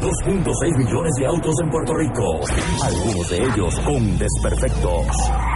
2.6 0.00 0.76
millones 0.76 1.12
de 1.18 1.26
autos 1.26 1.54
en 1.62 1.70
Puerto 1.70 1.94
Rico, 1.94 2.40
algunos 2.84 3.30
de 3.30 3.38
ellos 3.38 3.80
con 3.80 4.18
desperfectos. 4.18 5.55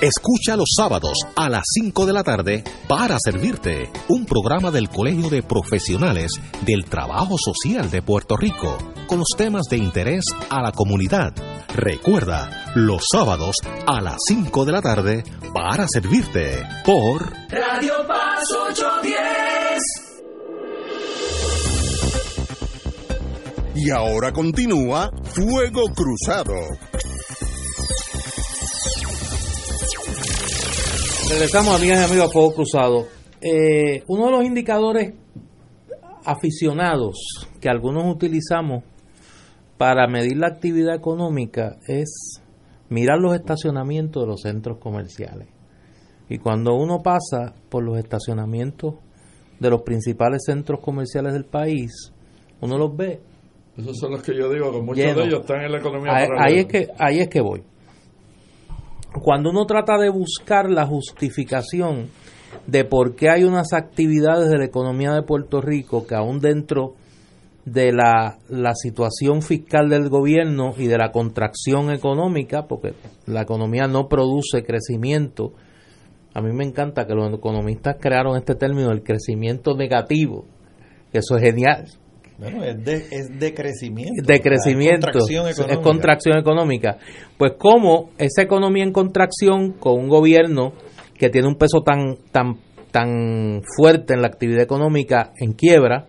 Escucha 0.00 0.56
los 0.56 0.70
sábados 0.74 1.18
a 1.36 1.50
las 1.50 1.64
5 1.74 2.06
de 2.06 2.14
la 2.14 2.24
tarde 2.24 2.64
para 2.88 3.18
servirte 3.22 3.90
un 4.08 4.24
programa 4.24 4.70
del 4.70 4.88
Colegio 4.88 5.28
de 5.28 5.42
Profesionales 5.42 6.32
del 6.62 6.86
Trabajo 6.86 7.36
Social 7.36 7.90
de 7.90 8.00
Puerto 8.00 8.34
Rico 8.34 8.78
con 9.06 9.18
los 9.18 9.28
temas 9.36 9.64
de 9.68 9.76
interés 9.76 10.24
a 10.48 10.62
la 10.62 10.72
comunidad. 10.72 11.34
Recuerda, 11.74 12.72
los 12.74 13.02
sábados 13.12 13.56
a 13.86 14.00
las 14.00 14.16
5 14.26 14.64
de 14.64 14.72
la 14.72 14.80
tarde 14.80 15.22
para 15.52 15.86
servirte 15.86 16.62
por 16.82 17.34
Radio 17.50 17.92
Paz 18.08 18.44
810. 18.70 19.82
Y 23.74 23.90
ahora 23.90 24.32
continúa 24.32 25.10
Fuego 25.24 25.92
Cruzado. 25.94 26.54
Regresamos, 31.30 31.76
amigas 31.76 32.00
y 32.00 32.04
amigos, 32.10 32.28
a 32.28 32.32
Fuego 32.32 32.54
Cruzado. 32.54 33.06
Eh, 33.40 34.02
uno 34.08 34.26
de 34.26 34.30
los 34.32 34.44
indicadores 34.44 35.14
aficionados 36.24 37.48
que 37.60 37.68
algunos 37.68 38.12
utilizamos 38.12 38.82
para 39.78 40.08
medir 40.08 40.38
la 40.38 40.48
actividad 40.48 40.92
económica 40.92 41.78
es 41.86 42.42
mirar 42.88 43.18
los 43.20 43.36
estacionamientos 43.36 44.24
de 44.24 44.26
los 44.26 44.40
centros 44.40 44.78
comerciales. 44.78 45.46
Y 46.28 46.38
cuando 46.38 46.74
uno 46.74 47.00
pasa 47.00 47.54
por 47.68 47.84
los 47.84 47.96
estacionamientos 47.96 48.96
de 49.60 49.70
los 49.70 49.82
principales 49.82 50.42
centros 50.44 50.80
comerciales 50.80 51.32
del 51.32 51.44
país, 51.44 52.12
uno 52.60 52.76
los 52.76 52.96
ve. 52.96 53.20
Esos 53.76 53.96
son 53.98 54.10
los 54.10 54.22
que 54.24 54.36
yo 54.36 54.52
digo, 54.52 54.72
que 54.72 54.80
muchos 54.80 54.96
Lleno. 55.04 55.20
de 55.20 55.26
ellos 55.26 55.40
están 55.42 55.62
en 55.62 55.70
la 55.70 55.78
economía 55.78 56.12
Ahí, 56.12 56.28
ahí 56.38 56.58
es 56.58 56.66
que, 56.66 56.88
ahí 56.98 57.20
es 57.20 57.28
que 57.28 57.40
voy. 57.40 57.62
Cuando 59.22 59.50
uno 59.50 59.66
trata 59.66 59.98
de 59.98 60.08
buscar 60.08 60.70
la 60.70 60.86
justificación 60.86 62.08
de 62.66 62.84
por 62.84 63.16
qué 63.16 63.28
hay 63.28 63.44
unas 63.44 63.72
actividades 63.72 64.48
de 64.50 64.58
la 64.58 64.64
economía 64.64 65.12
de 65.12 65.22
Puerto 65.22 65.60
Rico 65.60 66.06
que 66.06 66.14
aún 66.14 66.40
dentro 66.40 66.94
de 67.64 67.92
la, 67.92 68.38
la 68.48 68.74
situación 68.74 69.42
fiscal 69.42 69.88
del 69.88 70.08
gobierno 70.08 70.72
y 70.76 70.86
de 70.86 70.96
la 70.96 71.12
contracción 71.12 71.90
económica, 71.92 72.66
porque 72.66 72.94
la 73.26 73.42
economía 73.42 73.86
no 73.86 74.08
produce 74.08 74.64
crecimiento, 74.64 75.52
a 76.32 76.40
mí 76.40 76.52
me 76.52 76.64
encanta 76.64 77.06
que 77.06 77.14
los 77.14 77.32
economistas 77.32 77.96
crearon 78.00 78.36
este 78.36 78.54
término, 78.54 78.90
el 78.90 79.02
crecimiento 79.02 79.76
negativo, 79.76 80.46
que 81.12 81.18
eso 81.18 81.36
es 81.36 81.42
genial, 81.42 81.86
Bueno, 82.40 82.64
es 82.64 82.82
de, 82.84 82.94
es 83.10 83.38
de 83.38 83.54
crecimiento. 83.54 84.22
de 84.24 84.40
crecimiento, 84.40 85.08
Es 85.08 85.12
contracción 85.12 85.46
es 85.46 85.58
económica. 85.58 85.82
contracción 85.82 86.38
económica. 86.38 86.98
Pues 87.36 87.52
como 87.58 88.10
esa 88.18 88.42
economía 88.42 88.82
en 88.82 88.92
contracción 88.92 89.72
con 89.72 89.98
un 89.98 90.08
gobierno 90.08 90.72
que 91.18 91.28
tiene 91.28 91.46
un 91.48 91.56
peso 91.56 91.82
tan 91.82 92.16
tan 92.32 92.56
tan 92.90 93.62
fuerte 93.76 94.14
en 94.14 94.22
la 94.22 94.28
actividad 94.28 94.62
económica 94.62 95.32
en 95.38 95.52
quiebra, 95.52 96.06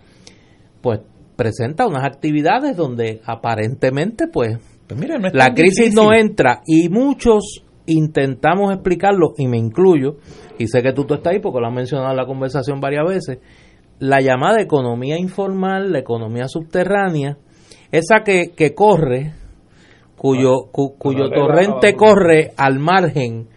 pues 0.81 1.01
presenta 1.35 1.85
unas 1.85 2.05
actividades 2.05 2.75
donde 2.77 3.21
aparentemente 3.25 4.27
pues 4.31 4.57
Pues 4.87 4.99
mira, 4.99 5.17
no 5.17 5.27
es 5.27 5.33
la 5.33 5.53
crisis 5.53 5.93
no 5.93 6.13
entra 6.13 6.61
y 6.65 6.89
muchos 6.89 7.63
intentamos 7.87 8.73
explicarlo 8.73 9.33
y 9.37 9.47
me 9.47 9.57
incluyo 9.57 10.17
y 10.57 10.67
sé 10.67 10.81
que 10.81 10.93
tú, 10.93 11.05
tú 11.05 11.15
estás 11.15 11.33
ahí 11.33 11.39
porque 11.39 11.59
lo 11.59 11.67
has 11.67 11.73
mencionado 11.73 12.11
en 12.11 12.17
la 12.17 12.25
conversación 12.25 12.79
varias 12.79 13.05
veces 13.05 13.39
la 14.01 14.19
llamada 14.19 14.59
economía 14.61 15.17
informal 15.17 15.91
la 15.91 15.99
economía 15.99 16.47
subterránea 16.47 17.37
esa 17.91 18.23
que, 18.25 18.51
que 18.55 18.73
corre 18.73 19.33
cuyo 20.17 20.65
cu- 20.71 20.95
cuyo 20.97 21.29
torrente 21.29 21.95
corre 21.95 22.51
al 22.57 22.79
margen 22.79 23.47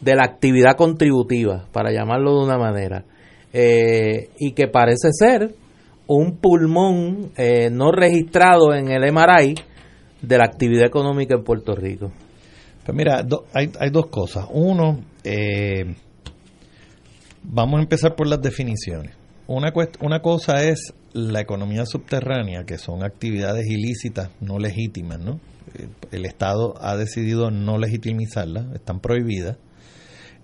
de 0.00 0.14
la 0.14 0.24
actividad 0.24 0.76
contributiva 0.76 1.66
para 1.72 1.90
llamarlo 1.90 2.38
de 2.38 2.44
una 2.44 2.58
manera 2.58 3.04
eh, 3.52 4.28
y 4.38 4.52
que 4.52 4.68
parece 4.68 5.08
ser 5.12 5.54
un 6.06 6.36
pulmón 6.38 7.30
eh, 7.36 7.70
no 7.70 7.90
registrado 7.90 8.74
en 8.74 8.90
el 8.90 9.10
MRI 9.12 9.54
de 10.20 10.38
la 10.38 10.44
actividad 10.44 10.86
económica 10.86 11.34
en 11.34 11.44
Puerto 11.44 11.74
Rico. 11.74 12.12
Pues 12.84 12.94
mira, 12.96 13.22
do- 13.22 13.44
hay, 13.54 13.70
hay 13.80 13.88
dos 13.90 14.06
cosas. 14.08 14.46
Uno, 14.52 15.00
eh, 15.22 15.94
vamos 17.42 17.78
a 17.78 17.82
empezar 17.82 18.14
por 18.14 18.26
las 18.26 18.42
definiciones. 18.42 19.14
Una, 19.46 19.72
una 20.00 20.20
cosa 20.20 20.64
es 20.64 20.94
la 21.12 21.40
economía 21.40 21.86
subterránea, 21.86 22.64
que 22.64 22.78
son 22.78 23.04
actividades 23.04 23.66
ilícitas, 23.66 24.30
no 24.40 24.58
legítimas, 24.58 25.20
¿no? 25.20 25.40
El 26.10 26.24
Estado 26.24 26.74
ha 26.80 26.96
decidido 26.96 27.50
no 27.50 27.78
legitimizarlas, 27.78 28.72
están 28.74 29.00
prohibidas. 29.00 29.56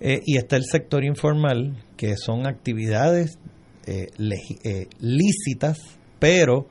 Eh, 0.00 0.20
y 0.24 0.38
está 0.38 0.56
el 0.56 0.64
sector 0.64 1.04
informal, 1.04 1.84
que 1.96 2.16
son 2.16 2.46
actividades 2.46 3.38
eh, 3.86 4.06
eh, 4.64 4.86
lícitas, 4.98 5.78
pero 6.18 6.68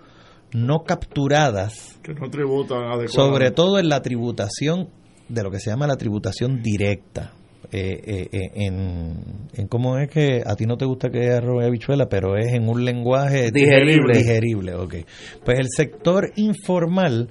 no 0.53 0.83
capturadas. 0.83 1.99
Que 2.01 2.13
no 2.13 2.29
tributan 2.29 2.83
adecuadamente. 2.83 3.13
Sobre 3.13 3.51
todo 3.51 3.79
en 3.79 3.89
la 3.89 4.01
tributación 4.01 4.89
de 5.27 5.43
lo 5.43 5.51
que 5.51 5.59
se 5.59 5.69
llama 5.69 5.87
la 5.87 5.97
tributación 5.97 6.61
directa. 6.63 7.33
Eh, 7.71 8.01
eh, 8.03 8.29
eh, 8.31 8.51
en, 8.55 9.13
en 9.53 9.67
cómo 9.67 9.99
es 9.99 10.09
que 10.09 10.41
a 10.43 10.55
ti 10.55 10.65
no 10.65 10.77
te 10.77 10.85
gusta 10.85 11.09
que 11.09 11.29
arrobe 11.29 11.65
habichuela, 11.65 12.09
pero 12.09 12.35
es 12.35 12.53
en 12.53 12.67
un 12.67 12.83
lenguaje 12.83 13.51
digerible. 13.51 14.17
digerible 14.17 14.73
okay. 14.73 15.05
Pues 15.45 15.59
el 15.59 15.67
sector 15.69 16.31
informal 16.37 17.29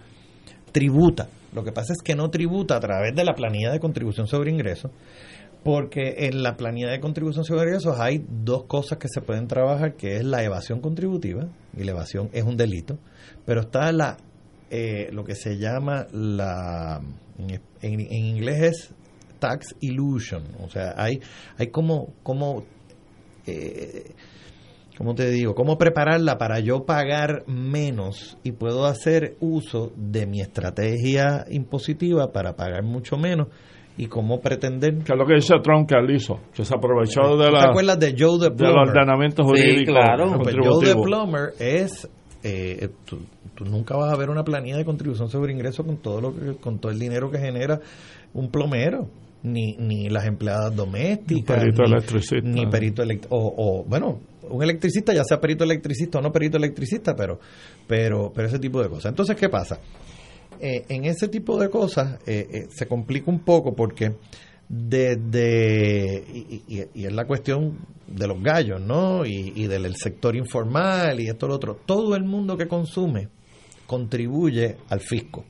tributa. 0.71 1.29
Lo 1.53 1.65
que 1.65 1.73
pasa 1.73 1.93
es 1.93 2.03
que 2.03 2.15
no 2.15 2.31
tributa 2.31 2.77
a 2.77 2.81
través 2.81 3.17
de 3.17 3.25
la 3.25 3.35
planilla 3.35 3.73
de 3.73 3.81
contribución 3.81 4.29
sobre 4.29 4.51
ingresos, 4.51 4.93
porque 5.65 6.15
en 6.19 6.43
la 6.43 6.57
planilla 6.57 6.91
de 6.91 7.01
contribución 7.01 7.45
sobre 7.45 7.71
ingresos 7.71 7.99
hay 7.99 8.25
dos 8.29 8.65
cosas 8.65 8.99
que 8.99 9.09
se 9.09 9.23
pueden 9.23 9.49
trabajar, 9.49 9.95
que 9.95 10.19
es 10.19 10.25
la 10.25 10.45
evasión 10.45 10.81
contributiva, 10.81 11.49
y 11.77 11.83
la 11.83 11.93
evasión 11.93 12.29
es 12.33 12.45
un 12.45 12.57
delito, 12.57 12.99
pero 13.45 13.63
está 13.63 13.91
la 13.91 14.19
lo 15.11 15.25
que 15.25 15.35
se 15.35 15.57
llama 15.57 16.07
la 16.13 17.01
en, 17.39 18.01
en 18.01 18.11
inglés 18.11 18.63
es 18.63 18.95
tax 19.39 19.75
illusion. 19.81 20.45
O 20.61 20.69
sea, 20.69 20.95
hay, 20.97 21.21
hay 21.57 21.69
como, 21.69 22.15
como 22.23 22.65
eh, 23.47 24.13
¿cómo 24.97 25.15
te 25.15 25.31
digo? 25.31 25.55
¿Cómo 25.55 25.79
prepararla 25.79 26.39
para 26.39 26.61
yo 26.61 26.85
pagar 26.85 27.45
menos 27.47 28.37
y 28.43 28.53
puedo 28.53 28.85
hacer 28.85 29.37
uso 29.41 29.93
de 29.97 30.27
mi 30.27 30.41
estrategia 30.41 31.45
impositiva 31.51 32.33
para 32.33 32.57
pagar 32.57 32.83
mucho 32.83 33.17
menos? 33.17 33.49
y 34.01 34.07
cómo 34.07 34.41
pretender 34.41 34.99
que 34.99 35.13
es 35.13 35.19
lo 35.19 35.27
que 35.27 35.35
dice 35.35 35.55
Trump 35.61 35.89
que 35.89 35.99
él 35.99 36.15
hizo 36.15 36.39
que 36.55 36.65
se 36.65 36.73
aprovechó 36.73 37.37
de 37.37 37.51
la 37.51 37.63
¿te 37.63 37.69
acuerdas 37.71 37.99
de 37.99 38.15
Joe 38.17 38.39
the 38.39 38.55
Plumber? 38.55 38.69
del 38.69 38.89
ordenamiento 38.91 39.43
jurídico 39.43 39.79
sí, 39.79 39.85
claro. 39.87 40.39
Pues 40.41 40.55
Joe 40.63 40.87
the 40.87 40.95
Plumber 40.95 41.51
es 41.59 42.09
eh, 42.45 42.91
tú, 43.05 43.19
tú, 43.57 43.65
nunca 43.65 43.97
vas 43.97 44.13
a 44.13 44.17
ver 44.17 44.31
una 44.31 44.45
planilla 44.45 44.77
de 44.77 44.85
contribución 44.85 45.29
sobre 45.29 45.53
ingresos 45.53 45.85
con 45.85 45.97
todo 45.97 46.21
lo 46.21 46.33
que, 46.33 46.61
con 46.61 46.79
todo 46.79 46.93
el 46.93 46.99
dinero 47.01 47.29
que 47.29 47.39
genera 47.39 47.81
un 48.35 48.53
plomero 48.53 49.09
ni, 49.43 49.77
ni 49.77 50.09
las 50.09 50.27
empleadas 50.27 50.75
domésticas, 50.75 51.59
perito 51.59 51.83
ni, 51.83 51.93
electricista. 51.93 52.49
ni 52.49 52.67
perito 52.67 53.03
elect 53.03 53.27
o, 53.31 53.55
o, 53.57 53.85
bueno, 53.85 54.21
un 54.51 54.63
electricista, 54.63 55.13
ya 55.13 55.25
sea 55.25 55.41
perito 55.41 55.65
electricista 55.65 56.19
o 56.19 56.23
no 56.23 56.33
perito 56.33 56.57
electricista, 56.57 57.15
pero, 57.15 57.39
pero, 57.87 58.33
pero 58.35 58.49
ese 58.49 58.59
tipo 58.59 58.83
de 58.83 58.89
cosas. 58.89 59.11
Entonces, 59.11 59.37
¿qué 59.37 59.49
pasa? 59.49 59.79
Eh, 60.61 60.85
en 60.89 61.05
ese 61.05 61.29
tipo 61.29 61.59
de 61.59 61.71
cosas 61.71 62.19
eh, 62.27 62.47
eh, 62.51 62.67
se 62.71 62.87
complica 62.87 63.31
un 63.31 63.41
poco 63.41 63.75
porque 63.75 64.17
desde, 64.69 66.25
y, 66.33 66.63
y, 66.67 66.85
y, 66.95 67.07
es 67.07 67.13
la 67.13 67.27
cuestión 67.27 67.79
de 68.07 68.27
los 68.27 68.43
gallos, 68.43 68.81
¿no? 68.81 69.25
Y, 69.25 69.53
y 69.55 69.67
del 69.67 69.95
sector 69.95 70.35
informal 70.37 71.21
y 71.21 71.29
esto 71.29 71.47
lo 71.47 71.55
otro. 71.55 71.79
Todo 71.87 72.17
el 72.17 72.25
mundo 72.25 72.57
que 72.57 72.67
consume 72.67 73.29
contribuye 73.87 74.77
al 74.89 75.01
fisco 75.01 75.45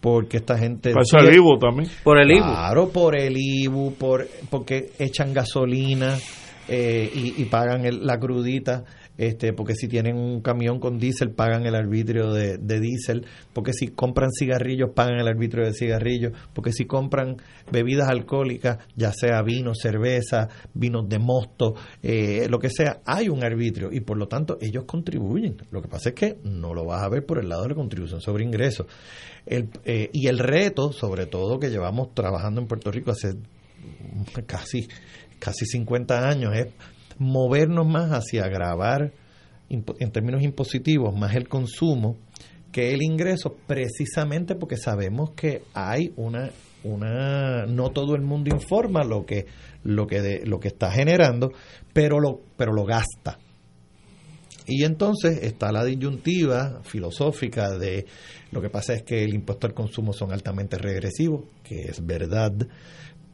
porque 0.00 0.38
esta 0.38 0.56
gente 0.58 0.92
Pasa 0.92 1.18
el 1.20 1.36
IBU 1.36 1.58
también. 1.58 1.90
Por 2.04 2.18
el 2.18 2.30
IBU. 2.30 2.44
Claro 2.44 2.88
por 2.90 3.18
el 3.18 3.34
IBU 3.36 3.94
por 3.94 4.26
porque 4.50 4.92
echan 4.98 5.32
gasolina 5.32 6.16
eh, 6.68 7.10
y, 7.14 7.42
y, 7.42 7.44
pagan 7.46 7.86
el, 7.86 8.06
la 8.06 8.18
crudita 8.18 8.84
este 9.18 9.52
porque 9.52 9.74
si 9.74 9.88
tienen 9.88 10.16
un 10.16 10.40
camión 10.40 10.78
con 10.78 10.98
diésel 10.98 11.30
pagan 11.30 11.66
el 11.66 11.74
arbitrio 11.74 12.32
de, 12.32 12.56
de 12.56 12.80
diésel 12.80 13.26
porque 13.52 13.72
si 13.72 13.88
compran 13.88 14.30
cigarrillos 14.30 14.90
pagan 14.94 15.18
el 15.18 15.26
arbitrio 15.26 15.64
de 15.64 15.72
cigarrillos 15.72 16.32
porque 16.54 16.72
si 16.72 16.84
compran 16.84 17.36
bebidas 17.72 18.08
alcohólicas 18.08 18.78
ya 18.94 19.12
sea 19.12 19.42
vino 19.42 19.72
cerveza 19.74 20.48
vinos 20.72 21.08
de 21.08 21.18
mosto 21.18 21.74
eh, 22.02 22.46
lo 22.48 22.58
que 22.60 22.70
sea 22.70 23.00
hay 23.04 23.28
un 23.28 23.42
arbitrio 23.42 23.90
y 23.90 24.00
por 24.00 24.16
lo 24.16 24.28
tanto 24.28 24.58
ellos 24.60 24.84
contribuyen. 24.84 25.56
Lo 25.70 25.82
que 25.82 25.88
pasa 25.88 26.10
es 26.10 26.14
que 26.14 26.38
no 26.44 26.72
lo 26.72 26.84
vas 26.84 27.02
a 27.02 27.08
ver 27.08 27.26
por 27.26 27.38
el 27.38 27.48
lado 27.48 27.62
de 27.62 27.70
la 27.70 27.74
contribución 27.74 28.20
sobre 28.20 28.44
ingresos 28.44 28.86
el, 29.48 29.70
eh, 29.84 30.10
y 30.12 30.26
el 30.28 30.38
reto, 30.38 30.92
sobre 30.92 31.26
todo, 31.26 31.58
que 31.58 31.70
llevamos 31.70 32.14
trabajando 32.14 32.60
en 32.60 32.66
Puerto 32.66 32.90
Rico 32.90 33.10
hace 33.10 33.34
casi, 34.46 34.88
casi 35.38 35.66
50 35.66 36.28
años, 36.28 36.54
es 36.54 36.68
movernos 37.18 37.86
más 37.86 38.10
hacia 38.10 38.44
agravar, 38.44 39.12
en 39.70 40.10
términos 40.12 40.42
impositivos, 40.42 41.14
más 41.14 41.34
el 41.34 41.46
consumo 41.46 42.16
que 42.72 42.94
el 42.94 43.02
ingreso, 43.02 43.56
precisamente 43.66 44.54
porque 44.54 44.76
sabemos 44.76 45.30
que 45.30 45.62
hay 45.74 46.12
una 46.16 46.50
una 46.84 47.66
no 47.66 47.90
todo 47.90 48.14
el 48.14 48.22
mundo 48.22 48.54
informa 48.54 49.02
lo 49.02 49.26
que 49.26 49.46
lo 49.82 50.06
que 50.06 50.22
de, 50.22 50.46
lo 50.46 50.60
que 50.60 50.68
está 50.68 50.90
generando 50.92 51.50
pero 51.92 52.20
lo 52.20 52.40
pero 52.56 52.72
lo 52.72 52.84
gasta 52.84 53.38
y 54.68 54.84
entonces 54.84 55.42
está 55.42 55.72
la 55.72 55.82
disyuntiva 55.82 56.82
filosófica 56.84 57.70
de 57.70 58.04
lo 58.52 58.60
que 58.60 58.68
pasa 58.68 58.92
es 58.92 59.02
que 59.02 59.24
el 59.24 59.34
impuesto 59.34 59.66
al 59.66 59.72
consumo 59.72 60.12
son 60.12 60.30
altamente 60.30 60.76
regresivos, 60.76 61.44
que 61.64 61.82
es 61.82 62.04
verdad, 62.04 62.52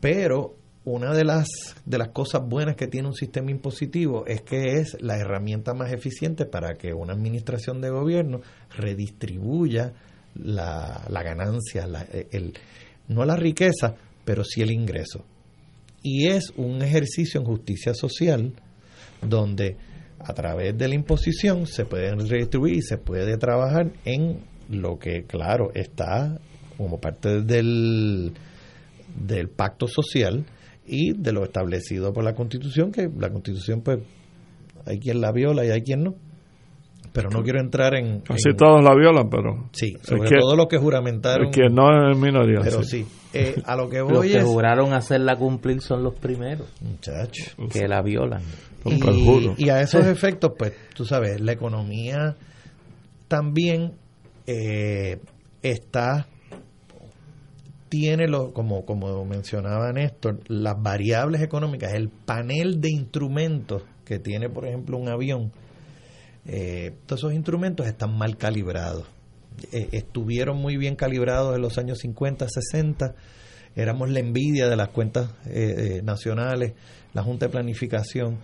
pero 0.01 0.55
una 0.85 1.13
de 1.13 1.25
las 1.25 1.49
de 1.85 1.99
las 1.99 2.11
cosas 2.11 2.43
buenas 2.47 2.77
que 2.77 2.87
tiene 2.87 3.09
un 3.09 3.15
sistema 3.15 3.51
impositivo 3.51 4.25
es 4.27 4.43
que 4.43 4.79
es 4.79 4.97
la 5.01 5.19
herramienta 5.19 5.75
más 5.75 5.93
eficiente 5.93 6.47
para 6.47 6.75
que 6.75 6.93
una 6.93 7.15
administración 7.15 7.81
de 7.81 7.91
gobierno 7.91 8.41
redistribuya 8.77 9.93
la, 10.37 11.05
la 11.09 11.23
ganancia, 11.23 11.87
la, 11.87 12.07
el, 12.31 12.55
no 13.09 13.25
la 13.25 13.37
riqueza, 13.37 13.97
pero 14.25 14.45
sí 14.45 14.63
el 14.63 14.71
ingreso. 14.71 15.25
Y 16.03 16.29
es 16.29 16.53
un 16.57 16.83
ejercicio 16.83 17.41
en 17.41 17.47
justicia 17.47 17.95
social 17.95 18.53
donde 19.23 19.77
a 20.25 20.33
través 20.33 20.77
de 20.77 20.89
la 20.89 20.95
imposición 20.95 21.67
se 21.67 21.85
puede 21.85 22.15
redistribuir 22.15 22.77
y 22.77 22.83
se 22.83 22.97
puede 22.97 23.37
trabajar 23.37 23.93
en 24.05 24.39
lo 24.71 24.99
que, 24.99 25.25
claro, 25.25 25.71
está 25.75 26.39
como 26.77 26.99
parte 26.99 27.43
del, 27.43 28.33
del 29.15 29.49
pacto 29.49 29.87
social 29.87 30.47
y 30.87 31.13
de 31.13 31.33
lo 31.33 31.45
establecido 31.45 32.13
por 32.13 32.25
la 32.25 32.35
Constitución, 32.35 32.91
que 32.91 33.09
la 33.19 33.31
Constitución, 33.31 33.83
pues, 33.83 34.01
hay 34.87 34.99
quien 34.99 35.21
la 35.21 35.33
viola 35.33 35.65
y 35.65 35.71
hay 35.71 35.83
quien 35.83 36.05
no. 36.05 36.15
Pero 37.15 37.31
no 37.31 37.45
quiero 37.45 37.61
entrar 37.61 37.95
en... 37.95 38.23
Casi 38.23 38.49
en, 38.51 38.57
todos 38.57 38.83
la 38.83 38.93
violan, 38.93 39.31
pero... 39.31 39.69
Sí, 39.71 39.97
sobre 40.03 40.29
que, 40.29 40.37
todo 40.37 40.57
los 40.57 40.67
que 40.67 40.79
juramentaron... 40.79 41.53
Que 41.53 41.69
no 41.71 42.11
es 42.11 42.19
minoría. 42.19 42.59
Pero 42.61 42.83
sí, 42.83 43.07
eh, 43.33 43.63
a 43.65 43.77
lo 43.77 43.89
que 43.89 44.01
voy 44.03 44.13
Los 44.13 44.23
que 44.27 44.39
es, 44.39 44.45
juraron 44.45 44.93
hacerla 44.93 45.37
cumplir 45.37 45.81
son 45.81 46.03
los 46.03 46.15
primeros 46.17 46.67
Muchacho. 46.81 47.53
que 47.71 47.87
la 47.87 48.03
violan. 48.03 48.43
Y, 48.85 49.65
y, 49.65 49.69
a 49.71 49.81
esos 49.81 50.05
efectos, 50.07 50.55
pues, 50.59 50.73
tú 50.93 51.05
sabes, 51.05 51.41
la 51.41 51.53
economía 51.53 52.35
también 53.29 53.93
eh, 54.49 55.21
está 55.63 56.27
tiene 57.89 58.27
lo, 58.27 58.53
como, 58.53 58.85
como 58.85 59.25
mencionaba 59.25 59.93
Néstor, 59.93 60.41
las 60.49 60.75
variables 60.83 61.43
económicas, 61.43 61.95
el 61.95 62.09
panel 62.09 62.81
de 62.81 62.91
instrumentos 62.91 63.85
que 64.05 64.19
tiene, 64.19 64.49
por 64.49 64.67
ejemplo, 64.67 64.99
un 64.99 65.09
avión, 65.09 65.53
eh, 66.47 66.93
todos 67.07 67.21
esos 67.21 67.35
instrumentos 67.35 67.87
están 67.87 68.17
mal 68.17 68.37
calibrados. 68.37 69.07
Eh, 69.73 69.89
estuvieron 69.93 70.59
muy 70.59 70.77
bien 70.77 70.97
calibrados 70.97 71.55
en 71.55 71.63
los 71.63 71.79
años 71.79 71.99
50, 72.01 72.47
60, 72.49 73.15
éramos 73.77 74.11
la 74.11 74.21
envidia 74.21 74.69
de 74.69 74.77
las 74.77 74.89
cuentas 74.89 75.31
eh, 75.47 76.01
nacionales, 76.05 76.75
la 77.13 77.23
Junta 77.23 77.47
de 77.47 77.53
Planificación 77.53 78.39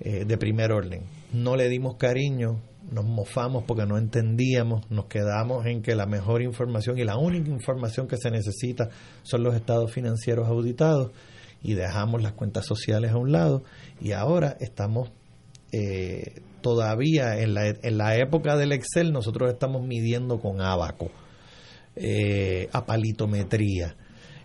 de 0.00 0.36
primer 0.36 0.72
orden. 0.72 1.04
No 1.32 1.54
le 1.54 1.68
dimos 1.68 1.96
cariño, 1.96 2.60
nos 2.90 3.04
mofamos 3.04 3.64
porque 3.64 3.86
no 3.86 3.96
entendíamos, 3.96 4.90
nos 4.90 5.06
quedamos 5.06 5.64
en 5.66 5.82
que 5.82 5.94
la 5.94 6.04
mejor 6.04 6.42
información 6.42 6.98
y 6.98 7.04
la 7.04 7.16
única 7.16 7.48
información 7.48 8.08
que 8.08 8.16
se 8.16 8.30
necesita 8.30 8.90
son 9.22 9.44
los 9.44 9.54
estados 9.54 9.92
financieros 9.92 10.48
auditados 10.48 11.12
y 11.62 11.74
dejamos 11.74 12.22
las 12.22 12.32
cuentas 12.32 12.66
sociales 12.66 13.12
a 13.12 13.16
un 13.16 13.32
lado 13.32 13.62
y 14.00 14.12
ahora 14.12 14.56
estamos 14.60 15.10
eh, 15.72 16.42
todavía 16.64 17.38
en 17.40 17.52
la, 17.52 17.68
en 17.68 17.98
la 17.98 18.16
época 18.16 18.56
del 18.56 18.72
Excel 18.72 19.12
nosotros 19.12 19.52
estamos 19.52 19.86
midiendo 19.86 20.40
con 20.40 20.62
abaco, 20.62 21.10
eh, 21.94 22.70
a 22.72 22.86
palitometría 22.86 23.96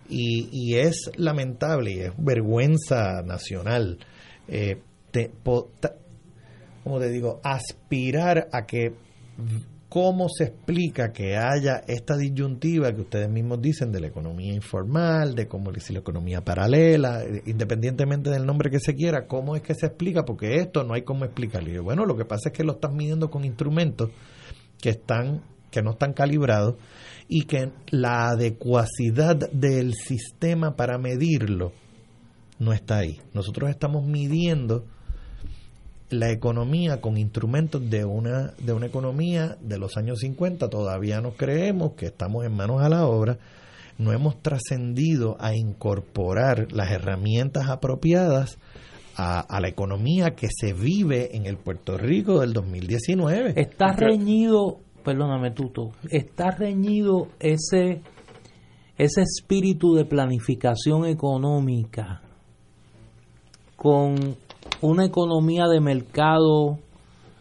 y, 0.09 0.49
y, 0.51 0.75
es 0.75 1.09
lamentable 1.15 1.91
y 1.91 1.99
es 1.99 2.11
vergüenza 2.17 3.21
nacional. 3.21 3.99
Eh, 4.49 4.81
te, 5.11 5.31
digo, 7.09 7.39
aspirar 7.41 8.49
a 8.51 8.65
que 8.65 8.95
¿Cómo 9.89 10.29
se 10.29 10.43
explica 10.43 11.11
que 11.11 11.35
haya 11.35 11.81
esta 11.87 12.15
disyuntiva 12.15 12.93
que 12.93 13.01
ustedes 13.01 13.27
mismos 13.27 13.59
dicen 13.59 13.91
de 13.91 13.99
la 13.99 14.07
economía 14.07 14.53
informal, 14.53 15.33
de 15.33 15.47
cómo 15.47 15.71
decir 15.71 15.93
la 15.93 16.01
economía 16.01 16.41
paralela, 16.41 17.23
independientemente 17.47 18.29
del 18.29 18.45
nombre 18.45 18.69
que 18.69 18.79
se 18.79 18.93
quiera, 18.93 19.25
cómo 19.25 19.55
es 19.55 19.63
que 19.63 19.73
se 19.73 19.87
explica? 19.87 20.25
Porque 20.25 20.57
esto 20.57 20.83
no 20.83 20.93
hay 20.93 21.01
cómo 21.01 21.25
explicarlo. 21.25 21.83
Bueno, 21.83 22.05
lo 22.05 22.15
que 22.15 22.25
pasa 22.25 22.49
es 22.49 22.53
que 22.53 22.63
lo 22.63 22.73
están 22.73 22.95
midiendo 22.95 23.31
con 23.31 23.43
instrumentos 23.43 24.11
que 24.79 24.89
están 24.89 25.41
que 25.71 25.81
no 25.81 25.91
están 25.91 26.13
calibrados 26.13 26.75
y 27.27 27.45
que 27.45 27.71
la 27.91 28.29
adecuacidad 28.29 29.37
del 29.51 29.93
sistema 29.93 30.75
para 30.75 30.97
medirlo 30.97 31.73
no 32.57 32.73
está 32.73 32.97
ahí. 32.97 33.19
Nosotros 33.33 33.69
estamos 33.69 34.05
midiendo 34.05 34.85
la 36.09 36.31
economía 36.31 37.01
con 37.01 37.17
instrumentos 37.17 37.87
de 37.89 38.03
una, 38.03 38.53
de 38.57 38.73
una 38.73 38.87
economía 38.87 39.57
de 39.61 39.77
los 39.77 39.95
años 39.97 40.19
50, 40.19 40.69
todavía 40.69 41.21
no 41.21 41.31
creemos 41.31 41.93
que 41.93 42.07
estamos 42.07 42.45
en 42.45 42.55
manos 42.55 42.81
a 42.81 42.89
la 42.89 43.05
obra, 43.05 43.37
no 43.97 44.11
hemos 44.11 44.41
trascendido 44.41 45.37
a 45.39 45.55
incorporar 45.55 46.71
las 46.71 46.91
herramientas 46.91 47.69
apropiadas 47.69 48.57
a, 49.15 49.41
a, 49.41 49.59
la 49.59 49.67
economía 49.67 50.35
que 50.35 50.47
se 50.49 50.73
vive 50.73 51.35
en 51.35 51.45
el 51.45 51.57
Puerto 51.57 51.97
Rico 51.97 52.39
del 52.39 52.53
2019. 52.53 53.53
Está 53.57 53.91
reñido, 53.91 54.79
perdóname 55.03 55.51
Tuto, 55.51 55.91
está 56.09 56.51
reñido 56.51 57.27
ese, 57.39 58.01
ese 58.97 59.21
espíritu 59.21 59.95
de 59.95 60.05
planificación 60.05 61.05
económica 61.05 62.21
con 63.75 64.37
una 64.81 65.05
economía 65.05 65.67
de 65.67 65.79
mercado 65.81 66.79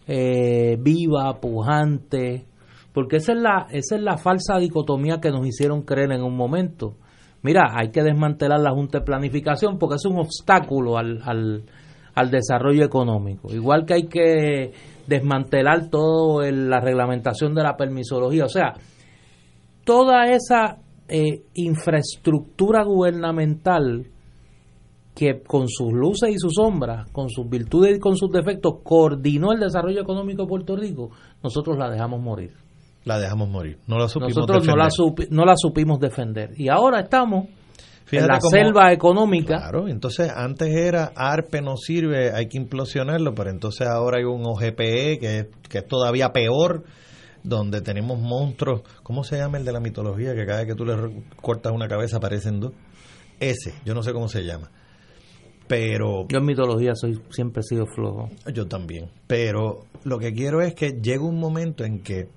eh, 0.06 0.76
viva, 0.80 1.38
pujante, 1.40 2.46
porque 2.92 3.16
esa 3.16 3.32
es, 3.32 3.38
la, 3.38 3.66
esa 3.70 3.96
es 3.96 4.02
la 4.02 4.16
falsa 4.16 4.58
dicotomía 4.58 5.20
que 5.20 5.30
nos 5.30 5.46
hicieron 5.46 5.82
creer 5.82 6.12
en 6.12 6.22
un 6.22 6.36
momento. 6.36 6.96
Mira, 7.42 7.72
hay 7.74 7.90
que 7.90 8.02
desmantelar 8.02 8.58
la 8.60 8.72
Junta 8.72 8.98
de 8.98 9.04
Planificación 9.04 9.78
porque 9.78 9.96
es 9.96 10.04
un 10.04 10.18
obstáculo 10.18 10.98
al, 10.98 11.22
al, 12.14 12.30
desarrollo 12.30 12.84
económico. 12.84 13.52
Igual 13.52 13.86
que 13.86 13.94
hay 13.94 14.08
que 14.08 14.72
desmantelar 15.06 15.88
toda 15.88 16.50
la 16.50 16.80
reglamentación 16.80 17.54
de 17.54 17.62
la 17.62 17.76
permisología. 17.76 18.44
O 18.44 18.48
sea, 18.48 18.74
toda 19.84 20.24
esa 20.26 20.78
eh, 21.08 21.42
infraestructura 21.54 22.82
gubernamental 22.82 24.06
que 25.18 25.42
con 25.42 25.68
sus 25.68 25.92
luces 25.92 26.30
y 26.30 26.38
sus 26.38 26.54
sombras, 26.54 27.10
con 27.10 27.28
sus 27.28 27.48
virtudes 27.50 27.96
y 27.96 27.98
con 27.98 28.16
sus 28.16 28.30
defectos, 28.30 28.74
coordinó 28.84 29.50
el 29.52 29.58
desarrollo 29.58 30.00
económico 30.00 30.42
de 30.42 30.48
Puerto 30.48 30.76
Rico, 30.76 31.10
nosotros 31.42 31.76
la 31.76 31.90
dejamos 31.90 32.20
morir. 32.20 32.52
La 33.04 33.18
dejamos 33.18 33.48
morir, 33.48 33.78
no 33.88 33.98
la 33.98 34.06
supimos 34.06 34.36
nosotros 34.36 34.62
defender. 34.62 34.76
No, 34.76 34.84
la 34.84 34.90
supi 34.90 35.26
no 35.30 35.44
la 35.44 35.54
supimos 35.56 35.98
defender. 35.98 36.50
Y 36.56 36.68
ahora 36.68 37.00
estamos 37.00 37.46
Fíjate 38.04 38.26
en 38.26 38.28
la 38.28 38.38
cómo, 38.38 38.50
selva 38.50 38.92
económica. 38.92 39.56
Claro, 39.56 39.88
entonces 39.88 40.30
antes 40.32 40.68
era 40.68 41.10
ARPE 41.16 41.62
no 41.62 41.76
sirve, 41.76 42.32
hay 42.32 42.46
que 42.46 42.56
implosionarlo, 42.56 43.34
pero 43.34 43.50
entonces 43.50 43.88
ahora 43.88 44.18
hay 44.18 44.24
un 44.24 44.46
OGPE 44.46 45.18
que 45.18 45.38
es, 45.38 45.46
que 45.68 45.78
es 45.78 45.88
todavía 45.88 46.32
peor, 46.32 46.84
donde 47.42 47.80
tenemos 47.80 48.20
monstruos, 48.20 48.82
¿cómo 49.02 49.24
se 49.24 49.36
llama 49.36 49.58
el 49.58 49.64
de 49.64 49.72
la 49.72 49.80
mitología? 49.80 50.36
Que 50.36 50.46
cada 50.46 50.58
vez 50.60 50.68
que 50.68 50.74
tú 50.76 50.84
le 50.84 51.24
cortas 51.42 51.72
una 51.72 51.88
cabeza 51.88 52.18
aparecen 52.18 52.60
dos. 52.60 52.72
Ese, 53.40 53.74
yo 53.84 53.94
no 53.94 54.04
sé 54.04 54.12
cómo 54.12 54.28
se 54.28 54.44
llama 54.44 54.70
pero 55.68 56.26
yo 56.28 56.38
en 56.38 56.44
mitología 56.46 56.94
soy 56.94 57.20
siempre 57.30 57.60
he 57.60 57.62
sido 57.62 57.86
flojo. 57.86 58.30
Yo 58.52 58.66
también. 58.66 59.10
Pero 59.26 59.84
lo 60.04 60.18
que 60.18 60.32
quiero 60.32 60.62
es 60.62 60.74
que 60.74 60.98
llega 61.00 61.22
un 61.22 61.38
momento 61.38 61.84
en 61.84 62.00
que 62.02 62.28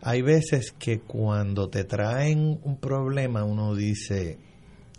hay 0.00 0.22
veces 0.22 0.72
que 0.72 1.00
cuando 1.00 1.68
te 1.68 1.84
traen 1.84 2.58
un 2.64 2.78
problema 2.78 3.44
uno 3.44 3.74
dice 3.74 4.38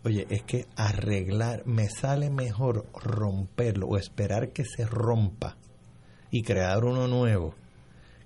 oye 0.05 0.25
es 0.29 0.43
que 0.43 0.65
arreglar 0.75 1.65
me 1.65 1.89
sale 1.89 2.29
mejor 2.29 2.85
romperlo 2.93 3.87
o 3.87 3.97
esperar 3.97 4.51
que 4.53 4.63
se 4.63 4.85
rompa 4.85 5.57
y 6.31 6.41
crear 6.41 6.85
uno 6.85 7.07
nuevo 7.07 7.53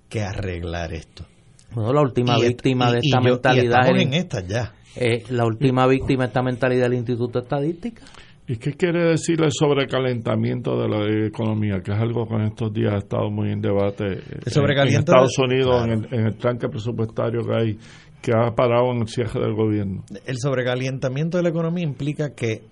que 0.08 0.22
arreglar 0.22 0.92
esto 0.92 1.26
bueno, 1.72 1.92
la 1.92 2.00
última 2.00 2.38
y, 2.38 2.48
víctima 2.48 2.90
y, 2.90 2.92
de 2.92 2.98
esta 2.98 3.18
y 3.18 3.24
yo, 3.24 3.30
mentalidad 3.30 3.88
en 3.88 4.14
esta 4.14 4.40
ya. 4.40 4.72
Eh, 4.96 5.24
la 5.28 5.44
última 5.44 5.86
víctima 5.86 6.24
de 6.24 6.28
esta 6.28 6.42
mentalidad 6.42 6.84
del 6.84 6.94
Instituto 6.94 7.40
de 7.40 7.44
Estadística 7.44 8.02
¿Y 8.50 8.56
qué 8.56 8.72
quiere 8.72 9.10
decir 9.10 9.42
el 9.42 9.52
sobrecalentamiento 9.52 10.80
de 10.80 10.88
la 10.88 11.26
economía? 11.26 11.82
Que 11.82 11.92
es 11.92 11.98
algo 11.98 12.26
que 12.26 12.34
en 12.34 12.42
estos 12.44 12.72
días 12.72 12.94
ha 12.94 12.96
estado 12.96 13.30
muy 13.30 13.52
en 13.52 13.60
debate 13.60 14.04
en, 14.06 14.14
en, 14.14 14.88
Estados 14.88 15.38
Unidos, 15.38 15.84
claro. 15.84 15.92
en, 15.92 16.04
el, 16.04 16.14
en, 16.14 16.26
el, 16.28 16.36
tranque 16.38 16.66
presupuestario 16.66 17.42
que 17.42 17.54
hay, 17.54 17.78
que 18.22 18.32
ha 18.34 18.54
parado 18.54 18.90
en 18.92 19.02
el 19.02 19.08
cierre 19.08 19.38
del 19.38 19.52
gobierno. 19.52 20.02
El 20.24 20.38
sobrecalentamiento 20.38 21.36
de 21.36 21.42
la 21.42 21.50
economía 21.50 21.84
implica 21.84 22.34
que 22.34 22.62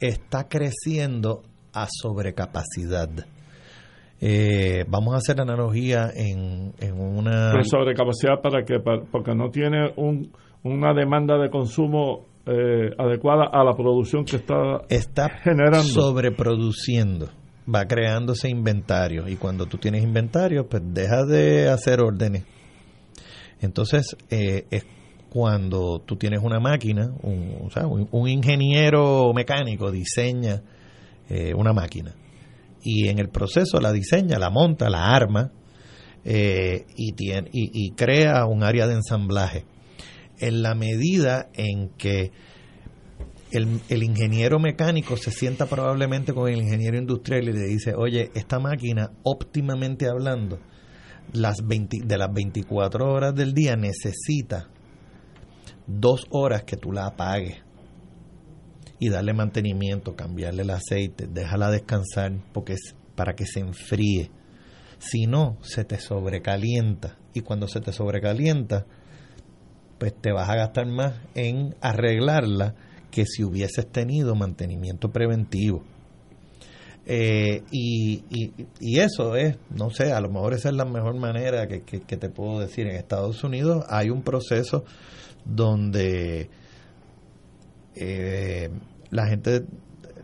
está 0.00 0.48
creciendo 0.48 1.42
a 1.72 1.86
sobrecapacidad. 1.88 3.10
Eh, 4.20 4.84
vamos 4.88 5.14
a 5.14 5.18
hacer 5.18 5.40
analogía 5.40 6.10
en, 6.12 6.72
en 6.80 6.98
una... 6.98 7.52
Pero 7.52 7.64
sobrecapacidad 7.64 8.40
para 8.42 8.64
que 8.64 8.80
porque 8.80 9.36
no 9.36 9.50
tiene 9.50 9.92
un, 9.94 10.32
una 10.64 10.92
demanda 10.94 11.38
de 11.38 11.48
consumo 11.48 12.33
eh, 12.46 12.90
adecuada 12.98 13.48
a 13.52 13.64
la 13.64 13.74
producción 13.74 14.24
que 14.24 14.36
está, 14.36 14.82
está 14.88 15.28
generando. 15.42 15.88
sobreproduciendo 15.88 17.28
va 17.72 17.86
creándose 17.86 18.50
inventario 18.50 19.26
y 19.28 19.36
cuando 19.36 19.66
tú 19.66 19.78
tienes 19.78 20.02
inventario 20.02 20.68
pues 20.68 20.82
dejas 20.84 21.26
de 21.28 21.70
hacer 21.70 22.00
órdenes 22.02 22.44
entonces 23.62 24.16
eh, 24.28 24.66
es 24.70 24.84
cuando 25.30 26.00
tú 26.04 26.16
tienes 26.16 26.40
una 26.42 26.60
máquina 26.60 27.14
un, 27.22 27.62
o 27.64 27.70
sea, 27.70 27.86
un, 27.86 28.08
un 28.10 28.28
ingeniero 28.28 29.32
mecánico 29.34 29.90
diseña 29.90 30.62
eh, 31.30 31.54
una 31.56 31.72
máquina 31.72 32.14
y 32.82 33.08
en 33.08 33.18
el 33.18 33.30
proceso 33.30 33.80
la 33.80 33.92
diseña 33.92 34.38
la 34.38 34.50
monta 34.50 34.90
la 34.90 35.14
arma 35.14 35.50
eh, 36.26 36.84
y, 36.96 37.12
tiene, 37.12 37.48
y, 37.52 37.70
y 37.72 37.90
crea 37.92 38.44
un 38.44 38.62
área 38.62 38.86
de 38.86 38.94
ensamblaje 38.94 39.64
en 40.38 40.62
la 40.62 40.74
medida 40.74 41.48
en 41.54 41.90
que 41.90 42.32
el, 43.52 43.80
el, 43.88 44.02
ingeniero 44.02 44.58
mecánico 44.58 45.16
se 45.16 45.30
sienta 45.30 45.66
probablemente 45.66 46.32
con 46.32 46.48
el 46.48 46.60
ingeniero 46.60 46.98
industrial 46.98 47.44
y 47.44 47.52
le 47.52 47.66
dice, 47.66 47.94
oye, 47.94 48.30
esta 48.34 48.58
máquina, 48.58 49.12
óptimamente 49.22 50.08
hablando, 50.08 50.58
las 51.32 51.58
20, 51.64 52.00
de 52.04 52.18
las 52.18 52.32
24 52.32 53.12
horas 53.12 53.34
del 53.34 53.54
día 53.54 53.76
necesita 53.76 54.68
dos 55.86 56.26
horas 56.30 56.64
que 56.64 56.76
tú 56.76 56.92
la 56.92 57.06
apagues 57.06 57.62
y 58.98 59.08
darle 59.08 59.34
mantenimiento, 59.34 60.14
cambiarle 60.16 60.62
el 60.62 60.70
aceite, 60.70 61.26
déjala 61.26 61.70
descansar 61.70 62.32
porque 62.52 62.74
es 62.74 62.94
para 63.14 63.34
que 63.34 63.46
se 63.46 63.60
enfríe. 63.60 64.30
Si 64.98 65.26
no, 65.26 65.58
se 65.62 65.84
te 65.84 65.98
sobrecalienta 65.98 67.18
y 67.34 67.40
cuando 67.40 67.68
se 67.68 67.80
te 67.80 67.92
sobrecalienta, 67.92 68.86
pues 69.98 70.14
te 70.14 70.32
vas 70.32 70.48
a 70.48 70.56
gastar 70.56 70.86
más 70.86 71.14
en 71.34 71.74
arreglarla 71.80 72.74
que 73.10 73.24
si 73.26 73.44
hubieses 73.44 73.86
tenido 73.86 74.34
mantenimiento 74.34 75.10
preventivo. 75.10 75.84
Eh, 77.06 77.62
y, 77.70 78.24
y, 78.80 78.98
eso 78.98 79.36
es, 79.36 79.58
no 79.70 79.90
sé, 79.90 80.12
a 80.12 80.20
lo 80.20 80.30
mejor 80.30 80.54
esa 80.54 80.70
es 80.70 80.74
la 80.74 80.86
mejor 80.86 81.14
manera 81.18 81.68
que, 81.68 81.82
que, 81.82 82.00
que, 82.00 82.16
te 82.16 82.30
puedo 82.30 82.60
decir. 82.60 82.86
En 82.86 82.96
Estados 82.96 83.44
Unidos 83.44 83.84
hay 83.88 84.08
un 84.08 84.22
proceso 84.22 84.84
donde 85.44 86.48
eh, 87.94 88.70
la 89.10 89.26
gente 89.26 89.64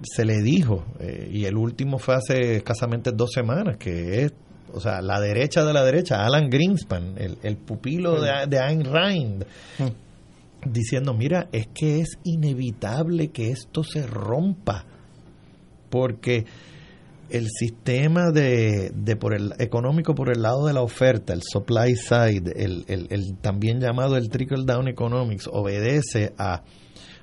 se 0.02 0.24
le 0.24 0.40
dijo, 0.40 0.86
eh, 0.98 1.28
y 1.30 1.44
el 1.44 1.56
último 1.56 1.98
fue 1.98 2.14
hace 2.14 2.56
escasamente 2.56 3.12
dos 3.12 3.30
semanas, 3.32 3.76
que 3.76 4.24
es 4.24 4.32
o 4.72 4.80
sea, 4.80 5.01
la 5.01 5.20
derecha 5.20 5.64
de 5.64 5.72
la 5.72 5.84
derecha, 5.84 6.24
Alan 6.24 6.51
Greenspan, 6.51 7.14
el, 7.16 7.38
el 7.42 7.56
pupilo 7.56 8.20
de, 8.20 8.47
de 8.48 8.59
Ayn 8.59 8.84
Rand, 8.84 9.47
diciendo, 10.64 11.14
mira, 11.14 11.48
es 11.52 11.68
que 11.68 12.01
es 12.01 12.18
inevitable 12.24 13.28
que 13.28 13.51
esto 13.51 13.82
se 13.82 14.06
rompa, 14.06 14.84
porque 15.88 16.44
el 17.30 17.48
sistema 17.48 18.30
de, 18.32 18.90
de 18.94 19.16
por 19.16 19.34
el 19.34 19.55
económico 19.59 20.14
por 20.14 20.30
el 20.34 20.42
lado 20.42 20.66
de 20.66 20.72
la 20.72 20.82
oferta, 20.82 21.32
el 21.32 21.42
supply 21.42 21.97
side, 21.97 22.52
el, 22.56 22.84
el, 22.88 23.06
el 23.10 23.36
también 23.38 23.80
llamado 23.80 24.16
el 24.16 24.28
trickle 24.28 24.64
down 24.64 24.88
economics, 24.88 25.48
obedece 25.51 26.32
a 26.38 26.62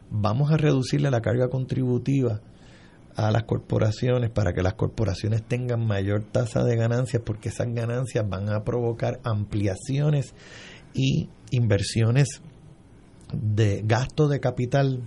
vamos 0.09 0.51
a 0.51 0.57
reducirle 0.57 1.11
la 1.11 1.19
carga 1.19 1.49
contributiva 1.49 2.39
a 3.17 3.31
las 3.31 3.43
corporaciones 3.43 4.29
para 4.29 4.53
que 4.53 4.61
las 4.61 4.75
corporaciones 4.75 5.41
tengan 5.41 5.85
mayor 5.85 6.23
tasa 6.23 6.63
de 6.63 6.75
ganancias 6.75 7.23
porque 7.25 7.49
esas 7.49 7.73
ganancias 7.73 8.29
van 8.29 8.49
a 8.49 8.63
provocar 8.63 9.19
ampliaciones 9.23 10.35
y 10.93 11.27
inversiones 11.49 12.27
de 13.33 13.81
gasto 13.83 14.27
de 14.27 14.39
capital 14.39 15.01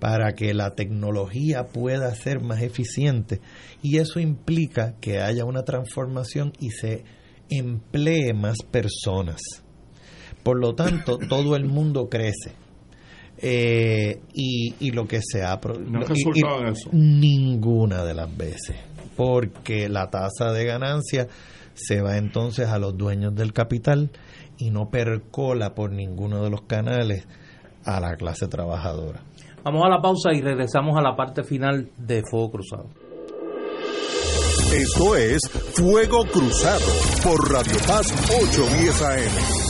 para 0.00 0.32
que 0.32 0.52
la 0.54 0.74
tecnología 0.74 1.68
pueda 1.68 2.12
ser 2.16 2.40
más 2.40 2.62
eficiente 2.62 3.40
y 3.80 3.98
eso 3.98 4.18
implica 4.18 4.96
que 5.00 5.20
haya 5.20 5.44
una 5.44 5.62
transformación 5.62 6.52
y 6.58 6.70
se 6.70 7.04
emplee 7.48 8.34
más 8.34 8.56
personas. 8.68 9.40
Por 10.42 10.58
lo 10.58 10.74
tanto, 10.74 11.16
todo 11.28 11.54
el 11.54 11.66
mundo 11.66 12.08
crece. 12.08 12.54
Eh, 13.42 14.20
y, 14.34 14.74
y, 14.80 14.90
lo 14.90 15.06
que 15.06 15.20
se 15.22 15.42
ha 15.42 15.58
no 15.88 16.00
y, 16.02 16.40
y 16.40 16.70
eso. 16.70 16.90
ninguna 16.92 18.04
de 18.04 18.12
las 18.12 18.36
veces 18.36 18.76
porque 19.20 19.90
la 19.90 20.08
tasa 20.08 20.50
de 20.50 20.64
ganancia 20.64 21.28
se 21.74 22.00
va 22.00 22.16
entonces 22.16 22.68
a 22.68 22.78
los 22.78 22.96
dueños 22.96 23.34
del 23.34 23.52
capital 23.52 24.10
y 24.56 24.70
no 24.70 24.88
percola 24.88 25.74
por 25.74 25.92
ninguno 25.92 26.42
de 26.42 26.48
los 26.48 26.62
canales 26.62 27.26
a 27.84 28.00
la 28.00 28.16
clase 28.16 28.48
trabajadora. 28.48 29.20
Vamos 29.62 29.84
a 29.84 29.90
la 29.90 30.00
pausa 30.00 30.32
y 30.32 30.40
regresamos 30.40 30.96
a 30.96 31.02
la 31.02 31.16
parte 31.16 31.44
final 31.44 31.90
de 31.98 32.22
Fuego 32.30 32.50
Cruzado. 32.50 32.86
Esto 34.72 35.16
es 35.16 35.40
Fuego 35.74 36.24
Cruzado 36.24 36.86
por 37.22 37.52
Radio 37.52 37.76
Paz 37.86 38.06
810 38.30 39.02
AM. 39.02 39.69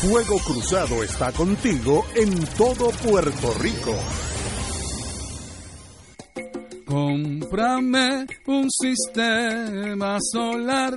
Fuego 0.00 0.38
Cruzado 0.38 1.02
está 1.02 1.30
contigo 1.30 2.06
en 2.14 2.32
todo 2.56 2.88
Puerto 2.90 3.52
Rico. 3.60 3.94
Cómprame 6.86 8.26
un 8.46 8.70
sistema 8.70 10.16
solar 10.32 10.96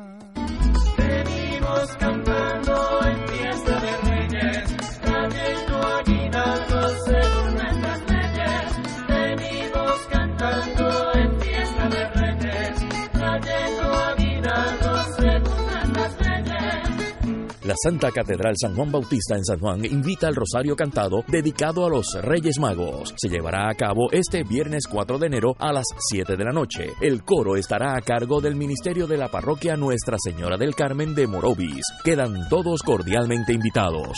Venimos 9.07 9.99
cantando 10.09 10.80
La 17.71 17.77
Santa 17.81 18.11
Catedral 18.11 18.55
San 18.59 18.75
Juan 18.75 18.91
Bautista 18.91 19.37
en 19.37 19.45
San 19.45 19.57
Juan 19.57 19.85
invita 19.85 20.27
al 20.27 20.35
Rosario 20.35 20.75
Cantado 20.75 21.23
dedicado 21.25 21.85
a 21.85 21.89
los 21.89 22.05
Reyes 22.21 22.59
Magos. 22.59 23.13
Se 23.15 23.29
llevará 23.29 23.69
a 23.69 23.75
cabo 23.75 24.11
este 24.11 24.43
viernes 24.43 24.87
4 24.91 25.17
de 25.17 25.27
enero 25.27 25.55
a 25.57 25.71
las 25.71 25.85
7 25.97 26.35
de 26.35 26.43
la 26.43 26.51
noche. 26.51 26.89
El 26.99 27.23
coro 27.23 27.55
estará 27.55 27.95
a 27.95 28.01
cargo 28.01 28.41
del 28.41 28.57
Ministerio 28.57 29.07
de 29.07 29.15
la 29.15 29.31
Parroquia 29.31 29.77
Nuestra 29.77 30.17
Señora 30.21 30.57
del 30.57 30.75
Carmen 30.75 31.15
de 31.15 31.27
Morovis. 31.27 31.85
Quedan 32.03 32.49
todos 32.49 32.83
cordialmente 32.83 33.53
invitados. 33.53 34.17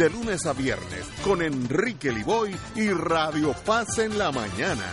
de 0.00 0.08
lunes 0.08 0.46
a 0.46 0.54
viernes 0.54 1.06
con 1.22 1.42
Enrique 1.42 2.10
Liboy 2.10 2.56
y 2.74 2.88
Radio 2.88 3.54
Paz 3.66 3.98
en 3.98 4.16
la 4.16 4.32
mañana. 4.32 4.86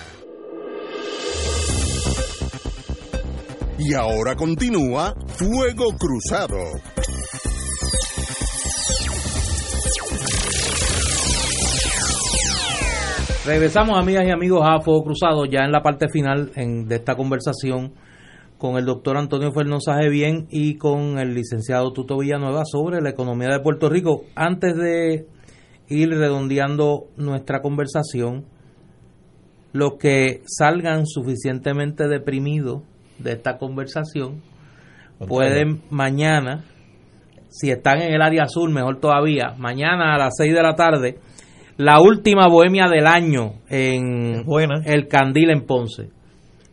Y 3.80 3.94
ahora 3.94 4.36
continúa 4.36 5.16
Fuego 5.28 5.96
Cruzado. 5.98 6.58
Regresamos, 13.46 13.98
amigas 13.98 14.26
y 14.28 14.32
amigos, 14.32 14.62
a 14.66 14.82
Fuego 14.82 15.06
Cruzado, 15.06 15.46
ya 15.46 15.62
en 15.62 15.72
la 15.72 15.82
parte 15.82 16.10
final 16.10 16.52
de 16.54 16.96
esta 16.96 17.16
conversación 17.16 17.94
con 18.58 18.78
el 18.78 18.86
doctor 18.86 19.18
Antonio 19.18 19.52
Fernández 19.52 20.10
Bien 20.10 20.48
y 20.50 20.76
con 20.78 21.20
el 21.20 21.34
licenciado 21.34 21.94
Tuto 21.94 22.18
Villanueva 22.18 22.64
sobre 22.66 23.02
la 23.02 23.10
economía 23.10 23.50
de 23.50 23.60
Puerto 23.60 23.90
Rico. 23.90 24.24
Antes 24.36 24.76
de 24.76 25.28
ir 25.90 26.10
redondeando 26.10 27.06
nuestra 27.18 27.62
conversación, 27.62 28.46
los 29.74 29.94
que 30.00 30.42
salgan 30.46 31.06
suficientemente 31.06 32.08
deprimidos 32.08 32.82
de 33.20 33.34
esta 33.34 33.58
conversación 33.58 34.42
pueden 35.28 35.82
mañana, 35.90 36.64
si 37.50 37.72
están 37.72 38.02
en 38.02 38.14
el 38.14 38.22
área 38.22 38.44
azul, 38.44 38.72
mejor 38.72 39.00
todavía, 39.00 39.56
mañana 39.58 40.16
a 40.16 40.18
las 40.18 40.36
6 40.38 40.54
de 40.54 40.64
la 40.64 40.76
tarde, 40.76 41.20
la 41.78 42.02
última 42.02 42.48
bohemia 42.48 42.88
del 42.88 43.06
año 43.08 43.54
en 43.70 44.44
El 44.86 45.08
Candil 45.08 45.52
en 45.52 45.66
Ponce. 45.66 46.16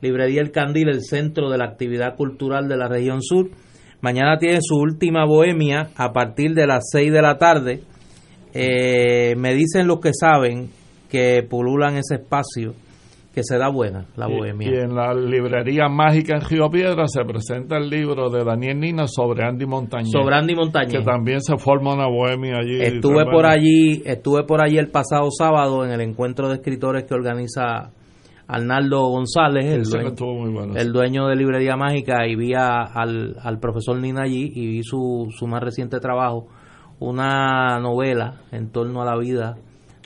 Librería 0.04 0.42
El 0.42 0.50
Candil, 0.50 0.88
el 0.90 1.02
centro 1.02 1.48
de 1.50 1.56
la 1.56 1.64
actividad 1.64 2.14
cultural 2.14 2.68
de 2.68 2.76
la 2.76 2.88
región 2.88 3.22
sur. 3.22 3.48
Mañana 4.02 4.36
tiene 4.38 4.58
su 4.60 4.76
última 4.76 5.24
bohemia 5.24 5.88
a 5.96 6.12
partir 6.12 6.52
de 6.52 6.66
las 6.66 6.90
6 6.92 7.10
de 7.10 7.22
la 7.22 7.38
tarde. 7.38 7.80
Eh, 8.52 9.34
me 9.38 9.54
dicen 9.54 9.86
los 9.86 10.00
que 10.00 10.10
saben 10.12 10.68
que 11.10 11.42
pululan 11.48 11.96
ese 11.96 12.16
espacio, 12.16 12.74
que 13.34 13.42
se 13.42 13.56
da 13.56 13.70
buena 13.70 14.04
la 14.16 14.26
bohemia. 14.26 14.68
Y, 14.68 14.74
en 14.74 14.94
la 14.94 15.14
librería 15.14 15.88
mágica 15.88 16.36
en 16.36 16.42
Río 16.42 16.68
Piedra 16.68 17.08
se 17.08 17.24
presenta 17.24 17.78
el 17.78 17.88
libro 17.88 18.28
de 18.28 18.44
Daniel 18.44 18.78
Nina 18.78 19.06
sobre 19.06 19.42
Andy 19.42 19.64
Montañez. 19.64 20.12
Sobre 20.12 20.36
Andy 20.36 20.54
Montañez. 20.54 20.98
Que 20.98 21.02
también 21.02 21.40
se 21.40 21.56
forma 21.56 21.94
una 21.94 22.06
bohemia 22.06 22.58
allí. 22.58 22.82
Estuve 22.82 23.24
por 23.24 23.46
allí, 23.46 24.02
estuve 24.04 24.44
por 24.44 24.62
allí 24.62 24.76
el 24.76 24.90
pasado 24.90 25.30
sábado 25.30 25.82
en 25.82 25.92
el 25.92 26.02
encuentro 26.02 26.50
de 26.50 26.56
escritores 26.56 27.04
que 27.04 27.14
organiza 27.14 27.90
Arnaldo 28.46 29.08
González, 29.08 29.64
el 29.72 29.84
dueño, 29.84 30.08
el 30.76 30.92
de 31.28 31.36
Librería 31.36 31.76
Mágica, 31.76 32.26
y 32.26 32.36
vi 32.36 32.52
a- 32.54 32.82
al, 32.82 33.36
al 33.42 33.58
profesor 33.58 33.98
Nina 33.98 34.22
allí 34.24 34.50
y 34.54 34.66
vi 34.66 34.82
su, 34.82 35.28
su 35.36 35.46
más 35.46 35.62
reciente 35.62 35.98
trabajo, 36.00 36.48
una 37.00 37.78
novela 37.80 38.42
en 38.52 38.70
torno 38.70 39.02
a 39.02 39.04
la 39.06 39.16
vida 39.18 39.56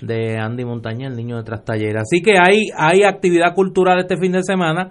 de 0.01 0.39
Andy 0.39 0.65
Montañez, 0.65 1.11
el 1.11 1.17
niño 1.17 1.37
de 1.37 1.43
Trastallera. 1.43 2.03
Así 2.03 2.23
que 2.23 2.35
hay, 2.39 2.69
hay 2.77 3.03
actividad 3.03 3.55
cultural 3.55 3.99
este 3.99 4.17
fin 4.17 4.33
de 4.33 4.43
semana. 4.43 4.91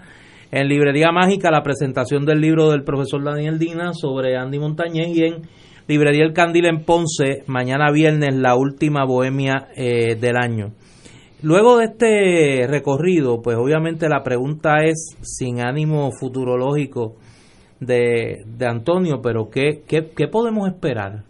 En 0.51 0.67
Librería 0.69 1.11
Mágica, 1.11 1.51
la 1.51 1.61
presentación 1.61 2.25
del 2.25 2.39
libro 2.39 2.69
del 2.71 2.83
profesor 2.83 3.23
Daniel 3.23 3.59
Dina 3.59 3.91
sobre 3.93 4.37
Andy 4.37 4.59
Montañez 4.59 5.07
y 5.15 5.23
en 5.23 5.41
Librería 5.87 6.23
El 6.25 6.33
Candil 6.33 6.65
en 6.65 6.83
Ponce, 6.85 7.43
mañana 7.47 7.91
viernes, 7.91 8.35
la 8.35 8.55
última 8.55 9.05
bohemia 9.05 9.67
eh, 9.75 10.15
del 10.15 10.35
año. 10.37 10.71
Luego 11.41 11.77
de 11.77 11.85
este 11.85 12.67
recorrido, 12.67 13.41
pues 13.41 13.57
obviamente 13.57 14.09
la 14.09 14.23
pregunta 14.23 14.83
es, 14.83 15.15
sin 15.21 15.61
ánimo 15.61 16.11
futurológico 16.19 17.15
de, 17.79 18.43
de 18.45 18.65
Antonio, 18.65 19.21
pero 19.21 19.49
¿qué, 19.49 19.83
qué, 19.87 20.09
qué 20.15 20.27
podemos 20.27 20.67
esperar? 20.67 21.23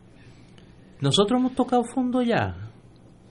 ¿Nosotros 1.01 1.39
hemos 1.39 1.55
tocado 1.55 1.83
fondo 1.83 2.21
ya? 2.21 2.55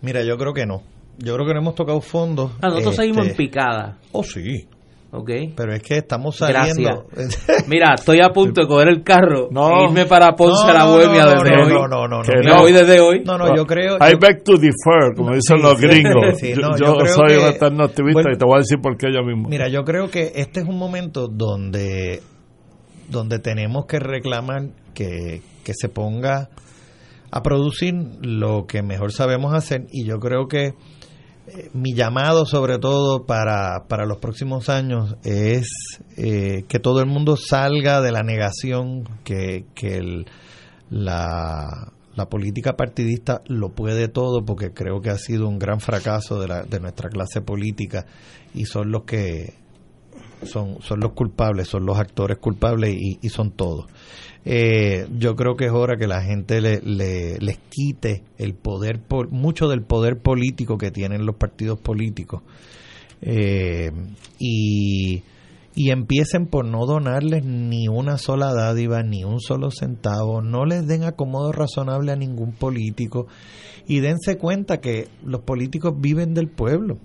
Mira, 0.02 0.22
yo 0.22 0.36
creo 0.36 0.52
que 0.52 0.66
no. 0.66 0.82
Yo 1.18 1.34
creo 1.34 1.46
que 1.46 1.54
no 1.54 1.60
hemos 1.60 1.74
tocado 1.74 2.00
fondo. 2.00 2.52
Ah, 2.60 2.68
nosotros 2.68 2.92
Este, 2.92 3.02
seguimos 3.02 3.28
en 3.28 3.36
picada. 3.36 3.98
Oh, 4.12 4.22
sí. 4.22 4.68
¿Ok? 5.16 5.30
Pero 5.56 5.74
es 5.74 5.82
que 5.82 5.98
estamos 5.98 6.36
saliendo. 6.36 7.06
Gracias. 7.12 7.66
Mira, 7.68 7.94
estoy 7.94 8.20
a 8.20 8.30
punto 8.30 8.60
de 8.62 8.66
coger 8.66 8.88
el 8.88 9.02
carro 9.02 9.48
No. 9.50 9.68
e 9.70 9.84
irme 9.84 10.06
para 10.06 10.34
Ponce 10.34 10.64
No, 10.64 10.70
a 10.70 10.72
la 10.74 10.84
no, 10.84 10.92
Bohemia 10.92 11.24
no, 11.24 11.30
desde 11.32 11.56
no, 11.56 11.62
hoy. 11.64 11.68
no, 11.72 11.88
no, 11.88 12.08
no, 12.08 12.22
no. 12.22 12.60
voy 12.60 12.72
desde 12.72 13.00
hoy. 13.00 13.22
No, 13.24 13.38
no, 13.38 13.56
yo 13.56 13.66
creo. 13.66 13.96
I 13.96 14.12
yo- 14.12 14.18
beg 14.20 14.44
to 14.44 14.52
defer, 14.54 15.14
como 15.16 15.34
dicen 15.34 15.56
Sí, 15.58 15.62
los 15.62 15.80
gringos. 15.80 16.38
sí, 16.38 16.50
yo, 16.54 16.60
no, 16.68 16.76
yo 16.76 16.84
yo 16.86 16.94
creo 16.98 17.14
soy 17.14 17.28
que- 17.28 17.38
un 17.38 17.44
eterno 17.46 17.84
activista 17.84 18.20
bueno, 18.22 18.30
y 18.34 18.38
te 18.38 18.44
voy 18.44 18.54
a 18.54 18.58
decir 18.58 18.78
por 18.80 18.96
qué 18.96 19.06
yo 19.12 19.22
mismo. 19.22 19.48
Mira, 19.48 19.68
yo 19.68 19.84
creo 19.84 20.10
que 20.10 20.32
este 20.36 20.60
es 20.60 20.66
un 20.66 20.78
momento 20.78 21.28
donde, 21.28 22.20
donde 23.08 23.38
tenemos 23.38 23.86
que 23.86 23.98
reclamar 23.98 24.62
que, 24.94 25.42
que 25.64 25.72
se 25.74 25.88
ponga 25.88 26.48
a 27.30 27.42
producir 27.42 27.92
lo 28.22 28.66
que 28.66 28.82
mejor 28.82 29.12
sabemos 29.12 29.52
hacer 29.52 29.86
y 29.90 30.04
yo 30.06 30.18
creo 30.18 30.46
que 30.48 30.72
mi 31.74 31.94
llamado 31.94 32.44
sobre 32.46 32.78
todo 32.78 33.24
para, 33.24 33.84
para 33.88 34.04
los 34.06 34.18
próximos 34.18 34.68
años 34.68 35.16
es 35.24 35.68
eh, 36.16 36.64
que 36.68 36.78
todo 36.78 37.00
el 37.00 37.06
mundo 37.06 37.36
salga 37.36 38.00
de 38.00 38.12
la 38.12 38.22
negación 38.22 39.04
que, 39.24 39.66
que 39.74 39.96
el- 39.96 40.26
la, 40.90 41.92
la 42.14 42.28
política 42.28 42.76
partidista 42.76 43.42
lo 43.46 43.70
puede 43.70 44.08
todo 44.08 44.44
porque 44.44 44.72
creo 44.72 45.00
que 45.00 45.10
ha 45.10 45.18
sido 45.18 45.48
un 45.48 45.58
gran 45.58 45.80
fracaso 45.80 46.40
de, 46.40 46.48
la, 46.48 46.62
de 46.62 46.80
nuestra 46.80 47.08
clase 47.10 47.40
política 47.40 48.06
y 48.54 48.64
son 48.66 48.90
los 48.90 49.04
que 49.04 49.54
son, 50.44 50.78
son 50.82 51.00
los 51.00 51.12
culpables, 51.12 51.68
son 51.68 51.86
los 51.86 51.98
actores 51.98 52.38
culpables 52.38 52.94
y, 52.94 53.18
y 53.20 53.28
son 53.30 53.50
todos. 53.52 53.86
Eh, 54.48 55.08
yo 55.18 55.34
creo 55.34 55.56
que 55.56 55.64
es 55.66 55.72
hora 55.72 55.96
que 55.96 56.06
la 56.06 56.22
gente 56.22 56.60
le, 56.60 56.80
le- 56.80 57.36
les 57.40 57.58
quite 57.68 58.22
el 58.38 58.54
poder, 58.54 59.00
pol- 59.00 59.28
mucho 59.28 59.66
del 59.68 59.82
poder 59.82 60.18
político 60.18 60.78
que 60.78 60.92
tienen 60.92 61.26
los 61.26 61.34
partidos 61.34 61.80
políticos. 61.80 62.42
Eh, 63.22 63.90
y, 64.38 65.22
y 65.74 65.90
empiecen 65.90 66.46
por 66.46 66.64
no 66.64 66.86
donarles 66.86 67.44
ni 67.44 67.88
una 67.88 68.18
sola 68.18 68.54
dádiva, 68.54 69.02
ni 69.02 69.24
un 69.24 69.40
solo 69.40 69.70
centavo, 69.72 70.40
no 70.42 70.64
les 70.64 70.86
den 70.86 71.02
acomodo 71.02 71.50
razonable 71.50 72.12
a 72.12 72.16
ningún 72.16 72.52
político. 72.52 73.26
Y 73.88 73.98
dense 73.98 74.36
cuenta 74.38 74.80
que 74.80 75.08
los 75.24 75.40
políticos 75.40 75.94
viven 75.98 76.34
del 76.34 76.48
pueblo. 76.48 76.98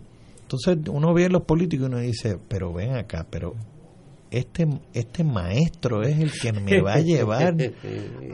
Entonces 0.43 0.77
uno 0.91 1.11
ve 1.15 1.25
a 1.25 1.29
los 1.29 1.43
políticos 1.43 1.85
y 1.87 1.91
uno 1.91 1.99
dice, 1.99 2.37
pero 2.47 2.71
ven 2.71 2.95
acá, 2.97 3.25
pero 3.31 3.55
este, 4.31 4.65
este 4.93 5.23
maestro 5.23 6.01
es 6.03 6.17
el 6.19 6.31
que 6.31 6.53
me 6.53 6.81
va 6.81 6.93
a 6.93 6.99
llevar 7.01 7.55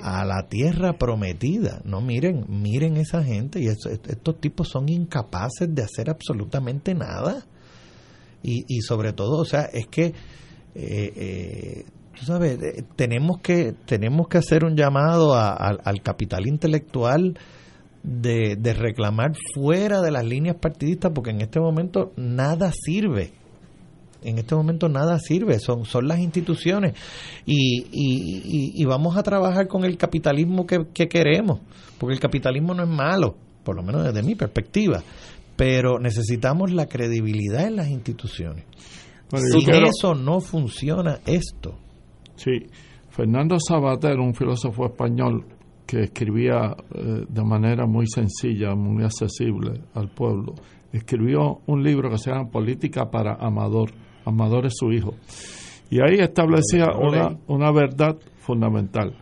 a 0.03 0.23
la 0.25 0.47
tierra 0.47 0.93
prometida. 0.93 1.81
No, 1.83 1.99
miren, 2.01 2.45
miren 2.47 2.97
esa 2.97 3.23
gente 3.23 3.59
y 3.59 3.67
estos 3.67 4.39
tipos 4.39 4.69
son 4.69 4.87
incapaces 4.89 5.73
de 5.73 5.81
hacer 5.83 6.09
absolutamente 6.09 6.93
nada. 6.93 7.45
Y, 8.43 8.63
y 8.67 8.81
sobre 8.81 9.11
todo, 9.13 9.41
o 9.41 9.45
sea, 9.45 9.63
es 9.73 9.87
que, 9.87 10.05
eh, 10.05 10.13
eh, 10.75 11.85
tú 12.17 12.25
sabes, 12.25 12.61
eh, 12.61 12.83
tenemos 12.95 13.39
que, 13.41 13.73
tenemos 13.85 14.27
que 14.27 14.37
hacer 14.37 14.63
un 14.63 14.75
llamado 14.75 15.33
a- 15.33 15.53
al- 15.53 15.81
al 15.83 16.01
capital 16.03 16.47
intelectual 16.47 17.37
de, 18.03 18.55
de 18.55 18.73
reclamar 18.73 19.33
fuera 19.55 20.01
de 20.01 20.11
las 20.11 20.23
líneas 20.23 20.55
partidistas 20.61 21.11
porque 21.13 21.31
en 21.31 21.41
este 21.41 21.59
momento 21.59 22.13
nada 22.15 22.71
sirve 22.71 23.31
en 24.23 24.37
este 24.39 24.55
momento 24.55 24.89
nada 24.89 25.19
sirve, 25.19 25.59
son, 25.59 25.85
son 25.85 26.07
las 26.07 26.19
instituciones 26.19 26.93
y, 27.45 27.81
y- 27.91 28.41
y- 28.43 28.71
y 28.81 28.85
vamos 28.85 29.17
a 29.17 29.23
trabajar 29.23 29.67
con 29.67 29.83
el 29.85 29.97
capitalismo 29.97 30.65
que, 30.65 30.85
que 30.93 31.07
queremos, 31.07 31.59
porque 31.97 32.13
el 32.13 32.19
capitalismo 32.19 32.73
no 32.73 32.83
es 32.83 32.89
malo, 32.89 33.35
por 33.63 33.75
lo 33.75 33.83
menos 33.83 34.03
desde 34.05 34.23
mi 34.23 34.35
perspectiva, 34.35 35.01
pero 35.55 35.99
necesitamos 35.99 36.71
la 36.71 36.87
credibilidad 36.87 37.65
en 37.67 37.75
las 37.77 37.89
instituciones. 37.89 38.63
Bueno, 39.29 39.45
Sin 39.51 39.61
quiero- 39.65 39.87
eso 39.87 40.13
no 40.15 40.39
funciona 40.39 41.19
esto. 41.25 41.75
Sí, 42.35 42.51
Fernando 43.09 43.57
Sabater, 43.59 44.19
un 44.19 44.33
filósofo 44.35 44.85
español 44.85 45.45
que 45.85 46.01
escribía 46.03 46.75
eh, 46.93 47.25
de 47.27 47.43
manera 47.43 47.85
muy 47.87 48.05
sencilla, 48.07 48.75
muy 48.75 49.03
accesible 49.03 49.81
al 49.95 50.09
pueblo, 50.09 50.53
escribió 50.93 51.61
un 51.65 51.83
libro 51.83 52.09
que 52.09 52.17
se 52.17 52.29
llama 52.31 52.49
Política 52.49 53.09
para 53.09 53.35
Amador. 53.35 53.91
Amador 54.27 54.65
es 54.65 54.73
su 54.75 54.91
hijo. 54.91 55.15
Y 55.89 56.01
ahí 56.01 56.19
establecía 56.19 56.91
una, 56.91 57.37
una 57.47 57.71
verdad 57.71 58.17
fundamental, 58.39 59.15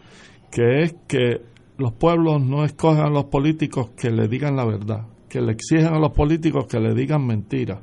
que 0.52 0.84
es 0.84 0.96
que 1.08 1.42
los 1.78 1.94
pueblos 1.94 2.42
no 2.42 2.66
escogen 2.66 3.04
a 3.04 3.10
los 3.10 3.26
políticos 3.26 3.92
que 3.96 4.10
le 4.10 4.28
digan 4.28 4.56
la 4.56 4.66
verdad, 4.66 5.06
que 5.30 5.42
le 5.42 5.52
exigen 5.52 5.94
a 5.94 6.00
los 6.00 6.12
políticos 6.12 6.66
que 6.68 6.80
le 6.80 6.94
digan 6.94 7.26
mentiras. 7.26 7.80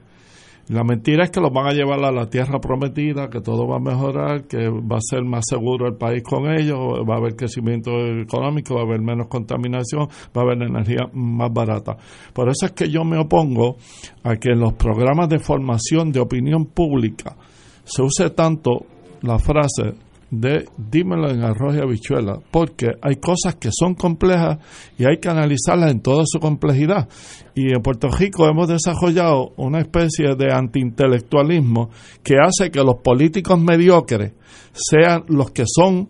La 0.73 0.85
mentira 0.85 1.25
es 1.25 1.31
que 1.31 1.39
los 1.39 1.53
van 1.53 1.67
a 1.67 1.73
llevar 1.73 2.03
a 2.03 2.11
la 2.11 2.31
tierra 2.31 2.59
prometida, 2.59 3.29
que 3.29 3.43
todo 3.43 3.69
va 3.69 3.77
a 3.77 3.79
mejorar, 3.79 4.47
que 4.47 4.71
va 4.71 4.97
a 4.97 5.01
ser 5.03 5.23
más 5.23 5.45
seguro 5.47 5.87
el 5.87 5.97
país 5.97 6.23
con 6.23 6.51
ellos, 6.51 6.79
va 7.07 7.17
a 7.17 7.19
haber 7.19 7.37
crecimiento 7.37 7.91
económico, 7.91 8.77
va 8.77 8.81
a 8.81 8.85
haber 8.85 9.03
menos 9.03 9.27
contaminación, 9.27 10.09
va 10.35 10.41
a 10.41 10.45
haber 10.45 10.63
energía 10.63 11.11
más 11.13 11.53
barata. 11.53 11.99
Por 12.33 12.49
eso 12.49 12.65
es 12.65 12.73
que 12.73 12.89
yo 12.89 13.05
me 13.05 13.19
opongo 13.19 13.77
a 14.25 14.37
que 14.37 14.53
en 14.53 14.61
los 14.61 14.73
programas 14.73 15.29
de 15.29 15.41
formación 15.41 16.11
de 16.11 16.21
opinión 16.21 16.65
pública 16.65 17.37
se 17.85 18.01
use 18.01 18.31
tanto 18.31 18.87
la 19.21 19.39
frase 19.39 19.93
de 20.33 20.65
dímelo 20.79 21.31
en 21.31 21.43
arroz 21.43 21.77
y 21.77 21.81
habichuela, 21.81 22.39
porque 22.51 22.87
hay 23.03 23.17
cosas 23.17 23.57
que 23.57 23.69
son 23.71 23.95
complejas 23.95 24.59
y 24.99 25.05
hay 25.05 25.19
que 25.19 25.29
analizarlas 25.29 25.93
en 25.93 26.01
toda 26.01 26.25
su 26.27 26.41
complejidad. 26.41 27.07
Y 27.55 27.75
en 27.75 27.83
Puerto 27.83 28.09
Rico 28.09 28.49
hemos 28.49 28.67
desarrollado 28.67 29.53
una 29.59 29.81
especie 29.81 30.35
de 30.35 30.51
antiintelectualismo 30.51 31.91
que 32.25 32.37
hace 32.43 32.71
que 32.71 32.83
los 32.83 32.97
políticos 33.05 33.61
mediocres 33.61 34.33
sean 34.73 35.25
los 35.29 35.51
que 35.51 35.65
son 35.67 36.09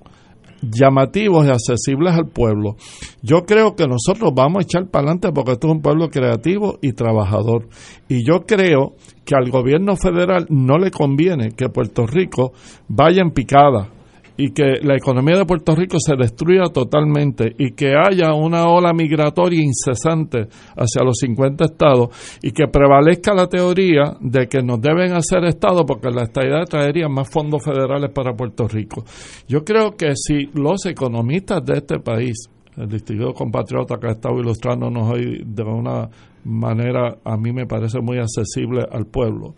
llamativos 0.62 1.44
y 1.44 1.50
accesibles 1.50 2.14
al 2.14 2.28
pueblo. 2.28 2.76
Yo 3.22 3.44
creo 3.44 3.74
que 3.74 3.88
nosotros 3.88 4.30
vamos 4.32 4.60
a 4.60 4.62
echar 4.62 4.88
para 4.88 5.06
adelante 5.06 5.32
porque 5.32 5.52
esto 5.52 5.66
es 5.66 5.72
un 5.72 5.82
pueblo 5.82 6.08
creativo 6.10 6.78
y 6.80 6.92
trabajador. 6.92 7.68
Y 8.08 8.24
yo 8.24 8.46
creo 8.46 8.94
que 9.24 9.34
al 9.34 9.50
gobierno 9.50 9.96
federal 9.96 10.46
no 10.48 10.78
le 10.78 10.92
conviene 10.92 11.56
que 11.56 11.68
Puerto 11.70 12.06
Rico 12.06 12.52
vaya 12.86 13.20
en 13.20 13.32
picada 13.32 13.88
y 14.36 14.52
que 14.52 14.78
la 14.82 14.96
economía 14.96 15.36
de 15.36 15.44
Puerto 15.44 15.74
Rico 15.74 15.98
se 15.98 16.16
destruya 16.16 16.64
totalmente 16.72 17.54
y 17.58 17.72
que 17.72 17.94
haya 17.94 18.34
una 18.34 18.68
ola 18.68 18.92
migratoria 18.92 19.62
incesante 19.62 20.48
hacia 20.76 21.04
los 21.04 21.16
50 21.20 21.64
estados 21.64 22.38
y 22.42 22.52
que 22.52 22.68
prevalezca 22.68 23.34
la 23.34 23.46
teoría 23.46 24.16
de 24.20 24.46
que 24.48 24.62
nos 24.62 24.80
deben 24.80 25.12
hacer 25.12 25.44
estado 25.44 25.84
porque 25.84 26.10
la 26.10 26.22
estadidad 26.22 26.64
traería 26.64 27.08
más 27.08 27.28
fondos 27.30 27.62
federales 27.62 28.10
para 28.14 28.34
Puerto 28.34 28.66
Rico. 28.66 29.04
Yo 29.48 29.64
creo 29.64 29.92
que 29.92 30.12
si 30.16 30.48
los 30.54 30.86
economistas 30.86 31.64
de 31.64 31.74
este 31.74 31.98
país, 32.00 32.48
el 32.76 32.88
distinguido 32.88 33.34
compatriota 33.34 33.96
que 33.98 34.08
ha 34.08 34.12
estado 34.12 34.38
ilustrándonos 34.40 35.10
hoy 35.10 35.42
de 35.44 35.62
una 35.62 36.08
manera 36.44 37.18
a 37.24 37.36
mí 37.36 37.52
me 37.52 37.66
parece 37.66 38.00
muy 38.00 38.18
accesible 38.18 38.84
al 38.90 39.06
pueblo, 39.06 39.54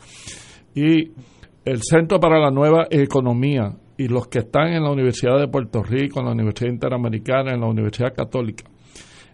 y 0.74 1.12
el 1.64 1.82
Centro 1.82 2.20
para 2.20 2.38
la 2.38 2.51
Nueva 2.51 2.86
Economía 2.90 3.72
y 3.96 4.08
los 4.08 4.28
que 4.28 4.40
están 4.40 4.68
en 4.72 4.82
la 4.82 4.90
Universidad 4.90 5.38
de 5.38 5.48
Puerto 5.48 5.82
Rico, 5.82 6.20
en 6.20 6.26
la 6.26 6.32
Universidad 6.32 6.70
Interamericana, 6.70 7.52
en 7.52 7.60
la 7.60 7.68
Universidad 7.68 8.14
Católica, 8.14 8.64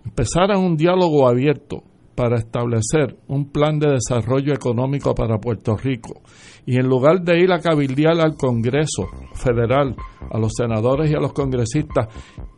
empezaran 0.04 0.58
un 0.58 0.76
diálogo 0.76 1.28
abierto 1.28 1.84
para 2.14 2.36
establecer 2.36 3.16
un 3.28 3.50
plan 3.50 3.78
de 3.78 3.92
desarrollo 3.92 4.52
económico 4.52 5.14
para 5.14 5.38
Puerto 5.38 5.76
Rico. 5.76 6.20
Y 6.66 6.76
en 6.76 6.86
lugar 6.86 7.22
de 7.22 7.40
ir 7.40 7.50
a 7.50 7.60
cabildear 7.60 8.20
al 8.20 8.36
Congreso 8.36 9.08
Federal, 9.32 9.96
a 10.30 10.38
los 10.38 10.52
senadores 10.54 11.10
y 11.10 11.14
a 11.14 11.18
los 11.18 11.32
congresistas, 11.32 12.08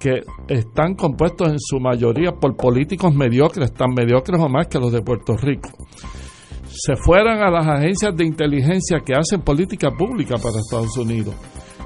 que 0.00 0.22
están 0.48 0.94
compuestos 0.96 1.48
en 1.48 1.60
su 1.60 1.78
mayoría 1.78 2.32
por 2.32 2.56
políticos 2.56 3.14
mediocres, 3.14 3.72
tan 3.72 3.94
mediocres 3.94 4.40
o 4.40 4.48
más 4.48 4.66
que 4.66 4.80
los 4.80 4.90
de 4.90 5.02
Puerto 5.02 5.36
Rico, 5.36 5.70
se 6.66 6.96
fueran 6.96 7.42
a 7.42 7.50
las 7.50 7.66
agencias 7.66 8.16
de 8.16 8.24
inteligencia 8.24 8.98
que 9.04 9.14
hacen 9.14 9.42
política 9.42 9.90
pública 9.90 10.36
para 10.38 10.58
Estados 10.58 10.96
Unidos, 10.96 11.36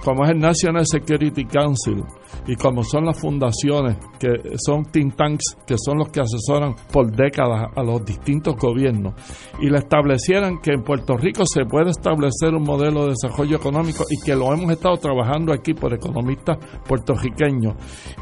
como 0.07 0.23
es 0.23 0.31
el 0.31 0.39
National 0.39 0.87
Security 0.87 1.45
Council 1.47 2.05
y 2.47 2.55
como 2.55 2.85
son 2.85 3.07
las 3.07 3.21
fundaciones 3.21 3.97
que 4.21 4.29
son 4.65 4.85
think 4.85 5.17
tanks 5.17 5.57
que 5.67 5.75
son 5.77 5.99
los 5.99 6.11
que 6.11 6.21
asesoran 6.21 6.77
por 6.93 7.11
décadas 7.11 7.73
a 7.75 7.83
los 7.83 8.05
distintos 8.05 8.55
gobiernos 8.55 9.15
y 9.61 9.69
le 9.69 9.79
establecieran 9.79 10.61
que 10.61 10.75
en 10.75 10.85
Puerto 10.85 11.17
Rico 11.17 11.43
se 11.45 11.65
puede 11.65 11.91
establecer 11.91 12.55
un 12.55 12.63
modelo 12.63 13.07
de 13.07 13.15
desarrollo 13.21 13.57
económico 13.57 14.05
y 14.09 14.25
que 14.25 14.37
lo 14.37 14.53
hemos 14.55 14.71
estado 14.71 14.97
trabajando 14.97 15.53
aquí 15.53 15.75
por 15.75 15.93
economistas 15.93 16.59
puertorriqueños 16.87 17.75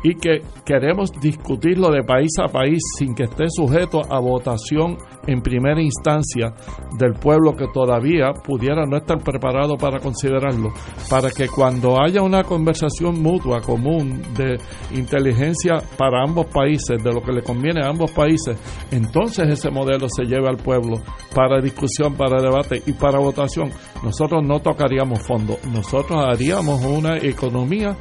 y 0.02 0.15
que 0.15 0.40
queremos 0.65 1.11
discutirlo 1.20 1.90
de 1.90 2.02
país 2.02 2.31
a 2.43 2.48
país 2.48 2.78
sin 2.98 3.15
que 3.15 3.24
esté 3.24 3.44
sujeto 3.51 4.01
a 4.11 4.19
votación 4.20 4.97
en 5.27 5.43
primera 5.43 5.82
instancia 5.82 6.55
del 6.98 7.12
pueblo 7.12 7.55
que 7.55 7.66
todavía 7.73 8.32
pudiera 8.32 8.86
no 8.86 8.97
estar 8.97 9.19
preparado 9.23 9.77
para 9.77 10.01
considerarlo, 10.01 10.73
para 11.11 11.31
que 11.31 11.48
cuando 11.48 11.73
cuando 11.74 12.01
haya 12.01 12.22
una 12.22 12.44
conversación 12.44 13.20
mutua 13.20 13.60
común 13.60 14.22
de 14.36 14.60
inteligencia 14.92 15.82
para 15.98 16.22
ambos 16.22 16.46
países, 16.46 17.02
de 17.02 17.12
lo 17.12 17.20
que 17.20 17.32
le 17.32 17.42
conviene 17.42 17.84
a 17.84 17.88
ambos 17.88 18.12
países, 18.12 18.56
entonces 18.92 19.48
ese 19.48 19.70
modelo 19.70 20.06
se 20.09 20.22
lleva 20.22 20.51
al 20.51 20.56
pueblo 20.56 21.02
para 21.34 21.60
discusión, 21.60 22.14
para 22.14 22.40
debate 22.40 22.80
y 22.86 22.92
para 22.92 23.18
votación. 23.18 23.72
Nosotros 24.05 24.46
no 24.46 24.60
tocaríamos 24.60 25.20
fondo, 25.26 25.59
nosotros 25.72 26.24
haríamos 26.24 26.80
una 26.84 27.16
economía 27.16 27.96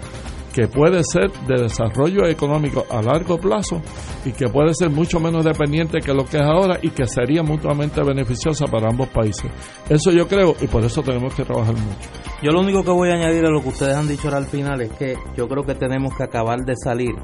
que 0.54 0.68
puede 0.68 1.04
ser 1.04 1.32
de 1.48 1.64
desarrollo 1.64 2.28
económico 2.28 2.86
a 2.90 3.02
largo 3.02 3.40
plazo 3.40 3.82
y 4.24 4.32
que 4.32 4.48
puede 4.48 4.74
ser 4.76 4.92
mucho 4.92 5.20
menos 5.20 5.44
dependiente 5.44 6.00
que 6.00 6.14
lo 6.14 6.26
que 6.26 6.38
es 6.38 6.44
ahora 6.44 6.78
y 6.82 6.92
que 6.92 7.08
sería 7.08 7.42
mutuamente 7.42 8.02
beneficiosa 8.04 8.68
para 8.68 8.90
ambos 8.90 9.10
países. 9.10 9.52
Eso 9.90 10.12
yo 10.12 10.28
creo 10.28 10.56
y 10.62 10.68
por 10.68 10.84
eso 10.84 11.02
tenemos 11.02 11.34
que 11.34 11.44
trabajar 11.44 11.74
mucho. 11.74 12.08
Yo 12.44 12.52
lo 12.52 12.62
único 12.62 12.84
que 12.84 12.92
voy 12.92 13.10
a 13.10 13.16
añadir 13.16 13.46
a 13.46 13.50
lo 13.50 13.62
que 13.62 13.70
ustedes 13.70 13.96
han 13.96 14.08
dicho 14.08 14.28
ahora 14.28 14.38
al 14.38 14.46
final 14.46 14.80
es 14.82 14.92
que 14.92 15.16
yo 15.36 15.48
creo 15.48 15.64
que 15.64 15.74
tenemos 15.74 16.16
que 16.16 16.24
acabar 16.24 16.60
de 16.60 16.76
salir 16.76 17.16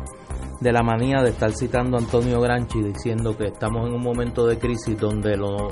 de 0.60 0.72
la 0.74 0.82
manía 0.82 1.22
de 1.22 1.30
estar 1.30 1.52
citando 1.52 1.98
a 1.98 2.02
Antonio 2.02 2.42
Granchi 2.42 2.82
diciendo 2.82 3.38
que 3.38 3.46
estamos 3.46 3.88
en 3.88 3.94
un 3.94 4.02
momento 4.02 4.46
de 4.48 4.58
crisis 4.58 5.00
donde 5.00 5.38
lo 5.38 5.70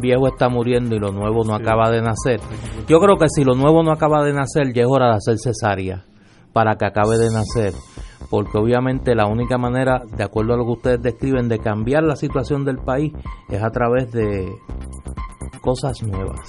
viejo 0.00 0.28
está 0.28 0.48
muriendo 0.48 0.94
y 0.94 0.98
lo 0.98 1.12
nuevo 1.12 1.44
no 1.44 1.54
acaba 1.54 1.90
de 1.90 2.02
nacer. 2.02 2.40
Yo 2.86 3.00
creo 3.00 3.16
que 3.16 3.26
si 3.28 3.42
lo 3.42 3.54
nuevo 3.54 3.82
no 3.82 3.90
acaba 3.90 4.22
de 4.22 4.32
nacer, 4.32 4.72
ya 4.74 4.82
es 4.82 4.88
hora 4.88 5.08
de 5.08 5.16
hacer 5.16 5.38
cesárea 5.38 6.04
para 6.52 6.76
que 6.76 6.86
acabe 6.86 7.18
de 7.18 7.30
nacer. 7.30 7.74
Porque 8.28 8.58
obviamente 8.58 9.14
la 9.14 9.26
única 9.26 9.58
manera, 9.58 10.02
de 10.16 10.22
acuerdo 10.22 10.54
a 10.54 10.56
lo 10.56 10.64
que 10.64 10.72
ustedes 10.72 11.02
describen, 11.02 11.48
de 11.48 11.58
cambiar 11.58 12.04
la 12.04 12.16
situación 12.16 12.64
del 12.64 12.78
país 12.78 13.12
es 13.48 13.62
a 13.62 13.70
través 13.70 14.12
de 14.12 14.52
cosas 15.60 16.02
nuevas. 16.02 16.48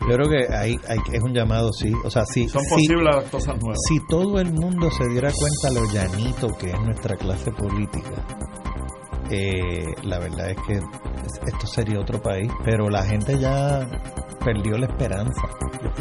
Yo 0.00 0.14
creo 0.16 0.28
que 0.28 0.54
ahí 0.54 0.78
hay, 0.88 0.98
es 1.12 1.22
un 1.22 1.32
llamado, 1.32 1.72
sí. 1.72 1.92
O 2.04 2.10
sea, 2.10 2.24
sí. 2.24 2.48
Son 2.48 2.62
posibles 2.68 3.14
las 3.14 3.30
cosas 3.30 3.56
nuevas. 3.60 3.78
Si 3.88 3.98
todo 4.06 4.38
el 4.40 4.52
mundo 4.52 4.90
se 4.90 5.08
diera 5.08 5.30
cuenta 5.32 5.80
lo 5.80 5.92
llanito 5.92 6.48
que 6.58 6.70
es 6.70 6.80
nuestra 6.80 7.16
clase 7.16 7.50
política, 7.52 8.24
eh, 9.30 9.84
la 10.02 10.18
verdad 10.18 10.50
es 10.50 10.56
que 10.66 10.74
esto 10.74 11.66
sería 11.66 12.00
otro 12.00 12.20
país. 12.20 12.50
Pero 12.64 12.88
la 12.88 13.04
gente 13.04 13.38
ya 13.38 13.86
perdió 14.44 14.76
la 14.78 14.86
esperanza. 14.86 15.42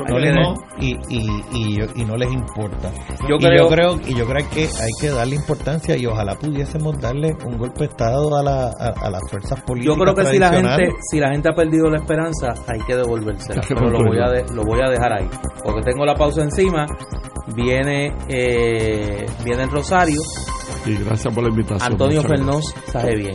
No 0.08 0.20
les- 0.20 0.36
y, 0.80 0.96
y, 1.10 1.44
y, 1.52 1.78
yo- 1.78 1.86
y 1.96 2.06
no 2.06 2.16
les 2.16 2.32
importa. 2.32 2.92
Yo 3.28 3.36
y 3.36 3.40
creo- 3.40 3.64
yo 3.64 3.70
creo 3.70 4.00
y 4.08 4.14
yo 4.16 4.26
creo 4.26 4.50
que 4.50 4.62
hay 4.64 4.92
que 5.00 5.10
darle 5.10 5.36
importancia 5.36 5.98
y 5.98 6.06
ojalá 6.06 6.36
pudiésemos 6.36 7.00
darle 7.00 7.36
un 7.46 7.58
golpe 7.58 7.80
de 7.80 7.86
estado 7.86 8.38
a, 8.38 8.44
la, 8.44 8.66
a, 8.68 8.94
a 9.06 9.10
las 9.10 9.22
fuerzas 9.30 9.60
Yo 9.60 9.66
políticas 9.66 9.98
creo 10.00 10.16
que 10.16 10.26
si 10.26 10.40
la 10.40 10.50
gente 10.50 10.90
si 11.10 11.20
la 11.20 11.30
gente 11.32 11.50
ha 11.50 11.54
perdido 11.54 11.90
la 11.90 11.98
esperanza, 11.98 12.54
hay 12.68 12.80
que 12.82 12.96
devolvérsela. 12.96 13.62
Pero 13.68 13.90
lo 13.90 14.00
voy, 14.00 14.20
a 14.20 14.30
de- 14.30 14.46
lo 14.54 14.64
voy 14.64 14.80
a 14.82 14.90
dejar 14.90 15.14
ahí. 15.14 15.30
Porque 15.64 15.82
tengo 15.82 16.06
la 16.06 16.16
pausa 16.16 16.42
encima. 16.44 16.86
Viene 17.56 18.14
eh, 18.30 19.26
viene 19.44 19.64
el 19.64 19.70
Rosario. 19.72 20.22
Y 20.86 20.96
gracias 20.96 21.34
por 21.34 21.44
la 21.44 21.50
invitación. 21.50 21.92
Antonio 21.92 22.22
Fernós 22.22 22.74
sabe 22.88 23.16
bien. 23.16 23.34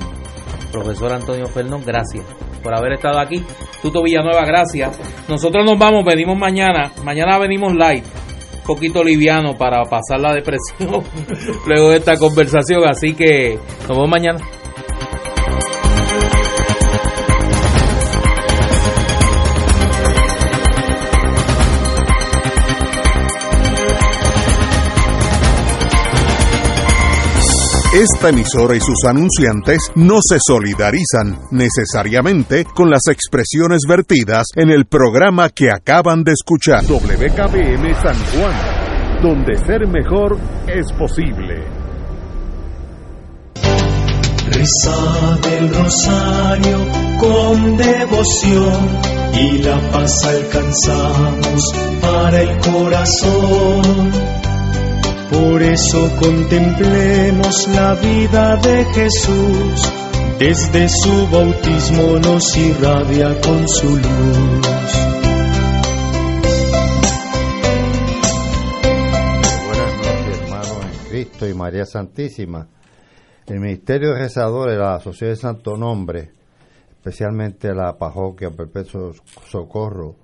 Profesor 0.72 1.12
Antonio 1.12 1.46
Fernós, 1.46 1.84
gracias 1.84 2.24
por 2.66 2.74
haber 2.74 2.94
estado 2.94 3.20
aquí. 3.20 3.40
Tuto 3.80 4.02
Villanueva, 4.02 4.44
gracias. 4.44 4.98
Nosotros 5.28 5.64
nos 5.64 5.78
vamos, 5.78 6.04
venimos 6.04 6.36
mañana. 6.36 6.90
Mañana 7.04 7.38
venimos 7.38 7.72
live. 7.72 8.02
Poquito 8.66 9.04
liviano 9.04 9.56
para 9.56 9.84
pasar 9.84 10.18
la 10.18 10.34
depresión 10.34 11.04
luego 11.66 11.90
de 11.90 11.98
esta 11.98 12.16
conversación. 12.16 12.82
Así 12.84 13.14
que 13.14 13.56
nos 13.82 13.88
vemos 13.88 14.08
mañana. 14.08 14.38
Esta 27.96 28.28
emisora 28.28 28.76
y 28.76 28.80
sus 28.80 29.06
anunciantes 29.08 29.78
no 29.94 30.18
se 30.20 30.36
solidarizan 30.46 31.38
necesariamente 31.50 32.66
con 32.66 32.90
las 32.90 33.00
expresiones 33.10 33.84
vertidas 33.88 34.48
en 34.54 34.68
el 34.68 34.84
programa 34.84 35.48
que 35.48 35.70
acaban 35.70 36.22
de 36.22 36.32
escuchar. 36.32 36.84
WKBM 36.84 37.94
San 37.94 38.16
Juan, 38.34 39.22
donde 39.22 39.56
ser 39.56 39.88
mejor 39.88 40.38
es 40.66 40.92
posible. 40.92 41.64
Reza 44.52 45.38
del 45.48 45.72
rosario 45.72 46.78
con 47.18 47.78
devoción 47.78 49.00
y 49.32 49.62
la 49.62 49.80
paz 49.90 50.22
alcanzamos 50.22 51.72
para 52.02 52.42
el 52.42 52.58
corazón. 52.58 54.12
Por 55.30 55.60
eso 55.60 56.08
contemplemos 56.20 57.68
la 57.74 57.94
vida 57.94 58.56
de 58.58 58.84
Jesús, 58.84 59.92
desde 60.38 60.88
su 60.88 61.28
bautismo 61.28 62.18
nos 62.20 62.56
irradia 62.56 63.40
con 63.40 63.66
su 63.66 63.88
luz. 63.96 64.06
Buenas 69.66 69.96
noches, 69.96 70.40
hermanos 70.42 70.78
en 70.84 71.08
Cristo 71.08 71.48
y 71.48 71.54
María 71.54 71.84
Santísima. 71.84 72.68
El 73.46 73.58
Ministerio 73.58 74.10
de 74.12 74.20
Rezadores 74.20 74.76
de 74.76 74.82
la 74.82 75.00
Sociedad 75.00 75.32
de 75.32 75.36
Santo 75.36 75.76
Nombre, 75.76 76.30
especialmente 76.90 77.74
la 77.74 77.98
Parroquia 77.98 78.50
Perpetuo 78.50 79.12
Socorro 79.44 80.14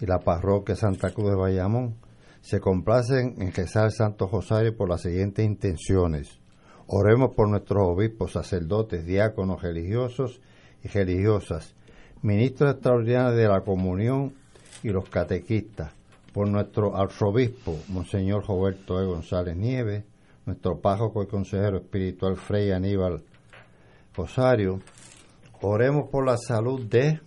y 0.00 0.06
la 0.06 0.18
Parroquia 0.18 0.76
Santa 0.76 1.10
Cruz 1.10 1.30
de 1.30 1.36
Bayamón, 1.36 2.05
se 2.46 2.60
complacen 2.60 3.34
en 3.42 3.52
rezar 3.52 3.90
Santo 3.90 4.28
Rosario 4.28 4.76
por 4.76 4.88
las 4.88 5.02
siguientes 5.02 5.44
intenciones. 5.44 6.38
Oremos 6.86 7.34
por 7.34 7.48
nuestros 7.48 7.82
obispos, 7.82 8.34
sacerdotes, 8.34 9.04
diáconos, 9.04 9.62
religiosos 9.62 10.40
y 10.84 10.86
religiosas, 10.86 11.74
ministros 12.22 12.74
extraordinarios 12.74 13.36
de 13.36 13.48
la 13.48 13.62
comunión 13.62 14.34
y 14.84 14.90
los 14.90 15.08
catequistas, 15.08 15.92
por 16.32 16.46
nuestro 16.46 16.96
arzobispo, 16.96 17.80
Monseñor 17.88 18.46
Roberto 18.46 19.02
E. 19.02 19.06
González 19.06 19.56
Nieves, 19.56 20.04
nuestro 20.44 20.78
párroco 20.78 21.24
y 21.24 21.26
consejero 21.26 21.78
espiritual 21.78 22.36
Frei 22.36 22.70
Aníbal 22.70 23.24
Rosario. 24.14 24.78
Oremos 25.62 26.10
por 26.10 26.24
la 26.24 26.36
salud 26.36 26.86
de 26.86 27.18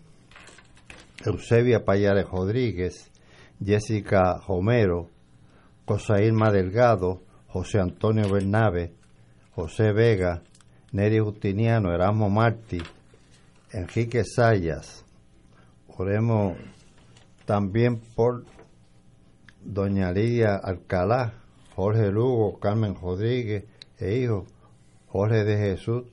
Eusebia 1.25 1.83
Payares 1.83 2.25
Rodríguez, 2.29 3.08
Jessica 3.63 4.39
Romero, 4.47 5.09
Cosa 5.85 6.21
Irma 6.21 6.51
Delgado, 6.51 7.21
José 7.47 7.79
Antonio 7.79 8.29
Bernabe, 8.29 8.93
José 9.55 9.91
Vega, 9.91 10.43
Neri 10.91 11.19
Justiniano, 11.19 11.91
Erasmo 11.93 12.29
Martí, 12.29 12.81
Enrique 13.71 14.23
Sayas. 14.23 15.03
Oremos 15.97 16.57
también 17.45 17.99
por 18.15 18.45
Doña 19.63 20.11
Lidia 20.11 20.55
Alcalá, 20.55 21.33
Jorge 21.75 22.11
Lugo, 22.11 22.59
Carmen 22.59 22.95
Rodríguez 22.95 23.65
e 23.97 24.15
hijo 24.15 24.45
Jorge 25.07 25.43
de 25.43 25.57
Jesús 25.57 26.03